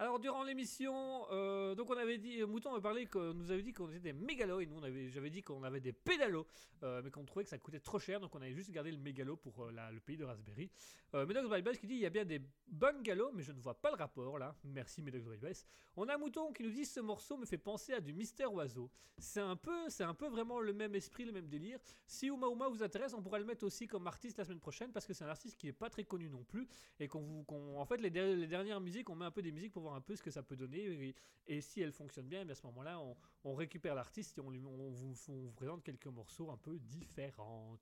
Alors 0.00 0.18
durant 0.18 0.44
l'émission, 0.44 1.26
euh, 1.30 1.74
donc 1.74 1.90
on 1.90 1.96
avait 1.98 2.16
dit, 2.16 2.42
Mouton 2.44 2.72
avait 2.72 2.80
parlé 2.80 3.04
que 3.04 3.34
nous 3.34 3.50
avait 3.50 3.62
dit 3.62 3.74
qu'on 3.74 3.90
était 3.90 4.00
des 4.00 4.12
mégalos 4.14 4.60
et 4.60 4.66
nous 4.66 4.78
on 4.78 4.82
avait, 4.82 5.10
j'avais 5.10 5.28
dit 5.28 5.42
qu'on 5.42 5.62
avait 5.62 5.80
des 5.80 5.92
pédalos, 5.92 6.46
euh, 6.82 7.02
mais 7.04 7.10
qu'on 7.10 7.26
trouvait 7.26 7.44
que 7.44 7.50
ça 7.50 7.58
coûtait 7.58 7.80
trop 7.80 7.98
cher, 7.98 8.18
donc 8.18 8.34
on 8.34 8.40
avait 8.40 8.54
juste 8.54 8.70
gardé 8.70 8.90
le 8.90 8.96
mégalo 8.96 9.36
pour 9.36 9.60
euh, 9.60 9.90
le 9.92 10.00
pays 10.00 10.16
de 10.16 10.24
Raspberry. 10.24 10.70
Euh, 11.14 11.26
Medox 11.26 11.50
by 11.50 11.60
Bass 11.60 11.76
qui 11.76 11.86
dit 11.86 11.96
il 11.96 12.00
y 12.00 12.06
a 12.06 12.10
bien 12.10 12.24
des 12.24 12.40
bungalows, 12.68 13.32
mais 13.34 13.42
je 13.42 13.52
ne 13.52 13.60
vois 13.60 13.74
pas 13.74 13.90
le 13.90 13.96
rapport 13.96 14.38
là. 14.38 14.56
Merci 14.64 15.02
Medox 15.02 15.26
by 15.26 15.36
Bass. 15.36 15.66
On 15.96 16.08
a 16.08 16.16
Mouton 16.16 16.50
qui 16.54 16.62
nous 16.62 16.70
dit 16.70 16.86
ce 16.86 17.00
morceau 17.00 17.36
me 17.36 17.44
fait 17.44 17.58
penser 17.58 17.92
à 17.92 18.00
du 18.00 18.14
Mystère 18.14 18.54
Oiseau. 18.54 18.90
C'est 19.18 19.40
un 19.40 19.56
peu, 19.56 19.90
c'est 19.90 20.04
un 20.04 20.14
peu 20.14 20.28
vraiment 20.28 20.60
le 20.60 20.72
même 20.72 20.94
esprit, 20.94 21.26
le 21.26 21.32
même 21.32 21.48
délire. 21.48 21.78
Si 22.06 22.28
Uma 22.28 22.48
Uma 22.48 22.68
vous 22.68 22.82
intéresse, 22.82 23.12
on 23.12 23.20
pourra 23.20 23.38
le 23.38 23.44
mettre 23.44 23.66
aussi 23.66 23.86
comme 23.86 24.06
artiste 24.06 24.38
la 24.38 24.46
semaine 24.46 24.60
prochaine 24.60 24.92
parce 24.92 25.04
que 25.04 25.12
c'est 25.12 25.24
un 25.24 25.28
artiste 25.28 25.58
qui 25.58 25.68
est 25.68 25.74
pas 25.74 25.90
très 25.90 26.04
connu 26.04 26.30
non 26.30 26.42
plus 26.44 26.66
et 26.98 27.06
qu'on 27.06 27.20
vous, 27.20 27.44
en 27.76 27.84
fait 27.84 27.98
les 27.98 28.08
dernières 28.10 28.80
musiques, 28.80 29.10
on 29.10 29.14
met 29.14 29.26
un 29.26 29.30
peu 29.30 29.42
des 29.42 29.52
musiques 29.52 29.72
pour 29.72 29.82
voir 29.82 29.89
un 29.94 30.00
peu 30.00 30.16
ce 30.16 30.22
que 30.22 30.30
ça 30.30 30.42
peut 30.42 30.56
donner 30.56 31.14
et, 31.46 31.60
si 31.60 31.80
elles 31.80 31.92
fonctionnent 31.92 32.28
bien, 32.28 32.44
eh 32.46 32.50
à 32.50 32.54
ce 32.54 32.64
moment-là, 32.66 33.00
on, 33.44 33.54
récupère 33.54 33.94
l'artiste 33.94 34.38
et 34.38 34.40
on, 34.40 34.90
vous, 34.90 35.52
présente 35.56 35.82
quelques 35.82 36.06
morceaux 36.06 36.50
un 36.50 36.56
peu 36.56 36.78
différents. 36.78 37.76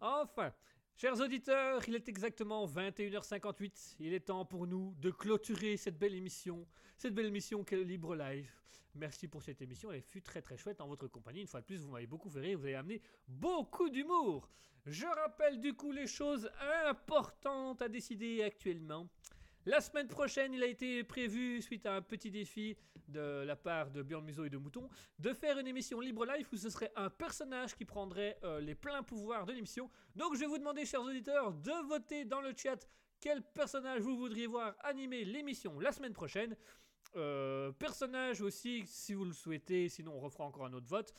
Enfin, 0.00 0.52
chers 0.96 1.20
auditeurs, 1.20 1.86
il 1.86 1.94
est 1.94 2.08
exactement 2.08 2.66
21h58. 2.66 3.96
Il 4.00 4.14
est 4.14 4.20
temps 4.20 4.46
pour 4.46 4.66
nous 4.66 4.94
de 4.98 5.10
clôturer 5.10 5.76
cette 5.76 5.98
belle 5.98 6.14
émission, 6.14 6.66
cette 6.96 7.14
belle 7.14 7.26
émission 7.26 7.64
qu'est 7.64 7.76
le 7.76 7.82
Libre 7.82 8.16
Live. 8.16 8.50
Merci 8.94 9.28
pour 9.28 9.42
cette 9.42 9.62
émission, 9.62 9.92
elle 9.92 10.02
fut 10.02 10.22
très 10.22 10.42
très 10.42 10.56
chouette 10.56 10.80
en 10.80 10.88
votre 10.88 11.06
compagnie. 11.06 11.42
Une 11.42 11.46
fois 11.46 11.60
de 11.60 11.66
plus, 11.66 11.84
vous 11.84 11.92
m'avez 11.92 12.06
beaucoup 12.06 12.28
fait 12.28 12.40
rire, 12.40 12.58
vous 12.58 12.64
avez 12.64 12.74
amené 12.74 13.00
beaucoup 13.28 13.88
d'humour. 13.88 14.48
Je 14.86 15.06
rappelle 15.06 15.60
du 15.60 15.74
coup 15.74 15.92
les 15.92 16.06
choses 16.06 16.50
importantes 16.86 17.82
à 17.82 17.88
décider 17.88 18.42
actuellement. 18.42 19.08
La 19.66 19.82
semaine 19.82 20.08
prochaine, 20.08 20.54
il 20.54 20.62
a 20.62 20.66
été 20.66 21.04
prévu, 21.04 21.60
suite 21.60 21.84
à 21.84 21.94
un 21.94 22.00
petit 22.00 22.30
défi 22.30 22.78
de 23.08 23.44
la 23.44 23.56
part 23.56 23.90
de 23.90 24.02
Björn 24.02 24.24
Museau 24.24 24.46
et 24.46 24.48
de 24.48 24.56
Mouton, 24.56 24.88
de 25.18 25.34
faire 25.34 25.58
une 25.58 25.66
émission 25.66 26.00
Libre 26.00 26.24
Life 26.24 26.50
où 26.50 26.56
ce 26.56 26.70
serait 26.70 26.90
un 26.96 27.10
personnage 27.10 27.76
qui 27.76 27.84
prendrait 27.84 28.38
euh, 28.42 28.58
les 28.60 28.74
pleins 28.74 29.02
pouvoirs 29.02 29.44
de 29.44 29.52
l'émission. 29.52 29.90
Donc 30.16 30.34
je 30.34 30.40
vais 30.40 30.46
vous 30.46 30.56
demander, 30.56 30.86
chers 30.86 31.02
auditeurs, 31.02 31.52
de 31.52 31.88
voter 31.88 32.24
dans 32.24 32.40
le 32.40 32.54
chat 32.56 32.88
quel 33.20 33.42
personnage 33.42 34.00
vous 34.00 34.16
voudriez 34.16 34.46
voir 34.46 34.74
animer 34.80 35.26
l'émission 35.26 35.78
la 35.78 35.92
semaine 35.92 36.14
prochaine. 36.14 36.56
Euh, 37.16 37.70
personnage 37.72 38.40
aussi, 38.40 38.84
si 38.86 39.12
vous 39.12 39.26
le 39.26 39.32
souhaitez, 39.34 39.90
sinon 39.90 40.14
on 40.14 40.20
refera 40.20 40.44
encore 40.44 40.64
un 40.64 40.72
autre 40.72 40.88
vote, 40.88 41.12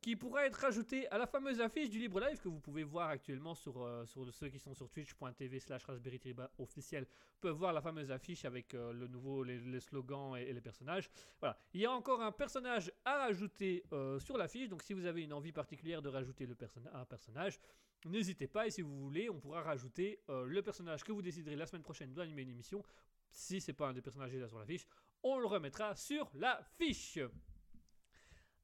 qui 0.00 0.14
pourra 0.14 0.46
être 0.46 0.64
ajouté 0.64 1.08
à 1.08 1.18
la 1.18 1.26
fameuse 1.26 1.60
affiche 1.60 1.90
du 1.90 1.98
Libre 1.98 2.20
Live 2.20 2.40
que 2.40 2.48
vous 2.48 2.60
pouvez 2.60 2.84
voir 2.84 3.08
actuellement 3.08 3.54
sur, 3.54 3.82
euh, 3.82 4.04
ceux 4.30 4.48
qui 4.48 4.58
sont 4.58 4.74
sur 4.74 4.88
twitch.tv 4.88 5.58
slash 5.58 5.84
raspberry 5.84 6.20
officiel 6.58 7.06
peuvent 7.40 7.56
voir 7.56 7.72
la 7.72 7.80
fameuse 7.80 8.10
affiche 8.10 8.44
avec 8.44 8.74
euh, 8.74 8.92
le 8.92 9.08
nouveau, 9.08 9.42
les, 9.42 9.80
slogans 9.80 10.36
et, 10.36 10.52
les 10.52 10.60
personnages. 10.60 11.10
Voilà. 11.40 11.58
Il 11.72 11.80
y 11.80 11.86
a 11.86 11.90
encore 11.90 12.22
un 12.22 12.32
personnage 12.32 12.92
à 13.04 13.18
rajouter 13.18 13.84
euh, 13.92 14.20
sur 14.20 14.36
l'affiche, 14.36 14.68
donc 14.68 14.82
si 14.82 14.92
vous 14.92 15.04
avez 15.04 15.22
une 15.22 15.32
envie 15.32 15.52
particulière 15.52 16.00
de 16.00 16.08
rajouter 16.08 16.48
un 16.92 17.04
personnage, 17.04 17.58
n'hésitez 18.04 18.46
pas 18.46 18.66
et 18.66 18.70
si 18.70 18.82
vous 18.82 18.96
voulez, 19.00 19.28
on 19.28 19.40
pourra 19.40 19.62
rajouter 19.62 20.20
le 20.28 20.60
personnage 20.62 21.02
que 21.02 21.12
vous 21.12 21.22
déciderez 21.22 21.56
la 21.56 21.66
semaine 21.66 21.82
prochaine 21.82 22.14
d'animer 22.14 22.42
une 22.42 22.50
émission. 22.50 22.84
Si 23.30 23.60
c'est 23.60 23.72
pas 23.72 23.88
un 23.88 23.92
des 23.92 24.02
personnages 24.02 24.30
déjà 24.30 24.48
sur 24.48 24.58
l'affiche, 24.58 24.86
on 25.22 25.38
le 25.38 25.46
remettra 25.46 25.94
sur 25.96 26.30
la 26.34 26.60
fiche. 26.78 27.18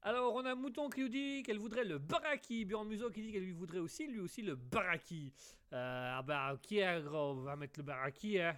Alors, 0.07 0.35
on 0.35 0.45
a 0.45 0.53
Mouton 0.53 0.87
qui 0.87 1.01
nous 1.01 1.09
dit 1.09 1.41
qu'elle 1.41 1.57
voudrait 1.57 1.83
le 1.83 1.97
Baraki. 1.97 2.63
Bjorn 2.63 2.87
Museau 2.87 3.09
qui 3.09 3.23
dit 3.23 3.31
qu'elle 3.31 3.43
lui 3.43 3.53
voudrait 3.53 3.79
aussi, 3.79 4.05
lui 4.05 4.19
aussi, 4.19 4.43
le 4.43 4.53
Baraki. 4.53 5.33
Euh, 5.73 6.13
ah 6.19 6.21
bah, 6.21 6.53
ok, 6.53 6.73
hein, 6.73 7.01
gros, 7.01 7.31
on 7.31 7.41
va 7.41 7.55
mettre 7.55 7.79
le 7.79 7.83
Baraki, 7.85 8.39
hein. 8.39 8.55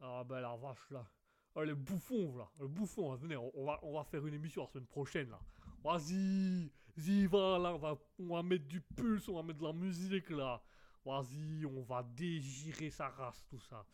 Ah 0.00 0.24
bah, 0.24 0.40
la 0.40 0.56
vache, 0.56 0.90
là. 0.90 1.04
Ah, 1.54 1.62
le 1.62 1.74
bouffon, 1.74 2.38
là. 2.38 2.48
Le 2.58 2.68
bouffon, 2.68 3.12
hein. 3.12 3.16
venez, 3.16 3.36
on, 3.36 3.52
on 3.54 3.66
va, 3.66 3.80
on 3.82 3.92
va 3.92 4.04
faire 4.04 4.26
une 4.26 4.32
émission 4.32 4.62
la 4.62 4.68
semaine 4.68 4.86
prochaine, 4.86 5.28
là. 5.28 5.40
Vas-y, 5.84 6.70
vas-y, 6.96 7.26
va, 7.26 7.58
là, 7.58 7.74
on 7.74 7.78
va, 7.78 7.98
on 8.18 8.34
va 8.34 8.42
mettre 8.42 8.64
du 8.64 8.80
pulse, 8.80 9.28
on 9.28 9.34
va 9.34 9.42
mettre 9.42 9.58
de 9.58 9.66
la 9.66 9.74
musique, 9.74 10.30
là. 10.30 10.62
Vas-y, 11.04 11.66
on 11.66 11.82
va 11.82 12.02
dégirer 12.02 12.88
sa 12.88 13.08
race, 13.08 13.44
tout 13.46 13.60
ça. 13.60 13.84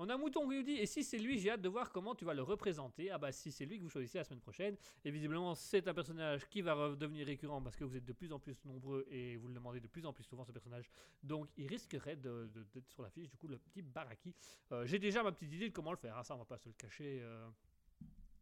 On 0.00 0.08
a 0.08 0.16
Mouton 0.16 0.48
qui 0.48 0.56
nous 0.56 0.62
dit, 0.62 0.76
et 0.76 0.86
si 0.86 1.02
c'est 1.02 1.18
lui, 1.18 1.38
j'ai 1.38 1.50
hâte 1.50 1.60
de 1.60 1.68
voir 1.68 1.90
comment 1.90 2.14
tu 2.14 2.24
vas 2.24 2.32
le 2.34 2.42
représenter. 2.42 3.10
Ah 3.10 3.18
bah 3.18 3.32
si 3.32 3.50
c'est 3.50 3.66
lui 3.66 3.78
que 3.78 3.82
vous 3.82 3.88
choisissez 3.90 4.18
la 4.18 4.24
semaine 4.24 4.40
prochaine, 4.40 4.76
et 5.04 5.10
visiblement 5.10 5.54
c'est 5.56 5.88
un 5.88 5.94
personnage 5.94 6.48
qui 6.48 6.62
va 6.62 6.74
redevenir 6.74 7.26
récurrent 7.26 7.60
parce 7.60 7.74
que 7.74 7.84
vous 7.84 7.96
êtes 7.96 8.04
de 8.04 8.12
plus 8.12 8.32
en 8.32 8.38
plus 8.38 8.64
nombreux 8.64 9.06
et 9.10 9.36
vous 9.36 9.48
le 9.48 9.54
demandez 9.54 9.80
de 9.80 9.88
plus 9.88 10.06
en 10.06 10.12
plus 10.12 10.24
souvent 10.24 10.44
ce 10.44 10.52
personnage. 10.52 10.88
Donc 11.22 11.48
il 11.56 11.66
risquerait 11.66 12.16
de- 12.16 12.48
de- 12.54 12.62
d'être 12.72 12.88
sur 12.90 13.02
la 13.02 13.10
fiche, 13.10 13.28
du 13.28 13.36
coup 13.36 13.48
le 13.48 13.58
petit 13.58 13.82
Baraki. 13.82 14.34
Euh, 14.72 14.86
j'ai 14.86 14.98
déjà 15.00 15.22
ma 15.22 15.32
petite 15.32 15.52
idée 15.52 15.68
de 15.68 15.74
comment 15.74 15.90
le 15.90 15.96
faire, 15.96 16.16
hein, 16.16 16.22
ça 16.22 16.34
on 16.34 16.38
va 16.38 16.44
pas 16.44 16.58
se 16.58 16.68
le 16.68 16.74
cacher. 16.74 17.18
euh. 17.22 17.48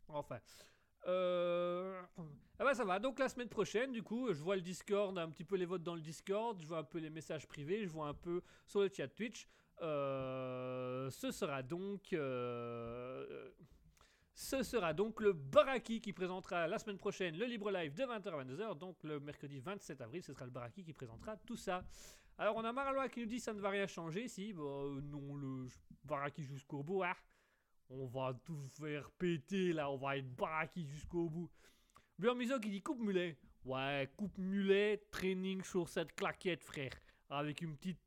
Enfin. 0.09 0.41
Euh... 1.09 2.03
Ah 2.59 2.65
bah 2.65 2.75
ça 2.75 2.85
va, 2.85 2.99
donc 2.99 3.19
la 3.19 3.29
semaine 3.29 3.49
prochaine, 3.49 3.93
du 3.93 4.03
coup, 4.03 4.33
je 4.33 4.43
vois 4.43 4.57
le 4.57 4.63
Discord, 4.63 5.17
un 5.17 5.31
petit 5.31 5.45
peu 5.45 5.57
les 5.57 5.67
votes 5.67 5.83
dans 5.83 5.95
le 5.95 6.01
Discord, 6.01 6.61
je 6.61 6.67
vois 6.67 6.79
un 6.79 6.85
peu 6.85 6.99
les 6.99 7.11
messages 7.11 7.47
privés, 7.47 7.85
je 7.85 7.89
vois 7.91 8.09
un 8.09 8.15
peu 8.15 8.43
sur 8.67 8.81
le 8.81 8.91
chat 8.93 9.07
Twitch. 9.09 9.47
Euh, 9.83 11.11
ce 11.11 11.31
sera 11.31 11.63
donc. 11.63 12.13
euh, 12.13 13.51
ce 14.39 14.63
sera 14.63 14.93
donc 14.93 15.21
le 15.23 15.33
Baraki 15.33 16.01
qui 16.03 16.13
présentera 16.13 16.67
la 16.69 16.79
semaine 16.79 16.99
prochaine 16.99 17.37
le 17.39 17.47
Libre 17.47 17.71
Live 17.71 17.95
de 17.95 18.03
20h 18.03 18.29
à 18.29 18.45
22h. 18.45 18.79
Donc 18.79 19.03
le 19.03 19.19
mercredi 19.21 19.61
27 19.61 20.01
avril, 20.03 20.23
ce 20.23 20.33
sera 20.33 20.45
le 20.45 20.51
Baraki 20.51 20.85
qui 20.85 20.93
présentera 20.93 21.37
tout 21.39 21.57
ça. 21.57 21.83
Alors 22.39 22.57
on 22.57 22.65
a 22.65 22.73
Maralois 22.73 23.09
qui 23.09 23.21
nous 23.21 23.27
dit 23.27 23.41
ça 23.41 23.55
ne 23.55 23.61
va 23.61 23.71
rien 23.71 23.87
changer. 23.87 24.29
Si, 24.29 24.53
bah, 24.53 24.63
euh, 24.63 25.01
non, 25.01 25.35
le 25.37 25.69
Baraki 26.05 26.43
jusqu'au 26.45 26.83
bout. 26.83 27.03
hein. 27.03 27.15
On 27.89 28.07
va 28.07 28.35
tout 28.45 28.69
faire 28.79 29.11
péter 29.13 29.73
là, 29.73 29.91
on 29.91 29.97
va 29.97 30.17
être 30.19 30.29
Baraki 30.35 30.85
jusqu'au 30.85 31.31
bout. 31.31 31.51
Björn 32.19 32.37
Muso 32.37 32.59
qui 32.61 32.71
dit 32.71 32.83
coupe 32.83 33.01
mulet. 33.01 33.39
Ouais, 33.65 34.11
coupe 34.17 34.37
mulet, 34.39 35.03
training, 35.11 35.63
chaussette, 35.63 36.15
claquette, 36.15 36.63
frère. 36.63 36.93
Avec 37.31 37.63
une 37.63 37.77
petite 37.77 38.01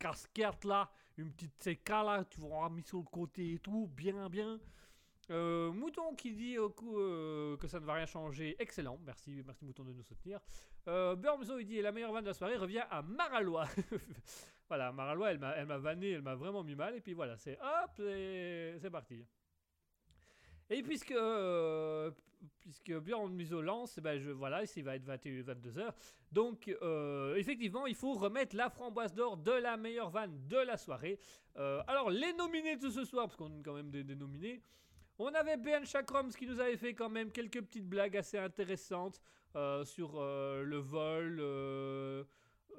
casquette 0.00 0.64
là, 0.64 0.90
une 1.18 1.30
petite 1.30 1.56
CK 1.58 1.88
là, 1.90 2.24
tu 2.24 2.40
vas 2.40 2.68
mis 2.70 2.82
sur 2.82 2.98
le 2.98 3.04
côté 3.04 3.52
et 3.54 3.58
tout, 3.58 3.88
bien, 3.94 4.28
bien. 4.28 4.58
Euh, 5.30 5.70
Mouton 5.70 6.14
qui 6.16 6.32
dit 6.32 6.58
au 6.58 6.70
coup 6.70 6.98
euh, 6.98 7.56
que 7.58 7.68
ça 7.68 7.78
ne 7.78 7.84
va 7.84 7.94
rien 7.94 8.06
changer, 8.06 8.56
excellent, 8.58 8.98
merci, 9.04 9.42
merci 9.46 9.64
Mouton 9.64 9.84
de 9.84 9.92
nous 9.92 10.02
soutenir. 10.02 10.40
Euh, 10.88 11.14
il 11.60 11.66
dit 11.66 11.80
la 11.80 11.92
meilleure 11.92 12.12
vanne 12.12 12.24
de 12.24 12.30
la 12.30 12.34
soirée 12.34 12.56
revient 12.56 12.84
à 12.90 13.02
Maralois. 13.02 13.68
voilà, 14.68 14.90
Maralois 14.90 15.30
elle 15.30 15.38
m'a, 15.38 15.78
vanné, 15.78 16.12
elle 16.12 16.22
m'a 16.22 16.34
vraiment 16.34 16.64
mis 16.64 16.74
mal 16.74 16.96
et 16.96 17.00
puis 17.00 17.12
voilà, 17.12 17.36
c'est 17.36 17.58
hop, 17.60 17.92
c'est 17.96 18.90
parti. 18.90 19.24
Et 20.70 20.82
puisque, 20.82 21.10
euh, 21.10 22.10
puisque 22.60 22.92
Björn 22.92 23.32
Muso 23.32 23.60
lance, 23.60 23.98
eh 23.98 24.00
ben 24.00 24.18
je, 24.18 24.30
voilà, 24.30 24.62
il 24.76 24.84
va 24.84 24.94
être 24.94 25.04
21 25.04 25.42
22h. 25.42 25.92
Donc, 26.30 26.68
euh, 26.82 27.34
effectivement, 27.34 27.86
il 27.86 27.96
faut 27.96 28.14
remettre 28.14 28.56
la 28.56 28.70
framboise 28.70 29.12
d'or 29.12 29.36
de 29.36 29.50
la 29.50 29.76
meilleure 29.76 30.10
vanne 30.10 30.46
de 30.46 30.56
la 30.56 30.76
soirée. 30.76 31.18
Euh, 31.56 31.82
alors, 31.88 32.10
les 32.10 32.32
nominés 32.34 32.76
de 32.76 32.88
ce 32.88 33.04
soir, 33.04 33.26
parce 33.26 33.36
qu'on 33.36 33.48
a 33.48 33.62
quand 33.64 33.74
même 33.74 33.90
des, 33.90 34.04
nominés. 34.14 34.62
On 35.18 35.34
avait 35.34 35.56
Ben 35.56 35.84
Chakroms 35.84 36.30
qui 36.30 36.46
nous 36.46 36.60
avait 36.60 36.76
fait 36.76 36.94
quand 36.94 37.10
même 37.10 37.30
quelques 37.30 37.60
petites 37.60 37.88
blagues 37.88 38.16
assez 38.16 38.38
intéressantes 38.38 39.20
euh, 39.56 39.84
sur 39.84 40.14
le 40.20 40.76
vol, 40.76 41.40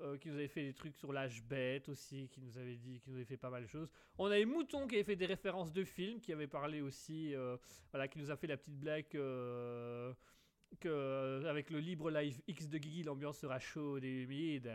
euh, 0.01 0.17
qui 0.17 0.29
nous 0.29 0.35
avait 0.35 0.47
fait 0.47 0.63
des 0.63 0.73
trucs 0.73 0.95
sur 0.95 1.13
l'âge 1.13 1.43
bête 1.43 1.89
aussi, 1.89 2.27
qui 2.29 2.41
nous 2.41 2.57
avait 2.57 2.75
dit, 2.75 2.99
qui 2.99 3.09
nous 3.09 3.15
avait 3.15 3.25
fait 3.25 3.37
pas 3.37 3.49
mal 3.49 3.63
de 3.63 3.67
choses. 3.67 3.89
On 4.17 4.25
avait 4.25 4.45
Mouton 4.45 4.87
qui 4.87 4.95
avait 4.95 5.03
fait 5.03 5.15
des 5.15 5.25
références 5.25 5.71
de 5.71 5.83
films, 5.83 6.19
qui 6.19 6.33
avait 6.33 6.47
parlé 6.47 6.81
aussi, 6.81 7.35
euh, 7.35 7.57
voilà, 7.91 8.07
qui 8.07 8.19
nous 8.19 8.31
a 8.31 8.35
fait 8.35 8.47
la 8.47 8.57
petite 8.57 8.79
blague 8.79 9.05
euh, 9.15 10.13
euh, 10.85 11.49
avec 11.49 11.69
le 11.69 11.79
libre 11.79 12.09
live 12.09 12.41
X 12.47 12.67
de 12.67 12.77
Guigui, 12.77 13.03
l'ambiance 13.03 13.39
sera 13.39 13.59
chaude 13.59 14.03
et 14.03 14.23
humide. 14.23 14.71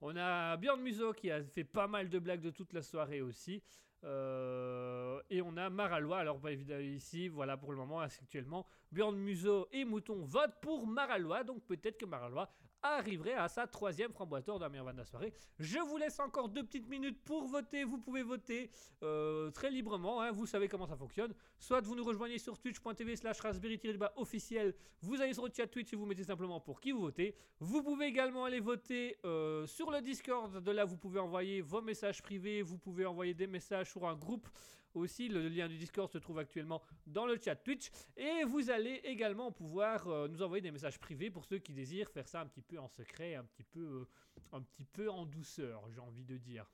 On 0.00 0.14
a 0.16 0.56
Björn 0.56 0.80
Muso 0.80 1.12
qui 1.12 1.30
a 1.30 1.42
fait 1.42 1.64
pas 1.64 1.86
mal 1.86 2.08
de 2.08 2.18
blagues 2.18 2.42
de 2.42 2.50
toute 2.50 2.72
la 2.72 2.82
soirée 2.82 3.22
aussi. 3.22 3.62
Et 4.02 5.42
on 5.42 5.56
a 5.56 5.70
Maralois. 5.70 6.18
Alors, 6.18 6.38
pas 6.38 6.52
évidemment, 6.52 6.80
ici, 6.80 7.28
voilà 7.28 7.56
pour 7.56 7.72
le 7.72 7.78
moment, 7.78 8.00
actuellement, 8.00 8.66
Björn 8.92 9.16
Muso 9.16 9.66
et 9.72 9.84
Mouton 9.84 10.22
votent 10.24 10.60
pour 10.60 10.86
Maralois. 10.86 11.42
Donc, 11.42 11.64
peut-être 11.64 11.98
que 11.98 12.04
Maralois 12.04 12.48
arriverait 12.94 13.34
à 13.34 13.48
sa 13.48 13.66
troisième 13.66 14.12
framboise 14.12 14.44
d'or 14.44 14.58
de 14.58 14.64
la 14.64 14.68
meilleure 14.68 14.86
vanne 14.86 14.96
de 14.96 15.00
la 15.00 15.06
soirée. 15.06 15.32
Je 15.58 15.78
vous 15.78 15.96
laisse 15.96 16.18
encore 16.20 16.48
deux 16.48 16.64
petites 16.64 16.88
minutes 16.88 17.22
pour 17.24 17.46
voter. 17.46 17.84
Vous 17.84 17.98
pouvez 17.98 18.22
voter 18.22 18.70
euh, 19.02 19.50
très 19.50 19.70
librement. 19.70 20.20
hein. 20.20 20.30
Vous 20.32 20.46
savez 20.46 20.68
comment 20.68 20.86
ça 20.86 20.96
fonctionne. 20.96 21.34
Soit 21.58 21.80
vous 21.80 21.94
nous 21.94 22.04
rejoignez 22.04 22.38
sur 22.38 22.58
twitch.tv 22.58 23.16
slash 23.16 23.40
raspberry 23.40 23.80
officiel. 24.16 24.74
Vous 25.02 25.20
allez 25.20 25.34
sur 25.34 25.44
le 25.44 25.52
chat 25.54 25.66
Twitch 25.66 25.92
et 25.92 25.96
vous 25.96 26.06
mettez 26.06 26.24
simplement 26.24 26.60
pour 26.60 26.80
qui 26.80 26.92
vous 26.92 27.00
votez. 27.00 27.34
Vous 27.60 27.82
pouvez 27.82 28.06
également 28.06 28.44
aller 28.44 28.60
voter 28.60 29.16
euh, 29.24 29.66
sur 29.66 29.90
le 29.90 30.00
Discord. 30.00 30.62
De 30.62 30.70
là, 30.70 30.84
vous 30.84 30.96
pouvez 30.96 31.20
envoyer 31.20 31.60
vos 31.60 31.82
messages 31.82 32.22
privés. 32.22 32.62
Vous 32.62 32.78
pouvez 32.78 33.06
envoyer 33.06 33.34
des 33.34 33.46
messages 33.46 33.90
sur 33.90 34.06
un 34.06 34.14
groupe 34.14 34.48
aussi. 34.96 35.28
Le 35.28 35.48
lien 35.48 35.68
du 35.68 35.76
Discord 35.76 36.10
se 36.10 36.18
trouve 36.18 36.38
actuellement 36.38 36.82
dans 37.06 37.26
le 37.26 37.38
chat 37.42 37.56
Twitch. 37.56 37.90
Et 38.16 38.44
vous 38.44 38.70
allez 38.70 39.00
également 39.04 39.52
pouvoir 39.52 40.08
euh, 40.08 40.28
nous 40.28 40.42
envoyer 40.42 40.62
des 40.62 40.70
messages 40.70 40.98
privés 40.98 41.30
pour 41.30 41.44
ceux 41.44 41.58
qui 41.58 41.72
désirent 41.72 42.10
faire 42.10 42.28
ça 42.28 42.40
un 42.40 42.46
petit 42.46 42.62
peu 42.62 42.78
en 42.78 42.88
secret, 42.88 43.34
un 43.34 43.44
petit 43.44 43.64
peu, 43.64 43.80
euh, 43.80 44.08
un 44.52 44.62
petit 44.62 44.84
peu 44.84 45.10
en 45.10 45.26
douceur, 45.26 45.88
j'ai 45.90 46.00
envie 46.00 46.24
de 46.24 46.36
dire. 46.36 46.66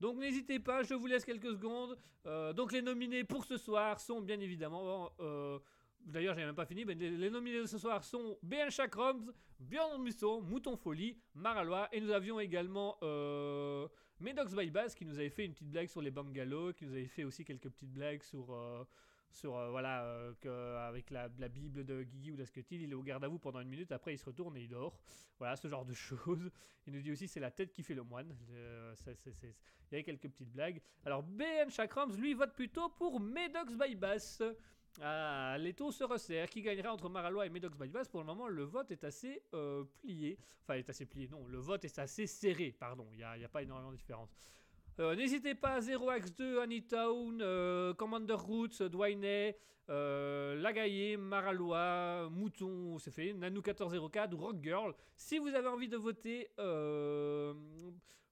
Donc 0.00 0.16
n'hésitez 0.18 0.60
pas, 0.60 0.82
je 0.82 0.94
vous 0.94 1.06
laisse 1.06 1.24
quelques 1.24 1.50
secondes. 1.50 1.98
Euh, 2.26 2.52
donc 2.52 2.72
les 2.72 2.82
nominés 2.82 3.24
pour 3.24 3.44
ce 3.44 3.56
soir 3.56 4.00
sont 4.00 4.20
bien 4.20 4.40
évidemment... 4.40 5.12
euh, 5.20 5.58
D'ailleurs, 6.00 6.34
j'ai 6.34 6.44
même 6.44 6.54
pas 6.54 6.64
fini. 6.64 6.84
Mais 6.84 6.94
les, 6.94 7.28
nominés 7.28 7.60
de 7.60 7.66
ce 7.66 7.76
soir 7.76 8.02
sont 8.04 8.38
BN 8.42 8.70
Chakroms, 8.70 9.32
Björn 9.58 10.00
Musso, 10.00 10.40
Mouton 10.40 10.76
Folie, 10.76 11.18
Maralois. 11.34 11.88
Et 11.92 12.00
nous 12.00 12.10
avions 12.12 12.40
également 12.40 12.96
Medox 14.20 14.54
by 14.54 14.70
Bass 14.70 14.94
qui 14.94 15.04
nous 15.04 15.18
avait 15.18 15.30
fait 15.30 15.44
une 15.44 15.52
petite 15.52 15.70
blague 15.70 15.88
sur 15.88 16.02
les 16.02 16.10
bungalows, 16.10 16.72
qui 16.72 16.86
nous 16.86 16.92
avait 16.92 17.06
fait 17.06 17.24
aussi 17.24 17.44
quelques 17.44 17.68
petites 17.68 17.92
blagues 17.92 18.22
sur. 18.22 18.52
euh, 18.52 18.84
sur 19.30 19.56
euh, 19.56 19.70
voilà 19.70 20.04
euh, 20.04 20.88
avec 20.88 21.10
la, 21.10 21.28
Bible 21.48 21.84
de 21.84 22.02
Guigui 22.02 22.32
ou 22.32 22.36
d'Asketil, 22.36 22.82
il 22.82 22.90
est 22.90 22.94
au 22.94 23.02
garde 23.02 23.24
à 23.24 23.28
vous 23.28 23.38
pendant 23.38 23.60
une 23.60 23.68
minute, 23.68 23.92
après 23.92 24.14
il 24.14 24.18
se 24.18 24.24
retourne 24.24 24.56
et 24.56 24.62
il 24.62 24.68
dort. 24.68 24.98
Voilà, 25.38 25.56
ce 25.56 25.68
genre 25.68 25.84
de 25.84 25.92
choses. 25.94 26.50
Il 26.86 26.92
nous 26.92 27.00
dit 27.00 27.12
aussi 27.12 27.28
c'est 27.28 27.40
la 27.40 27.50
tête 27.50 27.72
qui 27.72 27.82
fait 27.82 27.94
le 27.94 28.02
moine. 28.02 28.34
Il 28.48 28.54
y 28.54 29.94
avait 29.94 30.04
quelques 30.04 30.28
petites 30.28 30.50
blagues. 30.50 30.80
Alors 31.04 31.22
BN 31.22 31.70
Chakrams, 31.70 32.16
lui, 32.16 32.34
vote 32.34 32.52
plutôt 32.52 32.88
pour 32.90 33.20
Medox 33.20 33.76
by 33.76 33.94
Bass. 33.94 34.42
Ah, 35.00 35.56
les 35.58 35.74
taux 35.74 35.92
se 35.92 36.04
resserrent. 36.04 36.48
Qui 36.48 36.62
gagnera 36.62 36.92
entre 36.92 37.08
Maralois 37.08 37.46
et 37.46 37.50
Medox 37.50 37.76
by 37.76 37.88
Bass 37.88 38.08
Pour 38.08 38.20
le 38.20 38.26
moment, 38.26 38.48
le 38.48 38.64
vote 38.64 38.90
est 38.90 39.04
assez 39.04 39.42
euh, 39.54 39.84
plié. 40.00 40.38
Enfin, 40.62 40.74
est 40.74 40.88
assez 40.88 41.06
plié, 41.06 41.28
non. 41.28 41.46
Le 41.46 41.58
vote 41.58 41.84
est 41.84 41.98
assez 41.98 42.26
serré, 42.26 42.74
pardon. 42.78 43.06
Il 43.12 43.18
n'y 43.18 43.44
a, 43.44 43.48
pas 43.48 43.62
énormément 43.62 43.92
de 43.92 43.96
différence. 43.96 44.30
Euh, 45.00 45.14
N'hésitez 45.14 45.54
pas, 45.54 45.80
0x2, 45.80 46.60
Anytown, 46.60 47.38
euh, 47.40 47.94
Commander 47.94 48.34
Roots, 48.34 48.82
Dwayne, 48.82 49.54
euh, 49.90 50.56
Lagaillé, 50.56 51.16
Maralois, 51.16 52.28
Mouton, 52.30 52.98
c'est 52.98 53.12
fait, 53.12 53.32
Nanou1404 53.32 54.34
ou 54.34 54.38
Rock 54.38 54.56
Girl. 54.60 54.94
Si 55.16 55.38
vous 55.38 55.54
avez 55.54 55.68
envie 55.68 55.88
de 55.88 55.96
voter 55.96 56.48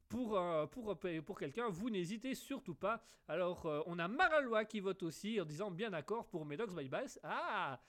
pour, 0.09 0.39
euh, 0.39 0.67
pour, 0.67 0.99
pour 1.25 1.39
quelqu'un, 1.39 1.69
vous 1.69 1.91
n'hésitez 1.91 2.35
surtout 2.35 2.75
pas. 2.75 3.03
Alors, 3.29 3.67
euh, 3.67 3.83
on 3.87 3.99
a 3.99 4.09
Maralois 4.09 4.65
qui 4.65 4.81
vote 4.81 5.03
aussi 5.03 5.41
en 5.41 5.45
disant 5.45 5.71
bien 5.71 5.91
d'accord 5.91 6.27
pour 6.29 6.45
Medox 6.45 6.75
by 6.75 6.89
Bass. 6.89 7.19
Ah 7.23 7.81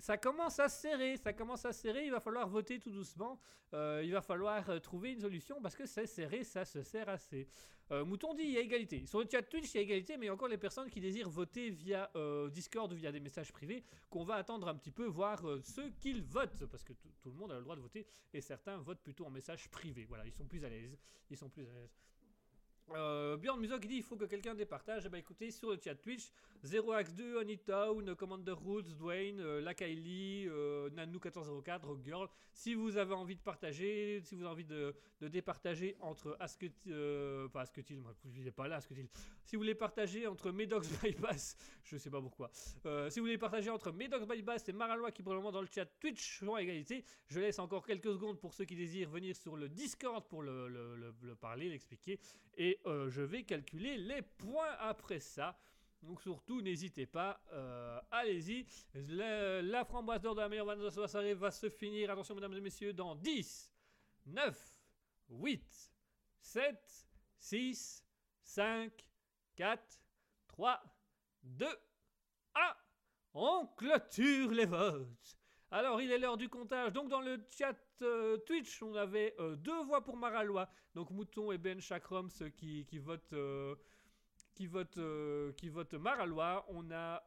ça 0.00 0.18
commence 0.18 0.58
à 0.58 0.68
se 0.68 0.80
serrer, 0.82 1.16
ça 1.16 1.32
commence 1.32 1.64
à 1.64 1.72
se 1.72 1.80
serrer, 1.80 2.04
il 2.04 2.10
va 2.10 2.20
falloir 2.20 2.48
voter 2.48 2.78
tout 2.78 2.90
doucement, 2.90 3.40
Euh, 3.74 4.02
il 4.04 4.12
va 4.12 4.20
falloir 4.20 4.68
euh, 4.68 4.78
trouver 4.80 5.12
une 5.12 5.20
solution 5.20 5.58
parce 5.62 5.74
que 5.74 5.86
c'est 5.86 6.06
serré, 6.06 6.44
ça 6.44 6.66
se 6.66 6.82
serre 6.82 7.08
assez. 7.08 7.48
Euh, 7.92 8.06
Mouton 8.06 8.32
dit 8.32 8.42
il 8.42 8.52
y 8.52 8.56
a 8.56 8.60
égalité. 8.60 9.04
Sur 9.06 9.20
le 9.20 9.26
chat 9.30 9.42
Twitch, 9.42 9.74
il 9.74 9.76
y 9.76 9.80
a 9.80 9.82
égalité, 9.82 10.16
mais 10.16 10.24
il 10.24 10.28
y 10.28 10.30
a 10.30 10.34
encore 10.34 10.48
les 10.48 10.56
personnes 10.56 10.88
qui 10.88 11.00
désirent 11.00 11.28
voter 11.28 11.68
via 11.68 12.10
euh, 12.16 12.48
Discord 12.48 12.90
ou 12.90 12.96
via 12.96 13.12
des 13.12 13.20
messages 13.20 13.52
privés 13.52 13.84
qu'on 14.08 14.24
va 14.24 14.36
attendre 14.36 14.66
un 14.68 14.74
petit 14.74 14.90
peu, 14.90 15.04
voir 15.04 15.46
euh, 15.46 15.60
ceux 15.62 15.90
qu'ils 16.00 16.22
votent, 16.22 16.64
parce 16.66 16.84
que 16.84 16.94
tout 17.20 17.30
le 17.30 17.36
monde 17.36 17.52
a 17.52 17.56
le 17.56 17.62
droit 17.62 17.76
de 17.76 17.82
voter 17.82 18.06
et 18.32 18.40
certains 18.40 18.78
votent 18.78 19.02
plutôt 19.02 19.26
en 19.26 19.30
message 19.30 19.68
privé. 19.68 20.06
Voilà, 20.06 20.24
ils 20.24 20.32
sont 20.32 20.46
plus 20.46 20.64
à 20.64 20.70
l'aise. 20.70 20.96
Ils 21.30 21.36
sont 21.36 21.50
plus 21.50 21.66
à 21.68 21.72
l'aise. 21.72 21.94
Euh, 22.90 23.36
Björn 23.36 23.60
Muso 23.60 23.78
qui 23.78 23.88
dit 23.88 23.96
il 23.96 24.02
faut 24.02 24.16
que 24.16 24.24
quelqu'un 24.24 24.54
départage. 24.54 25.04
Eh 25.06 25.08
ben 25.08 25.18
écoutez, 25.18 25.50
sur 25.50 25.70
le 25.70 25.78
chat 25.82 25.94
Twitch, 25.94 26.30
0x2, 26.64 27.40
Anytown, 27.40 28.14
Commander 28.14 28.52
Roots, 28.52 28.94
Dwayne, 28.98 29.40
euh, 29.40 29.60
Lakaili, 29.60 30.46
euh, 30.48 30.90
Nanou1404, 30.90 31.84
Rock 31.84 32.04
Girl. 32.04 32.28
Si 32.52 32.74
vous 32.74 32.96
avez 32.96 33.14
envie 33.14 33.36
de 33.36 33.40
partager, 33.40 34.20
si 34.22 34.34
vous 34.34 34.42
avez 34.42 34.50
envie 34.50 34.64
de, 34.64 34.94
départager 35.20 35.96
entre 36.00 36.36
Asketil, 36.38 36.92
euh, 36.92 37.48
pas 37.48 37.62
Asketil, 37.62 38.02
je 38.32 38.42
n'ai 38.42 38.50
pas 38.50 38.68
là, 38.68 38.76
Asketil. 38.76 39.08
Si 39.44 39.56
vous 39.56 39.62
voulez 39.62 39.74
partager 39.74 40.26
entre 40.26 40.52
Medox 40.52 40.88
Bypass, 41.02 41.56
je 41.82 41.96
sais 41.96 42.10
pas 42.10 42.20
pourquoi. 42.20 42.50
Euh, 42.86 43.10
si 43.10 43.20
vous 43.20 43.26
voulez 43.26 43.38
partager 43.38 43.70
entre 43.70 43.90
Medox 43.90 44.26
Bypass 44.26 44.68
et 44.68 44.72
Maralois 44.72 45.10
qui 45.10 45.22
pour 45.22 45.32
le 45.32 45.38
moment 45.38 45.52
dans 45.52 45.62
le 45.62 45.68
chat 45.72 45.86
Twitch 45.98 46.38
sont 46.38 46.56
égalité, 46.56 47.04
je 47.28 47.40
laisse 47.40 47.58
encore 47.58 47.86
quelques 47.86 48.12
secondes 48.12 48.38
pour 48.38 48.54
ceux 48.54 48.64
qui 48.64 48.76
désirent 48.76 49.10
venir 49.10 49.34
sur 49.34 49.56
le 49.56 49.68
Discord 49.68 50.28
pour 50.28 50.42
le 50.42 51.36
parler, 51.40 51.68
l'expliquer. 51.70 52.20
Et 52.56 52.80
euh, 52.86 53.08
je 53.08 53.22
vais 53.22 53.44
calculer 53.44 53.96
les 53.96 54.22
points 54.22 54.72
après 54.78 55.20
ça. 55.20 55.58
Donc 56.02 56.20
surtout, 56.20 56.60
n'hésitez 56.60 57.06
pas, 57.06 57.40
euh, 57.52 58.00
allez-y. 58.10 58.66
Le- 58.94 59.60
La 59.60 59.84
framboise 59.84 60.20
d'or 60.20 60.34
de 60.34 60.40
la 60.40 60.48
meilleure 60.48 60.66
vanne 60.66 60.80
de 60.80 60.84
la 61.00 61.08
soirée 61.08 61.34
va 61.34 61.50
se 61.50 61.68
finir, 61.70 62.10
attention 62.10 62.34
mesdames 62.34 62.54
et 62.54 62.60
messieurs, 62.60 62.92
dans 62.92 63.14
10, 63.14 63.72
9, 64.26 64.76
8, 65.30 65.92
7, 66.40 67.06
6, 67.38 68.04
5, 68.42 68.92
4, 69.54 70.00
3, 70.48 70.82
2, 71.44 71.66
1. 72.56 72.74
On 73.34 73.66
clôture 73.76 74.50
les 74.50 74.66
votes. 74.66 75.38
Alors, 75.74 76.02
il 76.02 76.12
est 76.12 76.18
l'heure 76.18 76.36
du 76.36 76.50
comptage. 76.50 76.92
Donc, 76.92 77.08
dans 77.08 77.22
le 77.22 77.38
chat 77.56 77.74
euh, 78.02 78.36
Twitch, 78.46 78.82
on 78.82 78.94
avait 78.94 79.34
euh, 79.40 79.56
deux 79.56 79.82
voix 79.84 80.04
pour 80.04 80.18
Maralois. 80.18 80.68
Donc, 80.94 81.10
Mouton 81.10 81.50
et 81.50 81.56
Ben 81.56 81.80
Chakroms 81.80 82.28
euh, 82.42 82.50
qui, 82.50 82.84
qui 82.84 82.98
votent. 82.98 83.32
euh, 83.32 83.74
qui 84.54 84.66
votent, 84.66 84.98
euh, 84.98 85.52
qui 85.54 85.70
votent 85.70 85.94
Maralois. 85.94 86.66
On 86.68 86.90
a 86.90 87.22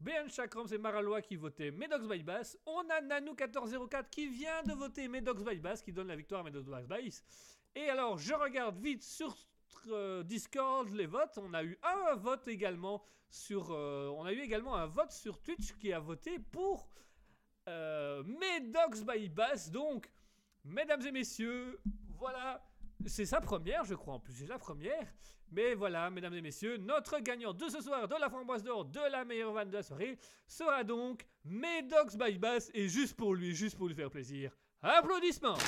BN 0.00 0.28
Chakrams 0.28 0.66
et 0.72 0.78
Maralois 0.78 1.22
qui 1.22 1.36
votaient 1.36 1.70
Medox 1.70 2.06
by 2.06 2.22
Bass. 2.22 2.58
On 2.66 2.82
a 2.90 3.00
Nanou1404 3.00 4.10
qui 4.10 4.28
vient 4.28 4.62
de 4.62 4.72
voter 4.72 5.08
Medox 5.08 5.42
by 5.42 5.58
Bass, 5.58 5.82
qui 5.82 5.92
donne 5.92 6.08
la 6.08 6.16
victoire 6.16 6.42
à 6.42 6.44
Medox 6.44 6.66
by 6.68 6.86
Bass. 6.86 7.24
Et 7.74 7.88
alors, 7.88 8.18
je 8.18 8.34
regarde 8.34 8.78
vite 8.78 9.02
sur 9.02 9.34
euh, 9.88 10.22
Discord 10.22 10.88
les 10.90 11.06
votes. 11.06 11.38
On 11.38 11.54
a 11.54 11.62
eu 11.62 11.78
un 11.82 12.14
vote 12.16 12.46
également 12.48 13.02
sur. 13.28 13.70
euh, 13.70 14.08
on 14.16 14.24
a 14.24 14.32
eu 14.32 14.40
également 14.40 14.74
un 14.76 14.86
vote 14.86 15.12
sur 15.12 15.40
Twitch 15.40 15.72
qui 15.78 15.92
a 15.92 15.98
voté 15.98 16.38
pour 16.38 16.88
euh, 17.68 18.22
Medox 18.24 19.04
by 19.04 19.28
Bass. 19.28 19.70
Donc, 19.70 20.10
mesdames 20.64 21.06
et 21.06 21.12
messieurs, 21.12 21.80
voilà. 22.18 22.64
C'est 23.06 23.24
sa 23.24 23.40
première, 23.40 23.84
je 23.84 23.94
crois 23.94 24.14
en 24.14 24.20
plus. 24.20 24.34
C'est 24.34 24.46
la 24.46 24.58
première. 24.58 25.06
Mais 25.52 25.74
voilà, 25.74 26.10
mesdames 26.10 26.34
et 26.34 26.42
messieurs, 26.42 26.76
notre 26.76 27.18
gagnant 27.18 27.52
de 27.52 27.68
ce 27.68 27.80
soir 27.80 28.06
de 28.06 28.14
la 28.20 28.30
framboise 28.30 28.62
d'or 28.62 28.84
de 28.84 29.00
la 29.10 29.24
meilleure 29.24 29.52
vanne 29.52 29.70
de 29.70 29.76
la 29.76 29.82
soirée 29.82 30.16
sera 30.46 30.84
donc 30.84 31.26
Medox 31.44 32.16
by 32.16 32.38
Bass. 32.38 32.70
Et 32.72 32.88
juste 32.88 33.16
pour 33.16 33.34
lui, 33.34 33.54
juste 33.54 33.76
pour 33.76 33.88
lui 33.88 33.94
faire 33.94 34.10
plaisir, 34.10 34.56
applaudissements! 34.82 35.58